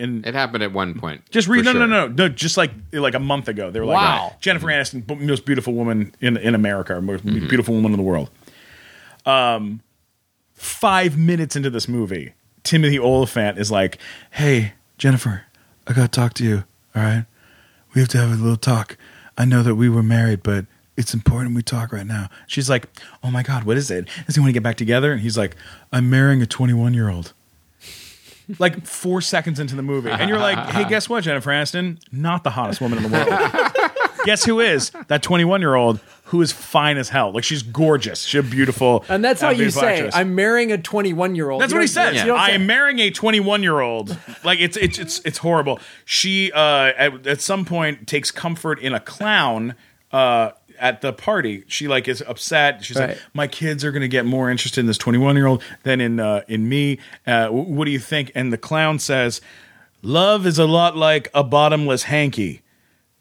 In 0.00 0.24
it 0.24 0.34
happened 0.34 0.62
at 0.62 0.72
one 0.72 0.98
point. 0.98 1.22
just 1.30 1.46
read 1.46 1.64
no, 1.64 1.72
no, 1.72 1.80
no, 1.86 1.86
no, 1.86 2.06
no. 2.08 2.28
Just 2.28 2.56
like 2.56 2.70
like 2.92 3.14
a 3.14 3.20
month 3.20 3.46
ago, 3.48 3.70
they 3.70 3.78
were 3.80 3.86
like, 3.86 3.96
Wow. 3.98 4.36
Jennifer 4.40 4.66
Aniston, 4.68 5.06
b- 5.06 5.14
most 5.14 5.44
beautiful 5.44 5.74
woman 5.74 6.12
in 6.20 6.36
in 6.36 6.54
America, 6.54 7.00
most 7.00 7.24
Mm-hmm. 7.24 7.46
beautiful 7.48 7.74
woman 7.74 7.92
in 7.92 7.96
the 7.98 8.02
world. 8.02 8.30
Um, 9.26 9.80
five 10.54 11.16
minutes 11.18 11.56
into 11.56 11.70
this 11.70 11.88
movie, 11.88 12.32
Timothy 12.64 12.98
Olyphant 12.98 13.58
is 13.58 13.70
like, 13.70 13.98
"Hey, 14.32 14.72
Jennifer, 14.98 15.44
I 15.86 15.92
got 15.92 16.12
to 16.12 16.20
talk 16.20 16.34
to 16.34 16.44
you. 16.44 16.64
All 16.96 17.02
right, 17.02 17.24
we 17.94 18.00
have 18.00 18.08
to 18.10 18.18
have 18.18 18.30
a 18.30 18.34
little 18.42 18.56
talk. 18.56 18.96
I 19.38 19.44
know 19.44 19.62
that 19.62 19.74
we 19.76 19.88
were 19.88 20.02
married, 20.02 20.42
but." 20.42 20.66
It's 20.96 21.14
important 21.14 21.54
we 21.54 21.62
talk 21.62 21.92
right 21.94 22.06
now. 22.06 22.28
She's 22.46 22.68
like, 22.68 22.86
"Oh 23.24 23.30
my 23.30 23.42
god, 23.42 23.64
what 23.64 23.78
is 23.78 23.90
it? 23.90 24.06
Does 24.26 24.34
he 24.34 24.40
want 24.40 24.50
to 24.50 24.52
get 24.52 24.62
back 24.62 24.76
together?" 24.76 25.12
And 25.12 25.22
he's 25.22 25.38
like, 25.38 25.56
"I'm 25.90 26.10
marrying 26.10 26.42
a 26.42 26.46
21 26.46 26.92
year 26.92 27.08
old." 27.08 27.32
Like 28.58 28.86
four 28.86 29.20
seconds 29.20 29.60
into 29.60 29.76
the 29.76 29.82
movie, 29.82 30.10
and 30.10 30.28
you're 30.28 30.38
like, 30.38 30.58
"Hey, 30.70 30.88
guess 30.88 31.08
what, 31.08 31.24
Jennifer 31.24 31.50
Aniston? 31.50 32.00
Not 32.12 32.44
the 32.44 32.50
hottest 32.50 32.80
woman 32.80 33.04
in 33.04 33.10
the 33.10 33.16
world. 33.16 33.90
guess 34.24 34.44
who 34.44 34.60
is 34.60 34.90
that 35.08 35.22
21 35.22 35.60
year 35.60 35.74
old 35.74 36.00
who 36.30 36.40
is 36.42 36.52
fine 36.52 36.96
as 36.96 37.08
hell? 37.08 37.32
Like 37.32 37.42
she's 37.42 37.62
gorgeous. 37.62 38.22
She's 38.22 38.38
a 38.38 38.42
beautiful, 38.42 39.04
And 39.08 39.24
that's 39.24 39.40
how 39.40 39.50
you 39.50 39.68
say, 39.70 39.96
actress. 39.96 40.14
I'm 40.14 40.36
marrying 40.36 40.70
a 40.70 40.78
21 40.78 41.34
year 41.34 41.50
old. 41.50 41.60
That's 41.60 41.72
what 41.72 41.82
he 41.82 41.88
says. 41.88 42.16
You 42.16 42.26
don't 42.26 42.38
I 42.38 42.50
am 42.50 42.66
marrying 42.66 43.00
a 43.00 43.10
21 43.10 43.62
year 43.64 43.80
old. 43.80 44.16
Like 44.44 44.60
it's 44.60 44.76
it's 44.76 44.98
it's 44.98 45.20
it's 45.24 45.38
horrible. 45.38 45.80
She 46.04 46.52
uh, 46.52 46.92
at, 46.96 47.26
at 47.26 47.40
some 47.40 47.64
point 47.64 48.06
takes 48.06 48.30
comfort 48.30 48.78
in 48.78 48.94
a 48.94 49.00
clown. 49.00 49.74
Uh, 50.12 50.52
at 50.80 51.00
the 51.02 51.12
party, 51.12 51.64
she 51.68 51.86
like 51.86 52.08
is 52.08 52.22
upset. 52.26 52.84
She's 52.84 52.96
Right. 52.96 53.10
like, 53.10 53.18
"My 53.34 53.46
kids 53.46 53.84
are 53.84 53.92
going 53.92 54.02
to 54.02 54.08
get 54.08 54.24
more 54.26 54.50
interested 54.50 54.80
in 54.80 54.86
this 54.86 54.98
21 54.98 55.36
year 55.36 55.46
old 55.46 55.62
than 55.82 56.00
in 56.00 56.18
uh, 56.18 56.42
in 56.48 56.68
me." 56.68 56.98
Uh, 57.26 57.48
what 57.48 57.84
do 57.84 57.90
you 57.90 57.98
think? 58.00 58.32
And 58.34 58.52
the 58.52 58.58
clown 58.58 58.98
says, 58.98 59.40
"Love 60.02 60.46
is 60.46 60.58
a 60.58 60.66
lot 60.66 60.96
like 60.96 61.28
a 61.34 61.44
bottomless 61.44 62.04
hanky. 62.04 62.62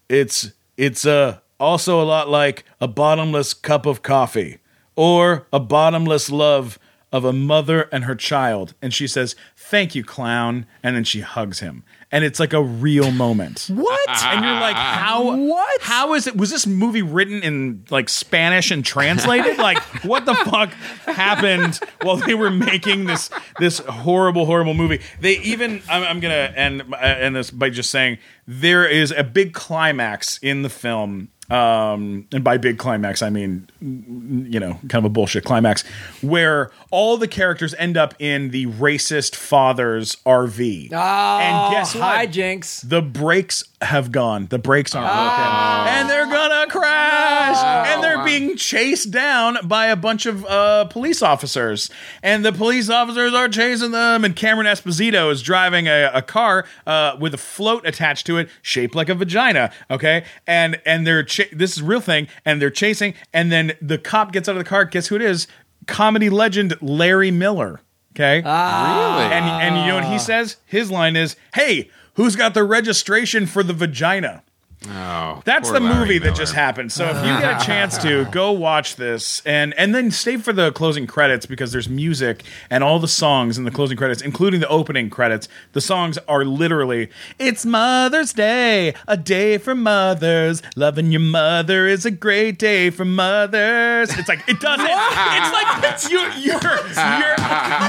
It's 0.07 0.51
it's 0.77 1.05
uh, 1.05 1.39
also 1.59 2.01
a 2.01 2.05
lot 2.05 2.29
like 2.29 2.63
a 2.79 2.87
bottomless 2.87 3.53
cup 3.53 3.85
of 3.85 4.01
coffee 4.01 4.59
or 4.95 5.45
a 5.53 5.59
bottomless 5.59 6.29
love 6.29 6.79
of 7.11 7.25
a 7.25 7.33
mother 7.33 7.89
and 7.91 8.03
her 8.05 8.15
child, 8.15 8.73
and 8.81 8.93
she 8.93 9.07
says, 9.07 9.35
"Thank 9.57 9.95
you, 9.95 10.03
clown," 10.03 10.65
and 10.83 10.95
then 10.95 11.03
she 11.03 11.21
hugs 11.21 11.59
him, 11.59 11.83
and 12.11 12.23
it's 12.23 12.39
like 12.39 12.53
a 12.53 12.61
real 12.61 13.11
moment. 13.11 13.69
What? 13.73 13.99
And 14.29 14.43
you're 14.43 14.53
like, 14.53 14.75
how? 14.75 15.35
What? 15.35 15.81
How 15.81 16.13
is 16.13 16.27
it? 16.27 16.35
Was 16.35 16.49
this 16.49 16.67
movie 16.67 17.01
written 17.01 17.41
in 17.41 17.85
like 17.89 18.09
Spanish 18.09 18.69
and 18.69 18.83
translated? 18.83 19.57
like, 19.59 19.79
what 20.03 20.25
the 20.25 20.35
fuck 20.35 20.71
happened 21.05 21.79
while 22.01 22.17
they 22.17 22.35
were 22.35 22.51
making 22.51 23.05
this 23.05 23.29
this 23.59 23.79
horrible, 23.79 24.45
horrible 24.45 24.73
movie? 24.73 25.01
They 25.19 25.37
even. 25.39 25.81
I'm, 25.89 26.03
I'm 26.03 26.19
gonna 26.19 26.53
end 26.55 26.93
uh, 26.93 26.97
end 26.97 27.35
this 27.35 27.49
by 27.49 27.69
just 27.69 27.89
saying 27.89 28.17
there 28.47 28.85
is 28.87 29.11
a 29.11 29.23
big 29.23 29.53
climax 29.53 30.37
in 30.39 30.63
the 30.63 30.69
film. 30.69 31.29
Um, 31.49 32.27
and 32.31 32.43
by 32.43 32.57
big 32.57 32.77
climax, 32.77 33.21
I 33.21 33.29
mean 33.29 33.67
you 33.81 34.59
know, 34.59 34.73
kind 34.87 34.95
of 34.95 35.05
a 35.05 35.09
bullshit 35.09 35.45
climax 35.45 35.83
where 36.21 36.71
all 36.91 37.17
the 37.17 37.27
characters 37.27 37.73
end 37.75 37.97
up 37.97 38.13
in 38.19 38.49
the 38.49 38.67
racist 38.67 39.35
father's 39.35 40.15
RV. 40.25 40.89
Oh, 40.91 41.39
and 41.39 41.73
guess 41.73 41.95
what? 41.95 42.03
hijinks. 42.03 42.87
The 42.87 43.01
brakes 43.01 43.63
have 43.81 44.11
gone. 44.11 44.47
The 44.47 44.59
brakes 44.59 44.93
aren't 44.93 45.07
working. 45.07 45.97
And 45.99 46.09
they're 46.09 46.25
gonna 46.25 46.67
crash. 46.69 47.87
and 47.87 48.03
they're 48.03 48.23
being 48.25 48.57
chased 48.57 49.09
down 49.11 49.57
by 49.63 49.87
a 49.87 49.95
bunch 49.95 50.25
of 50.25 50.45
uh, 50.45 50.85
police 50.85 51.21
officers. 51.21 51.89
And 52.21 52.43
the 52.43 52.51
police 52.51 52.89
officers 52.89 53.33
are 53.33 53.47
chasing 53.47 53.91
them. 53.91 54.25
And 54.25 54.35
Cameron 54.35 54.67
Esposito 54.67 55.31
is 55.31 55.41
driving 55.41 55.87
a, 55.87 56.11
a 56.13 56.21
car 56.21 56.65
uh, 56.85 57.15
with 57.19 57.33
a 57.33 57.37
float 57.37 57.85
attached 57.87 58.25
to 58.27 58.37
it, 58.37 58.49
shaped 58.61 58.95
like 58.95 59.07
a 59.09 59.15
vagina. 59.15 59.71
Okay, 59.89 60.25
and 60.45 60.81
and 60.85 61.07
they're 61.07 61.23
cha- 61.23 61.43
this 61.53 61.77
is 61.77 61.81
a 61.81 61.85
real 61.85 62.01
thing. 62.01 62.27
And 62.45 62.61
they're 62.61 62.69
chasing. 62.69 63.13
And 63.33 63.51
then 63.51 63.73
the 63.81 63.97
cop 63.97 64.31
gets 64.33 64.49
out 64.49 64.57
of 64.57 64.63
the 64.63 64.69
car. 64.69 64.85
Guess 64.85 65.07
who 65.07 65.15
it 65.15 65.21
is? 65.21 65.47
Comedy 65.87 66.29
legend 66.29 66.75
Larry 66.81 67.31
Miller. 67.31 67.81
Okay. 68.15 68.37
Really? 68.37 68.45
And 68.45 69.45
and 69.45 69.77
you 69.77 69.87
know 69.87 69.95
what 69.95 70.05
he 70.05 70.19
says? 70.19 70.57
His 70.65 70.91
line 70.91 71.15
is, 71.15 71.35
"Hey, 71.53 71.89
who's 72.19 72.35
got 72.35 72.53
the 72.53 72.65
registration 72.65 73.45
for 73.45 73.63
the 73.63 73.73
vagina?" 73.73 74.43
Oh, 74.87 75.41
That's 75.45 75.69
the 75.71 75.79
Larry 75.79 75.95
movie 75.95 76.17
that 76.19 76.25
Miller. 76.25 76.35
just 76.37 76.53
happened. 76.53 76.91
So 76.91 77.05
if 77.05 77.17
you 77.17 77.37
get 77.39 77.61
a 77.61 77.65
chance 77.65 77.97
to 77.99 78.25
go 78.25 78.51
watch 78.51 78.95
this 78.95 79.41
and 79.45 79.73
and 79.73 79.93
then 79.93 80.11
stay 80.11 80.37
for 80.37 80.53
the 80.53 80.71
closing 80.71 81.05
credits 81.07 81.45
because 81.45 81.71
there's 81.71 81.89
music 81.89 82.43
and 82.69 82.83
all 82.83 82.99
the 82.99 83.07
songs 83.07 83.57
in 83.57 83.63
the 83.65 83.71
closing 83.71 83.97
credits, 83.97 84.21
including 84.21 84.59
the 84.59 84.67
opening 84.69 85.09
credits. 85.09 85.47
The 85.73 85.81
songs 85.81 86.17
are 86.27 86.45
literally 86.45 87.09
"It's 87.37 87.65
Mother's 87.65 88.33
Day, 88.33 88.93
a 89.07 89.17
day 89.17 89.57
for 89.57 89.75
mothers. 89.75 90.61
Loving 90.75 91.11
your 91.11 91.21
mother 91.21 91.87
is 91.87 92.05
a 92.05 92.11
great 92.11 92.57
day 92.57 92.89
for 92.89 93.05
mothers." 93.05 94.17
It's 94.17 94.29
like 94.29 94.47
it 94.47 94.59
doesn't. 94.59 94.85
it's 94.89 95.53
like 95.53 95.93
it's 95.93 96.09
your 96.09 96.27
your 96.31 96.59
your 96.61 97.35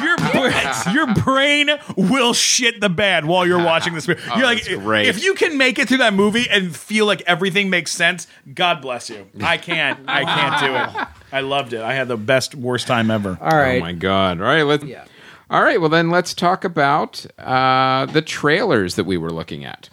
your 0.02 0.90
your 1.06 1.14
brain 1.14 1.70
will 1.96 2.32
shit 2.32 2.80
the 2.80 2.88
bed 2.88 3.24
while 3.24 3.46
you're 3.46 3.62
watching 3.62 3.94
this 3.94 4.08
movie. 4.08 4.20
You're 4.36 4.44
like, 4.44 4.68
if 4.68 5.22
you 5.22 5.34
can 5.34 5.56
make 5.56 5.78
it 5.78 5.88
through 5.88 5.98
that 5.98 6.14
movie 6.14 6.48
and 6.50 6.74
feel 6.80 7.06
like 7.06 7.22
everything 7.26 7.70
makes 7.70 7.92
sense, 7.92 8.26
God 8.54 8.80
bless 8.82 9.10
you. 9.10 9.26
I 9.42 9.56
can't. 9.58 10.00
I 10.08 10.24
can't 10.24 10.60
do 10.94 11.00
it. 11.00 11.08
I 11.32 11.40
loved 11.40 11.72
it. 11.72 11.80
I 11.82 11.94
had 11.94 12.08
the 12.08 12.16
best 12.16 12.54
worst 12.54 12.86
time 12.86 13.10
ever. 13.10 13.38
All 13.40 13.56
right. 13.56 13.76
Oh 13.78 13.84
my 13.84 13.92
god! 13.92 14.40
All 14.40 14.46
right, 14.46 14.62
let's. 14.62 14.84
Yeah. 14.84 15.04
All 15.50 15.62
right, 15.62 15.80
well 15.80 15.90
then 15.90 16.10
let's 16.10 16.32
talk 16.34 16.64
about 16.64 17.26
uh, 17.38 18.06
the 18.06 18.22
trailers 18.22 18.94
that 18.94 19.04
we 19.04 19.16
were 19.16 19.30
looking 19.32 19.64
at. 19.64 19.88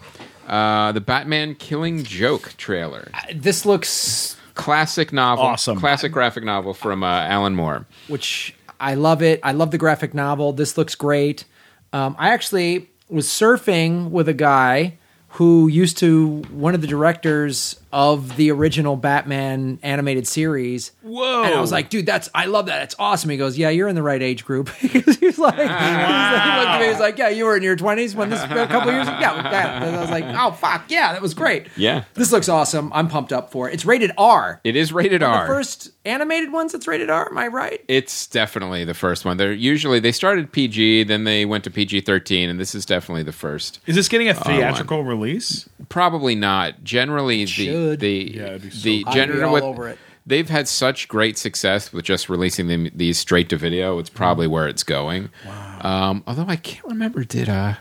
Uh, 0.46 0.92
the 0.92 1.00
Batman 1.00 1.54
Killing 1.56 2.04
Joke 2.04 2.54
trailer, 2.56 3.10
This 3.34 3.66
looks, 3.66 4.36
classic 4.54 5.12
novel, 5.12 5.44
Awesome. 5.44 5.78
classic 5.78 6.10
graphic 6.12 6.42
novel 6.44 6.74
from 6.74 7.02
uh, 7.02 7.06
Alan 7.06 7.54
Moore. 7.54 7.86
which 8.06 8.54
I 8.80 8.94
love 8.94 9.20
it. 9.22 9.40
I 9.42 9.50
love 9.52 9.72
the 9.72 9.78
graphic 9.78 10.14
novel. 10.14 10.52
This 10.52 10.78
looks 10.78 10.94
great. 10.94 11.44
Um, 11.92 12.14
I 12.18 12.30
actually 12.30 12.88
was 13.08 13.26
surfing 13.26 14.10
with 14.10 14.28
a 14.28 14.34
guy 14.34 14.97
who 15.32 15.68
used 15.68 15.98
to 15.98 16.42
one 16.50 16.74
of 16.74 16.80
the 16.80 16.86
directors 16.86 17.78
of 17.92 18.36
the 18.36 18.50
original 18.50 18.96
Batman 18.96 19.78
animated 19.82 20.26
series. 20.26 20.92
Whoa. 21.02 21.44
And 21.44 21.54
I 21.54 21.60
was 21.60 21.72
like, 21.72 21.88
dude, 21.90 22.06
that's 22.06 22.28
I 22.34 22.46
love 22.46 22.66
that. 22.66 22.82
It's 22.82 22.94
awesome. 22.98 23.30
He 23.30 23.36
goes, 23.36 23.56
yeah, 23.56 23.70
you're 23.70 23.88
in 23.88 23.94
the 23.94 24.02
right 24.02 24.22
age 24.22 24.44
group. 24.44 24.70
Because 24.82 25.16
he's 25.20 25.38
like, 25.38 25.56
he's 25.56 25.66
like, 25.68 26.42
he 26.46 26.58
looked 26.58 26.68
at 26.68 26.80
me, 26.80 26.86
he's 26.88 27.00
like, 27.00 27.18
yeah, 27.18 27.28
you 27.28 27.44
were 27.44 27.56
in 27.56 27.62
your 27.62 27.76
20s 27.76 28.14
when 28.14 28.30
this 28.30 28.42
a 28.42 28.48
couple 28.48 28.92
years 28.92 29.08
ago. 29.08 29.18
Yeah, 29.20 29.42
that. 29.42 29.82
And 29.82 29.96
I 29.96 30.00
was 30.00 30.10
like, 30.10 30.24
oh 30.24 30.52
fuck, 30.52 30.84
yeah, 30.90 31.12
that 31.12 31.22
was 31.22 31.34
great. 31.34 31.68
Yeah. 31.76 32.04
this 32.14 32.32
looks 32.32 32.48
awesome. 32.48 32.92
I'm 32.92 33.08
pumped 33.08 33.32
up 33.32 33.50
for 33.50 33.68
it. 33.68 33.74
It's 33.74 33.84
rated 33.84 34.12
R. 34.18 34.60
It 34.64 34.76
is 34.76 34.92
rated 34.92 35.22
The 35.22 35.26
R. 35.26 35.46
first 35.46 35.90
animated 36.04 36.52
ones 36.52 36.72
that's 36.72 36.86
rated 36.86 37.10
R. 37.10 37.28
Am 37.30 37.38
I 37.38 37.48
right? 37.48 37.84
It's 37.88 38.26
definitely 38.26 38.84
the 38.84 38.94
first 38.94 39.24
one. 39.24 39.36
They're 39.36 39.52
usually 39.52 40.00
they 40.00 40.12
started 40.12 40.52
PG, 40.52 41.04
then 41.04 41.24
they 41.24 41.44
went 41.44 41.64
to 41.64 41.70
PG 41.70 42.02
thirteen, 42.02 42.48
and 42.48 42.58
this 42.60 42.74
is 42.74 42.84
definitely 42.84 43.22
the 43.22 43.32
first. 43.32 43.80
Is 43.86 43.96
this 43.96 44.08
getting 44.08 44.28
a 44.28 44.32
uh, 44.32 44.34
theatrical 44.34 45.04
release? 45.04 45.68
Probably 45.88 46.34
not. 46.34 46.84
Generally, 46.84 47.44
the 47.46 47.77
should. 47.90 48.00
the 48.00 48.32
Yeah, 48.34 48.42
it'd 48.46 48.62
be 48.62 48.70
so 48.70 48.82
the 48.84 49.02
cool. 49.04 49.08
I'd 49.08 49.14
be 49.14 49.20
general 49.20 49.46
all 49.48 49.52
with- 49.54 49.62
over 49.64 49.88
it. 49.88 49.98
They've 50.26 50.48
had 50.50 50.68
such 50.68 51.08
great 51.08 51.38
success 51.38 51.90
with 51.90 52.04
just 52.04 52.28
releasing 52.28 52.66
them 52.68 52.90
these 52.94 53.18
straight 53.18 53.48
to 53.48 53.56
video. 53.56 53.98
It's 53.98 54.10
probably 54.10 54.46
Mm. 54.46 54.50
where 54.50 54.68
it's 54.68 54.82
going. 54.82 55.30
Wow. 55.46 55.78
Um, 55.80 56.22
although 56.26 56.44
I 56.48 56.56
can't 56.56 56.84
remember, 56.84 57.24
did 57.24 57.48
uh, 57.48 57.74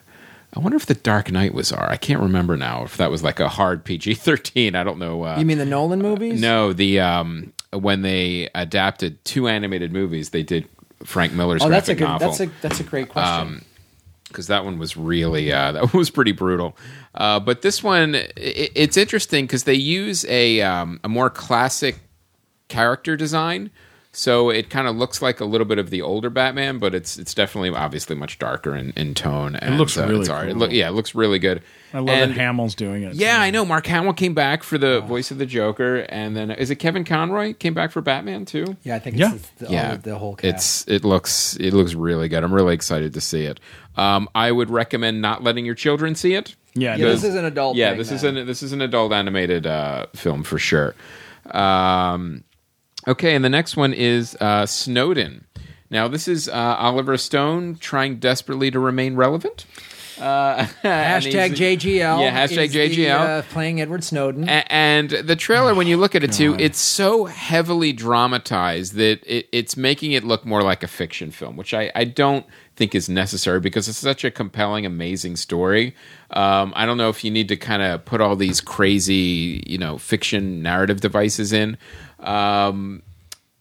I 0.56 0.60
wonder 0.60 0.78
if 0.78 0.86
the 0.86 0.94
Dark 0.94 1.30
Knight 1.30 1.54
was 1.54 1.74
R. 1.74 1.90
I 1.92 1.98
can't 1.98 2.22
remember 2.22 2.56
now 2.56 2.84
if 2.86 2.96
that 2.98 3.12
was 3.12 3.22
like 3.22 3.42
a 3.42 3.50
hard 3.50 3.84
PG 3.84 4.14
thirteen. 4.14 4.76
I 4.76 4.84
don't 4.86 4.98
know. 4.98 5.24
Uh, 5.26 5.36
You 5.40 5.46
mean 5.46 5.58
the 5.58 5.66
Nolan 5.66 6.02
movies? 6.02 6.40
no, 6.40 6.72
the 6.72 7.02
um, 7.02 7.52
when 7.74 8.02
they 8.02 8.48
adapted 8.56 9.24
two 9.26 9.50
animated 9.50 9.92
movies, 9.92 10.30
they 10.30 10.44
did 10.44 10.70
Frank 11.04 11.34
Miller's 11.34 11.62
Oh, 11.64 11.70
that's 11.70 11.90
a 11.90 11.96
good. 11.96 12.06
novel 12.06 12.30
That's 12.30 12.40
a 12.40 12.50
that's 12.62 12.80
a 12.80 12.84
great 12.84 13.10
question. 13.10 13.66
Because 14.28 14.48
that 14.48 14.66
one 14.66 14.78
was 14.78 14.98
really 14.98 15.52
uh, 15.52 15.72
that 15.74 15.94
was 15.94 16.10
pretty 16.10 16.32
brutal. 16.32 16.78
Uh, 17.16 17.40
but 17.40 17.62
this 17.62 17.84
one, 17.84 18.16
i 18.16 18.30
it's 18.36 18.98
interesting 18.98 19.46
because 19.46 19.64
they 19.64 19.74
use 19.74 20.26
a 20.26 20.62
um, 20.62 21.00
a 21.04 21.10
more 21.10 21.30
classic 21.30 22.00
character 22.68 23.16
design, 23.16 23.72
so 24.18 24.50
it 24.50 24.72
kind 24.72 24.88
of 24.88 24.96
looks 24.96 25.22
like 25.22 25.40
a 25.40 25.46
little 25.46 25.68
bit 25.68 25.78
of 25.78 25.92
the 25.92 26.02
older 26.02 26.32
Batman, 26.32 26.80
but 26.80 26.96
it's 26.96 27.20
it's 27.20 27.36
definitely 27.36 27.70
obviously 27.70 28.16
much 28.16 28.40
darker 28.40 28.76
in, 28.76 28.92
in 28.96 29.14
tone. 29.14 29.56
And, 29.56 29.76
it 29.76 29.78
looks 29.78 29.96
uh, 29.96 30.08
really 30.08 30.22
it's 30.22 30.30
all 30.30 30.38
right. 30.38 30.50
It 30.50 30.54
cool. 30.54 30.62
look, 30.62 30.72
yeah, 30.72 30.88
it 30.88 30.94
looks 30.94 31.14
really 31.14 31.38
good. 31.38 31.62
I 31.94 32.00
love 32.00 32.10
And- 32.10 32.32
that 32.32 32.38
Hamill's 32.38 32.74
doing 32.74 33.04
it. 33.04 33.14
Yeah, 33.14 33.40
I 33.40 33.52
know. 33.52 33.64
Mark 33.64 33.86
Hamill 33.86 34.14
came 34.14 34.34
back 34.34 34.64
for 34.64 34.80
the 34.80 35.02
voice 35.02 35.30
of 35.30 35.38
the 35.38 35.46
Joker, 35.46 35.98
and 36.10 36.36
then 36.36 36.50
is 36.50 36.72
it 36.72 36.78
Kevin 36.78 37.04
Conroy 37.04 37.54
came 37.54 37.76
back 37.76 37.92
for 37.92 38.02
Batman 38.02 38.46
too? 38.46 38.76
yeah, 38.82 38.96
I 38.96 39.00
think 39.00 39.18
yeah. 39.18 39.36
it's 39.36 39.50
the, 39.50 39.68
yeah, 39.70 39.92
all, 39.92 39.98
the 39.98 40.18
whole 40.18 40.36
cast. 40.36 40.88
It's 40.88 40.88
it 40.88 41.06
looks 41.06 41.56
it 41.58 41.76
looks 41.76 41.94
really 41.94 42.28
good. 42.28 42.44
I'm 42.44 42.54
really 42.54 42.74
excited 42.74 43.14
to 43.14 43.22
see 43.22 43.44
it. 43.44 43.60
Um, 43.98 44.28
I 44.34 44.52
would 44.52 44.72
recommend 44.72 45.22
not 45.22 45.44
letting 45.44 45.64
your 45.64 45.76
children 45.76 46.16
see 46.16 46.34
it. 46.34 46.56
Yeah, 46.74 46.96
yeah, 46.96 47.06
this 47.06 47.24
is 47.24 47.36
an 47.36 47.46
adult. 47.46 47.78
Yeah, 47.78 47.90
thing, 47.90 48.00
this 48.00 48.12
is 48.12 48.24
an 48.24 48.48
this 48.48 48.64
is 48.64 48.74
an 48.74 48.82
adult 48.82 49.14
animated 49.14 49.68
uh, 49.68 50.08
film 50.16 50.44
for 50.44 50.58
sure. 50.58 50.96
Um, 51.52 52.44
okay, 53.08 53.36
and 53.36 53.44
the 53.44 53.50
next 53.50 53.76
one 53.78 53.94
is 53.94 54.36
uh, 54.40 54.66
Snowden. 54.66 55.46
Now, 55.90 56.08
this 56.08 56.28
is 56.28 56.50
uh, 56.50 56.54
Oliver 56.54 57.18
Stone 57.18 57.78
trying 57.78 58.18
desperately 58.18 58.70
to 58.72 58.80
remain 58.80 59.16
relevant. 59.16 59.66
Uh, 60.20 60.66
Hashtag 60.84 61.52
JGL. 61.52 62.20
Yeah, 62.20 62.48
hashtag 62.48 62.66
is 62.66 62.74
the, 62.74 63.06
JGL. 63.06 63.20
uh, 63.20 63.42
playing 63.44 63.80
Edward 63.82 64.04
Snowden. 64.04 64.46
A- 64.50 64.72
and 64.72 65.10
the 65.12 65.36
trailer, 65.36 65.76
when 65.76 65.88
you 65.88 65.96
look 65.98 66.16
at 66.16 66.24
it 66.24 66.34
too, 66.34 66.56
it's 66.60 66.80
so 66.80 67.26
heavily 67.26 67.94
dramatized 67.94 68.96
that 68.96 69.24
it, 69.26 69.48
it's 69.52 69.78
making 69.78 70.14
it 70.14 70.24
look 70.24 70.44
more 70.46 70.64
like 70.64 70.82
a 70.84 70.88
fiction 70.88 71.30
film, 71.32 71.56
which 71.56 71.74
I, 71.74 71.92
I 71.94 72.04
don't 72.06 72.46
think 72.76 72.96
is 72.96 73.08
necessary 73.08 73.60
because 73.60 73.88
it's 73.88 73.98
such 73.98 74.24
a 74.24 74.32
compelling, 74.32 74.86
amazing 74.86 75.36
story. 75.36 75.96
Um, 76.32 76.74
I 76.76 76.86
don't 76.86 76.98
know 76.98 77.10
if 77.10 77.24
you 77.24 77.32
need 77.32 77.48
to 77.50 77.56
kind 77.56 77.82
of 77.82 78.04
put 78.04 78.20
all 78.20 78.36
these 78.36 78.60
crazy, 78.60 79.64
you 79.68 79.78
know, 79.78 79.98
fiction 79.98 80.62
narrative 80.64 81.00
devices 81.00 81.54
in. 81.54 81.78
Um, 82.20 83.04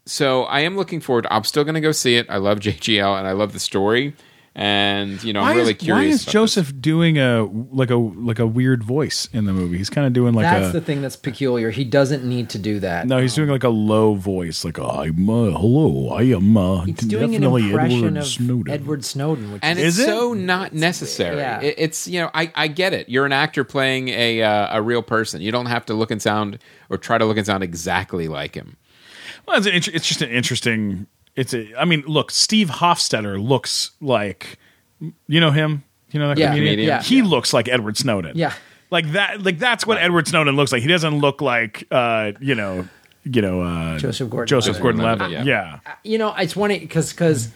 so 0.06 0.44
I 0.44 0.60
am 0.60 0.76
looking 0.76 1.00
forward. 1.00 1.26
I'm 1.30 1.44
still 1.44 1.64
going 1.64 1.74
to 1.74 1.80
go 1.80 1.92
see 1.92 2.16
it. 2.16 2.26
I 2.28 2.36
love 2.36 2.60
JGL 2.60 3.18
and 3.18 3.26
I 3.26 3.32
love 3.32 3.52
the 3.52 3.60
story, 3.60 4.14
and 4.58 5.22
you 5.22 5.34
know, 5.34 5.42
I'm 5.42 5.54
really 5.54 5.72
is, 5.72 5.76
curious. 5.78 6.02
Why 6.02 6.14
is 6.14 6.22
about 6.22 6.32
Joseph 6.32 6.80
doing 6.80 7.18
a 7.18 7.44
like 7.44 7.90
a 7.90 7.96
like 7.96 8.38
a 8.38 8.46
weird 8.46 8.82
voice 8.82 9.28
in 9.34 9.44
the 9.44 9.52
movie? 9.52 9.76
He's 9.76 9.90
kind 9.90 10.06
of 10.06 10.14
doing 10.14 10.32
like 10.32 10.44
that's 10.44 10.70
a 10.70 10.72
the 10.72 10.80
thing 10.80 11.02
that's 11.02 11.14
peculiar. 11.14 11.70
He 11.70 11.84
doesn't 11.84 12.24
need 12.24 12.48
to 12.50 12.58
do 12.58 12.80
that. 12.80 13.06
no. 13.06 13.18
He's 13.18 13.34
doing 13.34 13.50
like 13.50 13.64
a 13.64 13.68
low 13.68 14.14
voice, 14.14 14.64
like 14.64 14.78
I'm 14.78 15.28
uh, 15.28 15.50
hello, 15.50 16.08
I 16.08 16.22
am 16.22 16.56
uh, 16.56 16.84
He's 16.86 16.96
doing 16.96 17.34
an 17.34 17.44
impression 17.44 17.98
Edward 18.06 18.16
of 18.16 18.26
Snowden. 18.26 18.72
Edward 18.72 19.04
Snowden, 19.04 19.52
which 19.52 19.60
and 19.62 19.78
is 19.78 19.84
it's 19.84 19.98
Is 19.98 20.04
it? 20.04 20.06
so 20.06 20.32
not 20.32 20.72
necessary. 20.72 21.36
yeah. 21.36 21.60
It- 21.60 21.74
it's 21.76 22.08
you 22.08 22.20
know 22.20 22.30
I, 22.32 22.50
I 22.54 22.68
get 22.68 22.94
it. 22.94 23.10
You're 23.10 23.26
an 23.26 23.32
actor 23.32 23.62
playing 23.62 24.08
a 24.08 24.42
uh, 24.42 24.78
a 24.78 24.80
real 24.80 25.02
person. 25.02 25.42
You 25.42 25.52
don't 25.52 25.66
have 25.66 25.84
to 25.86 25.94
look 25.94 26.10
and 26.10 26.22
sound 26.22 26.58
or 26.88 26.96
try 26.96 27.18
to 27.18 27.26
look 27.26 27.36
and 27.36 27.44
sound 27.44 27.62
exactly 27.62 28.26
like 28.26 28.54
him. 28.54 28.78
Well, 29.46 29.64
it's, 29.64 29.86
it's 29.86 30.08
just 30.08 30.22
an 30.22 30.30
interesting. 30.30 31.06
It's 31.36 31.52
a. 31.54 31.74
I 31.78 31.84
mean, 31.84 32.02
look, 32.06 32.30
Steve 32.30 32.68
Hofstetter 32.68 33.42
looks 33.42 33.90
like, 34.00 34.58
you 35.28 35.40
know 35.40 35.50
him. 35.50 35.84
You 36.10 36.20
know 36.20 36.28
that 36.28 36.38
Yeah, 36.38 36.48
comedian. 36.48 36.72
comedian. 36.72 36.88
yeah. 36.88 37.02
he 37.02 37.22
looks 37.22 37.52
like 37.52 37.68
Edward 37.68 37.96
Snowden. 37.98 38.36
Yeah. 38.36 38.54
like 38.90 39.12
that. 39.12 39.42
Like 39.42 39.58
that's 39.58 39.86
what 39.86 39.98
Edward 39.98 40.26
Snowden 40.28 40.56
looks 40.56 40.72
like. 40.72 40.82
He 40.82 40.88
doesn't 40.88 41.18
look 41.18 41.40
like, 41.42 41.86
uh, 41.90 42.32
you 42.40 42.54
know, 42.54 42.88
you 43.24 43.42
know, 43.42 43.60
uh, 43.60 43.98
Joseph 43.98 44.30
Gordon-Levitt. 44.30 44.48
Joseph 44.48 44.80
Gordon-Levitt. 44.82 45.18
Gordon-Levitt, 45.18 45.46
Yeah. 45.46 45.80
you 46.04 46.16
know, 46.16 46.32
it's 46.36 46.52
funny 46.54 46.78
because 46.78 47.12
because 47.12 47.48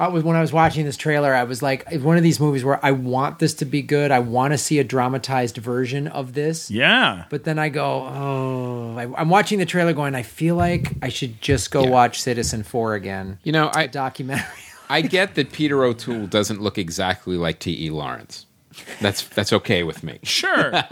I 0.00 0.08
was 0.08 0.24
when 0.24 0.34
I 0.34 0.40
was 0.40 0.50
watching 0.50 0.86
this 0.86 0.96
trailer, 0.96 1.34
I 1.34 1.44
was 1.44 1.62
like, 1.62 1.86
one 1.92 2.16
of 2.16 2.22
these 2.22 2.40
movies 2.40 2.64
where 2.64 2.82
I 2.82 2.90
want 2.90 3.38
this 3.38 3.52
to 3.54 3.66
be 3.66 3.82
good. 3.82 4.10
I 4.10 4.18
want 4.20 4.54
to 4.54 4.58
see 4.58 4.78
a 4.78 4.84
dramatized 4.84 5.58
version 5.58 6.08
of 6.08 6.32
this. 6.32 6.70
Yeah. 6.70 7.26
But 7.28 7.44
then 7.44 7.58
I 7.58 7.68
go, 7.68 7.84
oh, 7.84 8.96
I, 8.96 9.20
I'm 9.20 9.28
watching 9.28 9.58
the 9.58 9.66
trailer, 9.66 9.92
going, 9.92 10.14
I 10.14 10.22
feel 10.22 10.56
like 10.56 10.94
I 11.02 11.10
should 11.10 11.42
just 11.42 11.70
go 11.70 11.84
watch 11.84 12.22
Citizenfour 12.22 12.96
again. 12.96 13.38
You 13.42 13.52
know, 13.52 13.70
I 13.74 13.88
Documentary. 13.88 14.46
I 14.88 15.02
get 15.02 15.34
that 15.34 15.52
Peter 15.52 15.84
O'Toole 15.84 16.26
doesn't 16.26 16.62
look 16.62 16.78
exactly 16.78 17.36
like 17.36 17.58
T. 17.58 17.86
E. 17.86 17.90
Lawrence. 17.90 18.46
That's 19.00 19.22
that's 19.22 19.52
okay 19.52 19.82
with 19.82 20.02
me. 20.02 20.18
Sure. 20.22 20.72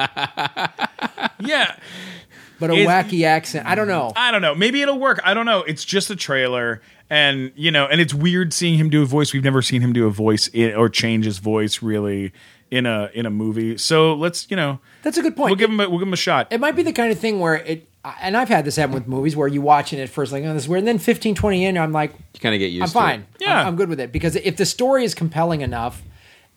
yeah. 1.41 1.77
but 2.61 2.71
a 2.71 2.75
Is- 2.75 2.87
wacky 2.89 3.25
accent. 3.25 3.67
I 3.67 3.75
don't 3.75 3.89
know. 3.89 4.13
I 4.17 4.31
don't 4.31 4.43
know. 4.43 4.55
Maybe 4.55 4.83
it'll 4.83 4.99
work. 4.99 5.21
I 5.25 5.35
don't 5.35 5.47
know. 5.47 5.61
It's 5.63 5.85
just 5.85 6.11
a 6.11 6.17
trailer, 6.17 6.81
and 7.11 7.53
you 7.57 7.71
know, 7.71 7.87
and 7.87 8.01
it's 8.01 8.15
weird 8.15 8.53
seeing 8.53 8.79
him 8.79 8.91
do 8.91 9.03
a 9.03 9.07
voice. 9.07 9.33
We've 9.33 9.45
never 9.45 9.63
seen 9.63 9.81
him 9.81 9.93
do 9.93 10.07
a 10.07 10.11
voice 10.11 10.49
in, 10.49 10.75
or 10.75 10.89
change 10.89 11.25
his 11.25 11.39
voice 11.39 11.83
really 11.83 12.33
in 12.71 12.85
a 12.87 13.11
in 13.15 13.25
a 13.27 13.31
movie. 13.31 13.79
So 13.79 14.15
let's 14.15 14.51
you 14.51 14.57
know, 14.57 14.81
That's 15.03 15.17
a 15.19 15.23
good 15.23 15.37
point. 15.37 15.51
we'll 15.51 15.57
give 15.57 15.71
him 15.71 15.81
a, 15.81 15.89
we'll 15.89 15.99
give 16.01 16.09
him 16.09 16.13
a 16.13 16.17
shot. 16.17 16.49
it 16.51 16.61
might 16.61 16.77
be 16.77 16.83
the 16.83 16.93
kind 16.93 17.11
of 17.13 17.19
thing 17.19 17.41
where 17.41 17.55
it, 17.57 17.89
and 18.21 18.37
I've 18.37 18.49
had 18.49 18.65
this 18.65 18.77
happen 18.77 18.95
with 18.95 19.07
movies 19.07 19.37
where 19.37 19.49
you 19.49 19.61
watch 19.63 19.93
it 19.93 20.01
at 20.01 20.09
first, 20.09 20.33
like, 20.33 20.45
oh, 20.45 20.53
this 20.55 20.63
is 20.65 20.69
weird. 20.69 20.81
And 20.81 20.89
then 20.89 20.99
15, 20.99 21.35
20 21.35 21.65
in, 21.65 21.77
I'm 21.79 21.93
like, 21.93 22.13
You 22.35 22.41
kind 22.41 22.55
of 22.55 22.59
get 22.59 22.67
used 22.73 22.83
I'm 22.83 22.89
to 22.89 22.93
fine. 22.93 23.21
it. 23.21 23.27
Yeah. 23.41 23.61
I'm, 23.61 23.67
I'm 23.69 23.77
good 23.77 23.89
with 23.89 24.01
it. 24.01 24.13
Because 24.13 24.37
if 24.37 24.57
the 24.57 24.65
story 24.67 25.05
is 25.05 25.15
compelling 25.15 25.61
enough 25.63 26.03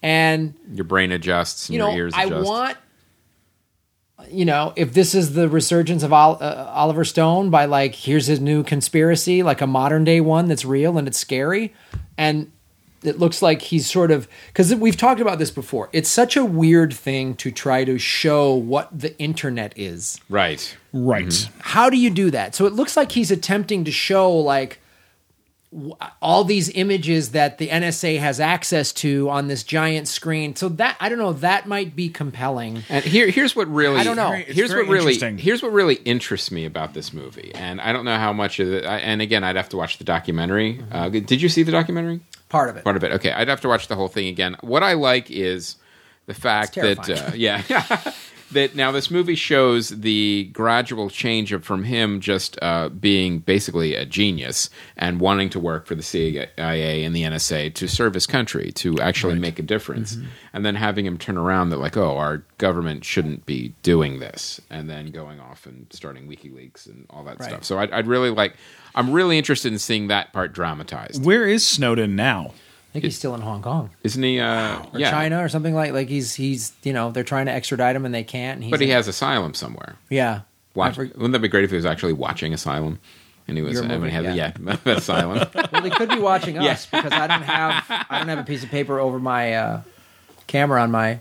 and 0.02 0.54
Your 0.74 0.84
brain 0.86 1.12
adjusts 1.12 1.68
and 1.70 1.74
you 1.74 1.80
know, 1.80 1.90
your 1.90 2.06
ears 2.08 2.14
I 2.16 2.26
adjust. 2.26 2.46
want, 2.48 2.78
you 4.30 4.46
know, 4.46 4.74
if 4.76 4.94
this 4.94 5.16
is 5.16 5.34
the 5.34 5.48
resurgence 5.50 6.04
of 6.04 6.12
Ol- 6.14 6.38
uh, 6.42 6.72
Oliver 6.74 7.06
Stone 7.06 7.50
by 7.50 7.66
like, 7.66 7.96
here's 7.96 8.28
his 8.28 8.40
new 8.40 8.64
conspiracy, 8.64 9.44
like 9.44 9.62
a 9.62 9.68
modern 9.68 10.04
day 10.04 10.22
one 10.22 10.48
that's 10.48 10.66
real 10.66 10.98
and 10.98 11.08
it's 11.08 11.18
scary, 11.18 11.74
and 12.18 12.52
it 13.04 13.18
looks 13.18 13.42
like 13.42 13.64
he's 13.64 13.90
sort 13.90 14.12
of 14.12 14.28
because 14.48 14.74
we've 14.76 14.98
talked 14.98 15.22
about 15.22 15.40
this 15.40 15.50
before. 15.52 15.90
It's 15.92 16.10
such 16.10 16.38
a 16.38 16.46
weird 16.46 16.94
thing 16.94 17.36
to 17.36 17.50
try 17.52 17.84
to 17.84 17.98
show 17.98 18.54
what 18.54 18.90
the 18.98 19.18
internet 19.18 19.74
is. 19.76 20.20
right. 20.30 20.78
right. 20.94 21.50
How 21.60 21.90
do 21.90 21.98
you 21.98 22.10
do 22.10 22.30
that? 22.32 22.54
So 22.54 22.66
it 22.66 22.74
looks 22.74 22.96
like 22.96 23.14
he's 23.14 23.32
attempting 23.32 23.86
to 23.86 23.92
show 23.92 24.32
like 24.32 24.80
w- 24.80 24.81
all 26.22 26.44
these 26.44 26.70
images 26.70 27.32
that 27.32 27.58
the 27.58 27.70
NSA 27.70 28.20
has 28.20 28.42
access 28.42 28.92
to 28.92 29.30
on 29.30 29.48
this 29.48 29.64
giant 29.64 30.08
screen. 30.08 30.56
So 30.56 30.68
that 30.70 30.98
I 31.00 31.08
don't 31.08 31.18
know, 31.18 31.34
that 31.34 31.66
might 31.66 31.96
be 31.96 32.10
compelling. 32.10 32.84
And 32.90 33.06
here, 33.06 33.30
here's 33.30 33.56
what 33.56 33.70
really 33.70 33.98
I 33.98 34.04
don't 34.04 34.18
know. 34.18 34.34
It's 34.34 34.54
Here's 34.54 34.74
what 34.74 34.88
really 34.88 35.18
here's 35.38 35.64
what 35.64 35.72
really 35.72 35.96
interests 35.96 36.52
me 36.52 36.66
about 36.66 36.94
this 36.94 37.14
movie, 37.14 37.54
and 37.56 37.80
I 37.80 37.94
don't 37.94 38.04
know 38.04 38.18
how 38.18 38.34
much 38.34 38.60
of 38.60 38.72
it. 38.74 38.84
And 38.84 39.22
again, 39.22 39.44
I'd 39.44 39.56
have 39.56 39.70
to 39.70 39.78
watch 39.78 39.98
the 39.98 40.04
documentary. 40.04 40.76
Mm-hmm. 40.76 40.94
Uh, 40.94 41.10
did 41.10 41.42
you 41.42 41.48
see 41.48 41.64
the 41.64 41.72
documentary? 41.72 42.20
Part 42.50 42.70
of 42.70 42.76
it. 42.76 42.84
Part 42.84 42.98
of 42.98 43.04
it. 43.06 43.14
Okay, 43.14 43.32
I'd 43.32 43.48
have 43.48 43.62
to 43.62 43.70
watch 43.70 43.88
the 43.88 43.96
whole 43.96 44.10
thing 44.10 44.28
again. 44.28 44.58
What 44.60 44.84
I 44.84 44.94
like 44.94 45.32
is 45.32 45.78
the 46.26 46.34
fact 46.34 46.78
It's 46.78 47.08
that 47.08 47.30
uh, 47.30 47.32
yeah. 47.34 47.62
That 48.54 48.76
now 48.76 48.92
this 48.92 49.10
movie 49.10 49.36
shows 49.36 49.90
the 49.90 50.50
gradual 50.52 51.10
change 51.10 51.54
of 51.54 51.64
from 51.64 51.84
him 51.86 52.20
just 52.20 52.58
uh, 52.62 52.90
being 52.90 53.40
basically 53.40 53.96
a 53.96 54.06
genius 54.06 54.70
and 54.98 55.20
wanting 55.22 55.50
to 55.52 55.60
work 55.60 55.86
for 55.88 55.96
the 55.96 56.04
CIA 56.04 57.04
and 57.04 57.16
the 57.16 57.24
NSA 57.24 57.74
to 57.76 57.88
serve 57.88 58.14
his 58.14 58.28
country 58.28 58.72
to 58.74 59.00
actually 59.00 59.40
make 59.40 59.58
a 59.60 59.62
difference, 59.62 60.16
Mm-hmm. 60.16 60.28
and 60.54 60.66
then 60.66 60.76
having 60.76 61.06
him 61.06 61.18
turn 61.18 61.38
around 61.38 61.70
that 61.70 61.78
like 61.78 61.96
oh 61.96 62.18
our 62.18 62.44
government 62.58 63.06
shouldn't 63.06 63.46
be 63.46 63.74
doing 63.84 64.20
this, 64.20 64.60
and 64.70 64.90
then 64.90 65.12
going 65.12 65.40
off 65.40 65.66
and 65.66 65.88
starting 65.92 66.28
WikiLeaks 66.28 66.88
and 66.88 67.06
all 67.10 67.24
that 67.24 67.40
Right. 67.40 67.50
stuff. 67.50 67.64
So 67.64 67.80
I'd, 67.80 67.92
I'd 67.92 68.08
really 68.08 68.30
like 68.32 68.56
I'm 68.96 69.12
really 69.12 69.38
interested 69.38 69.72
in 69.72 69.80
seeing 69.80 70.08
that 70.10 70.34
part 70.34 70.52
dramatized. 70.54 71.24
Where 71.26 71.46
is 71.48 71.66
Snowden 71.66 72.16
now? 72.16 72.54
I 72.92 72.94
think 72.94 73.06
he's 73.06 73.18
still 73.18 73.34
in 73.36 73.40
Hong 73.42 73.62
Kong 73.62 73.90
Isn't 74.04 74.22
he? 74.22 74.40
Uh, 74.42 74.80
or 74.94 75.00
yeah. 75.00 75.10
China 75.12 75.42
or 75.44 75.48
something 75.50 75.74
like 75.74 75.94
like 75.94 76.10
he's 76.10 76.36
he's 76.36 76.74
you 76.84 76.92
know 76.92 77.12
they're 77.12 77.24
trying 77.24 77.46
to 77.46 77.52
extradite 77.54 77.96
him 77.96 78.06
and 78.06 78.14
they 78.14 78.24
can't. 78.26 78.56
And 78.56 78.64
he's 78.66 78.72
But 78.72 78.82
he 78.82 78.88
in- 78.88 78.92
has 78.96 79.08
asylum 79.08 79.54
somewhere. 79.54 79.96
yeah. 80.10 80.42
Watch, 80.76 80.96
for- 80.96 81.04
wouldn't 81.06 81.34
that 81.34 81.40
be 81.40 81.48
great 81.50 81.64
if 81.66 81.70
he 81.70 81.76
was 81.76 81.86
actually 81.86 82.14
watching 82.14 82.54
Asylum? 82.54 83.00
And 83.48 83.58
he 83.58 83.62
was, 83.64 83.74
Your 83.74 83.84
and 83.84 83.92
movie, 83.92 84.08
he 84.10 84.16
had, 84.16 84.24
yeah. 84.24 84.54
yeah, 84.64 84.78
yeah 84.86 84.94
Asylum. 84.94 85.46
well, 85.74 85.82
he 85.84 85.90
could 85.90 86.08
be 86.10 86.20
watching 86.20 86.58
us 86.60 86.86
because 86.86 87.12
I 87.12 87.28
don't 87.28 87.42
have 87.44 87.84
I 88.10 88.20
don't 88.20 88.28
have 88.30 88.40
a 88.40 88.44
piece 88.44 88.64
of 88.64 88.70
paper 88.70 89.00
over 89.00 89.20
my 89.20 89.54
uh, 89.54 89.82
camera 90.48 90.82
on 90.82 90.92
my 90.92 91.20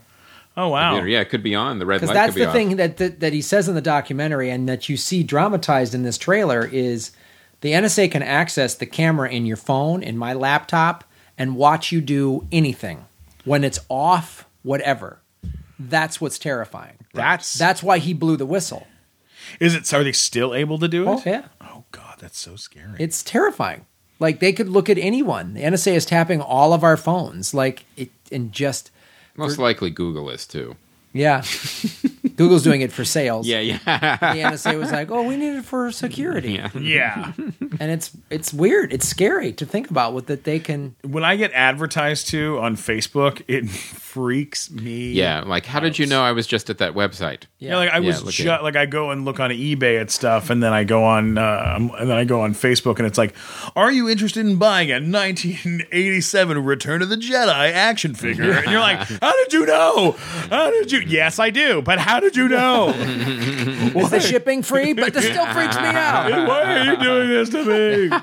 Oh 0.57 0.69
wow. 0.69 1.03
yeah, 1.05 1.21
it 1.21 1.31
could 1.31 1.43
be 1.43 1.55
on. 1.55 1.79
The 1.79 1.87
red 1.87 1.97
because 2.01 2.09
light 2.09 2.15
that's 2.15 2.33
could 2.33 2.39
be 2.39 2.41
the 2.43 2.47
off. 2.49 2.53
thing 2.55 2.77
that, 2.77 2.97
that 2.99 3.21
that 3.21 3.33
he 3.33 3.43
says 3.43 3.69
in 3.69 3.75
the 3.75 3.81
documentary 3.81 4.51
and 4.51 4.69
that 4.69 4.89
you 4.89 4.97
see 4.97 5.23
dramatized 5.23 5.95
in 5.95 6.03
this 6.03 6.19
trailer 6.19 6.65
is 6.67 7.13
the 7.61 7.73
NSA 7.73 8.11
can 8.11 8.23
access 8.23 8.75
the 8.75 8.87
camera 8.87 9.29
in 9.31 9.47
your 9.47 9.57
phone 9.57 10.03
in 10.03 10.17
my 10.19 10.33
laptop 10.33 11.05
and 11.41 11.57
watch 11.57 11.91
you 11.91 12.01
do 12.01 12.47
anything 12.53 13.05
when 13.45 13.65
it's 13.65 13.81
off 13.89 14.47
whatever 14.63 15.19
that's 15.79 16.21
what's 16.21 16.39
terrifying 16.39 16.99
That's 17.15 17.55
that's 17.55 17.83
why 17.83 17.99
he 17.99 18.13
blew 18.15 18.37
the 18.37 18.47
whistle 18.47 18.87
is 19.59 19.75
it. 19.75 19.93
Are 19.95 20.05
they 20.05 20.13
still 20.13 20.55
able 20.55 20.79
to 20.79 20.87
do 20.89 21.05
it? 21.05 21.09
oh 21.09 21.23
yeah 21.25 21.47
Oh 21.61 21.85
god, 21.93 22.17
that's 22.21 22.39
so 22.39 22.57
scary. 22.57 22.97
it's 22.99 23.23
terrifying 23.23 23.87
like 24.19 24.39
they 24.41 24.53
could 24.53 24.69
look 24.69 24.91
at 24.91 24.99
anyone 24.99 25.55
the 25.55 25.63
NSA 25.63 25.93
is 25.95 26.05
tapping 26.05 26.41
all 26.43 26.73
of 26.75 26.85
our 26.85 26.97
phones 26.99 27.55
like 27.55 27.85
it 27.97 28.11
and 28.31 28.53
just 28.53 28.91
Most 29.37 29.59
likely 29.59 29.91
Google 29.91 30.29
is 30.31 30.47
too. 30.47 30.77
Yeah 31.13 31.43
Google's 32.37 32.63
doing 32.63 32.81
it 32.81 32.91
for 32.93 33.05
sales 33.05 33.47
Yeah, 33.47 33.61
yeah. 33.61 33.79
the 33.79 34.41
NSA 34.41 34.79
was 34.79 34.91
like 34.93 35.11
oh 35.11 35.23
we 35.23 35.37
need 35.37 35.57
it 35.57 35.65
for 35.65 35.91
security 35.93 36.53
yeah. 36.53 36.71
yeah. 36.75 37.33
and 37.81 37.91
it's 37.91 38.11
it's 38.31 38.53
weird. 38.53 38.93
It's 38.93 39.07
scary 39.07 39.53
to 39.55 39.67
think 39.67 39.91
about 39.91 40.15
what 40.15 40.27
that 40.29 40.45
they 40.45 40.59
can. 40.59 40.95
when 41.03 41.25
I 41.25 41.37
get 41.37 41.53
advertised 41.53 42.29
to 42.29 42.59
on 42.61 42.77
Facebook, 42.77 43.43
it 43.49 43.69
freaks 44.13 44.71
me. 44.71 45.13
Yeah, 45.13 45.43
like 45.47 45.65
how 45.67 45.79
did 45.81 45.99
you 45.99 46.07
know 46.07 46.23
I 46.23 46.33
was 46.33 46.47
just 46.47 46.69
at 46.69 46.79
that 46.79 46.95
website? 46.95 47.45
Yeah, 47.59 47.77
like 47.77 47.91
I 47.91 47.99
Yeah, 47.99 48.07
was 48.09 48.25
look 48.25 48.35
ju- 48.35 48.49
at- 48.51 48.63
like 48.65 48.75
I 48.77 48.87
go 48.87 49.11
and 49.13 49.25
look 49.25 49.39
on 49.39 49.51
eBay 49.51 50.01
at 50.01 50.11
stuff, 50.11 50.51
and 50.51 50.63
then 50.63 50.73
I 50.73 50.83
go 50.85 51.05
on 51.05 51.39
uh, 51.39 51.75
and 51.79 52.11
then 52.11 52.17
I 52.17 52.25
go 52.25 52.41
on 52.41 52.55
Facebook, 52.55 52.99
and 52.99 53.07
it's 53.07 53.19
like, 53.19 53.35
"Are 53.77 53.93
you 53.93 54.09
interested 54.09 54.45
in 54.45 54.57
buying 54.57 54.91
a 54.91 54.95
1987 55.01 56.65
Return 56.65 57.03
of 57.03 57.09
the 57.09 57.17
Jedi 57.17 57.73
action 57.73 58.15
figure?" 58.15 58.51
And 58.53 58.71
you're 58.71 58.81
like, 58.81 58.99
"How 59.21 59.33
did 59.45 59.53
you 59.53 59.67
know? 59.67 60.13
How 60.51 60.71
did 60.71 60.91
you?" 60.91 61.01
Yes, 61.07 61.39
I 61.39 61.51
do, 61.51 61.81
but 61.83 61.99
how 61.99 62.19
did 62.21 62.35
you 62.37 62.49
know? 62.49 62.89
Is 64.01 64.11
the 64.11 64.21
shipping 64.21 64.63
free? 64.63 64.93
But 64.93 65.15
this 65.15 65.25
still 65.27 65.47
freaks 65.53 65.77
me 65.77 65.83
out. 65.85 66.31
Why 66.49 66.63
are 66.81 66.85
you 66.85 66.97
doing 66.97 67.29
this 67.29 67.49
to 67.51 67.59
me? 67.65 68.09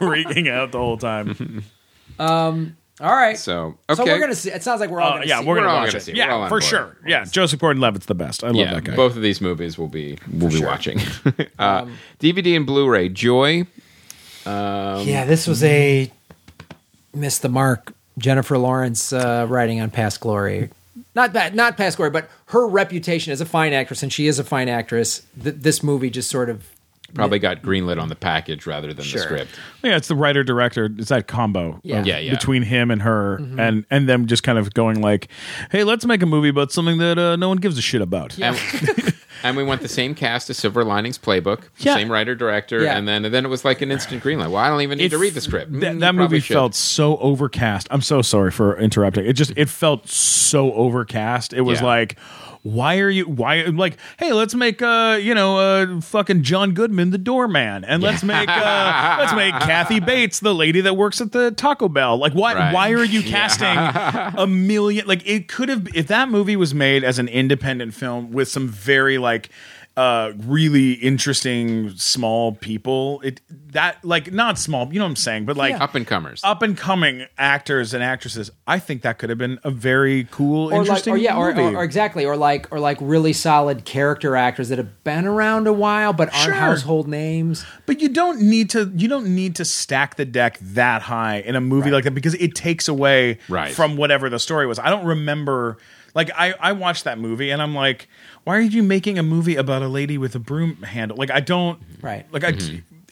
Freaking 0.00 0.50
out 0.50 0.72
the 0.72 0.78
whole 0.78 0.98
time. 0.98 1.64
All 3.00 3.14
right. 3.14 3.36
So 3.38 3.76
okay, 3.90 3.94
So 3.96 4.04
we're 4.04 4.18
gonna 4.20 4.34
see. 4.34 4.50
It 4.50 4.62
sounds 4.62 4.80
like 4.80 4.88
we're 4.90 5.00
all 5.00 5.10
Uh, 5.10 5.14
gonna 5.16 5.26
yeah, 5.26 5.40
see. 5.40 5.46
we're 5.46 5.56
gonna 5.56 5.66
We're 5.66 5.72
all 5.72 5.80
watch 5.80 5.88
gonna 5.90 5.98
it. 5.98 6.02
see 6.02 6.12
it. 6.12 6.16
We're 6.18 6.30
all 6.32 6.40
Yeah, 6.42 6.48
for 6.48 6.60
sure. 6.62 6.96
Yeah, 7.06 7.24
Joseph 7.24 7.60
Gordon-Levitt's 7.60 8.06
the 8.06 8.14
best. 8.14 8.42
I 8.42 8.48
love 8.48 8.56
yeah, 8.56 8.74
that 8.74 8.84
guy. 8.84 8.96
both 8.96 9.16
of 9.16 9.22
these 9.22 9.40
movies 9.40 9.76
will 9.76 9.88
be 9.88 10.18
we'll 10.32 10.50
be 10.50 10.64
watching. 10.64 10.98
uh, 11.58 11.86
DVD 12.20 12.56
and 12.56 12.64
Blu-ray. 12.66 13.10
Joy. 13.10 13.66
Yeah, 14.46 15.24
this 15.26 15.46
was 15.46 15.62
a 15.64 16.10
missed 17.14 17.42
the 17.42 17.48
mark. 17.48 17.92
Jennifer 18.18 18.56
Lawrence 18.56 19.12
uh, 19.12 19.46
writing 19.48 19.80
on 19.80 19.90
Past 19.90 20.20
Glory. 20.20 20.70
Not 21.14 21.32
bad, 21.34 21.54
not 21.54 21.76
Past 21.76 21.98
Glory, 21.98 22.10
but 22.10 22.30
her 22.46 22.66
reputation 22.66 23.30
as 23.32 23.40
a 23.42 23.46
fine 23.46 23.72
actress, 23.74 24.02
and 24.02 24.10
she 24.12 24.26
is 24.26 24.38
a 24.38 24.44
fine 24.44 24.68
actress. 24.68 25.22
Th- 25.42 25.54
this 25.54 25.82
movie 25.82 26.08
just 26.08 26.30
sort 26.30 26.48
of 26.48 26.66
Probably 27.14 27.38
got 27.38 27.62
greenlit 27.62 28.00
on 28.00 28.08
the 28.08 28.16
package 28.16 28.66
rather 28.66 28.92
than 28.92 29.04
Sure. 29.04 29.20
the 29.20 29.24
script. 29.26 29.50
Yeah, 29.82 29.96
it's 29.96 30.08
the 30.08 30.14
writer 30.16 30.42
director. 30.44 30.90
It's 30.98 31.08
that 31.08 31.26
combo. 31.28 31.80
Yeah. 31.82 32.00
of- 32.00 32.06
Yeah, 32.06 32.18
yeah. 32.18 32.32
Between 32.32 32.62
him 32.62 32.90
and 32.90 33.02
her, 33.02 33.36
and 33.58 33.84
and 33.90 34.08
them 34.08 34.26
just 34.26 34.42
kind 34.42 34.58
of 34.58 34.74
going 34.74 35.00
like, 35.00 35.28
"Hey, 35.70 35.84
let's 35.84 36.04
make 36.04 36.22
a 36.22 36.26
movie 36.26 36.48
about 36.48 36.72
something 36.72 36.98
that 36.98 37.18
uh, 37.18 37.36
no 37.36 37.48
one 37.48 37.58
gives 37.58 37.78
a 37.78 37.82
shit 37.82 38.02
about." 38.02 38.36
And, 38.38 38.58
and 39.42 39.56
we 39.56 39.62
went 39.70 39.80
the 39.82 39.88
same 39.88 40.14
cast 40.14 40.50
as 40.50 40.56
Silver 40.58 40.84
Linings 40.84 41.16
Playbook, 41.18 41.60
Yeah. 41.78 41.94
same 41.94 42.10
writer 42.10 42.34
director, 42.34 42.82
Yeah. 42.82 42.96
and 42.98 43.06
then 43.08 43.24
and 43.24 43.32
then 43.32 43.44
it 43.44 43.48
was 43.48 43.64
like 43.64 43.80
an 43.82 43.90
instant 43.90 44.22
greenlight. 44.22 44.48
Well, 44.50 44.56
I 44.56 44.68
don't 44.68 44.80
even 44.82 44.98
need 44.98 45.12
to 45.12 45.18
read 45.18 45.34
the 45.34 45.40
script. 45.40 45.72
Th- 45.72 45.82
Mm, 45.84 45.94
you 45.94 46.00
that 46.00 46.14
movie 46.14 46.40
should. 46.40 46.54
felt 46.54 46.74
so 46.74 47.16
overcast. 47.18 47.86
I'm 47.90 48.02
so 48.02 48.20
sorry 48.20 48.50
for 48.50 48.78
interrupting. 48.78 49.24
It 49.26 49.34
just 49.34 49.52
it 49.56 49.68
felt 49.68 50.08
so 50.08 50.72
overcast. 50.72 51.52
It 51.54 51.62
was 51.62 51.80
Yeah. 51.80 51.86
like. 51.86 52.18
Why 52.66 52.98
are 52.98 53.08
you? 53.08 53.26
Why 53.26 53.62
like? 53.62 53.96
Hey, 54.18 54.32
let's 54.32 54.52
make 54.52 54.82
uh, 54.82 55.20
you 55.22 55.34
know, 55.34 55.58
uh, 55.58 56.00
fucking 56.00 56.42
John 56.42 56.74
Goodman 56.74 57.10
the 57.10 57.18
doorman, 57.18 57.84
and 57.84 58.02
let's 58.02 58.24
make 58.24 58.48
uh, 58.48 59.16
let's 59.20 59.34
make 59.34 59.54
Kathy 59.54 60.00
Bates 60.00 60.40
the 60.40 60.52
lady 60.52 60.80
that 60.80 60.94
works 60.94 61.20
at 61.20 61.30
the 61.30 61.52
Taco 61.52 61.88
Bell. 61.88 62.18
Like, 62.18 62.32
why? 62.32 62.54
Right. 62.54 62.74
Why 62.74 62.90
are 62.90 63.04
you 63.04 63.22
casting 63.22 63.76
a 64.36 64.48
million? 64.48 65.06
Like, 65.06 65.24
it 65.24 65.46
could 65.46 65.68
have 65.68 65.86
if 65.94 66.08
that 66.08 66.28
movie 66.28 66.56
was 66.56 66.74
made 66.74 67.04
as 67.04 67.20
an 67.20 67.28
independent 67.28 67.94
film 67.94 68.32
with 68.32 68.48
some 68.48 68.66
very 68.66 69.16
like 69.16 69.48
uh, 69.96 70.32
really 70.36 70.92
interesting 70.92 71.96
small 71.96 72.52
people. 72.52 73.20
It 73.22 73.40
that 73.72 74.04
like 74.04 74.30
not 74.30 74.58
small, 74.58 74.92
you 74.92 74.98
know 74.98 75.04
what 75.06 75.10
I'm 75.10 75.16
saying, 75.16 75.46
but 75.46 75.56
like 75.56 75.80
Up 75.80 75.94
and 75.94 76.06
comers. 76.06 76.40
up 76.44 76.60
and 76.62 76.76
coming 76.76 77.26
actors 77.38 77.94
and 77.94 78.02
actresses. 78.04 78.50
I 78.66 78.78
think 78.78 79.02
that 79.02 79.18
could 79.18 79.30
have 79.30 79.38
been 79.38 79.58
a 79.64 79.70
very 79.70 80.28
cool, 80.30 80.68
or 80.68 80.72
like, 80.72 80.80
interesting 80.80 81.14
or 81.14 81.16
yeah, 81.16 81.36
or, 81.36 81.54
movie. 81.54 81.74
or, 81.74 81.80
or 81.80 81.84
exactly, 81.84 82.24
or 82.26 82.36
like, 82.36 82.70
or 82.70 82.78
like 82.78 82.98
really 83.00 83.32
solid 83.32 83.84
character 83.86 84.36
actors 84.36 84.68
that 84.68 84.76
have 84.78 85.02
been 85.02 85.26
around 85.26 85.66
a 85.66 85.72
while 85.72 86.12
but 86.12 86.28
aren't 86.32 86.44
Sure. 86.44 86.52
household 86.54 87.08
names. 87.08 87.64
But 87.86 88.00
you 88.02 88.08
don't 88.10 88.42
need 88.42 88.68
to 88.70 88.92
you 88.94 89.08
don't 89.08 89.34
need 89.34 89.56
to 89.56 89.64
stack 89.64 90.16
the 90.16 90.24
deck 90.26 90.58
that 90.60 91.02
high 91.02 91.38
in 91.38 91.56
a 91.56 91.60
movie 91.60 91.90
like 91.90 92.04
that 92.04 92.14
because 92.14 92.34
it 92.34 92.54
takes 92.54 92.86
away 92.88 93.38
Right. 93.48 93.72
from 93.72 93.96
whatever 93.96 94.28
the 94.28 94.38
story 94.38 94.66
was. 94.66 94.78
I 94.78 94.90
don't 94.90 95.06
remember 95.06 95.78
like 96.14 96.30
I, 96.34 96.54
I 96.60 96.72
watched 96.72 97.04
that 97.04 97.18
movie 97.18 97.50
and 97.50 97.60
I'm 97.60 97.74
like, 97.74 98.08
why 98.46 98.56
are 98.56 98.60
you 98.60 98.82
making 98.84 99.18
a 99.18 99.22
movie 99.24 99.56
about 99.56 99.82
a 99.82 99.88
lady 99.88 100.16
with 100.16 100.34
a 100.36 100.38
broom 100.38 100.76
handle? 100.84 101.16
Like 101.16 101.30
I 101.32 101.40
don't 101.40 101.80
Right. 102.00 102.24
like 102.32 102.44
I 102.44 102.54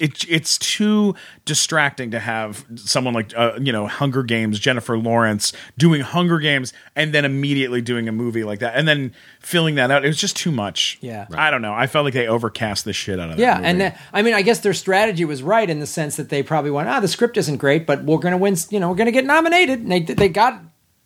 it, 0.01 0.25
it's 0.29 0.59
too 0.59 1.15
distracting 1.45 2.11
to 2.11 2.19
have 2.19 2.65
someone 2.77 3.15
like 3.15 3.33
uh, 3.37 3.53
you 3.61 3.73
know 3.73 3.87
Hunger 3.87 4.23
Games 4.23 4.59
Jennifer 4.59 4.99
Lawrence 4.99 5.53
doing 5.79 6.01
Hunger 6.01 6.39
Games 6.39 6.73
and 6.97 7.13
then 7.13 7.25
immediately 7.25 7.81
doing 7.81 8.09
a 8.09 8.13
movie 8.13 8.43
like 8.45 8.59
that 8.61 8.75
and 8.77 8.87
then 8.89 9.13
filling 9.41 9.75
that 9.77 9.91
out. 9.91 10.05
It 10.05 10.09
was 10.09 10.17
just 10.17 10.37
too 10.37 10.51
much. 10.51 10.99
Yeah. 11.01 11.27
I 11.33 11.51
don't 11.51 11.63
know. 11.63 11.73
I 11.75 11.87
felt 11.87 12.05
like 12.05 12.15
they 12.15 12.27
overcast 12.27 12.85
the 12.85 12.93
shit 12.93 13.21
out 13.21 13.31
of 13.31 13.37
that 13.37 13.43
Yeah, 13.43 13.55
movie. 13.57 13.67
and 13.69 13.81
that, 13.83 14.01
I 14.13 14.23
mean, 14.23 14.35
I 14.35 14.43
guess 14.43 14.61
their 14.61 14.75
strategy 14.75 15.25
was 15.25 15.43
right 15.43 15.69
in 15.71 15.79
the 15.81 15.87
sense 15.87 16.17
that 16.17 16.29
they 16.29 16.43
probably 16.43 16.71
went, 16.73 16.89
ah, 16.89 16.99
the 17.01 17.09
script 17.09 17.37
isn't 17.37 17.59
great, 17.59 17.87
but 17.87 18.03
we're 18.05 18.19
going 18.19 18.33
to 18.33 18.39
win. 18.39 18.57
You 18.71 18.81
know, 18.81 18.89
we're 18.91 18.97
going 18.97 19.07
to 19.07 19.13
get 19.13 19.25
nominated. 19.25 19.79
And 19.81 19.93
they 19.93 20.01
they 20.01 20.29
got 20.29 20.61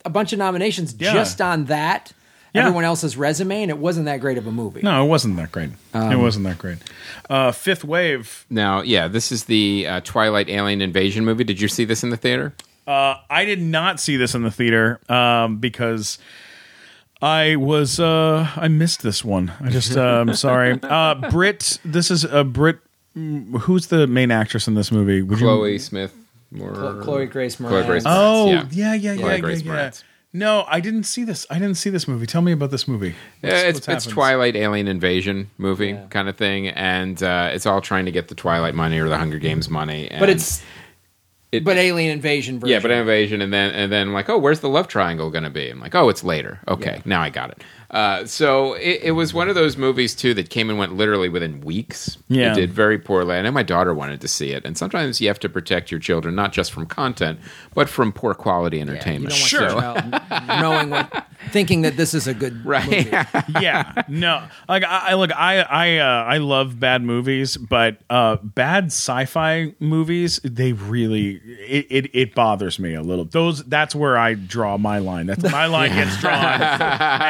a 0.07 0.11
bunch 0.11 0.33
of 0.33 0.39
nominations 0.39 0.95
Yeah. 0.99 1.13
just 1.13 1.41
on 1.43 1.67
that. 1.67 2.13
Yeah. 2.59 2.65
Everyone 2.67 2.85
else's 2.85 3.17
resume, 3.17 3.63
and 3.63 3.71
it 3.71 3.79
wasn't 3.79 4.07
that 4.07 4.21
great 4.21 4.39
of 4.39 4.47
a 4.47 4.53
movie. 4.53 4.83
No, 4.83 5.05
it 5.05 5.09
wasn't 5.09 5.37
that 5.37 5.51
great. 5.53 5.71
Um, 5.95 6.13
it 6.13 6.17
wasn't 6.17 6.45
that 6.47 6.59
great. 6.59 6.79
Uh, 7.31 7.53
Fifth 7.53 7.85
Wave. 7.85 8.45
now, 8.51 8.83
yeah, 8.83 9.09
this 9.09 9.31
is 9.33 9.45
the 9.45 9.87
uh, 9.87 10.01
Twilight 10.05 10.49
Alien 10.49 10.81
Invasion 10.81 11.25
movie. 11.25 11.45
Did 11.45 11.61
you 11.61 11.69
see 11.69 11.85
this 11.85 12.03
in 12.03 12.11
the 12.11 12.17
theater? 12.17 12.55
Uh, 12.87 13.17
I 13.29 13.45
did 13.45 13.61
not 13.61 14.01
see 14.01 14.17
this 14.17 14.35
in 14.35 14.43
the 14.43 14.51
theater 14.51 14.99
um, 15.11 15.59
because 15.59 16.19
I 17.21 17.57
was 17.57 18.01
uh, 18.01 18.49
I 18.57 18.69
missed 18.69 19.03
this 19.03 19.25
one. 19.25 19.53
I 19.61 19.69
just 19.71 19.97
uh, 19.97 20.01
I'm 20.01 20.35
sorry. 20.49 20.79
Uh, 20.83 21.15
Brit. 21.31 21.79
This 21.85 22.11
is 22.11 22.25
a 22.25 22.45
Brit. 22.45 22.79
Who's 23.15 23.89
the 23.89 24.07
main 24.07 24.31
actress 24.31 24.69
in 24.69 24.75
this 24.75 24.93
movie? 24.93 25.23
Would 25.23 25.39
Chloe 25.39 25.79
Smith. 25.79 26.15
Or, 26.59 27.01
Chloe 27.03 27.27
Grace 27.27 27.57
Chloe 27.57 27.85
Grace 27.85 28.05
Moretz. 28.05 28.07
Oh 28.07 28.51
Yeah. 28.51 28.65
yeah, 28.71 28.95
yeah, 28.95 29.13
yeah, 29.13 29.17
Chloe 29.21 29.31
yeah, 29.33 29.39
Grace 29.41 29.63
yeah. 29.63 29.73
Moretz. 29.73 30.03
No, 30.33 30.65
I 30.69 30.81
didn't 30.81 31.05
see 31.05 31.25
this. 31.25 31.47
I 31.49 31.55
didn't 31.59 31.77
see 31.77 31.89
this 31.91 32.07
movie. 32.07 32.27
Tell 32.27 32.43
me 32.43 32.53
about 32.53 32.71
this 32.71 32.87
movie. 32.87 33.15
Yeah, 33.43 33.51
What's- 33.65 33.79
it's 33.79 33.87
what 33.89 33.97
it's? 33.97 34.07
Twilight 34.07 34.57
Alien 34.57 34.87
Invasion 34.87 35.51
movie 35.57 35.89
Yeah. 35.89 36.05
kind 36.11 36.29
of 36.29 36.37
thing, 36.37 36.69
and 36.69 37.23
uh, 37.23 37.51
it's 37.53 37.65
all 37.65 37.81
trying 37.81 38.05
to 38.05 38.11
get 38.13 38.29
the 38.29 38.35
Twilight 38.35 38.75
money 38.75 38.99
or 38.99 39.09
the 39.09 39.17
Hunger 39.17 39.39
Games 39.39 39.71
money. 39.71 40.09
but 40.19 40.29
it's 40.29 40.63
It- 41.51 41.65
but 41.65 41.79
Alien 41.79 42.11
Invasion 42.13 42.61
version. 42.61 42.73
yeah, 42.75 42.81
but 42.81 42.91
invasion, 42.91 43.41
and 43.41 43.51
then 43.51 43.71
and 43.75 43.91
then 43.91 44.13
like, 44.13 44.29
oh, 44.29 44.37
where's 44.37 44.61
the 44.61 44.69
love 44.69 44.87
triangle 44.87 45.31
going 45.31 45.45
to 45.45 45.51
be? 45.51 45.71
I'm 45.71 45.81
like, 45.81 45.95
oh, 45.95 46.11
it's 46.11 46.23
later. 46.23 46.61
Okay, 46.69 46.97
Yeah. 46.97 47.03
now 47.07 47.23
I 47.23 47.31
got 47.31 47.51
it. 47.51 47.65
Uh, 47.91 48.27
so 48.27 48.75
it, 48.75 49.01
it 49.05 49.11
was 49.13 49.33
one 49.33 49.49
of 49.49 49.55
those 49.55 49.77
movies 49.79 50.15
too 50.15 50.35
that 50.35 50.51
came 50.51 50.69
and 50.69 50.79
went 50.79 50.95
literally 50.95 51.29
within 51.31 51.61
weeks. 51.63 52.19
Yeah. 52.29 52.53
it 52.53 52.55
did 52.57 52.73
very 52.73 52.99
poorly. 52.99 53.37
I 53.37 53.43
know 53.43 53.51
my 53.51 53.63
daughter 53.63 53.95
wanted 53.95 54.21
to 54.21 54.29
see 54.29 54.51
it, 54.51 54.65
and 54.67 54.77
sometimes 54.77 55.21
you 55.23 55.29
have 55.29 55.39
to 55.41 55.49
protect 55.49 55.91
your 55.91 55.99
children 55.99 56.35
not 56.35 56.53
just 56.53 56.71
from 56.71 56.85
content, 56.85 57.39
but 57.75 57.89
from 57.89 58.13
poor 58.13 58.35
quality 58.35 58.77
Yeah, 58.77 58.85
you 58.85 58.91
entertainment. 58.91 59.35
don't 59.35 59.41
want 59.41 59.49
Sure. 59.49 60.41
your 60.41 60.47
knowing 60.61 60.91
what, 60.91 61.27
thinking 61.51 61.81
that 61.83 61.97
this 61.97 62.13
is 62.13 62.27
a 62.27 62.35
good 62.35 62.65
Right. 62.67 62.85
movie. 62.85 63.11
yeah, 63.63 64.03
no. 64.09 64.43
Like 64.69 64.85
I, 64.85 65.11
I 65.11 65.15
look, 65.15 65.31
I 65.35 65.61
I 65.63 65.97
uh, 65.99 66.25
I 66.25 66.37
love 66.39 66.79
bad 66.79 67.03
movies, 67.03 67.57
but 67.57 67.99
uh, 68.11 68.37
bad 68.43 68.87
sci-fi 68.87 69.73
movies, 69.81 70.41
they 70.45 70.73
really 70.73 71.37
it, 71.67 71.87
it 71.89 72.11
it 72.15 72.35
bothers 72.35 72.79
me 72.79 72.93
a 72.95 73.01
little. 73.03 73.25
Those 73.25 73.65
that's 73.65 73.95
where 73.95 74.19
I 74.19 74.35
draw 74.35 74.77
my 74.77 74.99
line. 74.99 75.27
That's 75.27 75.43
my 75.51 75.65
line 75.67 75.95
gets 75.95 76.21
drawn 76.21 76.35
at 76.45 76.79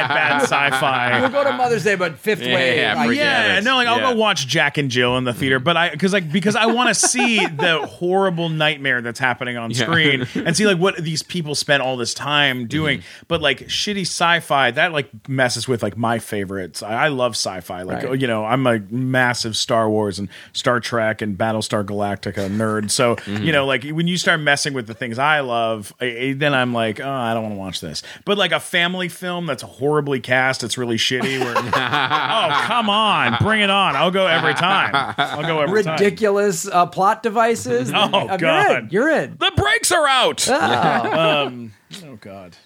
bad 0.09 0.48
We'll 0.51 0.61
sci-fi. 0.73 1.29
go 1.33 1.45
to 1.45 1.53
Mother's 1.53 1.85
Day, 1.85 1.95
but 1.97 2.19
fifth 2.19 2.41
Yeah, 2.43 2.55
wave. 2.55 2.77
yeah, 2.79 2.95
I- 2.99 3.07
forget 3.07 3.17
Yeah, 3.47 3.61
no, 3.61 3.77
like 3.77 3.89
I'll 3.89 4.01
go 4.13 4.19
watch 4.19 4.47
Jack 4.47 4.79
and 4.79 4.91
Jill 4.91 5.17
in 5.19 5.25
the 5.25 5.33
theater, 5.35 5.59
but 5.59 5.77
I 5.77 5.91
because 5.91 6.13
like 6.13 6.31
because 6.31 6.57
I 6.57 6.67
want 6.67 6.89
to 6.89 6.95
see 6.95 7.45
the 7.47 7.87
horrible 7.87 8.49
nightmare 8.49 9.01
that's 9.03 9.19
happening 9.19 9.57
on 9.57 9.71
Yeah. 9.71 9.85
screen 9.85 10.27
and 10.35 10.57
see 10.57 10.67
like 10.67 10.79
what 10.79 10.97
these 10.97 11.23
people 11.23 11.55
spent 11.55 11.83
all 11.83 11.97
this 11.97 12.15
time 12.15 12.67
doing. 12.67 12.99
Mm-hmm. 13.01 13.25
But 13.29 13.43
like 13.43 13.61
shitty 13.69 14.03
sci-fi 14.03 14.71
that 14.73 14.93
like 14.93 15.09
messes 15.29 15.67
with 15.69 15.83
like 15.83 15.97
my 15.97 16.19
favorites. 16.19 16.83
I, 16.83 17.07
I 17.07 17.09
love 17.09 17.33
sci-fi. 17.33 17.83
Like 17.83 18.03
Right. 18.05 18.21
you 18.21 18.27
know, 18.27 18.45
I'm 18.45 18.67
a 18.67 18.79
massive 18.91 19.57
Star 19.57 19.89
Wars 19.91 20.19
and 20.19 20.29
Star 20.53 20.81
Trek 20.81 21.23
and 21.23 21.37
Battlestar 21.37 21.85
Galactica 21.85 22.49
nerd. 22.51 22.91
So 22.91 23.17
Mm-hmm. 23.17 23.43
you 23.43 23.53
know, 23.53 23.67
like 23.67 23.85
when 23.85 24.07
you 24.07 24.17
start 24.17 24.41
messing 24.41 24.75
with 24.75 24.87
the 24.87 24.95
things 24.95 25.19
I 25.19 25.41
love, 25.41 25.93
I, 26.01 26.05
I- 26.07 26.33
then 26.37 26.55
I'm 26.55 26.73
like, 26.73 27.01
oh, 27.01 27.11
I 27.11 27.35
don't 27.35 27.43
want 27.43 27.55
to 27.55 27.59
watch 27.59 27.81
this. 27.81 28.03
But 28.25 28.39
like 28.39 28.53
a 28.53 28.61
family 28.61 29.09
film 29.09 29.47
that's 29.47 29.63
horribly 29.63 30.21
cast, 30.21 30.38
it's 30.63 30.79
really 30.79 30.97
shitty. 30.97 31.41
Where 31.41 31.55
oh 31.57 32.63
come 32.67 32.89
on, 32.89 33.37
bring 33.41 33.61
it 33.61 33.71
on! 33.71 33.97
I'll 33.97 34.11
go 34.11 34.27
every 34.27 34.55
time. 34.55 35.15
I'll 35.19 35.43
go 35.43 35.61
every 35.61 35.83
time. 35.83 35.95
ridiculous 35.95 36.67
uh, 36.69 36.87
plot 36.87 37.23
devices. 37.23 37.91
Oh, 37.95 38.29
Uh, 38.29 38.39
You're 38.41 38.79
in. 38.79 38.89
You're 38.91 39.09
in. 39.11 39.37
The 39.39 39.53
brakes 39.57 39.93
are 39.93 40.07
out. 40.07 40.47
Oh. 40.49 41.45
um, 41.47 41.73
oh 42.05 42.17
God. 42.21 42.57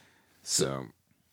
So, 0.42 0.86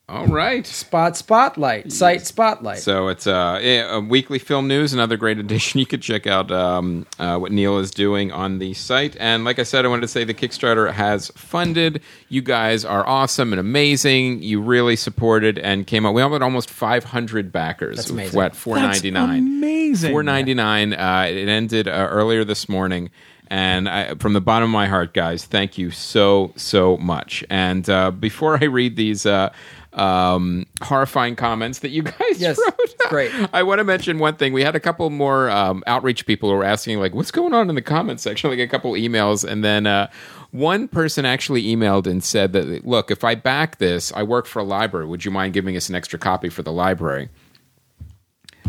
all 0.09 0.27
right. 0.27 0.65
Spot 0.65 1.15
spotlight. 1.15 1.91
Site 1.91 2.25
spotlight. 2.25 2.79
So 2.79 3.09
it's 3.09 3.27
uh, 3.27 3.59
a 3.61 3.99
weekly 3.99 4.39
film 4.39 4.67
news, 4.67 4.91
another 4.91 5.17
great 5.17 5.37
edition. 5.45 5.79
You 5.79 5.85
could 5.85 6.01
check 6.01 6.25
out 6.25 6.51
um, 6.51 7.05
uh, 7.19 7.37
what 7.37 7.51
Neil 7.51 7.77
is 7.77 7.91
doing 7.91 8.31
on 8.31 8.57
the 8.57 8.73
site. 8.73 9.15
And 9.19 9.45
like 9.45 9.59
I 9.59 9.63
said, 9.63 9.85
I 9.85 9.87
wanted 9.87 10.01
to 10.01 10.07
say 10.07 10.23
the 10.23 10.33
Kickstarter 10.33 10.91
has 10.91 11.29
funded. 11.35 12.01
You 12.27 12.41
guys 12.41 12.83
are 12.83 13.07
awesome 13.07 13.53
and 13.53 13.59
amazing. 13.59 14.41
You 14.41 14.61
really 14.61 14.95
supported 14.95 15.59
and 15.59 15.85
came 15.85 16.05
out. 16.05 16.13
We 16.13 16.21
had 16.21 16.41
almost 16.41 16.71
500 16.71 17.51
backers. 17.51 17.97
That's 17.97 18.09
amazing. 18.09 18.35
What 18.35 18.55
four 18.55 18.77
ninety 18.77 19.11
nine? 19.11 19.39
amazing. 19.39 20.11
Four 20.11 20.23
ninety 20.23 20.53
nine. 20.53 20.93
Uh, 20.93 21.27
it 21.29 21.47
ended 21.47 21.87
uh, 21.87 22.07
earlier 22.09 22.43
this 22.43 22.67
morning. 22.67 23.11
And 23.51 23.89
I, 23.89 24.13
from 24.15 24.33
the 24.33 24.41
bottom 24.41 24.69
of 24.69 24.73
my 24.73 24.85
heart, 24.85 25.13
guys, 25.15 25.45
thank 25.45 25.77
you 25.77 25.89
so 25.89 26.53
so 26.55 26.97
much. 26.97 27.43
And 27.49 27.89
uh, 27.89 28.11
before 28.11 28.59
I 28.61 28.65
read 28.65 28.95
these 28.95 29.25
uh, 29.25 29.51
um, 29.93 30.65
horrifying 30.81 31.35
comments 31.35 31.79
that 31.79 31.89
you 31.89 32.03
guys 32.19 32.39
Yes, 32.39 32.57
wrote, 32.57 32.95
great. 33.09 33.31
I 33.53 33.63
want 33.63 33.79
to 33.79 33.83
mention 33.83 34.19
one 34.19 34.35
thing. 34.35 34.53
We 34.53 34.63
had 34.63 34.75
a 34.75 34.79
couple 34.79 35.09
more 35.09 35.49
um, 35.49 35.83
outreach 35.87 36.25
people 36.25 36.49
who 36.49 36.55
were 36.55 36.63
asking, 36.63 36.99
like, 36.99 37.13
what's 37.13 37.31
going 37.31 37.53
on 37.53 37.69
in 37.69 37.75
the 37.75 37.81
comments 37.81 38.23
section? 38.23 38.49
Like 38.49 38.59
a 38.59 38.67
couple 38.67 38.91
emails, 38.93 39.49
and 39.49 39.63
then 39.63 39.87
uh, 39.87 40.09
one 40.51 40.87
person 40.87 41.25
actually 41.25 41.63
emailed 41.63 42.07
and 42.07 42.23
said 42.23 42.53
that, 42.53 42.85
look, 42.85 43.11
if 43.11 43.23
I 43.23 43.35
back 43.35 43.77
this, 43.77 44.11
I 44.13 44.23
work 44.23 44.45
for 44.45 44.59
a 44.59 44.63
library. 44.63 45.05
Would 45.07 45.25
you 45.25 45.31
mind 45.31 45.53
giving 45.53 45.75
us 45.75 45.89
an 45.89 45.95
extra 45.95 46.19
copy 46.19 46.49
for 46.49 46.63
the 46.63 46.71
library? 46.71 47.29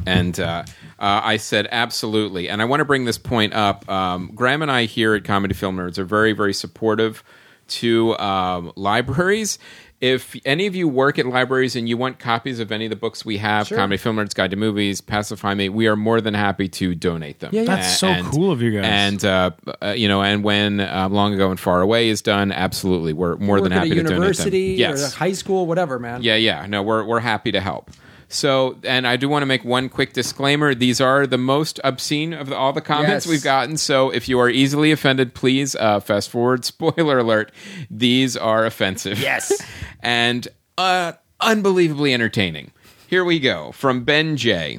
And 0.06 0.38
uh, 0.40 0.64
uh, 0.98 1.20
I 1.22 1.36
said, 1.36 1.68
absolutely. 1.70 2.48
And 2.48 2.62
I 2.62 2.64
want 2.64 2.80
to 2.80 2.84
bring 2.86 3.04
this 3.04 3.18
point 3.18 3.52
up. 3.52 3.88
Um, 3.90 4.30
Graham 4.34 4.62
and 4.62 4.70
I 4.70 4.84
here 4.84 5.14
at 5.14 5.24
Comedy 5.24 5.52
Film 5.54 5.76
Nerds 5.76 5.98
are 5.98 6.04
very, 6.04 6.32
very 6.32 6.54
supportive 6.54 7.22
to 7.68 8.16
um, 8.18 8.72
libraries. 8.76 9.58
If 10.00 10.34
any 10.46 10.66
of 10.66 10.74
you 10.74 10.88
work 10.88 11.18
at 11.18 11.26
libraries 11.26 11.76
and 11.76 11.86
you 11.86 11.98
want 11.98 12.18
copies 12.18 12.58
of 12.58 12.72
any 12.72 12.86
of 12.86 12.90
the 12.90 12.96
books 12.96 13.22
we 13.24 13.36
have, 13.36 13.66
Sure. 13.66 13.76
Comedy 13.76 13.98
Film 13.98 14.16
Nerds 14.16 14.34
Guide 14.34 14.50
to 14.50 14.56
Movies, 14.56 15.02
Pacify 15.02 15.52
Me, 15.54 15.68
we 15.68 15.86
are 15.88 15.96
more 15.96 16.22
than 16.22 16.32
happy 16.32 16.68
to 16.68 16.94
donate 16.94 17.40
them. 17.40 17.50
Yeah, 17.52 17.62
yeah. 17.62 17.66
That's 17.76 17.98
so 17.98 18.22
cool 18.30 18.50
of 18.50 18.62
you 18.62 18.70
guys. 18.80 18.84
And 18.86 19.24
uh, 19.24 19.50
uh, 19.82 19.88
you 19.90 20.08
know, 20.08 20.22
and 20.22 20.42
when 20.42 20.80
uh, 20.80 21.08
Long 21.10 21.34
Ago 21.34 21.50
and 21.50 21.60
Far 21.60 21.82
Away 21.82 22.08
is 22.08 22.22
done, 22.22 22.50
absolutely, 22.50 23.12
we're 23.12 23.36
more 23.36 23.56
Work 23.56 23.64
than 23.64 23.72
at 23.72 23.78
happy 23.80 23.90
a 23.90 23.94
to 23.96 23.96
donate 23.96 24.06
them. 24.08 24.14
university 24.16 24.60
Yes. 24.78 25.02
or 25.02 25.06
a 25.06 25.10
high 25.18 25.32
school, 25.32 25.66
whatever, 25.66 25.98
man. 25.98 26.22
Yeah, 26.22 26.36
yeah. 26.36 26.64
No, 26.66 26.82
we're 26.82 27.04
we're 27.04 27.20
happy 27.20 27.52
to 27.52 27.60
help. 27.60 27.90
So, 28.32 28.78
and 28.84 29.06
I 29.08 29.16
do 29.16 29.28
want 29.28 29.42
to 29.42 29.46
make 29.46 29.64
one 29.64 29.88
quick 29.88 30.12
disclaimer. 30.12 30.72
These 30.74 31.00
are 31.00 31.26
the 31.26 31.36
most 31.36 31.80
obscene 31.82 32.32
of 32.32 32.46
the, 32.48 32.56
all 32.56 32.72
the 32.72 32.80
comments 32.80 33.26
Yes. 33.26 33.30
we've 33.30 33.42
gotten. 33.42 33.76
So, 33.76 34.10
if 34.10 34.28
you 34.28 34.38
are 34.38 34.48
easily 34.48 34.92
offended, 34.92 35.34
please 35.34 35.74
uh, 35.74 35.98
fast 36.00 36.30
forward. 36.30 36.64
Spoiler 36.70 37.18
alert: 37.18 37.50
these 37.90 38.36
are 38.36 38.64
offensive. 38.64 39.18
Yes. 39.20 39.52
and 40.00 40.46
uh, 40.78 41.12
unbelievably 41.40 42.14
entertaining. 42.14 42.70
Here 43.08 43.24
we 43.24 43.40
go 43.40 43.72
from 43.72 44.04
Ben 44.04 44.36
J. 44.36 44.78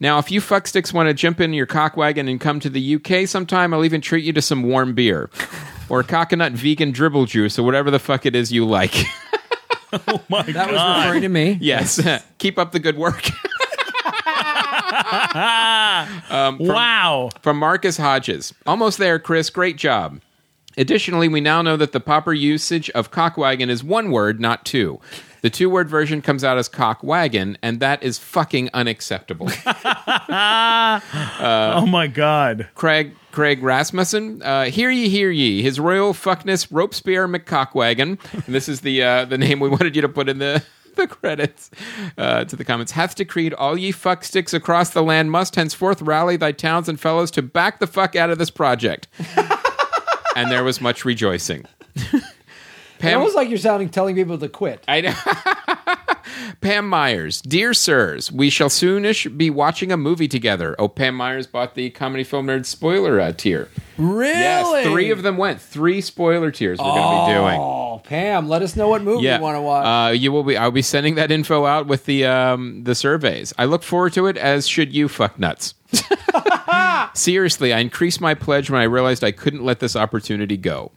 Now, 0.00 0.18
if 0.18 0.32
you 0.32 0.40
fucksticks 0.40 0.92
want 0.92 1.08
to 1.08 1.14
jump 1.14 1.40
in 1.40 1.52
your 1.52 1.66
cockwagon 1.66 2.28
and 2.28 2.40
come 2.40 2.58
to 2.58 2.68
the 2.68 2.96
UK 2.96 3.28
sometime, 3.28 3.72
I'll 3.72 3.84
even 3.84 4.00
treat 4.00 4.24
you 4.24 4.32
to 4.32 4.42
some 4.42 4.64
warm 4.64 4.94
beer. 4.94 5.30
Or 5.88 6.02
coconut 6.02 6.52
vegan 6.52 6.90
dribble 6.90 7.26
juice, 7.26 7.56
or 7.58 7.62
whatever 7.62 7.92
the 7.92 8.00
fuck 8.00 8.26
it 8.26 8.34
is 8.34 8.50
you 8.52 8.66
like. 8.66 8.92
oh 10.08 10.22
my 10.28 10.42
That 10.42 10.70
was 10.70 11.04
referring 11.04 11.22
to 11.22 11.28
me. 11.28 11.58
Yes. 11.60 12.00
Keep 12.38 12.58
up 12.58 12.72
the 12.72 12.80
good 12.80 12.96
work. 12.96 13.28
Um, 16.30 16.58
wow. 16.58 17.30
From 17.42 17.58
Marcus 17.58 17.96
Hodges. 17.96 18.54
Almost 18.66 18.98
there, 18.98 19.18
Chris. 19.18 19.50
Great 19.50 19.76
job. 19.76 20.20
Additionally, 20.76 21.28
we 21.28 21.40
now 21.40 21.62
know 21.62 21.76
that 21.76 21.92
the 21.92 22.00
proper 22.00 22.32
usage 22.32 22.88
of 22.90 23.10
cockwagon 23.10 23.68
is 23.68 23.82
one 23.82 24.10
word, 24.10 24.40
not 24.40 24.64
two. 24.64 25.00
The 25.42 25.50
two 25.50 25.70
word 25.70 25.88
version 25.88 26.22
comes 26.22 26.44
out 26.44 26.58
as 26.58 26.68
cock 26.68 27.02
wagon, 27.02 27.58
and 27.62 27.80
that 27.80 28.02
is 28.02 28.18
fucking 28.18 28.70
unacceptable. 28.74 29.48
oh 29.66 31.00
my 31.88 32.06
god. 32.06 32.68
Craig 32.74 33.14
Craig 33.30 33.62
Rasmussen, 33.62 34.42
uh, 34.42 34.64
hear 34.64 34.90
ye, 34.90 35.08
hear 35.08 35.30
ye. 35.30 35.62
His 35.62 35.78
royal 35.78 36.12
fuckness 36.12 36.66
Robespierre 36.70 37.28
McCockwagon, 37.28 38.18
and 38.32 38.54
this 38.54 38.68
is 38.68 38.80
the 38.80 39.02
uh, 39.02 39.24
the 39.26 39.38
name 39.38 39.60
we 39.60 39.68
wanted 39.68 39.94
you 39.94 40.02
to 40.02 40.08
put 40.08 40.28
in 40.28 40.38
the 40.38 40.62
the 40.96 41.06
credits 41.06 41.70
uh, 42.16 42.44
to 42.44 42.56
the 42.56 42.64
comments 42.64 42.92
hath 42.92 43.14
decreed 43.14 43.54
all 43.54 43.78
ye 43.78 43.92
fucksticks 43.92 44.52
across 44.52 44.90
the 44.90 45.02
land 45.02 45.30
must 45.30 45.54
henceforth 45.54 46.02
rally 46.02 46.36
thy 46.36 46.50
towns 46.50 46.88
and 46.88 46.98
fellows 46.98 47.30
to 47.30 47.40
back 47.40 47.78
the 47.78 47.86
fuck 47.86 48.16
out 48.16 48.30
of 48.30 48.38
this 48.38 48.50
project. 48.50 49.06
and 50.34 50.50
there 50.50 50.64
was 50.64 50.80
much 50.80 51.04
rejoicing. 51.04 51.64
Pam, 52.98 53.18
almost 53.18 53.36
like 53.36 53.48
you're 53.48 53.58
sounding 53.58 53.88
telling 53.88 54.14
people 54.14 54.38
to 54.38 54.48
quit. 54.48 54.82
I 54.88 55.00
know. 55.00 55.14
Pam 56.60 56.88
Myers, 56.88 57.40
dear 57.42 57.72
sirs, 57.72 58.30
we 58.32 58.50
shall 58.50 58.68
soonish 58.68 59.36
be 59.36 59.50
watching 59.50 59.92
a 59.92 59.96
movie 59.96 60.28
together. 60.28 60.74
Oh, 60.78 60.88
Pam 60.88 61.14
Myers 61.14 61.46
bought 61.46 61.74
the 61.74 61.90
comedy 61.90 62.24
film 62.24 62.46
nerd 62.46 62.66
spoiler 62.66 63.20
uh, 63.20 63.32
tier. 63.32 63.68
Really? 63.96 64.30
Yes, 64.30 64.86
three 64.86 65.10
of 65.10 65.22
them 65.22 65.36
went. 65.36 65.60
Three 65.60 66.00
spoiler 66.00 66.50
tiers 66.50 66.78
we're 66.78 66.84
going 66.84 67.26
to 67.26 67.32
be 67.32 67.38
doing. 67.38 67.60
Oh, 67.60 68.00
Pam, 68.04 68.48
let 68.48 68.62
us 68.62 68.76
know 68.76 68.88
what 68.88 69.02
movie 69.02 69.24
you 69.24 69.40
want 69.40 69.56
to 69.56 69.60
watch. 69.60 69.86
Uh, 69.86 70.12
you 70.12 70.32
will 70.32 70.44
be. 70.44 70.56
I'll 70.56 70.70
be 70.70 70.82
sending 70.82 71.16
that 71.16 71.30
info 71.30 71.66
out 71.66 71.86
with 71.86 72.04
the 72.04 72.26
um, 72.26 72.84
the 72.84 72.94
surveys. 72.94 73.52
I 73.58 73.64
look 73.64 73.82
forward 73.82 74.12
to 74.14 74.26
it, 74.26 74.36
as 74.36 74.68
should 74.68 74.94
you, 74.94 75.08
fuck 75.08 75.38
nuts. 75.38 75.74
Seriously, 77.14 77.72
I 77.72 77.78
increased 77.78 78.20
my 78.20 78.34
pledge 78.34 78.70
when 78.70 78.80
I 78.80 78.84
realized 78.84 79.24
I 79.24 79.32
couldn't 79.32 79.64
let 79.64 79.80
this 79.80 79.96
opportunity 79.96 80.56
go. 80.56 80.92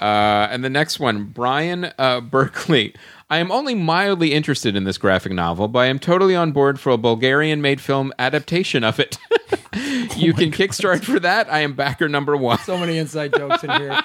Uh, 0.00 0.48
and 0.50 0.64
the 0.64 0.70
next 0.70 0.98
one, 1.00 1.24
Brian 1.24 1.92
uh, 1.98 2.20
Berkeley. 2.30 2.94
I 3.30 3.38
am 3.38 3.52
only 3.52 3.74
mildly 3.74 4.32
interested 4.32 4.74
in 4.74 4.84
this 4.84 4.96
graphic 4.96 5.32
novel, 5.32 5.68
but 5.68 5.80
I 5.80 5.86
am 5.86 5.98
totally 5.98 6.34
on 6.34 6.50
board 6.52 6.80
for 6.80 6.90
a 6.90 6.96
Bulgarian 6.96 7.60
made 7.60 7.78
film 7.78 8.10
adaptation 8.18 8.82
of 8.84 8.98
it. 8.98 9.18
you 10.16 10.32
can 10.32 10.50
kickstart 10.50 11.04
for 11.04 11.20
that. 11.20 11.52
I 11.52 11.60
am 11.60 11.74
backer 11.74 12.08
number 12.08 12.36
one. 12.36 12.58
so 12.60 12.78
many 12.78 12.96
inside 12.96 13.34
jokes 13.34 13.62
in 13.62 13.70
here. 13.70 13.90
Wow. 13.90 14.04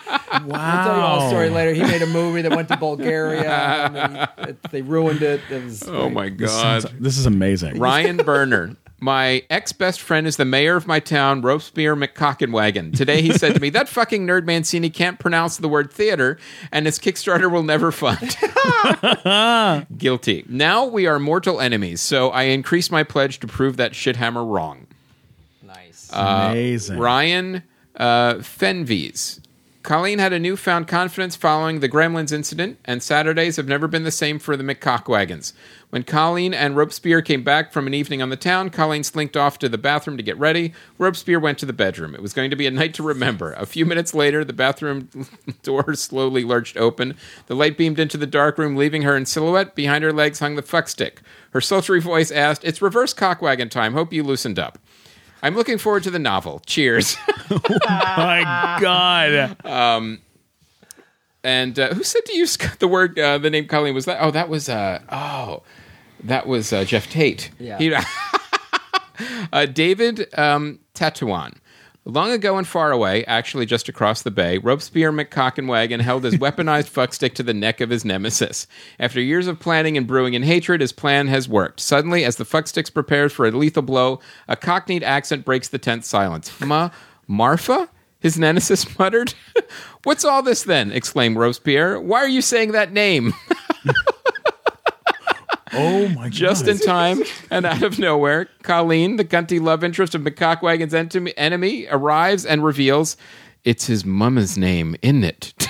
I'll 0.52 0.86
tell 0.86 0.96
you 0.98 1.02
all 1.02 1.26
a 1.26 1.30
story 1.30 1.50
later. 1.50 1.74
He 1.74 1.82
made 1.84 2.02
a 2.02 2.06
movie 2.08 2.42
that 2.42 2.52
went 2.54 2.68
to 2.68 2.78
Bulgaria, 2.78 3.50
and 3.50 3.96
then 3.96 4.28
it, 4.50 4.58
they 4.72 4.82
ruined 4.82 5.22
it. 5.22 5.40
It 5.50 5.64
was 5.64 5.88
Oh 5.88 6.04
great. 6.10 6.14
my 6.14 6.30
This 6.30 6.52
god. 6.52 6.82
this 7.00 7.18
is 7.18 7.26
amazing. 7.26 7.80
Ryan 7.80 8.18
Berner. 8.18 8.76
My 9.04 9.44
ex 9.50 9.74
best 9.74 10.00
friend 10.00 10.26
is 10.26 10.38
the 10.38 10.46
mayor 10.46 10.78
of 10.78 10.88
my 10.88 11.02
town, 11.02 11.42
Robespierre 11.42 11.94
McCockenwagon. 11.94 12.96
Today 12.96 13.22
he 13.22 13.34
said 13.34 13.54
to 13.54 13.60
me, 13.60 13.70
That 13.70 13.90
fucking 13.90 14.26
nerd 14.26 14.46
Mancini 14.46 14.90
can't 14.90 15.20
pronounce 15.20 15.58
the 15.58 15.68
word 15.68 15.92
theater, 15.92 16.38
and 16.72 16.86
his 16.86 17.00
Kickstarter 17.00 17.52
will 17.52 17.64
never 17.64 17.92
fund. 17.92 18.38
Guilty. 19.98 20.46
Now 20.48 20.86
we 20.86 21.06
are 21.06 21.20
mortal 21.20 21.60
enemies, 21.60 22.00
so 22.00 22.30
I 22.30 22.44
increase 22.44 22.90
my 22.90 23.04
pledge 23.04 23.42
to 23.42 23.48
prove 23.48 23.76
that 23.76 23.92
shithammer 23.92 24.50
wrong. 24.50 24.88
Nice. 25.62 26.10
amazing. 26.14 26.98
Ryan 26.98 27.64
uh, 27.98 28.36
Fenvies. 28.36 29.42
Colleen 29.84 30.20
had 30.20 30.32
a 30.32 30.40
newfound 30.40 30.88
confidence 30.88 31.36
following 31.36 31.82
the 31.82 31.90
Gremlins 31.90 32.32
incident, 32.32 32.80
and 32.86 33.04
Saturdays 33.04 33.58
have 33.58 33.68
never 33.68 33.86
been 33.86 34.06
the 34.06 34.12
same 34.12 34.40
for 34.40 34.56
the 34.56 34.64
McCockwagons. 34.64 35.52
When 35.90 36.04
Colleen 36.04 36.54
and 36.54 36.78
Robespierre 36.78 37.22
came 37.22 37.44
back 37.44 37.74
from 37.74 37.86
an 37.86 37.94
evening 37.94 38.22
on 38.22 38.30
the 38.30 38.38
town, 38.38 38.70
Colleen 38.70 39.04
slinked 39.04 39.36
off 39.36 39.60
to 39.60 39.68
the 39.68 39.78
bathroom 39.78 40.16
to 40.16 40.24
get 40.24 40.40
ready. 40.40 40.74
Robespierre 40.98 41.40
went 41.40 41.58
to 41.58 41.66
the 41.66 41.74
bedroom. 41.74 42.16
It 42.16 42.22
was 42.22 42.34
going 42.34 42.50
to 42.50 42.56
be 42.56 42.66
a 42.66 42.72
night 42.72 42.94
to 42.94 43.04
remember. 43.04 43.52
A 43.54 43.66
few 43.66 43.86
minutes 43.86 44.14
later, 44.14 44.46
the 44.46 44.54
bathroom 44.54 45.10
door 45.64 45.94
slowly 45.96 46.46
lurched 46.46 46.78
open. 46.78 47.18
The 47.48 47.56
light 47.56 47.78
beamed 47.78 48.00
into 48.00 48.16
the 48.16 48.26
dark 48.26 48.58
room, 48.58 48.78
leaving 48.78 49.02
her 49.02 49.18
in 49.18 49.26
silhouette. 49.26 49.76
Behind 49.76 50.02
her 50.06 50.14
legs 50.14 50.40
hung 50.40 50.56
the 50.56 50.62
fuck 50.62 50.88
stick. 50.88 51.20
Her 51.52 51.62
sultry 51.62 52.00
voice 52.00 52.32
asked, 52.32 52.64
It's 52.64 52.82
reverse 52.82 53.14
cockwagon 53.14 53.70
time. 53.70 53.94
Hope 53.94 54.14
you 54.14 54.24
loosened 54.24 54.58
up. 54.58 54.80
I'm 55.44 55.56
looking 55.56 55.78
forward 55.78 56.02
to 56.04 56.10
the 56.10 56.18
novel. 56.20 56.62
Cheers. 56.66 57.18
oh 57.52 57.60
my 57.88 58.78
god. 58.82 59.58
Um, 59.66 60.20
And 61.44 61.78
uh, 61.78 61.94
who 61.94 62.04
said 62.04 62.22
to 62.28 62.36
use 62.38 62.58
the 62.80 62.88
word 62.88 63.20
uh, 63.20 63.38
the 63.38 63.50
name 63.50 63.68
Colleen 63.68 63.94
was 63.94 64.06
that? 64.06 64.18
Oh, 64.22 64.32
that 64.32 64.48
was 64.50 64.70
uh, 64.70 65.00
oh, 65.12 65.62
that 66.24 66.48
was 66.48 66.72
uh, 66.74 66.86
Jeff 66.86 67.10
Tate. 67.10 67.52
Yeah. 67.60 67.78
He- 67.78 67.94
uh, 69.54 69.66
David 69.68 70.28
um, 70.40 70.80
Tatouan. 70.96 71.56
Long 72.06 72.32
ago 72.32 72.58
and 72.58 72.68
far 72.68 72.92
away, 72.92 73.24
actually 73.26 73.66
just 73.66 73.88
across 73.88 74.24
the 74.24 74.32
bay, 74.32 74.58
Robespierre 74.58 75.14
McCockenwagon 75.14 76.02
held 76.02 76.26
his 76.26 76.34
weaponized 76.38 76.90
fuckstick 76.90 77.34
to 77.36 77.44
the 77.44 77.54
neck 77.54 77.80
of 77.80 77.90
his 77.90 78.04
nemesis. 78.04 78.68
After 79.00 79.22
years 79.22 79.48
of 79.48 79.60
planning 79.60 79.96
and 79.96 80.06
brewing 80.06 80.34
in 80.34 80.44
hatred, 80.44 80.82
his 80.82 80.92
plan 80.92 81.28
has 81.28 81.48
worked. 81.48 81.80
Suddenly, 81.80 82.26
as 82.26 82.36
the 82.36 82.44
fuckstick 82.44 82.94
prepares 82.94 83.32
for 83.32 83.46
a 83.46 83.52
lethal 83.52 83.84
blow, 83.84 84.20
a 84.50 84.58
cockneyed 84.58 85.04
accent 85.04 85.46
breaks 85.46 85.70
the 85.70 85.78
tense 85.78 86.06
silence. 86.06 86.52
Ma, 86.60 86.90
Marfa? 87.26 87.88
His 88.20 88.38
nemesis 88.38 88.98
muttered. 89.00 89.34
What's 90.04 90.26
all 90.26 90.44
this 90.44 90.64
then? 90.64 90.92
exclaimed 90.92 91.38
Robespierre. 91.38 92.02
Why 92.02 92.20
are 92.20 92.28
you 92.28 92.42
saying 92.42 92.74
that 92.74 92.92
name? 92.92 93.34
Oh 95.76 96.08
my 96.10 96.24
god. 96.24 96.32
Just 96.32 96.68
in 96.68 96.78
time 96.78 97.22
and 97.50 97.66
out 97.66 97.82
of 97.84 97.98
nowhere, 98.00 98.48
Colleen, 98.62 99.16
the 99.16 99.24
gunty 99.24 99.60
love 99.60 99.84
interest 99.84 100.14
of 100.16 100.22
McCockwagon's 100.22 100.94
ent- 100.94 101.16
enemy, 101.38 101.88
arrives 101.90 102.46
and 102.46 102.64
reveals 102.64 103.18
it's 103.64 103.88
his 103.88 104.06
mama's 104.06 104.58
name, 104.58 104.96
isn't 105.02 105.24
it? 105.24 105.54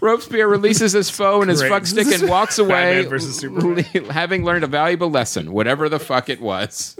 Robespierre 0.00 0.48
releases 0.48 0.92
his 0.92 1.10
foe 1.10 1.40
and 1.42 1.50
his 1.50 1.60
great. 1.60 1.68
fuck 1.70 1.86
stick 1.86 2.06
and 2.06 2.28
walks 2.30 2.58
away, 2.58 3.02
Batman 3.02 3.08
versus 3.08 3.36
Superman. 3.36 3.84
having 4.10 4.44
learned 4.44 4.64
a 4.64 4.68
valuable 4.68 5.10
lesson, 5.10 5.52
whatever 5.52 5.88
the 5.88 5.98
fuck 5.98 6.28
it 6.28 6.40
was. 6.40 6.96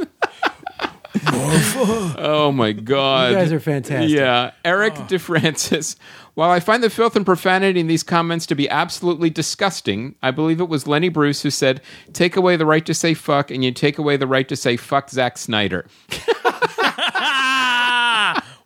oh 2.18 2.52
my 2.54 2.72
god! 2.72 3.30
You 3.30 3.36
guys 3.36 3.52
are 3.52 3.60
fantastic. 3.60 4.10
Yeah, 4.10 4.52
Eric 4.64 4.94
DeFrancis. 4.94 5.96
While 6.34 6.50
I 6.50 6.60
find 6.60 6.82
the 6.82 6.90
filth 6.90 7.16
and 7.16 7.26
profanity 7.26 7.80
in 7.80 7.86
these 7.86 8.02
comments 8.02 8.46
to 8.46 8.54
be 8.54 8.68
absolutely 8.68 9.30
disgusting, 9.30 10.14
I 10.22 10.30
believe 10.30 10.60
it 10.60 10.68
was 10.68 10.86
Lenny 10.86 11.08
Bruce 11.08 11.42
who 11.42 11.50
said, 11.50 11.80
"Take 12.12 12.36
away 12.36 12.56
the 12.56 12.66
right 12.66 12.86
to 12.86 12.94
say 12.94 13.14
fuck, 13.14 13.50
and 13.50 13.64
you 13.64 13.72
take 13.72 13.98
away 13.98 14.16
the 14.16 14.26
right 14.26 14.48
to 14.48 14.56
say 14.56 14.76
fuck 14.76 15.10
Zack 15.10 15.38
Snyder." 15.38 15.86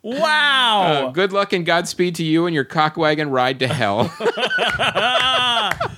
Wow. 0.05 1.07
Uh, 1.07 1.09
good 1.09 1.33
luck 1.33 1.51
and 1.51 1.65
Godspeed 1.65 2.13
to 2.15 2.23
you 2.23 2.45
and 2.45 2.53
your 2.53 2.63
cockwagon 2.63 3.31
ride 3.31 3.57
to 3.61 3.67
hell. 3.67 4.13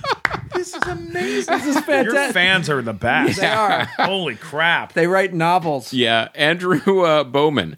this 0.58 0.74
is 0.74 0.82
amazing. 0.86 1.54
This 1.58 1.66
is 1.66 1.74
fantastic. 1.80 2.12
Your 2.12 2.32
fans 2.32 2.68
are 2.68 2.82
the 2.82 2.92
best. 2.92 3.40
They 3.40 3.46
are. 3.46 3.84
Holy 3.98 4.34
crap. 4.36 4.92
They 4.92 5.06
write 5.06 5.32
novels. 5.32 5.92
yeah, 5.92 6.28
Andrew 6.34 7.02
uh, 7.04 7.24
Bowman, 7.24 7.76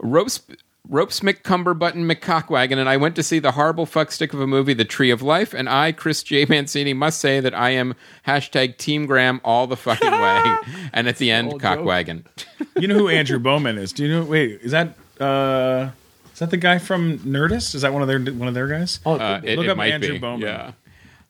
ropes. 0.00 0.40
Ropes 0.88 1.18
McCumberbutton 1.18 2.08
McCockwagon 2.08 2.78
and 2.78 2.88
I 2.88 2.96
went 2.96 3.16
to 3.16 3.22
see 3.24 3.40
the 3.40 3.50
horrible 3.50 3.86
fuckstick 3.86 4.32
of 4.32 4.40
a 4.40 4.46
movie, 4.46 4.72
The 4.72 4.84
Tree 4.84 5.10
of 5.10 5.20
Life, 5.20 5.52
and 5.52 5.68
I, 5.68 5.90
Chris 5.90 6.22
J. 6.22 6.44
Mancini, 6.44 6.92
must 6.94 7.18
say 7.18 7.40
that 7.40 7.52
I 7.52 7.70
am 7.70 7.96
hashtag 8.24 8.76
Team 8.76 9.04
Graham 9.06 9.40
all 9.42 9.66
the 9.66 9.76
fucking 9.76 10.08
way. 10.12 10.56
and 10.92 11.08
at 11.08 11.16
the 11.18 11.32
end, 11.32 11.54
old 11.54 11.60
cockwagon. 11.60 12.24
You 12.80 12.86
know 12.86 12.94
who 12.94 13.08
Andrew 13.08 13.40
Bowman 13.40 13.78
is? 13.78 13.92
Do 13.92 14.04
you 14.04 14.10
know? 14.12 14.24
Wait, 14.26 14.60
is 14.60 14.70
that 14.70 14.94
uh, 15.18 15.90
is 16.32 16.38
that 16.38 16.50
the 16.50 16.56
guy 16.56 16.78
from 16.78 17.18
Nerdist? 17.20 17.74
Is 17.74 17.82
that 17.82 17.92
one 17.92 18.02
of 18.02 18.06
their 18.06 18.20
one 18.20 18.46
of 18.46 18.54
their 18.54 18.68
guys? 18.68 19.00
Oh, 19.04 19.14
Uh, 19.18 19.40
it, 19.42 19.56
Look 19.56 19.64
it 19.66 19.70
up 19.70 19.76
might 19.78 19.90
Andrew 19.92 20.12
be. 20.12 20.18
Bowman. 20.18 20.42
Yeah. 20.46 20.72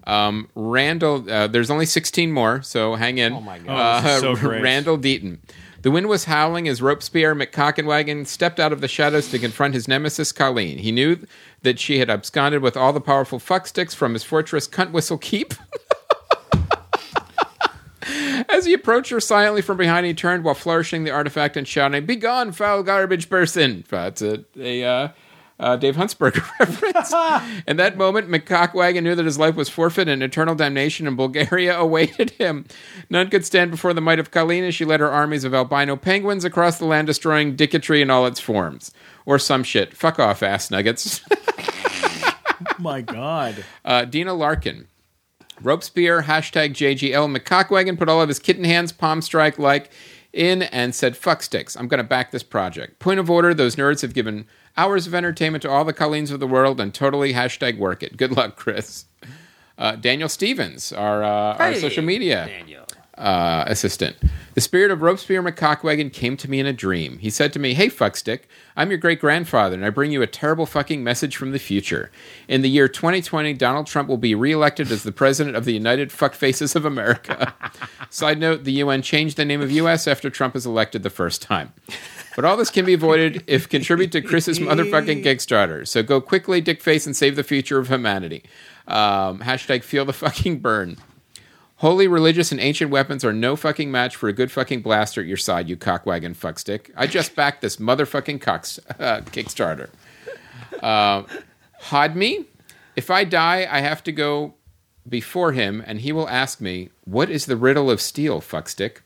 Um, 0.06 0.48
Randall, 0.54 1.28
uh, 1.30 1.46
there's 1.48 1.70
only 1.70 1.86
16 1.86 2.30
more, 2.32 2.62
so 2.62 2.94
hang 2.94 3.18
in. 3.18 3.32
Oh 3.32 3.40
my 3.40 3.58
God. 3.58 4.04
Oh, 4.04 4.06
this 4.06 4.18
is 4.18 4.22
Uh, 4.24 4.36
so 4.36 4.36
great. 4.48 4.62
Randall 4.62 4.96
Deaton. 4.98 5.38
The 5.82 5.90
wind 5.90 6.08
was 6.08 6.24
howling 6.24 6.66
as 6.68 6.80
Robespierre 6.82 7.34
McCockenwagon 7.34 8.26
stepped 8.26 8.58
out 8.58 8.72
of 8.72 8.80
the 8.80 8.88
shadows 8.88 9.28
to 9.30 9.38
confront 9.38 9.74
his 9.74 9.86
nemesis 9.86 10.32
Colleen. 10.32 10.78
He 10.78 10.90
knew 10.90 11.18
that 11.62 11.78
she 11.78 11.98
had 11.98 12.10
absconded 12.10 12.60
with 12.62 12.76
all 12.76 12.92
the 12.92 13.00
powerful 13.00 13.38
fucksticks 13.38 13.94
from 13.94 14.12
his 14.14 14.24
fortress 14.24 14.66
Cunt 14.66 14.90
Whistle 14.92 15.18
Keep. 15.18 15.54
As 18.48 18.64
he 18.66 18.72
approached 18.72 19.10
her 19.10 19.20
silently 19.20 19.62
from 19.62 19.76
behind, 19.76 20.06
he 20.06 20.14
turned 20.14 20.44
while 20.44 20.54
flourishing 20.54 21.02
the 21.04 21.10
artifact 21.10 21.56
and 21.56 21.66
shouting, 21.66 22.06
"Begone, 22.06 22.52
foul 22.52 22.82
garbage 22.84 23.28
person!" 23.28 23.84
That's 23.88 24.22
a, 24.22 24.44
a 24.58 24.84
uh, 24.84 25.08
uh, 25.58 25.76
Dave 25.76 25.96
Huntsberger 25.96 26.44
reference. 26.60 27.12
In 27.66 27.76
that 27.78 27.96
moment, 27.96 28.28
McCockwagon 28.28 29.02
knew 29.02 29.14
that 29.14 29.24
his 29.24 29.38
life 29.38 29.54
was 29.56 29.68
forfeit 29.68 30.08
and 30.08 30.22
eternal 30.22 30.54
damnation 30.54 31.06
in 31.06 31.16
Bulgaria 31.16 31.78
awaited 31.78 32.30
him. 32.30 32.66
None 33.10 33.30
could 33.30 33.44
stand 33.44 33.70
before 33.70 33.94
the 33.94 34.00
might 34.00 34.18
of 34.18 34.30
Kalina. 34.30 34.72
she 34.72 34.84
led 34.84 35.00
her 35.00 35.10
armies 35.10 35.44
of 35.44 35.54
albino 35.54 35.96
penguins 35.96 36.44
across 36.44 36.78
the 36.78 36.84
land, 36.84 37.06
destroying 37.06 37.56
dicketry 37.56 38.02
in 38.02 38.10
all 38.10 38.26
its 38.26 38.40
forms. 38.40 38.92
Or 39.24 39.38
some 39.38 39.62
shit. 39.62 39.96
Fuck 39.96 40.18
off, 40.18 40.42
ass 40.42 40.70
nuggets. 40.70 41.20
My 42.78 43.00
god. 43.00 43.64
Uh, 43.84 44.04
Dina 44.04 44.34
Larkin. 44.34 44.86
Robespierre, 45.62 46.22
hashtag 46.22 46.72
JGL 46.72 47.34
McCockwagon 47.34 47.98
put 47.98 48.08
all 48.08 48.20
of 48.20 48.28
his 48.28 48.38
kitten 48.38 48.64
hands 48.64 48.92
palm 48.92 49.22
strike 49.22 49.58
like 49.58 49.90
in 50.36 50.62
and 50.62 50.94
said, 50.94 51.16
fuck 51.16 51.42
sticks. 51.42 51.76
I'm 51.76 51.88
going 51.88 51.98
to 51.98 52.04
back 52.04 52.30
this 52.30 52.42
project. 52.42 52.98
Point 52.98 53.18
of 53.18 53.30
order, 53.30 53.54
those 53.54 53.76
nerds 53.76 54.02
have 54.02 54.14
given 54.14 54.46
hours 54.76 55.06
of 55.06 55.14
entertainment 55.14 55.62
to 55.62 55.70
all 55.70 55.84
the 55.84 55.92
Colleens 55.92 56.30
of 56.30 56.38
the 56.40 56.46
world 56.46 56.80
and 56.80 56.92
totally 56.94 57.32
hashtag 57.32 57.78
work 57.78 58.02
it. 58.02 58.16
Good 58.16 58.32
luck, 58.36 58.56
Chris. 58.56 59.06
Uh, 59.78 59.96
Daniel 59.96 60.28
Stevens, 60.28 60.92
our, 60.92 61.22
uh, 61.22 61.56
our 61.58 61.74
social 61.80 62.02
media 62.04 62.46
uh, 63.18 63.64
assistant. 63.66 64.16
The 64.55 64.60
spirit 64.60 64.90
of 64.90 65.02
Robespierre 65.02 65.43
McCockwagon 65.43 66.12
came 66.12 66.36
to 66.38 66.51
me 66.51 66.60
in 66.60 66.66
a 66.66 66.72
dream. 66.72 67.18
He 67.18 67.30
said 67.30 67.52
to 67.52 67.59
me, 67.59 67.74
Hey, 67.74 67.88
fuckstick, 67.88 68.43
I'm 68.76 68.90
your 68.90 68.98
great 68.98 69.20
grandfather, 69.20 69.74
and 69.74 69.84
I 69.84 69.90
bring 69.90 70.12
you 70.12 70.22
a 70.22 70.26
terrible 70.26 70.66
fucking 70.66 71.02
message 71.05 71.36
from 71.36 71.52
the 71.52 71.59
future. 71.59 72.10
In 72.48 72.62
the 72.62 72.70
year 72.70 72.88
2020, 72.88 73.55
Donald 73.55 73.86
Trump 73.86 74.09
will 74.09 74.16
be 74.16 74.34
reelected 74.34 74.90
as 74.90 75.02
the 75.02 75.12
president 75.12 75.56
of 75.56 75.64
the 75.64 75.72
United 75.72 76.10
Fuckfaces 76.10 76.76
of 76.76 76.84
America. 76.84 77.55
Side 78.10 78.38
note 78.38 78.64
the 78.64 78.72
UN 78.72 79.02
changed 79.02 79.36
the 79.36 79.44
name 79.44 79.60
of 79.60 79.70
US 79.70 80.06
after 80.06 80.30
Trump 80.30 80.56
is 80.56 80.66
elected 80.66 81.02
the 81.02 81.10
first 81.10 81.43
time. 81.43 81.72
But 82.34 82.44
all 82.44 82.59
this 82.59 82.70
can 82.70 82.84
be 82.84 82.93
avoided 82.93 83.43
if 83.47 83.68
contribute 83.68 84.12
to 84.12 84.20
Chris's 84.20 84.59
motherfucking 84.59 85.24
Kickstarter. 85.24 85.88
So 85.88 86.02
go 86.02 86.20
quickly, 86.20 86.60
dickface, 86.60 87.06
and 87.06 87.16
save 87.16 87.34
the 87.34 87.43
future 87.43 87.78
of 87.78 87.88
humanity. 87.88 88.44
Um, 88.86 89.40
hashtag 89.40 89.82
feel 89.82 90.05
the 90.05 90.12
fucking 90.12 90.59
burn. 90.60 90.98
Holy, 91.80 92.08
religious, 92.08 92.52
and 92.52 92.60
ancient 92.60 92.90
weapons 92.90 93.22
are 93.22 93.34
no 93.34 93.54
fucking 93.54 93.90
match 93.90 94.16
for 94.16 94.28
a 94.28 94.32
good 94.32 94.50
fucking 94.50 94.80
blaster 94.80 95.20
at 95.20 95.26
your 95.26 95.36
side, 95.36 95.68
you 95.68 95.76
cockwagon 95.76 96.34
fuckstick. 96.34 96.90
I 96.96 97.06
just 97.06 97.36
backed 97.36 97.60
this 97.60 97.76
motherfucking 97.76 98.40
cocks, 98.40 98.80
uh, 98.98 99.20
Kickstarter. 99.26 99.90
Uh, 100.82 101.24
Hod 101.80 102.16
me? 102.16 102.46
If 102.96 103.10
I 103.10 103.24
die, 103.24 103.68
I 103.70 103.80
have 103.80 104.02
to 104.04 104.12
go 104.12 104.54
before 105.06 105.52
him, 105.52 105.82
and 105.86 106.00
he 106.00 106.12
will 106.12 106.28
ask 106.30 106.62
me, 106.62 106.88
What 107.04 107.28
is 107.28 107.44
the 107.44 107.56
riddle 107.56 107.90
of 107.90 108.00
steel, 108.00 108.40
fuckstick? 108.40 109.02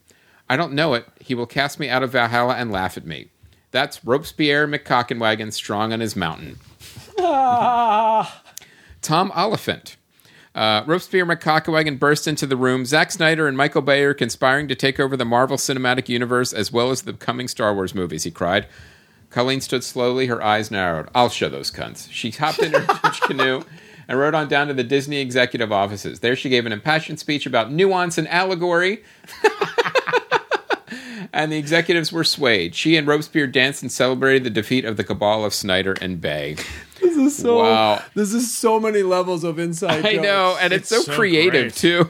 I 0.49 0.57
don't 0.57 0.73
know 0.73 0.95
it. 0.95 1.07
He 1.21 1.35
will 1.35 1.47
cast 1.47 1.81
me 1.81 1.89
out 1.89 2.05
of 2.05 2.13
Valhalla 2.13 2.55
and 2.55 2.71
laugh 2.71 2.97
at 2.97 3.05
me. 3.05 3.31
That's 3.73 4.05
Robespierre 4.05 4.67
McCockenwagon 4.67 5.53
strong 5.53 5.93
on 5.93 6.01
his 6.01 6.17
mountain. 6.17 6.59
Tom 9.03 9.33
Oliphant. 9.35 9.97
Uh, 10.61 10.85
Robespierre 10.85 11.25
McCockawagon 11.25 11.99
burst 11.99 12.29
into 12.29 12.47
the 12.47 12.55
room. 12.55 12.85
Zack 12.85 13.13
Snyder 13.13 13.49
and 13.49 13.57
Michael 13.57 13.81
Bay 13.81 14.05
are 14.05 14.13
conspiring 14.13 14.69
to 14.69 14.75
take 14.75 15.01
over 15.01 15.17
the 15.17 15.25
Marvel 15.25 15.57
Cinematic 15.57 16.11
Universe 16.11 16.53
as 16.53 16.71
well 16.71 16.91
as 16.91 17.01
the 17.01 17.15
coming 17.15 17.49
Star 17.49 17.73
Wars 17.75 17.95
movies, 17.95 18.25
he 18.25 18.31
cried. 18.31 18.67
Colleen 19.31 19.63
stood 19.63 19.83
slowly, 19.83 20.27
her 20.27 20.43
eyes 20.43 20.71
narrowed. 20.71 21.09
I'll 21.15 21.31
show 21.31 21.49
those 21.49 21.71
cunts. 21.71 22.09
She 22.11 22.31
hopped 22.31 22.59
in 22.59 22.75
her 22.75 22.85
canoe 23.23 23.63
and 24.07 24.19
rode 24.19 24.35
on 24.35 24.49
down 24.49 24.67
to 24.67 24.75
the 24.75 24.85
Disney 24.85 25.21
executive 25.21 25.73
offices. 25.73 26.21
There 26.21 26.37
she 26.37 26.51
gave 26.51 26.67
an 26.67 26.73
impassioned 26.73 27.21
speech 27.21 27.47
about 27.47 27.73
nuance 27.73 28.19
and 28.19 28.29
allegory. 28.29 29.03
and 31.33 31.51
the 31.51 31.57
executives 31.57 32.13
were 32.13 32.23
swayed. 32.23 32.75
She 32.75 32.99
and 32.99 33.07
Robespierre 33.07 33.47
danced 33.47 33.81
and 33.81 33.91
celebrated 33.91 34.45
the 34.45 34.51
defeat 34.51 34.85
of 34.85 34.99
the 34.99 35.05
cabal 35.05 35.43
of 35.43 35.55
Snyder 35.55 35.95
and 36.03 36.21
Bay. 36.21 36.57
This 37.25 37.37
is 37.37 37.43
so. 37.43 37.59
Wow. 37.63 38.03
This 38.15 38.33
is 38.35 38.51
so 38.57 38.81
many 38.81 39.03
levels 39.03 39.45
of 39.45 39.59
inside. 39.59 40.05
I 40.07 40.13
know, 40.15 40.57
and 40.61 40.73
it's, 40.73 40.91
It's 40.93 41.05
so, 41.07 41.13
so 41.13 41.17
creative 41.17 41.73
great. 41.73 41.75
too. 41.75 42.07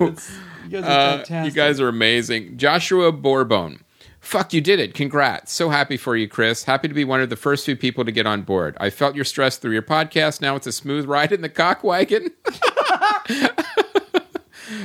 You 0.68 0.70
guys 0.70 0.84
are 0.84 0.86
Uh, 0.88 1.16
fantastic. 1.18 1.44
you 1.44 1.50
guys 1.56 1.80
are 1.80 1.88
amazing. 1.88 2.56
Joshua 2.56 3.12
Borbone. 3.12 3.80
Fuck, 4.20 4.52
you 4.52 4.60
did 4.60 4.78
it. 4.78 4.94
Congrats. 4.94 5.50
So 5.52 5.70
happy 5.70 5.96
for 5.96 6.14
you, 6.14 6.28
Chris. 6.28 6.64
Happy 6.64 6.86
to 6.88 6.94
be 6.94 7.04
one 7.04 7.20
of 7.20 7.30
the 7.30 7.36
first 7.36 7.64
few 7.64 7.74
people 7.74 8.04
to 8.04 8.12
get 8.12 8.26
on 8.26 8.42
board. 8.42 8.76
I 8.78 8.90
felt 8.90 9.16
your 9.16 9.24
stress 9.24 9.56
through 9.56 9.72
your 9.72 9.82
podcast. 9.82 10.40
Now 10.42 10.56
it's 10.56 10.66
a 10.66 10.72
smooth 10.72 11.06
ride 11.06 11.32
in 11.32 11.40
the 11.40 11.48
cock 11.48 11.82
wagon. 11.82 12.30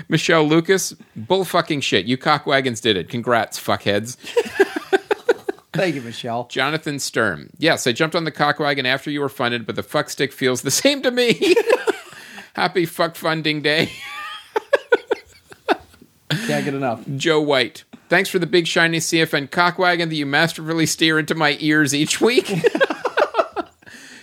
Michelle 0.07 0.47
Lucas, 0.47 0.93
bull 1.15 1.45
fucking 1.45 1.81
shit. 1.81 2.05
You 2.05 2.17
cock 2.17 2.45
wagons 2.47 2.79
did 2.81 2.97
it. 2.97 3.09
Congrats, 3.09 3.59
fuckheads. 3.59 4.17
Thank 5.75 5.95
you, 5.95 6.01
Michelle. 6.01 6.47
Jonathan 6.49 6.99
Sturm. 6.99 7.49
Yes, 7.57 7.85
I 7.85 7.91
jumped 7.91 8.15
on 8.15 8.23
the 8.23 8.31
cock 8.31 8.59
wagon 8.59 8.85
after 8.85 9.11
you 9.11 9.19
were 9.21 9.29
funded, 9.29 9.65
but 9.65 9.75
the 9.75 9.83
fuck 9.83 10.09
stick 10.09 10.31
feels 10.31 10.61
the 10.61 10.71
same 10.83 11.01
to 11.03 11.11
me. 11.11 11.55
Happy 12.53 12.85
fuck 12.85 13.15
funding 13.15 13.61
day. 13.61 13.91
Can't 16.29 16.65
get 16.65 16.73
enough. 16.73 17.03
Joe 17.15 17.41
White. 17.41 17.83
Thanks 18.09 18.29
for 18.29 18.39
the 18.39 18.47
big 18.47 18.67
shiny 18.67 18.99
CFN 18.99 19.49
cockwagon 19.49 20.09
that 20.09 20.15
you 20.15 20.25
masterfully 20.25 20.85
steer 20.85 21.19
into 21.19 21.35
my 21.35 21.57
ears 21.59 21.93
each 21.93 22.21
week. 22.21 22.51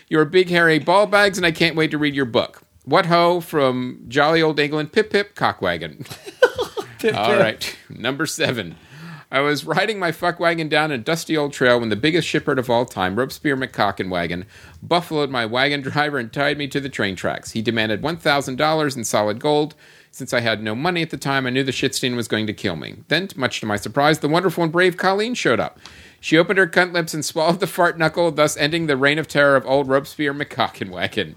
You're 0.09 0.25
big 0.25 0.51
hairy 0.51 0.79
ball 0.79 1.07
bags, 1.07 1.39
and 1.39 1.47
I 1.47 1.53
can't 1.53 1.75
wait 1.75 1.91
to 1.93 1.99
read 1.99 2.15
your 2.15 2.27
book. 2.27 2.63
What 2.85 3.07
ho 3.07 3.41
from 3.41 4.05
jolly 4.09 4.43
old 4.43 4.59
England, 4.61 4.93
pip 4.93 5.11
pip 5.11 5.35
cockwagon. 5.35 6.07
All 7.15 7.37
right, 7.37 7.77
number 7.89 8.27
seven. 8.27 8.77
I 9.33 9.41
was 9.41 9.65
riding 9.65 9.99
my 9.99 10.13
fuck 10.13 10.39
wagon 10.39 10.69
down 10.69 10.93
a 10.93 10.99
dusty 10.99 11.39
old 11.39 11.55
trail 11.55 11.81
when 11.81 11.89
the 11.89 11.97
biggest 11.97 12.29
shipwreck 12.29 12.59
of 12.59 12.69
all 12.69 12.85
time, 12.85 13.17
Robespierre 13.17 13.57
McCocken 13.57 14.11
wagon, 14.11 14.45
buffaloed 14.83 15.31
my 15.31 15.47
wagon 15.47 15.81
driver 15.81 16.19
and 16.19 16.31
tied 16.31 16.59
me 16.59 16.69
to 16.69 16.81
the 16.81 16.91
train 16.91 17.17
tracks. 17.17 17.53
He 17.53 17.63
demanded 17.63 18.03
$1,000 18.03 18.97
in 18.97 19.05
solid 19.05 19.41
gold. 19.41 19.75
Since 20.11 20.35
I 20.35 20.41
had 20.41 20.63
no 20.63 20.75
money 20.75 21.01
at 21.01 21.09
the 21.09 21.17
time, 21.17 21.47
I 21.47 21.51
knew 21.51 21.65
the 21.65 21.73
shitstein 21.73 22.15
was 22.15 22.29
going 22.29 22.47
to 22.47 22.53
kill 22.53 22.77
me. 22.77 22.97
Then, 23.09 23.31
much 23.35 23.61
to 23.61 23.67
my 23.67 23.77
surprise, 23.77 24.19
the 24.19 24.29
wonderful 24.29 24.65
and 24.65 24.73
brave 24.73 24.99
Colleen 24.99 25.33
showed 25.33 25.61
up. 25.61 25.81
She 26.21 26.37
opened 26.37 26.59
her 26.59 26.67
cunt 26.67 26.93
lips 26.93 27.15
and 27.15 27.25
swallowed 27.25 27.61
the 27.61 27.67
fart 27.67 27.97
knuckle, 27.97 28.33
thus 28.33 28.59
ending 28.59 28.87
the 28.87 28.99
reign 28.99 29.19
of 29.19 29.29
terror 29.29 29.57
of 29.57 29.65
old 29.65 29.89
Robespierre 29.89 30.35
McCocken 30.35 30.91
wagon. 30.91 31.37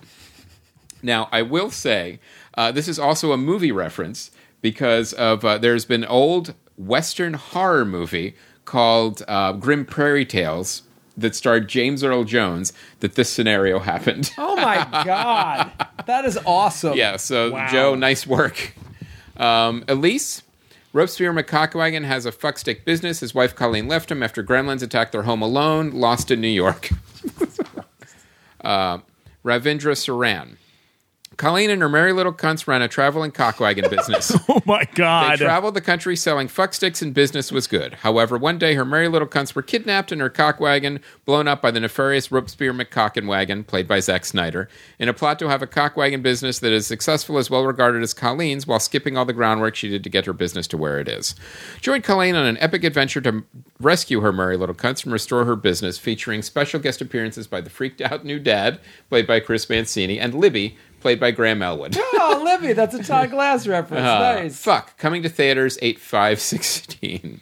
Now, 1.02 1.30
I 1.32 1.44
will 1.44 1.72
say 1.72 2.20
uh, 2.56 2.74
this 2.74 2.90
is 2.90 3.00
also 3.00 3.32
a 3.32 3.38
movie 3.38 3.72
reference 3.72 4.32
because 4.62 5.14
of 5.14 5.46
uh, 5.46 5.58
there's 5.60 5.86
been 5.86 6.04
old 6.04 6.56
Western 6.78 7.34
horror 7.34 7.86
movie 7.86 8.36
called 8.66 9.24
uh, 9.28 9.54
Grim 9.54 9.86
Prairie 9.86 10.26
Tales 10.26 10.84
that 11.18 11.36
starred 11.36 11.70
James 11.70 12.04
Earl 12.04 12.24
Jones 12.26 12.74
that 13.00 13.16
this 13.16 13.30
scenario 13.30 13.80
happened. 13.80 14.32
Oh 14.38 14.56
my 14.56 14.78
god, 15.06 15.72
that 16.06 16.26
is 16.26 16.38
awesome. 16.46 16.98
yeah, 16.98 17.18
so 17.18 17.52
Joe, 17.72 17.96
nice 17.96 18.28
work. 18.28 18.74
Um, 19.38 19.84
Elise, 19.88 20.42
Robespierre 20.94 21.34
McCockwagon 21.34 22.06
has 22.06 22.26
a 22.26 22.32
fuckstick 22.32 22.86
business. 22.86 23.20
His 23.20 23.34
wife 23.34 23.56
Colleen 23.56 23.88
left 23.88 24.12
him 24.12 24.24
after 24.24 24.44
gremlins 24.44 24.82
attacked 24.82 25.12
their 25.12 25.24
home 25.24 25.42
alone, 25.42 25.92
lost 25.92 26.32
in 26.32 26.42
New 26.42 26.48
York. 26.48 26.90
uh, 28.62 29.00
Ravindra 29.44 29.94
Saran. 29.94 30.56
Colleen 31.38 31.70
and 31.70 31.82
her 31.82 31.90
merry 31.90 32.14
little 32.14 32.34
cunts 32.34 32.68
ran 32.68 32.82
a 32.82 32.88
traveling 32.88 33.32
cockwagon 33.32 33.90
business. 33.90 34.36
Oh 34.48 34.62
my 34.66 34.86
God. 34.96 35.34
They 35.34 35.44
traveled 35.44 35.74
the 35.74 35.82
country 35.82 36.16
selling 36.16 36.48
fucksticks 36.48 37.02
and 37.02 37.14
business 37.14 37.52
was 37.52 37.68
good. 37.68 37.94
However, 37.96 38.38
one 38.38 38.58
day 38.58 38.76
her 38.76 38.86
merry 38.86 39.08
little 39.08 39.28
cunts 39.28 39.54
were 39.54 39.62
kidnapped 39.62 40.12
and 40.12 40.22
her 40.22 40.30
cockwagon 40.30 41.02
blown 41.26 41.48
up 41.48 41.62
by 41.62 41.72
the 41.72 41.80
nefarious 41.80 42.32
Robespierre 42.32 42.74
McCockenwagon, 42.74 43.68
played 43.68 43.88
by 43.88 44.00
Zack 44.00 44.24
Snyder, 44.24 44.70
in 44.98 45.10
a 45.10 45.14
plot 45.14 45.40
to 45.40 45.50
have 45.50 45.62
a 45.62 45.68
cockwagon 45.68 46.22
business 46.22 46.60
that 46.60 46.72
is 46.72 46.88
successful 46.88 47.38
as 47.38 47.50
well 47.50 47.66
regarded 47.66 48.02
as 48.02 48.14
Colleen's 48.14 48.66
while 48.66 48.80
skipping 48.80 49.18
all 49.18 49.26
the 49.26 49.34
groundwork 49.34 49.76
she 49.76 49.90
did 49.90 50.04
to 50.04 50.10
get 50.10 50.26
her 50.26 50.34
business 50.34 50.68
to 50.68 50.78
where 50.78 51.00
it 51.00 51.10
is. 51.10 51.36
Join 51.82 52.02
Colleen 52.02 52.36
on 52.36 52.46
an 52.46 52.58
epic 52.60 52.84
adventure 52.84 53.22
to 53.22 53.44
rescue 53.80 54.22
her 54.22 54.32
merry 54.32 54.58
little 54.58 54.76
cunts 54.76 55.04
and 55.04 55.12
restore 55.12 55.44
her 55.46 55.56
business, 55.56 55.98
featuring 55.98 56.42
special 56.42 56.80
guest 56.80 57.02
appearances 57.02 57.48
by 57.48 57.62
the 57.62 57.70
freaked 57.70 58.02
out 58.02 58.24
new 58.24 58.40
dad, 58.40 58.80
played 59.10 59.28
by 59.28 59.40
Chris 59.40 59.70
Mancini, 59.70 60.20
and 60.20 60.34
Libby, 60.34 60.78
played 61.06 61.20
by 61.20 61.30
Graham 61.30 61.62
Elwood. 61.62 61.96
Oh, 62.28 62.42
Libby, 62.44 62.74
that's 62.74 62.96
a 62.96 63.04
Todd 63.04 63.30
Glass 63.30 63.68
reference. 63.68 64.04
Uh, 64.04 64.34
nice. 64.36 64.60
Fuck. 64.60 64.98
Coming 64.98 65.22
to 65.22 65.30
theaters 65.30 65.78
8 65.84 66.00
5 66.00 66.40
16. 66.42 67.40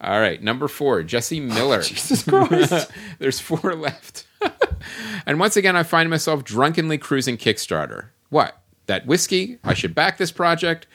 All 0.00 0.18
right. 0.18 0.42
Number 0.42 0.68
four, 0.68 1.02
Jesse 1.02 1.38
Miller. 1.38 1.82
Jesus 1.82 2.22
Christ. 2.22 2.90
There's 3.18 3.38
four 3.38 3.74
left. 3.74 4.26
and 5.26 5.38
once 5.38 5.58
again, 5.58 5.76
I 5.76 5.82
find 5.82 6.08
myself 6.08 6.44
drunkenly 6.44 6.96
cruising 6.96 7.36
Kickstarter. 7.36 8.06
What? 8.30 8.56
That 8.86 9.04
whiskey? 9.04 9.58
I 9.62 9.74
should 9.74 9.94
back 9.94 10.16
this 10.16 10.32
project? 10.32 10.86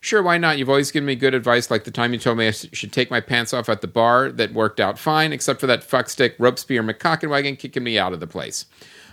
Sure, 0.00 0.22
why 0.22 0.38
not? 0.38 0.56
You've 0.56 0.70
always 0.70 0.90
given 0.90 1.06
me 1.06 1.16
good 1.16 1.34
advice, 1.34 1.70
like 1.70 1.84
the 1.84 1.90
time 1.90 2.14
you 2.14 2.18
told 2.18 2.38
me 2.38 2.48
I 2.48 2.52
should 2.52 2.92
take 2.92 3.10
my 3.10 3.20
pants 3.20 3.52
off 3.52 3.68
at 3.68 3.82
the 3.82 3.88
bar. 3.88 4.30
That 4.30 4.54
worked 4.54 4.80
out 4.80 4.98
fine, 4.98 5.34
except 5.34 5.60
for 5.60 5.66
that 5.66 5.82
fuckstick 5.82 6.34
Robespierre 6.38 6.82
McCockenwagon 6.82 7.58
kicking 7.58 7.84
me 7.84 7.98
out 7.98 8.14
of 8.14 8.20
the 8.20 8.26
place. 8.26 8.64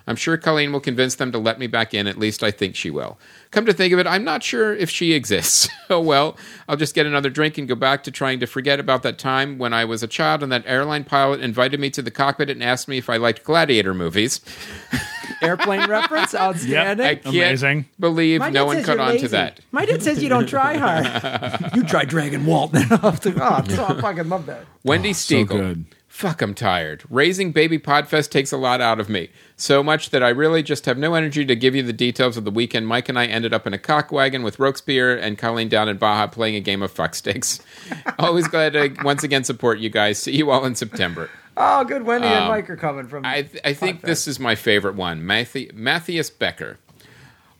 I'm 0.06 0.16
sure 0.16 0.38
Colleen 0.38 0.72
will 0.74 0.80
convince 0.80 1.16
them 1.16 1.32
to 1.32 1.38
let 1.38 1.60
me 1.60 1.68
back 1.68 1.94
in. 1.94 2.08
At 2.08 2.18
least 2.18 2.44
I 2.44 2.52
think 2.52 2.76
she 2.76 2.90
will. 2.90 3.18
Come 3.52 3.66
to 3.66 3.74
think 3.74 3.94
of 3.94 4.00
it, 4.00 4.08
I'm 4.08 4.24
not 4.24 4.44
sure 4.44 4.74
if 4.76 4.90
she 4.90 5.14
exists. 5.14 5.70
oh 5.90 6.00
well, 6.00 6.38
I'll 6.68 6.76
just 6.76 6.96
get 6.96 7.06
another 7.06 7.30
drink 7.30 7.58
and 7.58 7.68
go 7.68 7.76
back 7.76 8.04
to 8.04 8.12
trying 8.12 8.40
to 8.40 8.48
forget 8.48 8.80
about 8.80 9.04
that 9.04 9.18
time 9.18 9.58
when 9.58 9.74
I 9.74 9.86
was 9.86 10.04
a 10.04 10.08
child 10.08 10.44
and 10.44 10.52
that 10.52 10.64
airline 10.66 11.04
pilot 11.04 11.40
invited 11.40 11.80
me 11.80 11.90
to 11.92 12.02
the 12.02 12.12
cockpit 12.12 12.50
and 12.50 12.64
asked 12.64 12.88
me 12.88 12.98
if 12.98 13.10
I 13.10 13.18
liked 13.18 13.44
gladiator 13.44 13.94
movies. 13.94 14.42
Airplane 15.42 15.90
reference, 15.90 16.34
outstanding. 16.34 17.06
I 17.06 17.16
can't 17.16 17.36
Amazing. 17.36 17.86
believe 18.00 18.40
My 18.40 18.50
no 18.50 18.66
one 18.66 18.84
caught 18.84 18.96
you're 18.98 19.06
on 19.06 19.18
to 19.18 19.28
that. 19.30 19.60
My 19.72 19.86
dad 19.86 20.02
says 20.02 20.24
you 20.24 20.30
don't 20.30 20.48
try 20.48 20.78
hard. 20.78 21.76
you 21.76 21.84
try 21.84 22.06
Dragon 22.06 22.46
Walt. 22.46 22.72
oh, 22.74 23.00
I 23.04 24.02
fucking 24.02 24.30
love 24.30 24.46
that. 24.46 24.66
Wendy 24.84 25.10
oh, 25.10 25.14
so 25.14 25.36
Stiegel. 25.36 25.48
good. 25.48 25.86
Fuck, 26.14 26.44
I'm 26.44 26.54
tired. 26.54 27.04
Raising 27.10 27.52
baby 27.52 27.80
Podfest 27.80 28.30
takes 28.30 28.52
a 28.52 28.58
lot 28.58 28.82
out 28.82 29.00
of 29.00 29.10
me. 29.10 29.30
So 29.64 29.82
much 29.82 30.10
that 30.10 30.22
I 30.22 30.28
really 30.28 30.62
just 30.62 30.86
have 30.88 30.98
no 30.98 31.14
energy 31.14 31.46
to 31.46 31.56
give 31.56 31.74
you 31.74 31.84
the 31.84 31.94
details 31.94 32.36
of 32.36 32.44
the 32.44 32.52
weekend. 32.52 32.86
Mike 32.86 33.08
and 33.08 33.18
I 33.18 33.28
ended 33.28 33.54
up 33.54 33.66
in 33.66 33.74
a 33.74 33.78
cock 33.78 34.12
wagon 34.12 34.44
with 34.44 34.60
Robespierre 34.60 35.16
and 35.16 35.38
Colleen 35.38 35.70
down 35.70 35.88
in 35.88 35.96
Baja 35.96 36.28
playing 36.28 36.56
a 36.56 36.60
game 36.60 36.82
of 36.82 36.92
fuck 36.92 37.16
sticks. 37.16 37.62
Always 38.20 38.50
glad 38.50 38.74
to 38.74 38.94
once 39.06 39.24
again 39.24 39.46
support 39.46 39.80
you 39.80 39.90
guys. 39.90 40.20
See 40.20 40.36
you 40.36 40.52
all 40.52 40.66
in 40.66 40.76
September. 40.76 41.30
Oh, 41.56 41.86
good. 41.86 42.04
Wendy 42.04 42.28
and 42.28 42.50
Mike 42.50 42.70
are 42.70 42.76
coming 42.76 43.08
from. 43.08 43.20
Um, 43.20 43.32
I, 43.32 43.44
th- 43.44 43.64
I 43.64 43.74
think 43.74 44.02
this 44.02 44.28
is 44.28 44.38
my 44.38 44.56
favorite 44.56 44.96
one. 44.96 45.22
Matthi- 45.22 45.74
Matthias 45.74 46.30
Becker. 46.30 46.78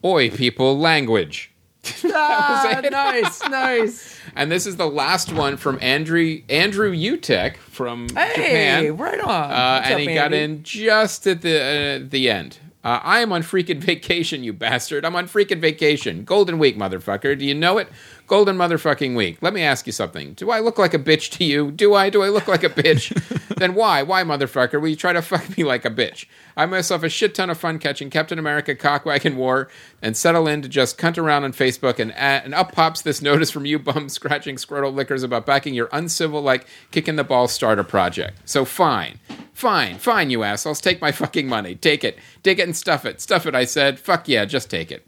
Oi, 0.04 0.30
people, 0.30 0.78
language. 0.78 1.54
ah, 2.04 2.82
nice, 2.92 3.42
nice. 3.48 4.20
And 4.36 4.52
this 4.52 4.66
is 4.66 4.78
the 4.78 4.88
last 4.88 5.32
one 5.32 5.58
from 5.58 5.78
Andrew 5.82 6.42
Andrew 6.50 6.92
Utek 6.92 7.58
from 7.58 8.08
Hey, 8.10 8.32
Japan. 8.36 8.98
right 8.98 9.20
on. 9.20 9.52
Uh, 9.52 9.82
and 9.86 9.94
up, 9.94 10.00
he 10.00 10.14
got 10.14 10.34
in 10.34 10.64
just 10.64 11.28
at 11.28 11.42
the 11.42 12.02
uh, 12.04 12.08
the 12.10 12.30
end. 12.30 12.60
Uh, 12.84 13.00
I 13.02 13.20
am 13.22 13.32
on 13.32 13.44
freaking 13.44 13.78
vacation, 13.80 14.44
you 14.44 14.52
bastard. 14.54 15.06
I'm 15.06 15.16
on 15.16 15.28
freaking 15.28 15.60
vacation. 15.60 16.24
Golden 16.26 16.60
week, 16.60 16.78
motherfucker. 16.78 17.38
Do 17.38 17.46
you 17.46 17.54
know 17.54 17.78
it? 17.78 17.88
Golden 18.26 18.58
motherfucking 18.58 19.16
week. 19.16 19.38
Let 19.42 19.54
me 19.54 19.62
ask 19.62 19.86
you 19.86 19.92
something. 19.92 20.34
Do 20.34 20.50
I 20.50 20.60
look 20.60 20.78
like 20.78 20.94
a 20.94 21.00
bitch 21.00 21.30
to 21.32 21.44
you? 21.44 21.72
Do 21.72 21.94
I? 21.94 22.10
Do 22.10 22.24
I 22.24 22.30
look 22.30 22.48
like 22.48 22.64
a 22.64 22.70
bitch? 22.70 23.12
then 23.58 23.76
why? 23.76 24.02
Why, 24.02 24.24
motherfucker? 24.24 24.80
Will 24.80 24.88
you 24.88 24.96
try 24.96 25.12
to 25.12 25.22
fuck 25.22 25.58
me 25.58 25.66
like 25.66 25.84
a 25.84 25.90
bitch? 25.90 26.26
I 26.56 26.66
myself 26.66 27.04
a 27.04 27.10
shit 27.10 27.36
ton 27.36 27.50
of 27.50 27.58
fun 27.58 27.80
catching 27.80 28.10
Captain 28.10 28.40
America 28.40 28.76
Cockwagon 28.76 29.36
War 29.36 29.68
and 30.02 30.16
settle 30.16 30.48
in 30.48 30.62
to 30.62 30.70
just 30.70 30.98
cunt 30.98 31.18
around 31.18 31.44
on 31.44 31.52
Facebook 31.52 32.00
and 32.00 32.12
uh, 32.12 32.42
and 32.44 32.54
up 32.54 32.72
pops 32.72 33.02
this 33.02 33.22
notice 33.22 33.52
from 33.52 33.66
you 33.66 33.78
bums 33.78 34.14
scratching 34.14 34.56
scrotal 34.56 34.94
lickers 34.94 35.24
about 35.24 35.46
backing 35.46 35.74
your 35.74 35.90
uncivil 35.92 36.42
like 36.42 36.66
kicking 36.92 37.18
the 37.18 37.24
ball 37.26 37.50
starter 37.50 37.84
project. 37.84 38.38
So 38.46 38.64
fine. 38.64 39.20
Fine, 39.54 40.00
fine, 40.00 40.30
you 40.30 40.44
assholes. 40.44 40.82
Take 40.82 41.02
my 41.02 41.12
fucking 41.12 41.48
money. 41.48 41.76
Take 41.76 42.04
it. 42.04 42.18
Take 42.42 42.60
it 42.60 42.64
and 42.64 42.76
stuff 42.76 43.06
it. 43.06 43.22
Stuff 43.22 43.46
it, 43.46 43.54
I 43.54 43.66
said. 43.66 44.00
Fuck 44.00 44.28
yeah, 44.28 44.46
just 44.46 44.70
take 44.70 44.92
it. 44.92 45.06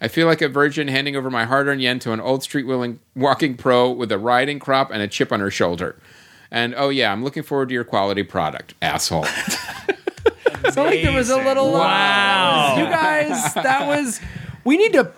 I 0.00 0.08
feel 0.08 0.26
like 0.26 0.42
a 0.42 0.48
virgin 0.48 0.88
handing 0.88 1.16
over 1.16 1.30
my 1.30 1.44
hard 1.44 1.66
earned 1.68 1.80
yen 1.82 1.98
to 2.00 2.12
an 2.12 2.20
old 2.20 2.42
street 2.42 2.64
willing 2.66 3.00
walking 3.14 3.56
pro 3.56 3.90
with 3.90 4.12
a 4.12 4.18
riding 4.18 4.58
crop 4.58 4.90
and 4.90 5.00
a 5.02 5.08
chip 5.08 5.32
on 5.32 5.40
her 5.40 5.50
shoulder. 5.50 5.96
And 6.50 6.74
oh 6.76 6.90
yeah, 6.90 7.12
I'm 7.12 7.24
looking 7.24 7.42
forward 7.42 7.68
to 7.68 7.74
your 7.74 7.84
quality 7.84 8.22
product, 8.22 8.74
asshole. 8.82 9.26
So 10.72 10.82
like 10.82 11.02
there 11.02 11.12
was 11.12 11.30
a 11.30 11.36
little 11.36 11.74
uh, 11.76 11.78
Wow. 11.78 12.74
you 12.78 12.84
guys, 12.86 13.54
that 13.54 13.86
was. 13.86 14.20
We 14.64 14.76
need 14.76 14.92
to 14.94 15.12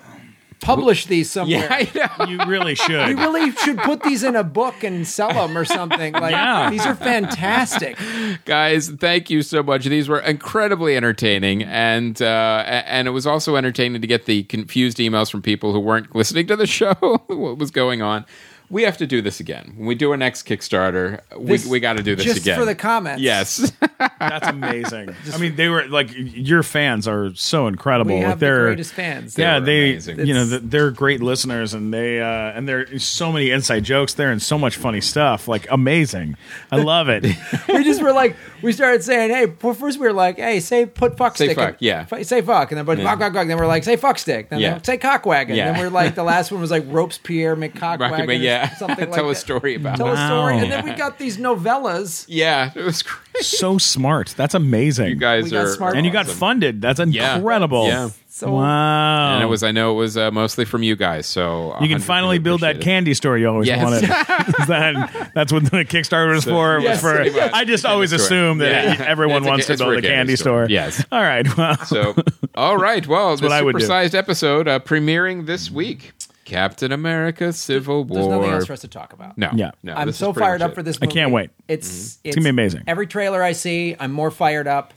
publish 0.60 1.06
these 1.06 1.30
somewhere. 1.30 1.60
yeah, 1.94 2.08
I 2.18 2.24
know. 2.24 2.26
You 2.26 2.38
really 2.46 2.74
should. 2.74 3.08
You 3.08 3.16
really 3.16 3.52
should 3.52 3.78
put 3.78 4.02
these 4.02 4.22
in 4.22 4.36
a 4.36 4.44
book 4.44 4.82
and 4.84 5.06
sell 5.06 5.32
them 5.32 5.56
or 5.56 5.64
something. 5.64 6.12
Like 6.12 6.32
Yeah. 6.32 6.70
these 6.70 6.84
are 6.86 6.94
fantastic. 6.94 7.96
Guys, 8.44 8.88
thank 8.90 9.30
you 9.30 9.42
so 9.42 9.62
much. 9.62 9.84
These 9.84 10.08
were 10.08 10.20
incredibly 10.20 10.96
entertaining, 10.96 11.62
and 11.64 12.20
uh, 12.20 12.64
and 12.86 13.08
it 13.08 13.12
was 13.12 13.26
also 13.26 13.56
entertaining 13.56 14.00
to 14.00 14.06
get 14.06 14.26
the 14.26 14.42
confused 14.44 14.98
emails 14.98 15.30
from 15.30 15.42
people 15.42 15.72
who 15.72 15.80
weren't 15.80 16.14
listening 16.14 16.46
to 16.48 16.56
the 16.56 16.66
show. 16.78 16.94
what 17.26 17.58
was 17.58 17.70
going 17.70 18.02
on? 18.02 18.24
We 18.70 18.82
have 18.82 18.98
to 18.98 19.06
do 19.06 19.22
this 19.22 19.40
again. 19.40 19.72
When 19.76 19.86
we 19.86 19.94
do 19.94 20.10
our 20.10 20.16
next 20.16 20.46
Kickstarter, 20.46 21.20
This- 21.40 21.64
we, 21.64 21.70
we 21.72 21.80
got 21.80 21.96
to 21.96 22.02
do 22.02 22.14
this 22.14 22.24
just 22.26 22.40
again 22.40 22.58
for 22.58 22.64
the 22.66 22.74
comments. 22.74 23.22
Yes. 23.22 23.72
That's 24.18 24.46
amazing. 24.48 25.14
I 25.32 25.38
mean, 25.38 25.56
they 25.56 25.68
were 25.68 25.86
like 25.88 26.10
your 26.14 26.62
fans 26.62 27.08
are 27.08 27.34
so 27.34 27.66
incredible. 27.66 28.14
We 28.14 28.20
Like, 28.20 28.28
have 28.28 28.40
the 28.40 28.46
they're 28.46 28.66
greatest 28.66 28.92
fans. 28.92 29.38
yeah, 29.38 29.58
were 29.58 29.64
they 29.64 29.90
amazing. 29.92 30.26
you 30.26 30.34
know 30.34 30.42
It's- 30.42 30.60
th- 30.60 30.62
they're 30.70 30.90
great 30.90 31.22
listeners, 31.22 31.72
and 31.74 31.92
they 31.94 32.20
uh, 32.20 32.26
and 32.26 32.68
there's 32.68 33.02
so 33.04 33.32
many 33.32 33.50
inside 33.50 33.84
jokes 33.84 34.14
there, 34.14 34.30
and 34.30 34.40
so 34.42 34.58
much 34.58 34.76
funny 34.76 35.00
stuff. 35.00 35.48
Like 35.48 35.66
amazing, 35.70 36.36
I 36.70 36.76
love 36.82 37.08
it. 37.08 37.24
we 37.68 37.84
just 37.84 38.02
were 38.02 38.12
like, 38.12 38.36
we 38.62 38.72
started 38.72 39.02
saying, 39.02 39.30
hey, 39.30 39.46
well, 39.62 39.74
first 39.74 39.98
we 39.98 40.06
were 40.06 40.12
like, 40.12 40.36
hey, 40.36 40.60
say 40.60 40.84
put 40.86 41.16
fuck 41.16 41.36
Say 41.36 41.46
stick. 41.46 41.56
fuck, 41.56 41.70
in- 41.70 41.76
yeah. 41.80 42.06
F- 42.10 42.26
say 42.26 42.42
fuck. 42.42 42.70
And 42.70 42.78
then, 42.78 42.84
but 42.84 42.98
Yeah. 42.98 43.04
fuck, 43.10 43.18
fuck, 43.20 43.34
fuck. 43.34 43.46
Then 43.48 43.56
we're 43.56 43.66
like, 43.66 43.84
say 43.84 43.96
fuck 43.96 44.18
stick. 44.18 44.50
Then 44.50 44.60
Yeah. 44.60 44.74
yeah. 44.76 44.82
say 44.82 44.98
cockwagon. 44.98 45.56
Yeah. 45.56 45.72
Then 45.72 45.80
we're 45.80 45.90
like, 45.90 46.14
the 46.14 46.24
last 46.24 46.50
one 46.52 46.60
was 46.60 46.70
like 46.70 46.84
Robespierre, 46.88 47.56
McCockwagon. 47.56 48.10
Rocky, 48.10 48.22
or 48.22 48.32
yeah. 48.32 48.57
Something 48.78 49.06
like 49.10 49.14
Tell 49.14 49.26
a 49.26 49.32
that. 49.32 49.34
story 49.36 49.74
about 49.74 49.96
Tell 49.96 50.08
it. 50.08 50.14
a 50.14 50.26
story. 50.26 50.54
Wow. 50.56 50.62
And 50.62 50.72
then 50.72 50.84
we 50.84 50.92
got 50.92 51.18
these 51.18 51.36
novellas. 51.38 52.24
Yeah, 52.28 52.70
it 52.74 52.82
was 52.84 53.02
great. 53.02 53.44
so 53.44 53.78
smart. 53.78 54.34
That's 54.36 54.54
amazing. 54.54 55.08
You 55.10 55.16
guys 55.16 55.44
We 55.44 55.50
got 55.50 55.66
are 55.66 55.72
smart 55.74 55.96
and 55.96 56.04
you 56.06 56.12
got 56.12 56.26
awesome. 56.26 56.38
funded. 56.38 56.80
That's 56.82 57.00
Yeah. 57.00 57.36
incredible. 57.36 57.86
Yeah. 57.86 58.10
So 58.28 58.52
Wow. 58.52 59.34
And 59.34 59.42
it 59.42 59.46
was, 59.46 59.64
I 59.64 59.72
know 59.72 59.92
it 59.92 59.96
was 59.96 60.16
uh, 60.16 60.30
mostly 60.30 60.64
from 60.64 60.84
you 60.84 60.94
guys. 60.94 61.26
So 61.26 61.76
you 61.80 61.88
can 61.88 61.98
100% 61.98 62.02
finally 62.02 62.38
build 62.38 62.60
that 62.60 62.76
appreciate 62.76 62.80
it. 62.82 62.84
candy 62.94 63.14
store 63.14 63.36
you 63.36 63.48
always 63.48 63.66
Yes. 63.66 63.82
wanted. 63.82 64.02
Is 64.60 64.66
that, 64.68 65.32
that's 65.34 65.52
what 65.52 65.64
the 65.64 65.84
Kickstarter 65.84 66.34
was 66.34 66.44
for. 66.44 66.74
It 66.74 66.82
was 66.82 66.84
Yes, 66.84 67.00
for 67.00 67.14
much. 67.24 67.52
I 67.52 67.64
just 67.64 67.82
Candy 67.82 67.94
always 67.94 68.10
store. 68.10 68.20
assume 68.24 68.58
that 68.58 68.98
Yeah. 69.00 69.04
everyone 69.06 69.38
It's 69.38 69.46
a- 69.46 69.48
wants 69.50 69.66
to 69.66 69.72
it's 69.72 69.82
for 69.82 69.90
build 69.92 70.04
a 70.04 70.06
a 70.08 70.10
candy 70.10 70.36
store. 70.36 70.66
Yes. 70.70 71.04
All 71.10 71.20
right. 71.22 71.46
Well, 71.56 71.76
So, 71.78 72.14
all 72.54 72.76
right. 72.76 73.04
Well, 73.06 73.36
the 73.36 73.42
what 73.42 73.52
I 73.52 73.60
would 73.62 73.76
do. 73.76 73.84
supersized 73.84 74.14
episode 74.14 74.68
uh, 74.68 74.78
premiering 74.78 75.46
this 75.46 75.68
week. 75.70 76.12
Captain 76.48 76.92
America: 76.92 77.52
Civil 77.52 78.04
War. 78.04 78.18
there's 78.18 78.28
nothing 78.28 78.50
else 78.50 78.66
for 78.66 78.72
us 78.72 78.80
to 78.80 78.88
talk 78.88 79.12
about. 79.12 79.36
No. 79.38 79.50
Yeah. 79.54 79.70
No. 79.82 79.94
I'm 79.94 80.06
this 80.06 80.16
is 80.16 80.20
so 80.20 80.32
pretty 80.32 80.44
fired 80.46 80.60
much 80.60 80.66
up 80.66 80.72
it. 80.72 80.74
for 80.74 80.82
this 80.82 80.98
I 81.00 81.04
movie. 81.06 81.14
can't 81.14 81.32
wait. 81.32 81.50
It's, 81.68 82.18
It's 82.24 82.34
gonna 82.36 82.44
be 82.44 82.50
amazing. 82.50 82.84
Every 82.86 83.06
trailer 83.06 83.42
I 83.42 83.52
see, 83.52 83.94
I'm 84.00 84.12
more 84.12 84.30
fired 84.30 84.66
up. 84.66 84.94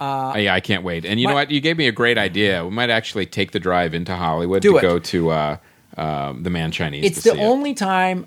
Uh, 0.00 0.34
yeah, 0.38 0.54
I 0.54 0.60
can't 0.60 0.84
wait. 0.84 1.04
And 1.04 1.18
you 1.20 1.26
know 1.26 1.34
My- 1.34 1.40
what? 1.42 1.50
You 1.50 1.60
gave 1.60 1.76
me 1.76 1.88
a 1.88 1.92
great 1.92 2.18
idea. 2.18 2.64
We 2.64 2.70
might 2.70 2.90
actually 2.90 3.26
take 3.26 3.50
the 3.52 3.58
drive 3.60 3.94
into 3.94 4.14
Hollywood 4.14 4.62
Do 4.62 4.72
to 4.72 4.78
it. 4.78 4.82
go 4.82 4.98
to 4.98 5.30
uh, 5.30 5.56
um, 5.96 6.42
the 6.44 6.50
Mann 6.50 6.70
Chinese. 6.70 7.04
It's 7.04 7.22
to 7.22 7.30
the 7.30 7.36
see 7.36 7.42
it. 7.42 7.44
only 7.44 7.74
time 7.74 8.26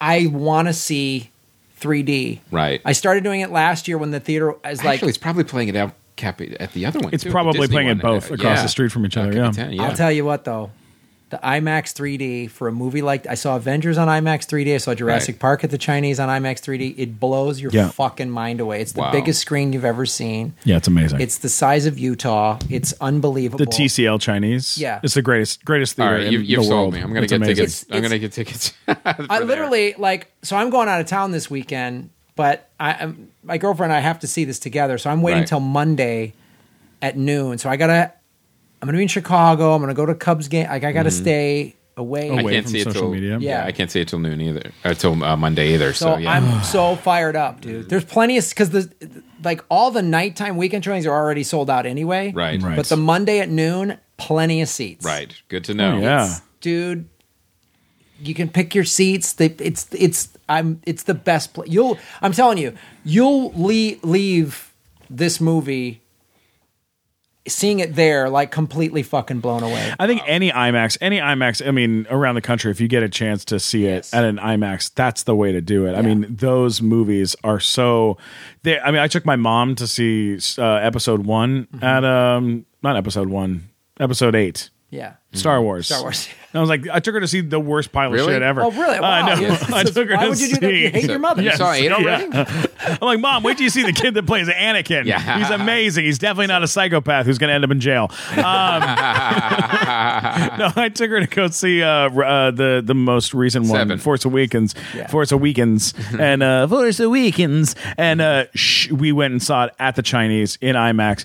I 0.00 0.26
want 0.26 0.66
to 0.68 0.74
see 0.74 1.30
3D. 1.80 2.40
Right. 2.50 2.80
I 2.84 2.92
started 2.92 3.22
doing 3.24 3.40
it 3.42 3.50
last 3.50 3.86
year 3.88 3.96
when 3.98 4.10
the 4.10 4.20
theater 4.20 4.54
is 4.64 4.82
like. 4.82 4.94
Actually, 4.94 5.10
it's 5.10 5.18
probably 5.18 5.44
playing 5.44 5.68
it 5.68 5.76
out 5.76 5.92
cap 6.16 6.40
at 6.40 6.72
the 6.72 6.86
other 6.86 6.98
one. 7.00 7.12
It's 7.12 7.22
too, 7.22 7.28
the 7.28 7.32
probably 7.32 7.60
Disney 7.60 7.74
playing 7.74 7.88
it 7.88 8.00
both 8.00 8.30
Uh, 8.30 8.34
across 8.34 8.56
yeah. 8.58 8.62
the 8.62 8.68
street 8.68 8.90
from 8.92 9.04
each 9.06 9.16
other. 9.16 9.32
Yeah. 9.32 9.50
10, 9.50 9.72
yeah. 9.72 9.82
I'll 9.84 9.96
tell 9.96 10.10
you 10.12 10.24
what 10.24 10.44
though, 10.44 10.70
the 11.34 11.40
IMAX 11.46 11.92
3D 11.92 12.48
for 12.50 12.68
a 12.68 12.72
movie 12.72 13.02
like 13.02 13.26
I 13.26 13.34
saw 13.34 13.56
Avengers 13.56 13.98
on 13.98 14.08
IMAX 14.08 14.46
3D. 14.46 14.74
I 14.74 14.78
saw 14.78 14.94
Jurassic 14.94 15.34
Right. 15.34 15.40
Park 15.40 15.64
at 15.64 15.70
the 15.70 15.78
Chinese 15.78 16.20
on 16.20 16.28
IMAX 16.28 16.60
3D. 16.60 16.94
It 16.96 17.18
blows 17.18 17.60
your 17.60 17.72
Yeah. 17.72 17.88
fucking 17.88 18.30
mind 18.30 18.60
away. 18.60 18.80
It's 18.80 18.92
the 18.92 19.00
Wow. 19.00 19.10
biggest 19.12 19.40
screen 19.40 19.72
you've 19.72 19.84
ever 19.84 20.06
seen. 20.06 20.54
Yeah, 20.64 20.76
it's 20.76 20.86
amazing. 20.86 21.20
It's 21.20 21.38
the 21.38 21.48
size 21.48 21.86
of 21.86 21.98
Utah. 21.98 22.58
It's 22.70 22.94
unbelievable. 23.00 23.58
the 23.64 23.66
TCL 23.70 24.18
Chinese. 24.20 24.78
Yeah. 24.78 25.00
It's 25.02 25.14
the 25.14 25.22
greatest 25.22 25.64
greatest 25.64 25.96
theater 25.96 26.14
right, 26.16 26.30
you, 26.32 26.38
in 26.38 26.44
you've 26.44 26.60
the 26.60 26.64
sold 26.66 26.70
world. 26.80 26.94
me. 26.94 27.00
I'm 27.00 27.08
gonna 27.08 27.22
It's 27.22 27.30
get 27.32 27.36
amazing. 27.36 27.56
tickets. 27.56 27.82
It's- 27.82 27.96
I'm 27.96 28.02
gonna 28.02 28.18
get 28.18 28.32
tickets. 28.32 28.72
I 29.30 29.40
literally 29.40 29.94
like 29.98 30.30
so 30.42 30.56
I'm 30.56 30.70
going 30.70 30.88
out 30.88 31.00
of 31.00 31.06
town 31.06 31.32
this 31.32 31.50
weekend, 31.50 32.10
but 32.36 32.68
I 32.78 32.92
I'm, 33.00 33.28
my 33.42 33.58
girlfriend 33.58 33.92
and 33.92 33.96
I 33.98 34.00
have 34.00 34.20
to 34.20 34.26
see 34.28 34.44
this 34.44 34.58
together. 34.60 34.98
So 34.98 35.10
I'm 35.10 35.20
waiting 35.22 35.40
Right. 35.40 35.48
till 35.48 35.60
Monday 35.60 36.32
at 37.02 37.16
noon. 37.18 37.58
So 37.58 37.68
I 37.68 37.76
gotta 37.76 38.12
I'm 38.84 38.88
gonna 38.88 38.98
be 38.98 39.02
in 39.04 39.08
Chicago. 39.08 39.74
I'm 39.74 39.80
gonna 39.80 39.94
go 39.94 40.04
to 40.04 40.14
Cubs 40.14 40.46
game. 40.48 40.68
Like 40.68 40.84
I 40.84 40.92
gotta 40.92 41.10
stay 41.10 41.74
away. 41.96 42.28
Mm-hmm. 42.28 42.38
I 42.38 42.40
Away 42.42 42.52
can't 42.52 42.64
from 42.66 42.72
see 42.72 42.80
it 42.80 42.84
social 42.84 43.00
till 43.00 43.10
media. 43.12 43.38
Yeah, 43.38 43.60
Yeah. 43.62 43.64
I 43.64 43.72
can't 43.72 43.90
see 43.90 44.02
it 44.02 44.08
till 44.08 44.18
noon 44.18 44.42
either, 44.42 44.72
or 44.84 44.92
till 44.92 45.24
uh, 45.24 45.34
Monday 45.38 45.72
either. 45.72 45.94
So, 45.94 46.16
So 46.16 46.18
yeah, 46.18 46.32
I'm 46.32 46.62
so 46.62 46.94
fired 46.94 47.34
up, 47.34 47.62
dude. 47.62 47.88
There's 47.88 48.04
plenty 48.04 48.36
of 48.36 48.46
because 48.46 48.68
the 48.68 48.92
like 49.42 49.64
all 49.70 49.90
the 49.90 50.02
nighttime 50.02 50.58
weekend 50.58 50.84
showings 50.84 51.06
are 51.06 51.14
already 51.14 51.44
sold 51.44 51.70
out 51.70 51.86
anyway. 51.86 52.30
right, 52.32 52.60
Right. 52.60 52.76
But 52.76 52.84
the 52.86 52.98
Monday 52.98 53.40
at 53.40 53.48
noon, 53.48 53.96
plenty 54.18 54.60
of 54.60 54.68
seats. 54.68 55.02
right. 55.06 55.34
Good 55.48 55.64
to 55.64 55.72
know. 55.72 55.96
Oh, 55.96 56.00
yeah. 56.00 56.34
dude. 56.60 57.08
You 58.20 58.34
can 58.34 58.50
pick 58.50 58.74
your 58.74 58.84
seats. 58.84 59.32
They, 59.32 59.46
it's 59.46 59.88
it's 59.92 60.28
I'm 60.46 60.82
it's 60.86 61.04
the 61.04 61.14
best. 61.14 61.54
Pl- 61.54 61.68
you'll 61.68 61.98
I'm 62.20 62.32
telling 62.32 62.58
you, 62.58 62.74
you'll 63.02 63.50
leave, 63.52 64.04
leave 64.04 64.74
this 65.08 65.40
movie 65.40 66.02
seeing 67.46 67.80
it 67.80 67.94
there 67.94 68.30
like 68.30 68.50
completely 68.50 69.02
fucking 69.02 69.40
blown 69.40 69.62
away. 69.62 69.92
I 69.98 70.06
think 70.06 70.22
any 70.26 70.50
IMAX, 70.50 70.96
any 71.00 71.18
IMAX, 71.18 71.66
I 71.66 71.70
mean, 71.72 72.06
around 72.10 72.36
the 72.36 72.40
country, 72.40 72.70
if 72.70 72.80
you 72.80 72.88
get 72.88 73.02
a 73.02 73.08
chance 73.08 73.44
to 73.46 73.60
see 73.60 73.84
it 73.86 73.94
Yes. 73.96 74.14
at 74.14 74.24
an 74.24 74.38
IMAX, 74.38 74.92
that's 74.94 75.24
the 75.24 75.34
way 75.34 75.52
to 75.52 75.60
do 75.60 75.86
it. 75.86 75.94
I 75.94 76.02
mean, 76.02 76.26
those 76.28 76.80
movies 76.80 77.36
are 77.44 77.60
so. 77.60 78.16
They, 78.62 78.78
I 78.80 78.90
mean, 78.90 79.00
I 79.00 79.08
took 79.08 79.26
my 79.26 79.36
mom 79.36 79.74
to 79.76 79.86
see 79.86 80.38
uh, 80.58 80.64
episode 80.76 81.26
one 81.26 81.66
Mm-hmm. 81.66 81.84
at 81.84 82.04
um, 82.04 82.66
not 82.82 82.96
episode 82.96 83.28
one, 83.28 83.68
episode 84.00 84.34
eight, 84.34 84.70
Yeah. 84.90 85.14
Star 85.34 85.60
Wars. 85.62 85.86
Star 85.86 86.02
Wars. 86.02 86.28
And 86.52 86.58
I 86.58 86.60
was 86.60 86.70
like, 86.70 86.86
I 86.88 87.00
took 87.00 87.14
her 87.14 87.20
to 87.20 87.26
see 87.26 87.40
the 87.40 87.58
worst 87.58 87.90
pile 87.90 88.12
Really? 88.12 88.32
of 88.32 88.36
shit 88.36 88.42
ever. 88.42 88.62
Oh 88.62 88.70
really? 88.70 88.98
Uh, 88.98 89.02
Wow. 89.02 89.26
no, 89.34 89.40
Yes. 89.40 89.72
I 89.72 89.82
took 89.82 90.08
her 90.08 90.14
Why 90.14 90.24
to 90.24 90.28
would 90.30 90.40
you 90.40 90.48
do 90.54 90.60
that? 90.60 90.72
You 90.72 90.86
see- 90.86 90.92
hate 91.00 91.10
your 91.10 91.18
mother. 91.18 91.42
You 91.42 91.50
saw 91.56 91.72
eight 91.72 91.90
already? 91.92 92.28
I'm 92.32 92.98
like, 93.00 93.18
Mom, 93.18 93.42
wait 93.42 93.56
till 93.56 93.64
you 93.64 93.70
see 93.70 93.82
the 93.82 93.92
kid 93.92 94.14
that 94.14 94.24
plays 94.26 94.46
Anakin. 94.48 95.04
Yeah. 95.04 95.38
He's 95.38 95.50
amazing. 95.50 96.04
He's 96.04 96.18
definitely 96.18 96.46
not 96.46 96.62
a 96.62 96.68
psychopath 96.68 97.26
who's 97.26 97.38
going 97.38 97.48
to 97.48 97.54
end 97.54 97.64
up 97.64 97.72
in 97.72 97.80
jail. 97.80 98.08
Um, 98.30 98.36
no, 100.58 100.70
I 100.76 100.90
took 100.94 101.10
her 101.10 101.20
to 101.20 101.26
go 101.26 101.48
see 101.48 101.82
uh, 101.82 101.88
uh, 102.10 102.50
the 102.52 102.82
the 102.84 102.94
most 102.94 103.34
recent 103.34 103.66
one, 103.66 103.78
Seven. 103.80 103.98
Force 103.98 104.24
Awakens. 104.24 104.74
Yeah. 104.94 105.08
Force 105.08 105.32
Awakens 105.32 105.92
and 106.18 106.42
uh, 106.42 106.66
Force 106.68 107.00
Awakens, 107.00 107.74
and 107.98 108.20
uh, 108.20 108.44
sh- 108.54 108.90
we 108.90 109.12
went 109.12 109.32
and 109.32 109.42
saw 109.42 109.64
it 109.64 109.74
at 109.78 109.96
the 109.96 110.02
Chinese 110.02 110.56
in 110.60 110.76
IMAX, 110.76 111.24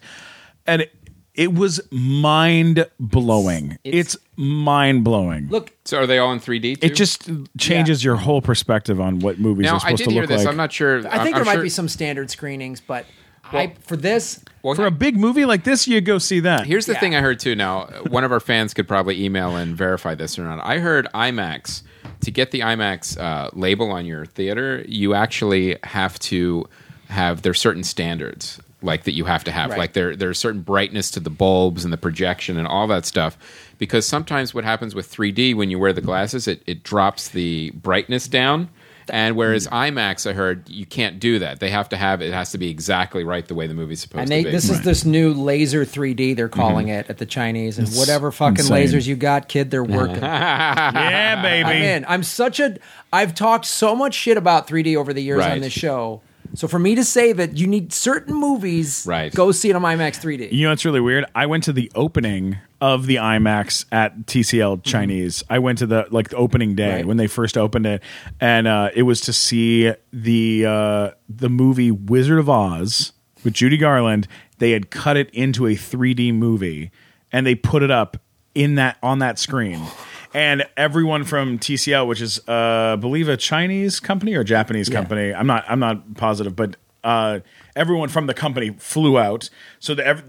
and 0.66 0.84
it, 0.84 0.94
it 1.36 1.54
was 1.54 1.80
mind 1.92 2.86
blowing. 3.00 3.78
It's, 3.84 4.16
It's- 4.16 4.18
mind 4.36 5.04
blowing. 5.04 5.48
Look, 5.50 5.72
So 5.86 5.98
are 6.00 6.08
they 6.08 6.18
all 6.18 6.32
in 6.34 6.40
3D? 6.40 6.80
Too? 6.82 6.88
It 6.88 6.96
just 6.96 7.30
changes 7.58 8.04
your 8.04 8.16
whole 8.16 8.42
perspective 8.42 9.00
on 9.02 9.20
what 9.20 9.40
movies 9.40 9.66
now 9.66 9.74
are 9.74 9.76
I 9.76 9.80
supposed 9.80 9.98
did 10.00 10.06
to 10.06 10.12
hear 10.12 10.22
look 10.24 10.30
this. 10.30 10.40
like. 10.40 10.48
I'm 10.48 10.58
not 10.58 10.72
sure. 10.74 11.00
I 11.00 11.02
think 11.24 11.36
I'm 11.36 11.42
there 11.42 11.46
might 11.46 11.54
sure- 11.54 11.64
be 11.64 11.70
some 11.70 11.88
standard 11.88 12.30
screenings, 12.32 12.80
but 12.82 13.06
I 13.52 13.74
for 13.82 13.98
this, 13.98 14.44
Well, 14.62 14.76
For 14.76 14.86
a 14.86 14.92
big 14.92 15.18
movie 15.18 15.46
like 15.46 15.64
this, 15.64 15.88
you 15.88 16.02
go 16.02 16.18
see 16.20 16.42
that. 16.42 16.66
Here's 16.68 16.86
the 16.86 16.94
Yeah. 16.94 17.00
thing 17.00 17.16
I 17.16 17.22
heard 17.22 17.40
too. 17.40 17.56
Now, 17.56 17.86
one 18.10 18.24
of 18.24 18.32
our 18.32 18.40
fans 18.42 18.74
could 18.74 18.88
probably 18.88 19.24
email 19.24 19.56
and 19.56 19.76
verify 19.76 20.14
this 20.16 20.38
or 20.38 20.44
not. 20.44 20.60
I 20.64 20.78
heard 20.80 21.08
IMAX 21.16 21.82
to 22.22 22.32
get 22.32 22.52
the 22.52 22.60
IMAX 22.60 23.18
uh, 23.20 23.50
label 23.54 23.92
on 23.92 24.06
your 24.06 24.26
theater, 24.26 24.84
you 24.88 25.14
actually 25.16 25.78
have 25.84 26.20
to 26.20 26.68
have 27.08 27.42
there's 27.42 27.60
certain 27.60 27.84
standards 27.84 28.60
like 28.82 29.04
that 29.04 29.14
you 29.14 29.26
have 29.26 29.44
to 29.44 29.52
have. 29.52 29.72
Right. 29.72 29.80
Like 29.80 29.94
there 29.94 30.16
there's 30.16 30.40
certain 30.40 30.62
brightness 30.62 31.12
to 31.12 31.20
the 31.20 31.30
bulbs 31.30 31.84
and 31.84 31.92
the 31.92 31.98
projection 31.98 32.58
and 32.58 32.68
all 32.68 32.88
that 32.88 33.06
stuff. 33.06 33.38
Because 33.78 34.06
sometimes 34.06 34.54
what 34.54 34.64
happens 34.64 34.94
with 34.94 35.12
3D 35.12 35.56
when 35.56 35.70
you 35.70 35.80
wear 35.80 35.94
the 35.94 36.02
glasses, 36.02 36.48
it, 36.48 36.62
it 36.66 36.84
drops 36.84 37.30
the 37.30 37.72
brightness 37.72 38.28
down. 38.28 38.70
And 39.12 39.36
whereas 39.36 39.66
hmm. 39.66 39.74
IMAX, 39.74 40.30
I 40.30 40.34
heard 40.34 40.70
you 40.70 40.86
can't 40.86 41.20
do 41.20 41.40
that. 41.40 41.60
They 41.60 41.70
have 41.70 41.90
to 41.90 41.98
have 41.98 42.22
it 42.22 42.34
has 42.34 42.52
to 42.52 42.58
be 42.58 42.70
exactly 42.70 43.24
right 43.24 43.48
the 43.48 43.56
way 43.56 43.68
the 43.68 43.74
movie's 43.74 44.02
supposed 44.02 44.22
and 44.22 44.32
they 44.32 44.44
to 44.44 44.50
be. 44.50 44.52
this 44.52 44.70
is 44.70 44.82
this 44.84 45.04
new 45.04 45.34
laser 45.34 45.84
3D 45.84 46.36
they're 46.36 46.48
mm-hmm. 46.48 46.60
calling 46.60 46.88
it 46.90 47.10
at 47.10 47.18
the 47.18 47.26
Chinese, 47.26 47.80
and 47.80 47.88
It's 47.88 47.98
whatever 47.98 48.32
fucking 48.32 48.60
insane. 48.60 48.88
lasers 48.88 49.08
you 49.08 49.16
got, 49.16 49.48
kid, 49.48 49.72
they're 49.72 49.84
working. 49.84 50.22
yeah, 50.22 51.42
baby. 51.42 51.68
I'm 51.68 51.82
in. 51.82 52.06
I'm 52.08 52.24
such 52.24 52.60
a. 52.60 52.78
I've 53.12 53.34
talked 53.34 53.66
so 53.66 53.96
much 53.96 54.14
shit 54.14 54.38
about 54.38 54.68
3D 54.68 54.96
over 54.96 55.14
the 55.14 55.22
years 55.22 55.40
Right. 55.40 55.54
on 55.54 55.60
this 55.60 55.74
show. 55.74 56.22
So 56.56 56.68
for 56.68 56.80
me 56.80 56.96
to 56.96 57.04
say 57.04 57.32
that 57.34 57.58
you 57.58 57.68
need 57.68 57.94
certain 57.94 58.34
movies, 58.36 59.06
Right. 59.08 59.34
Go 59.34 59.52
see 59.52 59.70
it 59.70 59.76
on 59.76 59.84
IMAX 59.84 60.20
3D. 60.20 60.52
You 60.52 60.64
know 60.64 60.72
what's 60.72 60.84
really 60.86 61.00
weird? 61.00 61.26
I 61.36 61.46
went 61.46 61.64
to 61.66 61.74
the 61.74 61.92
opening 61.96 62.58
of 62.82 63.06
the 63.06 63.16
IMAX 63.18 63.86
at 63.92 64.26
TCL 64.26 64.84
Chinese. 64.84 65.44
I 65.50 65.60
went 65.60 65.78
to 65.80 65.86
the 65.86 66.08
like 66.12 66.30
the 66.30 66.38
opening 66.38 66.76
day 66.76 66.96
Right. 66.98 67.06
when 67.06 67.18
they 67.18 67.28
first 67.28 67.58
opened 67.58 67.86
it, 67.86 68.02
and 68.40 68.68
uh, 68.68 68.90
it 68.96 69.04
was 69.04 69.22
to 69.22 69.34
see 69.34 69.94
the 70.14 70.66
uh, 70.66 71.12
the 71.28 71.50
movie 71.50 71.92
Wizard 71.92 72.40
of 72.40 72.50
Oz 72.50 73.12
with 73.44 73.54
Judy 73.54 73.78
Garland. 73.78 74.28
They 74.60 74.72
had 74.72 74.90
cut 74.90 75.18
it 75.18 75.30
into 75.32 75.68
a 75.68 75.72
3D 75.76 76.34
movie, 76.34 76.92
and 77.32 77.46
they 77.46 77.56
put 77.56 77.84
it 77.84 77.92
up 77.92 78.18
in 78.56 78.76
that 78.76 78.98
on 79.04 79.20
that 79.20 79.38
screen. 79.40 79.82
And 80.34 80.64
everyone 80.78 81.24
from 81.24 81.58
TCL, 81.60 82.08
which 82.08 82.22
is 82.22 82.40
uh, 82.48 82.94
I 82.94 82.96
believe 82.98 83.28
a 83.30 83.38
Chinese 83.38 84.00
company 84.00 84.36
or 84.36 84.44
Japanese 84.44 84.88
company, 84.90 85.34
I'm 85.34 85.48
not 85.48 85.66
I'm 85.68 85.80
not 85.80 86.16
positive, 86.16 86.56
but 86.56 86.76
uh, 87.04 87.40
everyone 87.78 88.10
from 88.10 88.28
the 88.28 88.34
company 88.34 88.72
flew 88.78 89.18
out. 89.18 89.50
So 89.80 89.96
the 89.96 90.06
ev- 90.06 90.24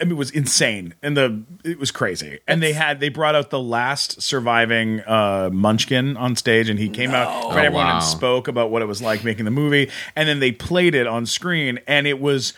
I 0.00 0.04
mean, 0.04 0.12
it 0.12 0.16
was 0.16 0.30
insane, 0.30 0.92
and 1.02 1.16
the 1.16 1.42
it 1.64 1.78
was 1.78 1.90
crazy. 1.90 2.40
And 2.46 2.62
they 2.62 2.72
had 2.74 3.00
they 3.00 3.08
brought 3.08 3.34
out 3.34 3.50
the 3.50 3.60
last 3.60 4.20
surviving 4.20 5.00
uh, 5.06 5.50
Munchkin 5.52 6.16
on 6.16 6.36
stage, 6.36 6.68
and 6.68 6.78
he 6.78 6.88
came 6.88 7.12
out 7.12 7.28
for 7.52 7.58
Oh, 7.58 7.62
everyone 7.62 7.86
wow. 7.86 7.94
and 7.96 8.04
spoke 8.04 8.48
about 8.48 8.70
what 8.70 8.82
it 8.82 8.86
was 8.86 9.00
like 9.00 9.24
making 9.24 9.44
the 9.46 9.50
movie. 9.52 9.88
And 10.16 10.28
then 10.28 10.40
they 10.40 10.52
played 10.52 10.94
it 10.94 11.06
on 11.06 11.24
screen, 11.26 11.78
and 11.86 12.06
it 12.06 12.20
was 12.20 12.52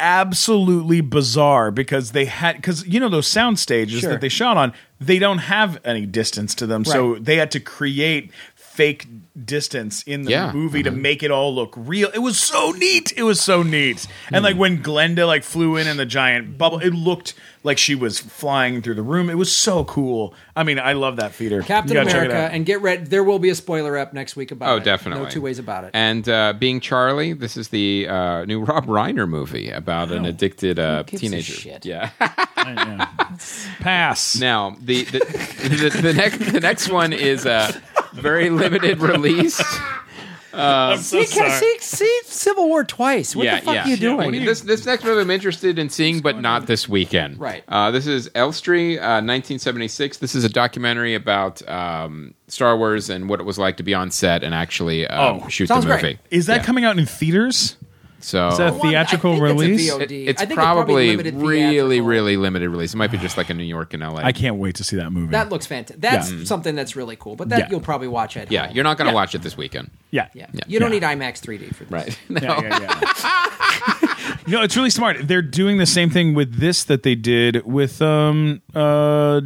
absolutely 0.00 1.00
bizarre 1.00 1.70
because 1.70 2.12
they 2.12 2.24
had 2.24 2.56
because 2.56 2.86
you 2.86 2.98
know 2.98 3.08
those 3.08 3.26
sound 3.26 3.58
stages 3.58 4.00
Sure. 4.00 4.10
that 4.10 4.20
they 4.20 4.28
shot 4.28 4.56
on 4.56 4.72
they 5.00 5.18
don't 5.18 5.38
have 5.38 5.78
any 5.84 6.06
distance 6.06 6.54
to 6.56 6.66
them 6.66 6.84
so 6.84 7.14
they 7.16 7.36
had 7.36 7.50
to 7.52 7.60
create 7.60 8.32
fake 8.56 9.06
distance 9.44 10.02
in 10.02 10.22
the 10.22 10.30
Yeah. 10.32 10.52
movie 10.52 10.82
to 10.82 10.90
make 10.90 11.22
it 11.22 11.30
all 11.30 11.54
look 11.54 11.72
real 11.76 12.10
it 12.12 12.18
was 12.18 12.38
so 12.38 12.70
neat 12.72 13.14
it 13.16 13.22
was 13.22 13.40
so 13.40 13.62
neat 13.62 14.06
and 14.30 14.44
like 14.44 14.56
when 14.56 14.82
Glinda 14.82 15.26
like 15.26 15.42
flew 15.42 15.76
in 15.78 15.86
in 15.88 15.96
the 15.96 16.04
giant 16.04 16.58
bubble 16.58 16.78
it 16.80 16.90
looked 16.92 17.32
like 17.64 17.78
she 17.78 17.94
was 17.94 18.18
flying 18.18 18.82
through 18.82 18.92
the 18.94 19.02
room 19.02 19.30
it 19.30 19.38
was 19.38 19.50
so 19.50 19.84
cool 19.84 20.34
i 20.54 20.62
mean 20.62 20.78
i 20.78 20.92
love 20.92 21.16
that 21.16 21.32
theater 21.32 21.62
Captain 21.62 21.92
You 21.96 22.02
gotta 22.02 22.10
check 22.10 22.24
it 22.24 22.30
America, 22.30 22.54
and 22.54 22.66
get 22.66 22.82
ready. 22.82 23.04
There 23.04 23.24
will 23.24 23.38
be 23.38 23.48
a 23.48 23.54
spoiler 23.54 23.96
up 23.96 24.12
next 24.12 24.36
week 24.36 24.50
about 24.50 24.68
Oh, 24.68 24.76
it. 24.76 24.84
definitely. 24.84 25.24
No 25.24 25.30
two 25.30 25.40
ways 25.40 25.58
about 25.58 25.84
it. 25.84 25.90
And 25.94 26.28
uh, 26.28 26.52
being 26.52 26.80
Charlie, 26.80 27.32
this 27.32 27.56
is 27.56 27.68
the 27.68 28.08
uh, 28.08 28.44
new 28.44 28.60
Rob 28.64 28.86
Reiner 28.86 29.26
movie 29.28 29.70
about 29.70 30.10
an 30.12 30.24
addicted 30.26 30.78
uh, 30.78 31.04
gives 31.04 31.22
a 31.22 31.26
teenager. 31.26 31.52
shit? 31.54 31.86
Yeah. 31.86 32.10
pass 33.80 34.38
now 34.38 34.76
the 34.80 35.04
the, 35.04 35.18
the 35.20 35.98
the 36.02 36.12
next 36.12 36.38
the 36.52 36.60
next 36.60 36.88
one 36.90 37.12
is 37.12 37.46
a 37.46 37.80
very 38.14 38.50
limited 38.50 38.98
release. 39.00 39.21
I'm 40.54 40.98
so 40.98 41.22
see, 41.22 41.48
see, 41.50 41.76
see 41.80 42.20
Civil 42.24 42.68
War 42.68 42.84
twice. 42.84 43.34
What 43.34 43.44
yeah, 43.46 43.60
the 43.60 43.64
fuck 43.64 43.74
yeah. 43.74 43.84
are 43.84 43.88
you 43.88 43.96
doing? 43.96 44.18
Well, 44.18 44.30
This 44.44 44.60
this 44.60 44.84
next 44.84 45.02
movie 45.02 45.20
I'm 45.22 45.30
interested 45.30 45.78
in 45.78 45.88
seeing, 45.88 46.20
but 46.20 46.40
not 46.40 46.66
this 46.66 46.86
weekend. 46.88 47.40
Right. 47.40 47.64
Uh, 47.68 47.90
this 47.90 48.06
is 48.06 48.30
Elstree, 48.34 48.98
uh, 48.98 49.22
1976. 49.22 50.18
This 50.18 50.34
is 50.34 50.44
a 50.44 50.50
documentary 50.50 51.14
about 51.14 51.66
um, 51.68 52.34
Star 52.48 52.76
Wars 52.76 53.08
and 53.08 53.30
what 53.30 53.40
it 53.40 53.44
was 53.44 53.58
like 53.58 53.78
to 53.78 53.82
be 53.82 53.94
on 53.94 54.10
set 54.10 54.44
and 54.44 54.54
actually 54.54 55.06
uh, 55.06 55.22
Oh, 55.42 55.48
shoot 55.48 55.68
the 55.68 55.76
movie. 55.76 55.86
great. 56.00 56.18
is 56.30 56.46
that 56.46 56.56
Yeah. 56.58 56.64
coming 56.64 56.84
out 56.84 56.98
in 56.98 57.06
theaters 57.06 57.76
So 58.22 58.48
is 58.48 58.58
that 58.58 58.68
a 58.68 58.72
Well, 58.72 58.86
I 58.86 58.88
theatrical 58.90 59.32
think 59.32 59.42
it's 59.44 59.52
a 59.52 59.54
release 59.66 59.90
VOD. 59.90 60.02
It- 60.02 60.28
it's 60.28 60.42
I 60.42 60.46
think 60.46 60.58
probably, 60.58 61.08
limited 61.10 61.34
really, 61.34 62.00
really 62.00 62.36
limited 62.36 62.68
release. 62.70 62.94
It 62.94 62.96
might 62.96 63.10
be 63.10 63.18
just 63.18 63.36
like 63.36 63.50
in 63.50 63.56
New 63.56 63.64
York 63.64 63.92
and 63.94 64.02
LA. 64.02 64.20
i 64.22 64.32
can't 64.32 64.56
wait 64.56 64.76
to 64.76 64.84
see 64.84 64.96
that 64.96 65.10
movie 65.10 65.32
That 65.32 65.50
looks 65.50 65.66
fantastic. 65.66 66.00
That's 66.00 66.30
Yeah. 66.30 66.44
something 66.44 66.74
that's 66.74 66.94
really 66.96 67.16
cool. 67.16 67.36
But 67.36 67.48
that 67.50 67.58
Yeah. 67.58 67.68
you'll 67.70 67.80
probably 67.80 68.08
watch 68.08 68.36
it. 68.36 68.50
yeah, 68.50 68.66
home. 68.66 68.74
you're 68.76 68.84
not 68.84 68.96
going 68.96 69.08
to 69.08 69.14
watch 69.14 69.34
it 69.34 69.42
this 69.42 69.56
weekend. 69.56 69.90
yeah 70.10 70.28
Yeah. 70.34 70.46
You 70.66 70.78
don't 70.78 70.92
Yeah. 70.92 71.00
need 71.00 71.18
IMAX 71.20 71.40
3D 71.40 71.74
for 71.74 71.84
this. 71.84 71.90
Right. 71.92 72.18
yeah, 72.42 72.60
yeah, 72.62 72.78
yeah. 72.80 74.16
you 74.46 74.62
it's 74.62 74.76
really 74.76 74.90
smart. 74.90 75.16
They're 75.26 75.42
doing 75.42 75.78
the 75.78 75.86
same 75.86 76.10
thing 76.10 76.34
with 76.34 76.58
this 76.60 76.84
that 76.84 77.02
they 77.02 77.14
did 77.14 77.64
with 77.66 78.00
um 78.02 78.62
uh, 78.74 79.40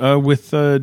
uh 0.00 0.18
with 0.22 0.52
uh 0.54 0.78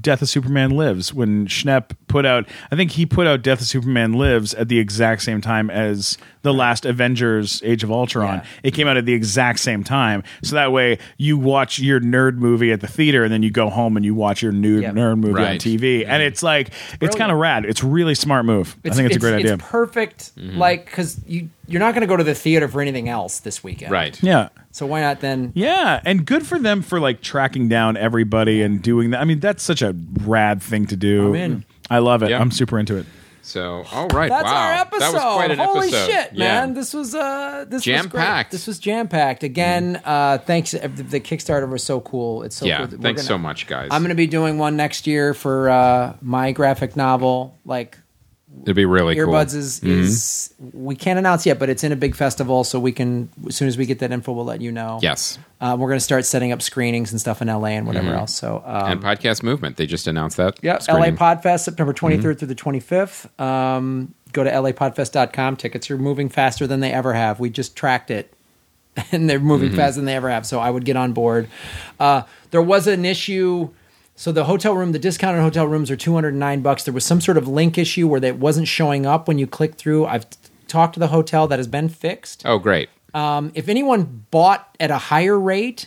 Death 0.00 0.22
of 0.22 0.28
Superman 0.28 0.70
Lives 0.70 1.12
when 1.14 1.46
Schnepp 1.46 1.90
put 2.08 2.24
out 2.26 2.46
I 2.72 2.76
think 2.76 2.92
he 2.92 3.06
put 3.06 3.26
out 3.26 3.42
Death 3.42 3.60
of 3.60 3.66
Superman 3.66 4.14
Lives 4.14 4.54
at 4.54 4.68
the 4.68 4.78
exact 4.78 5.22
same 5.22 5.40
time 5.40 5.70
as 5.70 6.18
the 6.42 6.52
last 6.54 6.86
Avengers 6.86 7.60
Age 7.64 7.82
of 7.84 7.90
Ultron. 7.90 8.36
Yeah. 8.36 8.44
It 8.62 8.70
came 8.74 8.86
out 8.88 8.96
at 8.96 9.04
the 9.04 9.12
exact 9.12 9.58
same 9.60 9.84
time. 9.84 10.22
So 10.42 10.54
that 10.56 10.72
way 10.72 10.98
you 11.18 11.36
watch 11.36 11.78
your 11.78 12.00
nerd 12.00 12.36
movie 12.36 12.72
at 12.72 12.80
the 12.80 12.86
theater 12.86 13.24
and 13.24 13.32
then 13.32 13.42
you 13.42 13.50
go 13.50 13.68
home 13.68 13.96
and 13.96 14.04
you 14.06 14.14
watch 14.14 14.42
your 14.42 14.52
new 14.52 14.80
Yep. 14.80 14.94
nerd 14.94 15.16
movie 15.18 15.34
on 15.40 15.42
Right. 15.42 15.60
TV. 15.60 16.04
And 16.06 16.22
it's 16.22 16.42
like 16.42 16.68
it's 16.68 16.96
brilliant. 16.98 17.18
kind 17.18 17.32
of 17.32 17.38
rad. 17.38 17.64
It's 17.64 17.82
really 17.84 18.14
smart 18.14 18.44
move. 18.46 18.76
I 18.84 18.90
think 18.90 19.06
it's, 19.08 19.16
a 19.16 19.18
great 19.18 19.34
idea. 19.34 19.54
It's 19.54 19.64
perfect, 19.64 20.32
Mm-hmm. 20.36 20.58
like 20.58 20.86
because 20.86 21.20
you 21.26 21.50
you're 21.70 21.80
not 21.80 21.92
going 21.92 22.00
to 22.00 22.06
go 22.06 22.16
to 22.16 22.24
the 22.24 22.34
theater 22.34 22.66
for 22.66 22.80
anything 22.80 23.10
else 23.10 23.40
this 23.40 23.62
weekend, 23.62 23.92
Right. 23.92 24.18
yeah. 24.22 24.48
So 24.70 24.86
why 24.86 25.02
not 25.02 25.20
then? 25.20 25.52
Yeah, 25.54 26.00
and 26.06 26.24
good 26.24 26.46
for 26.46 26.58
them 26.58 26.80
for 26.80 26.98
like 26.98 27.20
tracking 27.20 27.68
down 27.68 27.96
everybody 27.98 28.62
and 28.62 28.80
doing 28.80 29.10
that. 29.10 29.20
I 29.20 29.24
mean, 29.24 29.40
that's 29.40 29.62
such 29.62 29.82
a 29.82 29.94
rad 30.22 30.62
thing 30.62 30.86
to 30.86 30.96
do. 30.96 31.28
I'm 31.28 31.34
in. 31.34 31.64
I 31.90 31.98
love 31.98 32.22
it. 32.22 32.30
Yeah. 32.30 32.40
I'm 32.40 32.50
super 32.50 32.78
into 32.78 32.96
it. 32.96 33.06
So, 33.40 33.84
all 33.92 34.08
right. 34.08 34.28
That's 34.28 34.44
wow. 34.44 34.66
our 34.66 34.72
episode. 34.74 35.00
That 35.00 35.12
was 35.14 35.22
quite 35.22 35.50
an 35.52 35.58
Holy 35.58 35.88
episode. 35.88 36.06
shit, 36.10 36.32
Yeah. 36.34 36.44
man! 36.66 36.74
This 36.74 36.92
was 36.92 37.14
uh, 37.14 37.64
this 37.66 37.82
Jam-packed. 37.82 38.50
This 38.50 38.66
was 38.66 38.78
jam 38.78 39.08
packed. 39.08 39.42
Again, 39.42 40.02
uh, 40.04 40.36
thanks. 40.38 40.72
The, 40.72 40.88
the 40.88 41.20
Kickstarter 41.20 41.66
was 41.66 41.82
so 41.82 42.00
cool. 42.00 42.42
It's 42.42 42.56
so 42.56 42.66
Yeah. 42.66 42.86
cool. 42.86 42.98
Thanks 42.98 43.22
gonna- 43.22 43.28
so 43.28 43.38
much, 43.38 43.66
guys. 43.66 43.88
I'm 43.90 44.02
going 44.02 44.10
to 44.10 44.16
be 44.16 44.26
doing 44.26 44.58
one 44.58 44.76
next 44.76 45.06
year 45.06 45.32
for 45.32 45.70
uh, 45.70 46.14
my 46.20 46.52
graphic 46.52 46.94
novel. 46.94 47.56
Like 47.64 47.96
It'd 48.62 48.76
be 48.76 48.84
really 48.84 49.14
cool. 49.14 49.26
Earbuds 49.26 49.54
is 49.54 49.82
is 49.82 50.52
we 50.72 50.94
can't 50.94 51.18
announce 51.18 51.46
yet, 51.46 51.58
but 51.58 51.68
it's 51.68 51.84
in 51.84 51.92
a 51.92 51.96
big 51.96 52.14
festival, 52.14 52.64
so 52.64 52.78
we 52.80 52.92
can 52.92 53.28
as 53.46 53.56
soon 53.56 53.68
as 53.68 53.78
we 53.78 53.86
get 53.86 54.00
that 54.00 54.10
info, 54.12 54.32
we'll 54.32 54.44
let 54.44 54.60
you 54.60 54.72
know. 54.72 54.98
Yes. 55.02 55.38
uh, 55.60 55.76
we're 55.78 55.88
going 55.88 55.98
to 55.98 56.04
start 56.04 56.24
setting 56.24 56.52
up 56.52 56.60
screenings 56.60 57.12
and 57.12 57.20
stuff 57.20 57.40
in 57.40 57.48
LA 57.48 57.68
and 57.68 57.86
whatever 57.86 58.12
else. 58.14 58.34
So 58.34 58.62
um, 58.66 58.92
and 58.92 59.02
Podcast 59.02 59.42
Movement. 59.42 59.76
They 59.76 59.86
just 59.86 60.06
announced 60.06 60.36
that. 60.38 60.58
Yeah. 60.62 60.78
LA 60.88 61.10
Podfest, 61.10 61.60
September 61.60 61.92
23rd 61.92 62.38
through 62.38 62.48
the 62.48 62.54
25th. 62.54 63.40
Um, 63.40 64.14
go 64.32 64.44
to 64.44 64.50
lapodfest.com. 64.50 65.56
Tickets 65.56 65.90
are 65.90 65.98
moving 65.98 66.28
faster 66.28 66.66
than 66.66 66.80
they 66.80 66.92
ever 66.92 67.14
have. 67.14 67.40
We 67.40 67.50
just 67.50 67.76
tracked 67.76 68.10
it, 68.10 68.32
and 69.12 69.30
they're 69.30 69.40
moving 69.40 69.72
faster 69.74 69.96
than 70.00 70.06
they 70.06 70.16
ever 70.16 70.30
have. 70.30 70.46
So 70.46 70.58
I 70.58 70.70
would 70.70 70.84
get 70.84 70.96
on 70.96 71.12
board. 71.12 71.48
Uh, 72.00 72.22
there 72.50 72.62
was 72.62 72.86
an 72.86 73.04
issue. 73.04 73.70
So 74.18 74.32
the 74.32 74.46
hotel 74.46 74.74
room, 74.74 74.90
the 74.90 74.98
discounted 74.98 75.42
hotel 75.42 75.68
rooms 75.68 75.92
are 75.92 75.96
209 75.96 76.60
bucks. 76.60 76.82
There 76.82 76.92
was 76.92 77.04
some 77.04 77.20
sort 77.20 77.38
of 77.38 77.46
link 77.46 77.78
issue 77.78 78.08
where 78.08 78.18
that 78.18 78.36
wasn't 78.36 78.66
showing 78.66 79.06
up 79.06 79.28
when 79.28 79.38
you 79.38 79.46
click 79.46 79.76
through. 79.76 80.06
I've 80.06 80.28
t- 80.28 80.36
talked 80.66 80.94
to 80.94 81.00
the 81.00 81.06
hotel 81.06 81.46
that 81.46 81.60
has 81.60 81.68
been 81.68 81.88
fixed. 81.88 82.42
Oh, 82.44 82.58
great. 82.58 82.88
Um, 83.14 83.52
if 83.54 83.68
anyone 83.68 84.24
bought 84.32 84.76
at 84.80 84.90
a 84.90 84.98
higher 84.98 85.38
rate, 85.38 85.86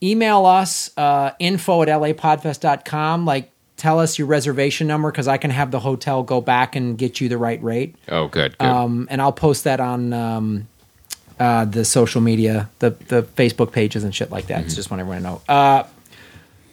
email 0.00 0.46
us 0.46 0.96
uh, 0.96 1.32
info 1.40 1.82
at 1.82 1.88
lapodfest.com. 1.88 3.26
Like, 3.26 3.50
tell 3.76 3.98
us 3.98 4.20
your 4.20 4.28
reservation 4.28 4.86
number 4.86 5.10
because 5.10 5.26
I 5.26 5.36
can 5.36 5.50
have 5.50 5.72
the 5.72 5.80
hotel 5.80 6.22
go 6.22 6.40
back 6.40 6.76
and 6.76 6.96
get 6.96 7.20
you 7.20 7.28
the 7.28 7.38
right 7.38 7.60
rate. 7.60 7.96
Oh, 8.08 8.28
good. 8.28 8.56
Good. 8.56 8.64
Um, 8.64 9.08
and 9.10 9.20
I'll 9.20 9.32
post 9.32 9.64
that 9.64 9.80
on 9.80 10.12
um, 10.12 10.68
uh, 11.40 11.64
the 11.64 11.84
social 11.84 12.20
media, 12.20 12.70
the 12.78 12.90
the 12.90 13.24
Facebook 13.24 13.72
pages 13.72 14.04
and 14.04 14.14
shit 14.14 14.30
like 14.30 14.46
that. 14.46 14.58
Mm-hmm. 14.58 14.66
It's 14.66 14.76
just 14.76 14.92
want 14.92 15.00
everyone 15.00 15.22
to 15.22 15.28
know. 15.28 15.42
Uh, 15.48 15.82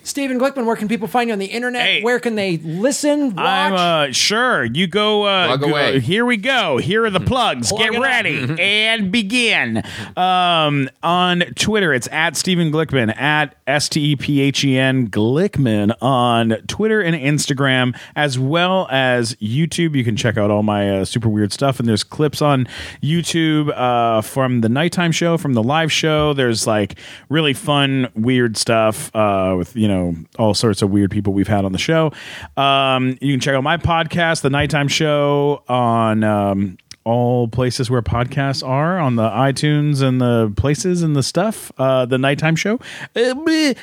Stephen 0.03 0.39
Glickman, 0.39 0.65
where 0.65 0.75
can 0.75 0.87
people 0.87 1.07
find 1.07 1.27
you 1.29 1.33
on 1.33 1.39
the 1.39 1.45
internet? 1.45 1.81
Hey. 1.83 2.01
where 2.03 2.19
can 2.19 2.35
they 2.35 2.57
listen, 2.57 3.35
watch? 3.35 3.37
I'm 3.45 3.73
uh 3.73 4.11
sure 4.11 4.63
you 4.63 4.87
go 4.87 5.23
uh 5.23 5.47
Plug 5.47 5.59
go- 5.61 5.67
away. 5.69 5.99
here 5.99 6.25
we 6.25 6.37
go. 6.37 6.77
Here 6.77 7.05
are 7.05 7.09
the 7.09 7.19
plugs. 7.19 7.69
Plug 7.69 7.91
Get 7.91 7.99
ready 8.01 8.55
and 8.59 9.11
begin. 9.11 9.83
Um 10.17 10.89
on 11.03 11.41
Twitter 11.55 11.93
it's 11.93 12.07
at 12.11 12.35
Stephen 12.35 12.71
Glickman 12.71 13.15
at 13.15 13.55
S 13.67 13.89
T 13.89 14.11
E 14.11 14.15
P 14.15 14.41
H 14.41 14.63
E 14.63 14.77
N 14.77 15.07
Glickman 15.09 15.95
on 16.01 16.49
Twitter 16.67 16.99
and 17.01 17.15
Instagram 17.15 17.95
as 18.15 18.39
well 18.39 18.87
as 18.89 19.35
YouTube. 19.35 19.95
You 19.95 20.03
can 20.03 20.15
check 20.15 20.37
out 20.37 20.49
all 20.49 20.63
my 20.63 20.99
uh, 21.01 21.05
super 21.05 21.29
weird 21.29 21.53
stuff 21.53 21.79
and 21.79 21.87
there's 21.87 22.03
clips 22.03 22.41
on 22.41 22.67
YouTube 23.03 23.71
uh 23.77 24.21
from 24.21 24.61
the 24.61 24.69
nighttime 24.69 25.11
show, 25.11 25.37
from 25.37 25.53
the 25.53 25.63
live 25.63 25.91
show. 25.91 26.33
There's 26.33 26.65
like 26.65 26.97
really 27.29 27.53
fun 27.53 28.07
weird 28.15 28.57
stuff 28.57 29.15
uh 29.15 29.55
with 29.57 29.75
you 29.75 29.87
know 29.87 29.90
all 30.37 30.53
sorts 30.53 30.81
of 30.81 30.89
weird 30.89 31.11
people 31.11 31.33
we've 31.33 31.47
had 31.47 31.65
on 31.65 31.71
the 31.71 31.77
show. 31.77 32.11
Um, 32.57 33.17
you 33.21 33.33
can 33.33 33.39
check 33.39 33.55
out 33.55 33.63
my 33.63 33.77
podcast, 33.77 34.41
The 34.41 34.49
Nighttime 34.49 34.87
Show, 34.87 35.63
on 35.67 36.23
um, 36.23 36.77
all 37.03 37.47
places 37.47 37.89
where 37.89 38.01
podcasts 38.01 38.67
are, 38.67 38.99
on 38.99 39.15
the 39.15 39.27
iTunes 39.29 40.01
and 40.01 40.21
the 40.21 40.53
places 40.55 41.01
and 41.01 41.15
the 41.15 41.23
stuff. 41.23 41.71
Uh, 41.77 42.05
the 42.05 42.17
Nighttime 42.17 42.55
Show. 42.55 42.79
Uh, 43.15 43.33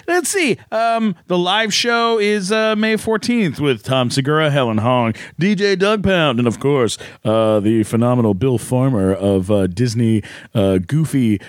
let's 0.07 0.29
see. 0.29 0.57
Um, 0.71 1.17
the 1.27 1.39
live 1.39 1.75
show 1.75 2.19
is 2.19 2.53
uh, 2.53 2.77
May 2.77 2.95
14th 2.95 3.61
with 3.61 3.83
Tom 3.83 4.11
Segura, 4.11 4.51
Helen 4.51 4.79
Hong, 4.79 5.15
DJ 5.41 5.79
Doug 5.79 6.03
Pound, 6.05 6.39
and 6.39 6.47
of 6.47 6.61
course, 6.61 6.99
uh, 7.25 7.61
the 7.61 7.83
phenomenal 7.83 8.35
Bill 8.35 8.59
Farmer 8.59 9.13
of 9.13 9.51
uh, 9.51 9.67
Disney 9.67 10.23
uh, 10.55 10.79
Goofy. 10.79 11.41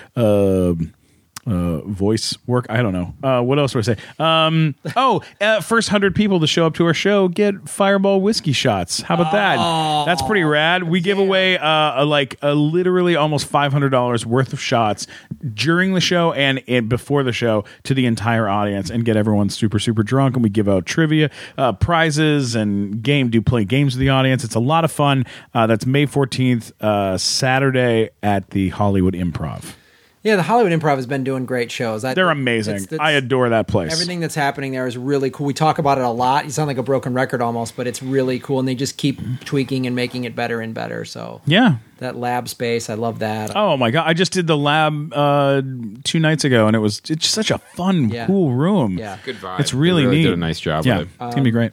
Uh, 1.46 1.78
voice 1.80 2.36
work. 2.46 2.66
I 2.68 2.82
don't 2.82 2.92
know. 2.92 3.14
Uh, 3.22 3.40
what 3.42 3.58
else 3.58 3.72
do 3.72 3.78
I 3.78 3.82
say? 3.82 3.96
Um, 4.18 4.74
oh, 4.96 5.22
uh, 5.40 5.62
first 5.62 5.88
hundred 5.88 6.14
people 6.14 6.38
to 6.40 6.46
show 6.46 6.66
up 6.66 6.74
to 6.74 6.84
our 6.84 6.92
show 6.92 7.28
get 7.28 7.66
Fireball 7.66 8.20
whiskey 8.20 8.52
shots. 8.52 9.00
How 9.00 9.14
about 9.14 9.32
that? 9.32 9.56
That's 10.04 10.20
pretty 10.20 10.44
rad. 10.44 10.84
We 10.84 11.00
give 11.00 11.18
away 11.18 11.56
uh, 11.56 12.02
a, 12.02 12.04
like 12.04 12.36
a 12.42 12.54
literally 12.54 13.16
almost 13.16 13.46
five 13.46 13.72
hundred 13.72 13.88
dollars 13.88 14.26
worth 14.26 14.52
of 14.52 14.60
shots 14.60 15.06
during 15.54 15.94
the 15.94 16.00
show 16.00 16.32
and, 16.34 16.62
and 16.68 16.90
before 16.90 17.22
the 17.22 17.32
show 17.32 17.64
to 17.84 17.94
the 17.94 18.04
entire 18.04 18.46
audience 18.46 18.90
and 18.90 19.06
get 19.06 19.16
everyone 19.16 19.48
super 19.48 19.78
super 19.78 20.02
drunk. 20.02 20.36
And 20.36 20.42
we 20.42 20.50
give 20.50 20.68
out 20.68 20.84
trivia 20.84 21.30
uh, 21.56 21.72
prizes 21.72 22.54
and 22.54 23.02
game 23.02 23.30
do 23.30 23.40
play 23.40 23.64
games 23.64 23.94
with 23.94 24.00
the 24.00 24.10
audience. 24.10 24.44
It's 24.44 24.56
a 24.56 24.60
lot 24.60 24.84
of 24.84 24.92
fun. 24.92 25.24
Uh, 25.54 25.66
that's 25.66 25.86
May 25.86 26.04
fourteenth, 26.04 26.70
uh, 26.82 27.16
Saturday 27.16 28.10
at 28.22 28.50
the 28.50 28.68
Hollywood 28.68 29.14
Improv. 29.14 29.74
Yeah, 30.22 30.36
the 30.36 30.42
Hollywood 30.42 30.72
Improv 30.78 30.96
has 30.96 31.06
been 31.06 31.24
doing 31.24 31.46
great 31.46 31.70
shows. 31.70 32.04
I, 32.04 32.14
They're 32.14 32.30
amazing. 32.30 32.74
it's- 32.76 32.92
it's- 32.92 33.00
I 33.00 33.12
adore 33.12 33.48
that 33.48 33.66
place. 33.68 33.92
Everything 33.92 34.20
that's 34.20 34.34
happening 34.34 34.72
there 34.72 34.86
is 34.86 34.96
really 34.98 35.30
cool. 35.30 35.46
We 35.46 35.54
talk 35.54 35.78
about 35.78 35.98
it 35.98 36.04
a 36.04 36.10
lot. 36.10 36.44
You 36.44 36.50
sound 36.50 36.68
like 36.68 36.76
a 36.78 36.82
broken 36.82 37.14
record 37.14 37.40
almost, 37.40 37.76
but 37.76 37.86
it's 37.86 38.02
really 38.02 38.38
cool, 38.38 38.58
and 38.58 38.68
they 38.68 38.74
just 38.74 38.96
keep 38.96 39.18
tweaking 39.44 39.86
and 39.86 39.96
making 39.96 40.24
it 40.24 40.36
better 40.36 40.60
and 40.60 40.74
better. 40.74 41.04
So 41.04 41.40
Yeah. 41.46 41.76
that 41.98 42.16
lab 42.16 42.48
space, 42.48 42.90
I 42.90 42.94
love 42.94 43.18
that. 43.20 43.54
Oh 43.56 43.76
my 43.76 43.90
god! 43.90 44.04
I 44.06 44.12
just 44.14 44.32
did 44.32 44.46
the 44.46 44.56
lab 44.56 45.12
uh, 45.14 45.62
two 46.04 46.18
nights 46.18 46.44
ago, 46.44 46.66
and 46.66 46.74
it 46.76 46.80
was 46.80 47.00
it's 47.08 47.26
such 47.28 47.50
a 47.50 47.58
fun, 47.58 48.10
Yeah. 48.10 48.26
cool 48.26 48.52
room. 48.52 48.98
Yeah. 48.98 49.16
Good 49.24 49.36
vibe. 49.36 49.60
It's 49.60 49.72
really, 49.74 50.02
They 50.02 50.06
really 50.06 50.16
neat. 50.18 50.24
did 50.24 50.32
a 50.34 50.36
nice 50.36 50.60
job 50.60 50.84
Yeah, 50.86 50.98
with 50.98 51.08
it. 51.08 51.12
it's 51.20 51.34
gonna 51.34 51.42
be 51.44 51.50
great. 51.50 51.72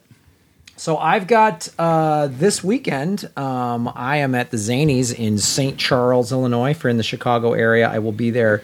So 0.78 0.98
I've 0.98 1.26
got 1.26 1.68
uh, 1.80 2.28
this 2.28 2.64
weekend. 2.64 3.28
Um, 3.36 3.92
I 3.96 4.18
am 4.18 4.36
at 4.36 4.52
the 4.52 4.58
Zanies 4.58 5.12
in 5.12 5.40
St. 5.40 5.76
Charles, 5.76 6.32
Illinois. 6.32 6.70
If 6.70 6.84
you're 6.84 6.92
in 6.92 6.98
the 6.98 7.04
Chicago 7.04 7.54
area, 7.54 7.90
I 7.90 7.98
will 7.98 8.12
be 8.12 8.30
there 8.30 8.62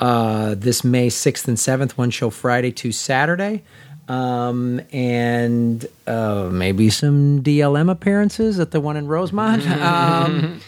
uh, 0.00 0.54
this 0.54 0.82
May 0.84 1.10
sixth 1.10 1.46
and 1.46 1.58
seventh. 1.58 1.98
One 1.98 2.08
show 2.08 2.30
Friday 2.30 2.72
to 2.72 2.92
Saturday, 2.92 3.62
um, 4.08 4.80
and 4.90 5.86
uh, 6.06 6.48
maybe 6.50 6.88
some 6.88 7.42
DLM 7.42 7.90
appearances 7.90 8.58
at 8.58 8.70
the 8.70 8.80
one 8.80 8.96
in 8.96 9.06
Rosemont. 9.06 9.68
um, 9.68 10.60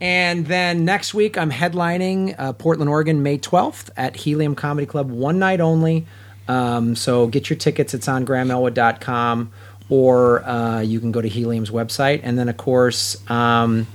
and 0.00 0.46
then 0.46 0.86
next 0.86 1.12
week, 1.12 1.36
I'm 1.36 1.50
headlining 1.50 2.34
uh, 2.38 2.54
Portland, 2.54 2.88
Oregon, 2.88 3.22
May 3.22 3.36
12th 3.36 3.90
at 3.98 4.16
Helium 4.16 4.54
Comedy 4.54 4.86
Club, 4.86 5.10
one 5.10 5.38
night 5.38 5.60
only. 5.60 6.06
Um, 6.48 6.96
so 6.96 7.26
get 7.26 7.50
your 7.50 7.58
tickets. 7.58 7.92
It's 7.92 8.08
on 8.08 8.24
grahamelwood.com 8.24 9.52
or 9.88 10.44
uh, 10.44 10.80
you 10.80 11.00
can 11.00 11.12
go 11.12 11.20
to 11.20 11.28
Helium's 11.28 11.70
website. 11.70 12.20
And 12.22 12.38
then, 12.38 12.48
of 12.48 12.56
course, 12.56 13.16
um, 13.30 13.86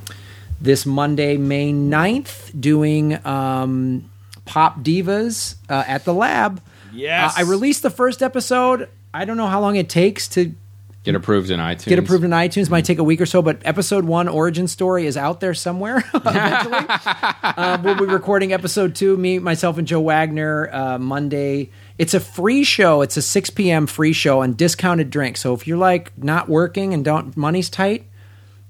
this 0.60 0.86
Monday, 0.86 1.38
May 1.38 1.72
9th, 1.72 2.60
doing 2.60 3.26
um, 3.26 4.10
Pop 4.46 4.82
Divas 4.82 5.56
uh, 5.70 5.84
at 5.88 6.06
the 6.06 6.14
lab. 6.14 6.62
Yes. 6.94 7.36
Uh, 7.36 7.42
I 7.42 7.44
released 7.44 7.84
the 7.84 7.90
first 7.90 8.22
episode. 8.22 8.90
I 9.14 9.26
don't 9.26 9.38
know 9.38 9.48
how 9.48 9.62
long 9.62 9.76
it 9.76 9.90
takes 9.90 10.28
to 10.30 10.54
Get 11.04 11.16
approved 11.16 11.50
in 11.52 11.60
iTunes. 11.60 11.88
get 11.88 12.00
approved 12.00 12.24
in 12.24 12.32
iTunes. 12.32 12.70
Might 12.70 12.86
take 12.86 12.98
a 12.98 13.04
week 13.04 13.20
or 13.20 13.26
so, 13.26 13.42
but 13.42 13.62
episode 13.66 14.06
one 14.06 14.30
origin 14.30 14.70
story 14.70 15.06
is 15.06 15.18
out 15.18 15.42
there 15.42 15.54
somewhere. 15.54 15.98
eventually, 16.14 16.88
um, 17.58 17.84
we'll 17.84 17.96
be 17.96 18.06
recording 18.06 18.54
episode 18.54 18.96
two. 18.96 19.18
Me, 19.18 19.38
myself, 19.38 19.78
and 19.78 19.86
Joe 19.86 20.00
Wagner 20.00 20.70
uh, 20.74 20.98
Monday. 21.00 21.72
It's 21.98 22.14
a 22.14 22.20
free 22.20 22.64
show. 22.64 23.02
It's 23.02 23.18
a 23.18 23.22
six 23.22 23.50
p.m. 23.50 23.88
free 23.88 24.14
show 24.14 24.42
and 24.42 24.58
discounted 24.58 25.10
drinks. 25.10 25.42
So 25.42 25.54
if 25.54 25.68
you're 25.68 25.78
like 25.78 26.18
not 26.18 26.50
working 26.50 26.94
and 26.94 27.06
don't 27.06 27.36
money's 27.38 27.70
tight, 27.70 28.06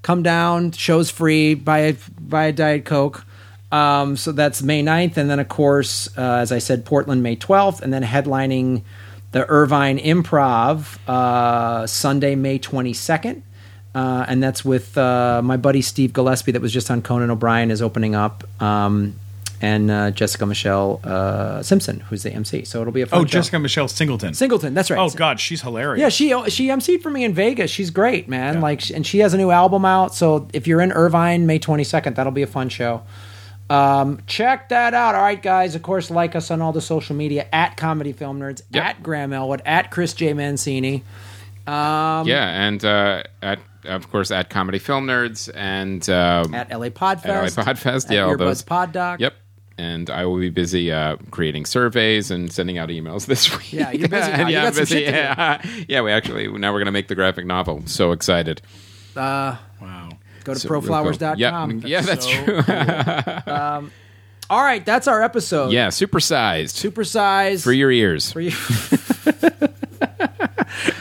come 0.02 0.22
down. 0.22 0.72
Show's 0.72 1.10
free. 1.10 1.54
Buy 1.54 1.78
a 1.78 1.96
buy 2.20 2.44
a 2.46 2.52
diet 2.52 2.84
coke. 2.84 3.24
Um, 3.72 4.16
so 4.16 4.30
that's 4.30 4.62
May 4.62 4.84
9th. 4.84 5.16
and 5.16 5.28
then 5.28 5.40
of 5.40 5.48
course, 5.48 6.08
uh, 6.16 6.36
as 6.36 6.52
I 6.52 6.58
said, 6.58 6.84
Portland 6.84 7.22
May 7.22 7.34
twelfth, 7.34 7.82
and 7.82 7.92
then 7.92 8.04
headlining 8.04 8.82
the 9.32 9.44
Irvine 9.48 9.98
Improv 9.98 10.96
uh, 11.08 11.88
Sunday, 11.88 12.36
May 12.36 12.60
22nd. 12.60 13.42
Uh, 13.92 14.24
and 14.28 14.40
that's 14.40 14.64
with 14.64 14.96
uh, 14.96 15.40
my 15.42 15.56
buddy 15.56 15.82
Steve 15.82 16.12
Gillespie, 16.12 16.52
that 16.52 16.62
was 16.62 16.72
just 16.72 16.88
on 16.88 17.02
Conan 17.02 17.30
O'Brien, 17.30 17.72
is 17.72 17.82
opening 17.82 18.14
up, 18.14 18.44
um, 18.62 19.16
and 19.60 19.90
uh, 19.90 20.10
Jessica 20.10 20.44
Michelle 20.46 21.00
uh, 21.04 21.62
Simpson, 21.62 22.00
who's 22.00 22.22
the 22.22 22.32
MC. 22.32 22.64
So 22.64 22.80
it'll 22.80 22.92
be 22.92 23.02
a 23.02 23.06
fun 23.06 23.20
Oh, 23.20 23.22
show. 23.22 23.26
Jessica 23.28 23.58
Michelle 23.58 23.88
Singleton. 23.88 24.34
Singleton, 24.34 24.74
that's 24.74 24.90
right. 24.90 24.98
Oh 24.98 25.10
God, 25.10 25.40
she's 25.40 25.62
hilarious. 25.62 26.00
Yeah, 26.00 26.08
she 26.08 26.50
she 26.50 26.68
emceed 26.68 27.02
for 27.02 27.10
me 27.10 27.24
in 27.24 27.32
Vegas. 27.34 27.70
She's 27.70 27.90
great, 27.90 28.28
man. 28.28 28.60
Like, 28.60 28.90
and 28.90 29.06
she 29.06 29.18
has 29.20 29.32
a 29.34 29.36
new 29.38 29.50
album 29.50 29.84
out. 29.84 30.14
So 30.14 30.48
if 30.52 30.66
you're 30.66 30.80
in 30.80 30.92
Irvine, 30.92 31.46
May 31.46 31.58
22nd, 31.58 32.14
that'll 32.16 32.32
be 32.32 32.42
a 32.42 32.46
fun 32.46 32.68
show. 32.68 33.02
Um, 33.70 34.20
check 34.26 34.68
that 34.68 34.92
out. 34.92 35.14
All 35.14 35.22
right, 35.22 35.40
guys. 35.42 35.74
Of 35.74 35.82
course, 35.82 36.10
like 36.10 36.36
us 36.36 36.50
on 36.50 36.60
all 36.60 36.72
the 36.72 36.82
social 36.82 37.16
media 37.16 37.46
at 37.52 37.76
Comedy 37.78 38.12
Film 38.12 38.38
Nerds, 38.40 38.60
Yep. 38.70 38.84
at 38.84 39.02
Graham 39.02 39.32
Elwood, 39.32 39.62
at 39.64 39.90
Chris 39.90 40.12
J 40.12 40.34
Mancini. 40.34 41.02
Um, 41.66 42.26
Yeah, 42.26 42.66
and 42.66 42.84
uh, 42.84 43.22
at 43.40 43.60
of 43.86 44.10
course 44.10 44.30
at 44.30 44.50
Comedy 44.50 44.78
Film 44.78 45.06
Nerds 45.06 45.50
and 45.54 46.06
um, 46.10 46.54
at 46.54 46.70
LA 46.70 46.88
Podfest. 46.90 47.26
at 47.26 47.56
LA 47.56 47.64
Podfest. 47.64 48.06
At 48.06 48.12
Yeah, 48.12 48.24
all 48.24 48.34
Earbuds 48.34 48.38
those. 48.38 48.62
Pod 48.62 48.92
Doc. 48.92 49.20
Yep. 49.20 49.34
And 49.76 50.08
I 50.08 50.24
will 50.26 50.38
be 50.38 50.50
busy 50.50 50.92
uh, 50.92 51.16
creating 51.32 51.66
surveys 51.66 52.30
and 52.30 52.52
sending 52.52 52.78
out 52.78 52.90
emails 52.90 53.26
this 53.32 53.50
week. 53.56 53.72
Yeah, 53.72 53.90
you're 53.90 54.08
busy 54.08 54.30
now. 54.32 54.46
You 54.46 54.54
yeah, 54.54 54.62
got 54.62 54.66
I'm 54.68 54.72
some 54.74 54.82
busy. 54.82 54.94
shit 55.00 55.06
to 55.06 55.10
do. 55.12 55.16
yeah. 55.16 55.62
yeah, 55.88 56.00
we 56.02 56.12
actually 56.12 56.46
now 56.46 56.72
we're 56.72 56.78
going 56.78 56.86
to 56.86 56.92
make 56.92 57.08
the 57.08 57.14
graphic 57.16 57.44
novel. 57.46 57.82
So 57.86 58.12
excited. 58.12 58.62
Uh, 59.16 59.56
Wow. 59.80 60.10
go 60.44 60.54
to 60.54 60.60
So 60.60 60.68
real 60.68 60.80
cool. 60.80 60.90
proflowers.com. 60.90 61.78
Yeah, 61.80 61.86
yeah, 61.86 62.00
that's 62.02 62.24
so 62.24 62.44
true. 62.44 63.90
All 64.50 64.62
right, 64.62 64.84
that's 64.84 65.08
our 65.08 65.22
episode. 65.22 65.72
yeah, 65.72 65.88
supersized 65.88 66.74
Supersized 66.92 67.64
for 67.64 67.72
your 67.72 67.90
ears. 67.90 68.30
For 68.30 68.40
you. 68.42 68.50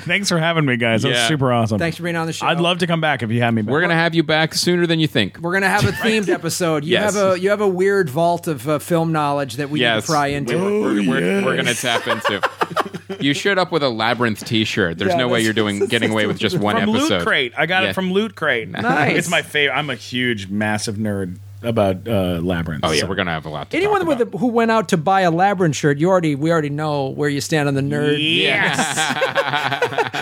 Thanks 0.08 0.30
for 0.30 0.38
having 0.38 0.66
me, 0.66 0.78
guys. 0.78 1.02
That 1.04 1.10
was 1.10 1.18
Yeah. 1.18 1.28
super 1.28 1.52
awesome. 1.52 1.80
Thanks 1.80 1.98
for 1.98 2.04
being 2.04 2.16
on 2.16 2.28
the 2.28 2.34
show. 2.34 2.46
I'd 2.46 2.60
love 2.60 2.80
to 2.80 2.88
come 2.88 3.02
back 3.02 3.24
if 3.24 3.32
you 3.32 3.42
had 3.42 3.52
me. 3.54 3.62
Back. 3.62 3.72
We're 3.72 3.80
going 3.82 3.90
to 3.90 3.96
have 3.96 4.14
you 4.16 4.24
back 4.24 4.54
sooner 4.54 4.86
than 4.88 5.00
you 5.00 5.08
think. 5.08 5.40
We're 5.40 5.54
gonna 5.54 5.70
have 5.70 5.86
a 5.86 5.92
themed 6.04 6.30
episode. 6.30 6.84
You 6.86 6.92
Yes. 6.92 7.16
have 7.16 7.34
a 7.34 7.40
you 7.40 7.50
have 7.50 7.62
a 7.62 7.68
weird 7.68 8.10
vault 8.10 8.48
of 8.48 8.68
uh, 8.68 8.80
film 8.80 9.12
knowledge 9.12 9.56
that 9.56 9.70
we 9.70 9.80
need 9.80 9.86
to 9.86 10.02
pry 10.02 10.28
into. 10.28 10.58
We're, 10.58 10.82
we're, 10.82 11.10
we're, 11.10 11.20
yes. 11.20 11.46
we're 11.46 11.54
going 11.56 11.66
to 11.66 11.76
tap 11.76 12.08
into. 12.08 13.20
you 13.24 13.34
showed 13.34 13.58
up 13.58 13.72
with 13.72 13.84
a 13.84 13.90
labyrinth 13.90 14.44
T-shirt. 14.46 14.98
There's 14.98 15.12
Yeah, 15.12 15.18
no 15.18 15.28
way 15.28 15.40
that's- 15.40 15.46
you're 15.46 15.54
doing 15.54 15.86
getting 15.88 16.12
away 16.12 16.26
with 16.28 16.38
just 16.40 16.58
one 16.58 16.76
from 16.80 16.90
episode. 16.96 17.10
Loot 17.20 17.24
Crate. 17.28 17.54
I 17.58 17.66
got 17.66 17.84
Yeah. 17.84 17.90
it 17.90 17.94
from 17.94 18.12
Loot 18.12 18.36
Crate. 18.36 18.70
Nice. 18.70 19.18
It's 19.18 19.30
my 19.30 19.42
favorite. 19.42 19.76
I'm 19.78 19.90
a 19.90 19.96
huge, 19.96 20.48
massive 20.50 20.96
nerd 20.96 21.38
about 21.66 22.08
uh, 22.08 22.40
labyrinth. 22.42 22.84
Oh 22.86 22.92
yeah, 22.92 23.02
So- 23.02 23.08
we're 23.08 23.16
gonna 23.16 23.32
have 23.32 23.46
a 23.46 23.50
lot. 23.50 23.70
To 23.72 23.78
Anyone 23.78 24.00
talk 24.02 24.08
with 24.10 24.22
about. 24.22 24.36
a, 24.36 24.38
who 24.38 24.48
went 24.48 24.72
out 24.72 24.90
to 24.90 24.98
buy 24.98 25.22
a 25.22 25.32
labyrinth 25.32 25.76
shirt, 25.76 25.98
you 25.98 26.10
already 26.10 26.36
we 26.36 26.52
already 26.52 26.70
know 26.70 27.10
where 27.10 27.30
you 27.30 27.42
stand 27.42 27.68
on 27.68 27.74
the 27.76 27.82
nerd. 27.82 28.18
Yes. 28.20 28.98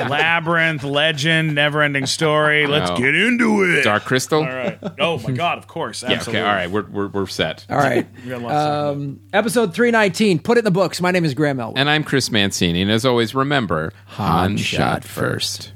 Labyrinth, 0.10 0.84
legend, 0.84 1.54
never 1.56 1.82
ending 1.82 2.06
story. 2.06 2.68
Let's 2.68 2.90
No. 2.90 2.98
get 2.98 3.14
into 3.16 3.64
it. 3.64 3.84
Dark 3.84 4.04
Crystal. 4.04 4.40
All 4.44 4.46
right. 4.50 4.80
Oh 5.00 5.20
my 5.20 5.32
god, 5.32 5.58
of 5.58 5.68
course. 5.68 6.04
Yeah. 6.04 6.12
Absolutely. 6.14 6.42
Okay. 6.42 6.50
All 6.50 6.56
right. 6.56 6.72
We're 6.72 6.86
we're, 6.90 7.08
we're 7.08 7.28
set. 7.28 7.66
All 7.70 7.78
right. 7.78 8.08
We 8.24 8.30
got 8.30 8.42
lots 8.42 8.54
of- 8.56 8.98
Um, 8.98 9.20
episode 9.34 9.74
three 9.74 9.92
nineteen. 9.92 10.40
Put 10.40 10.58
it 10.58 10.60
in 10.60 10.66
the 10.66 10.72
books. 10.72 11.02
My 11.02 11.12
name 11.12 11.26
is 11.26 11.34
Graham 11.34 11.60
Elwood. 11.60 11.78
And 11.78 11.90
I'm 11.90 12.04
Chris 12.04 12.32
Mancini, 12.32 12.82
and 12.82 12.92
as 12.92 13.06
always, 13.06 13.34
remember 13.36 13.94
Han 14.08 14.58
shot 14.58 15.04
first. 15.04 15.74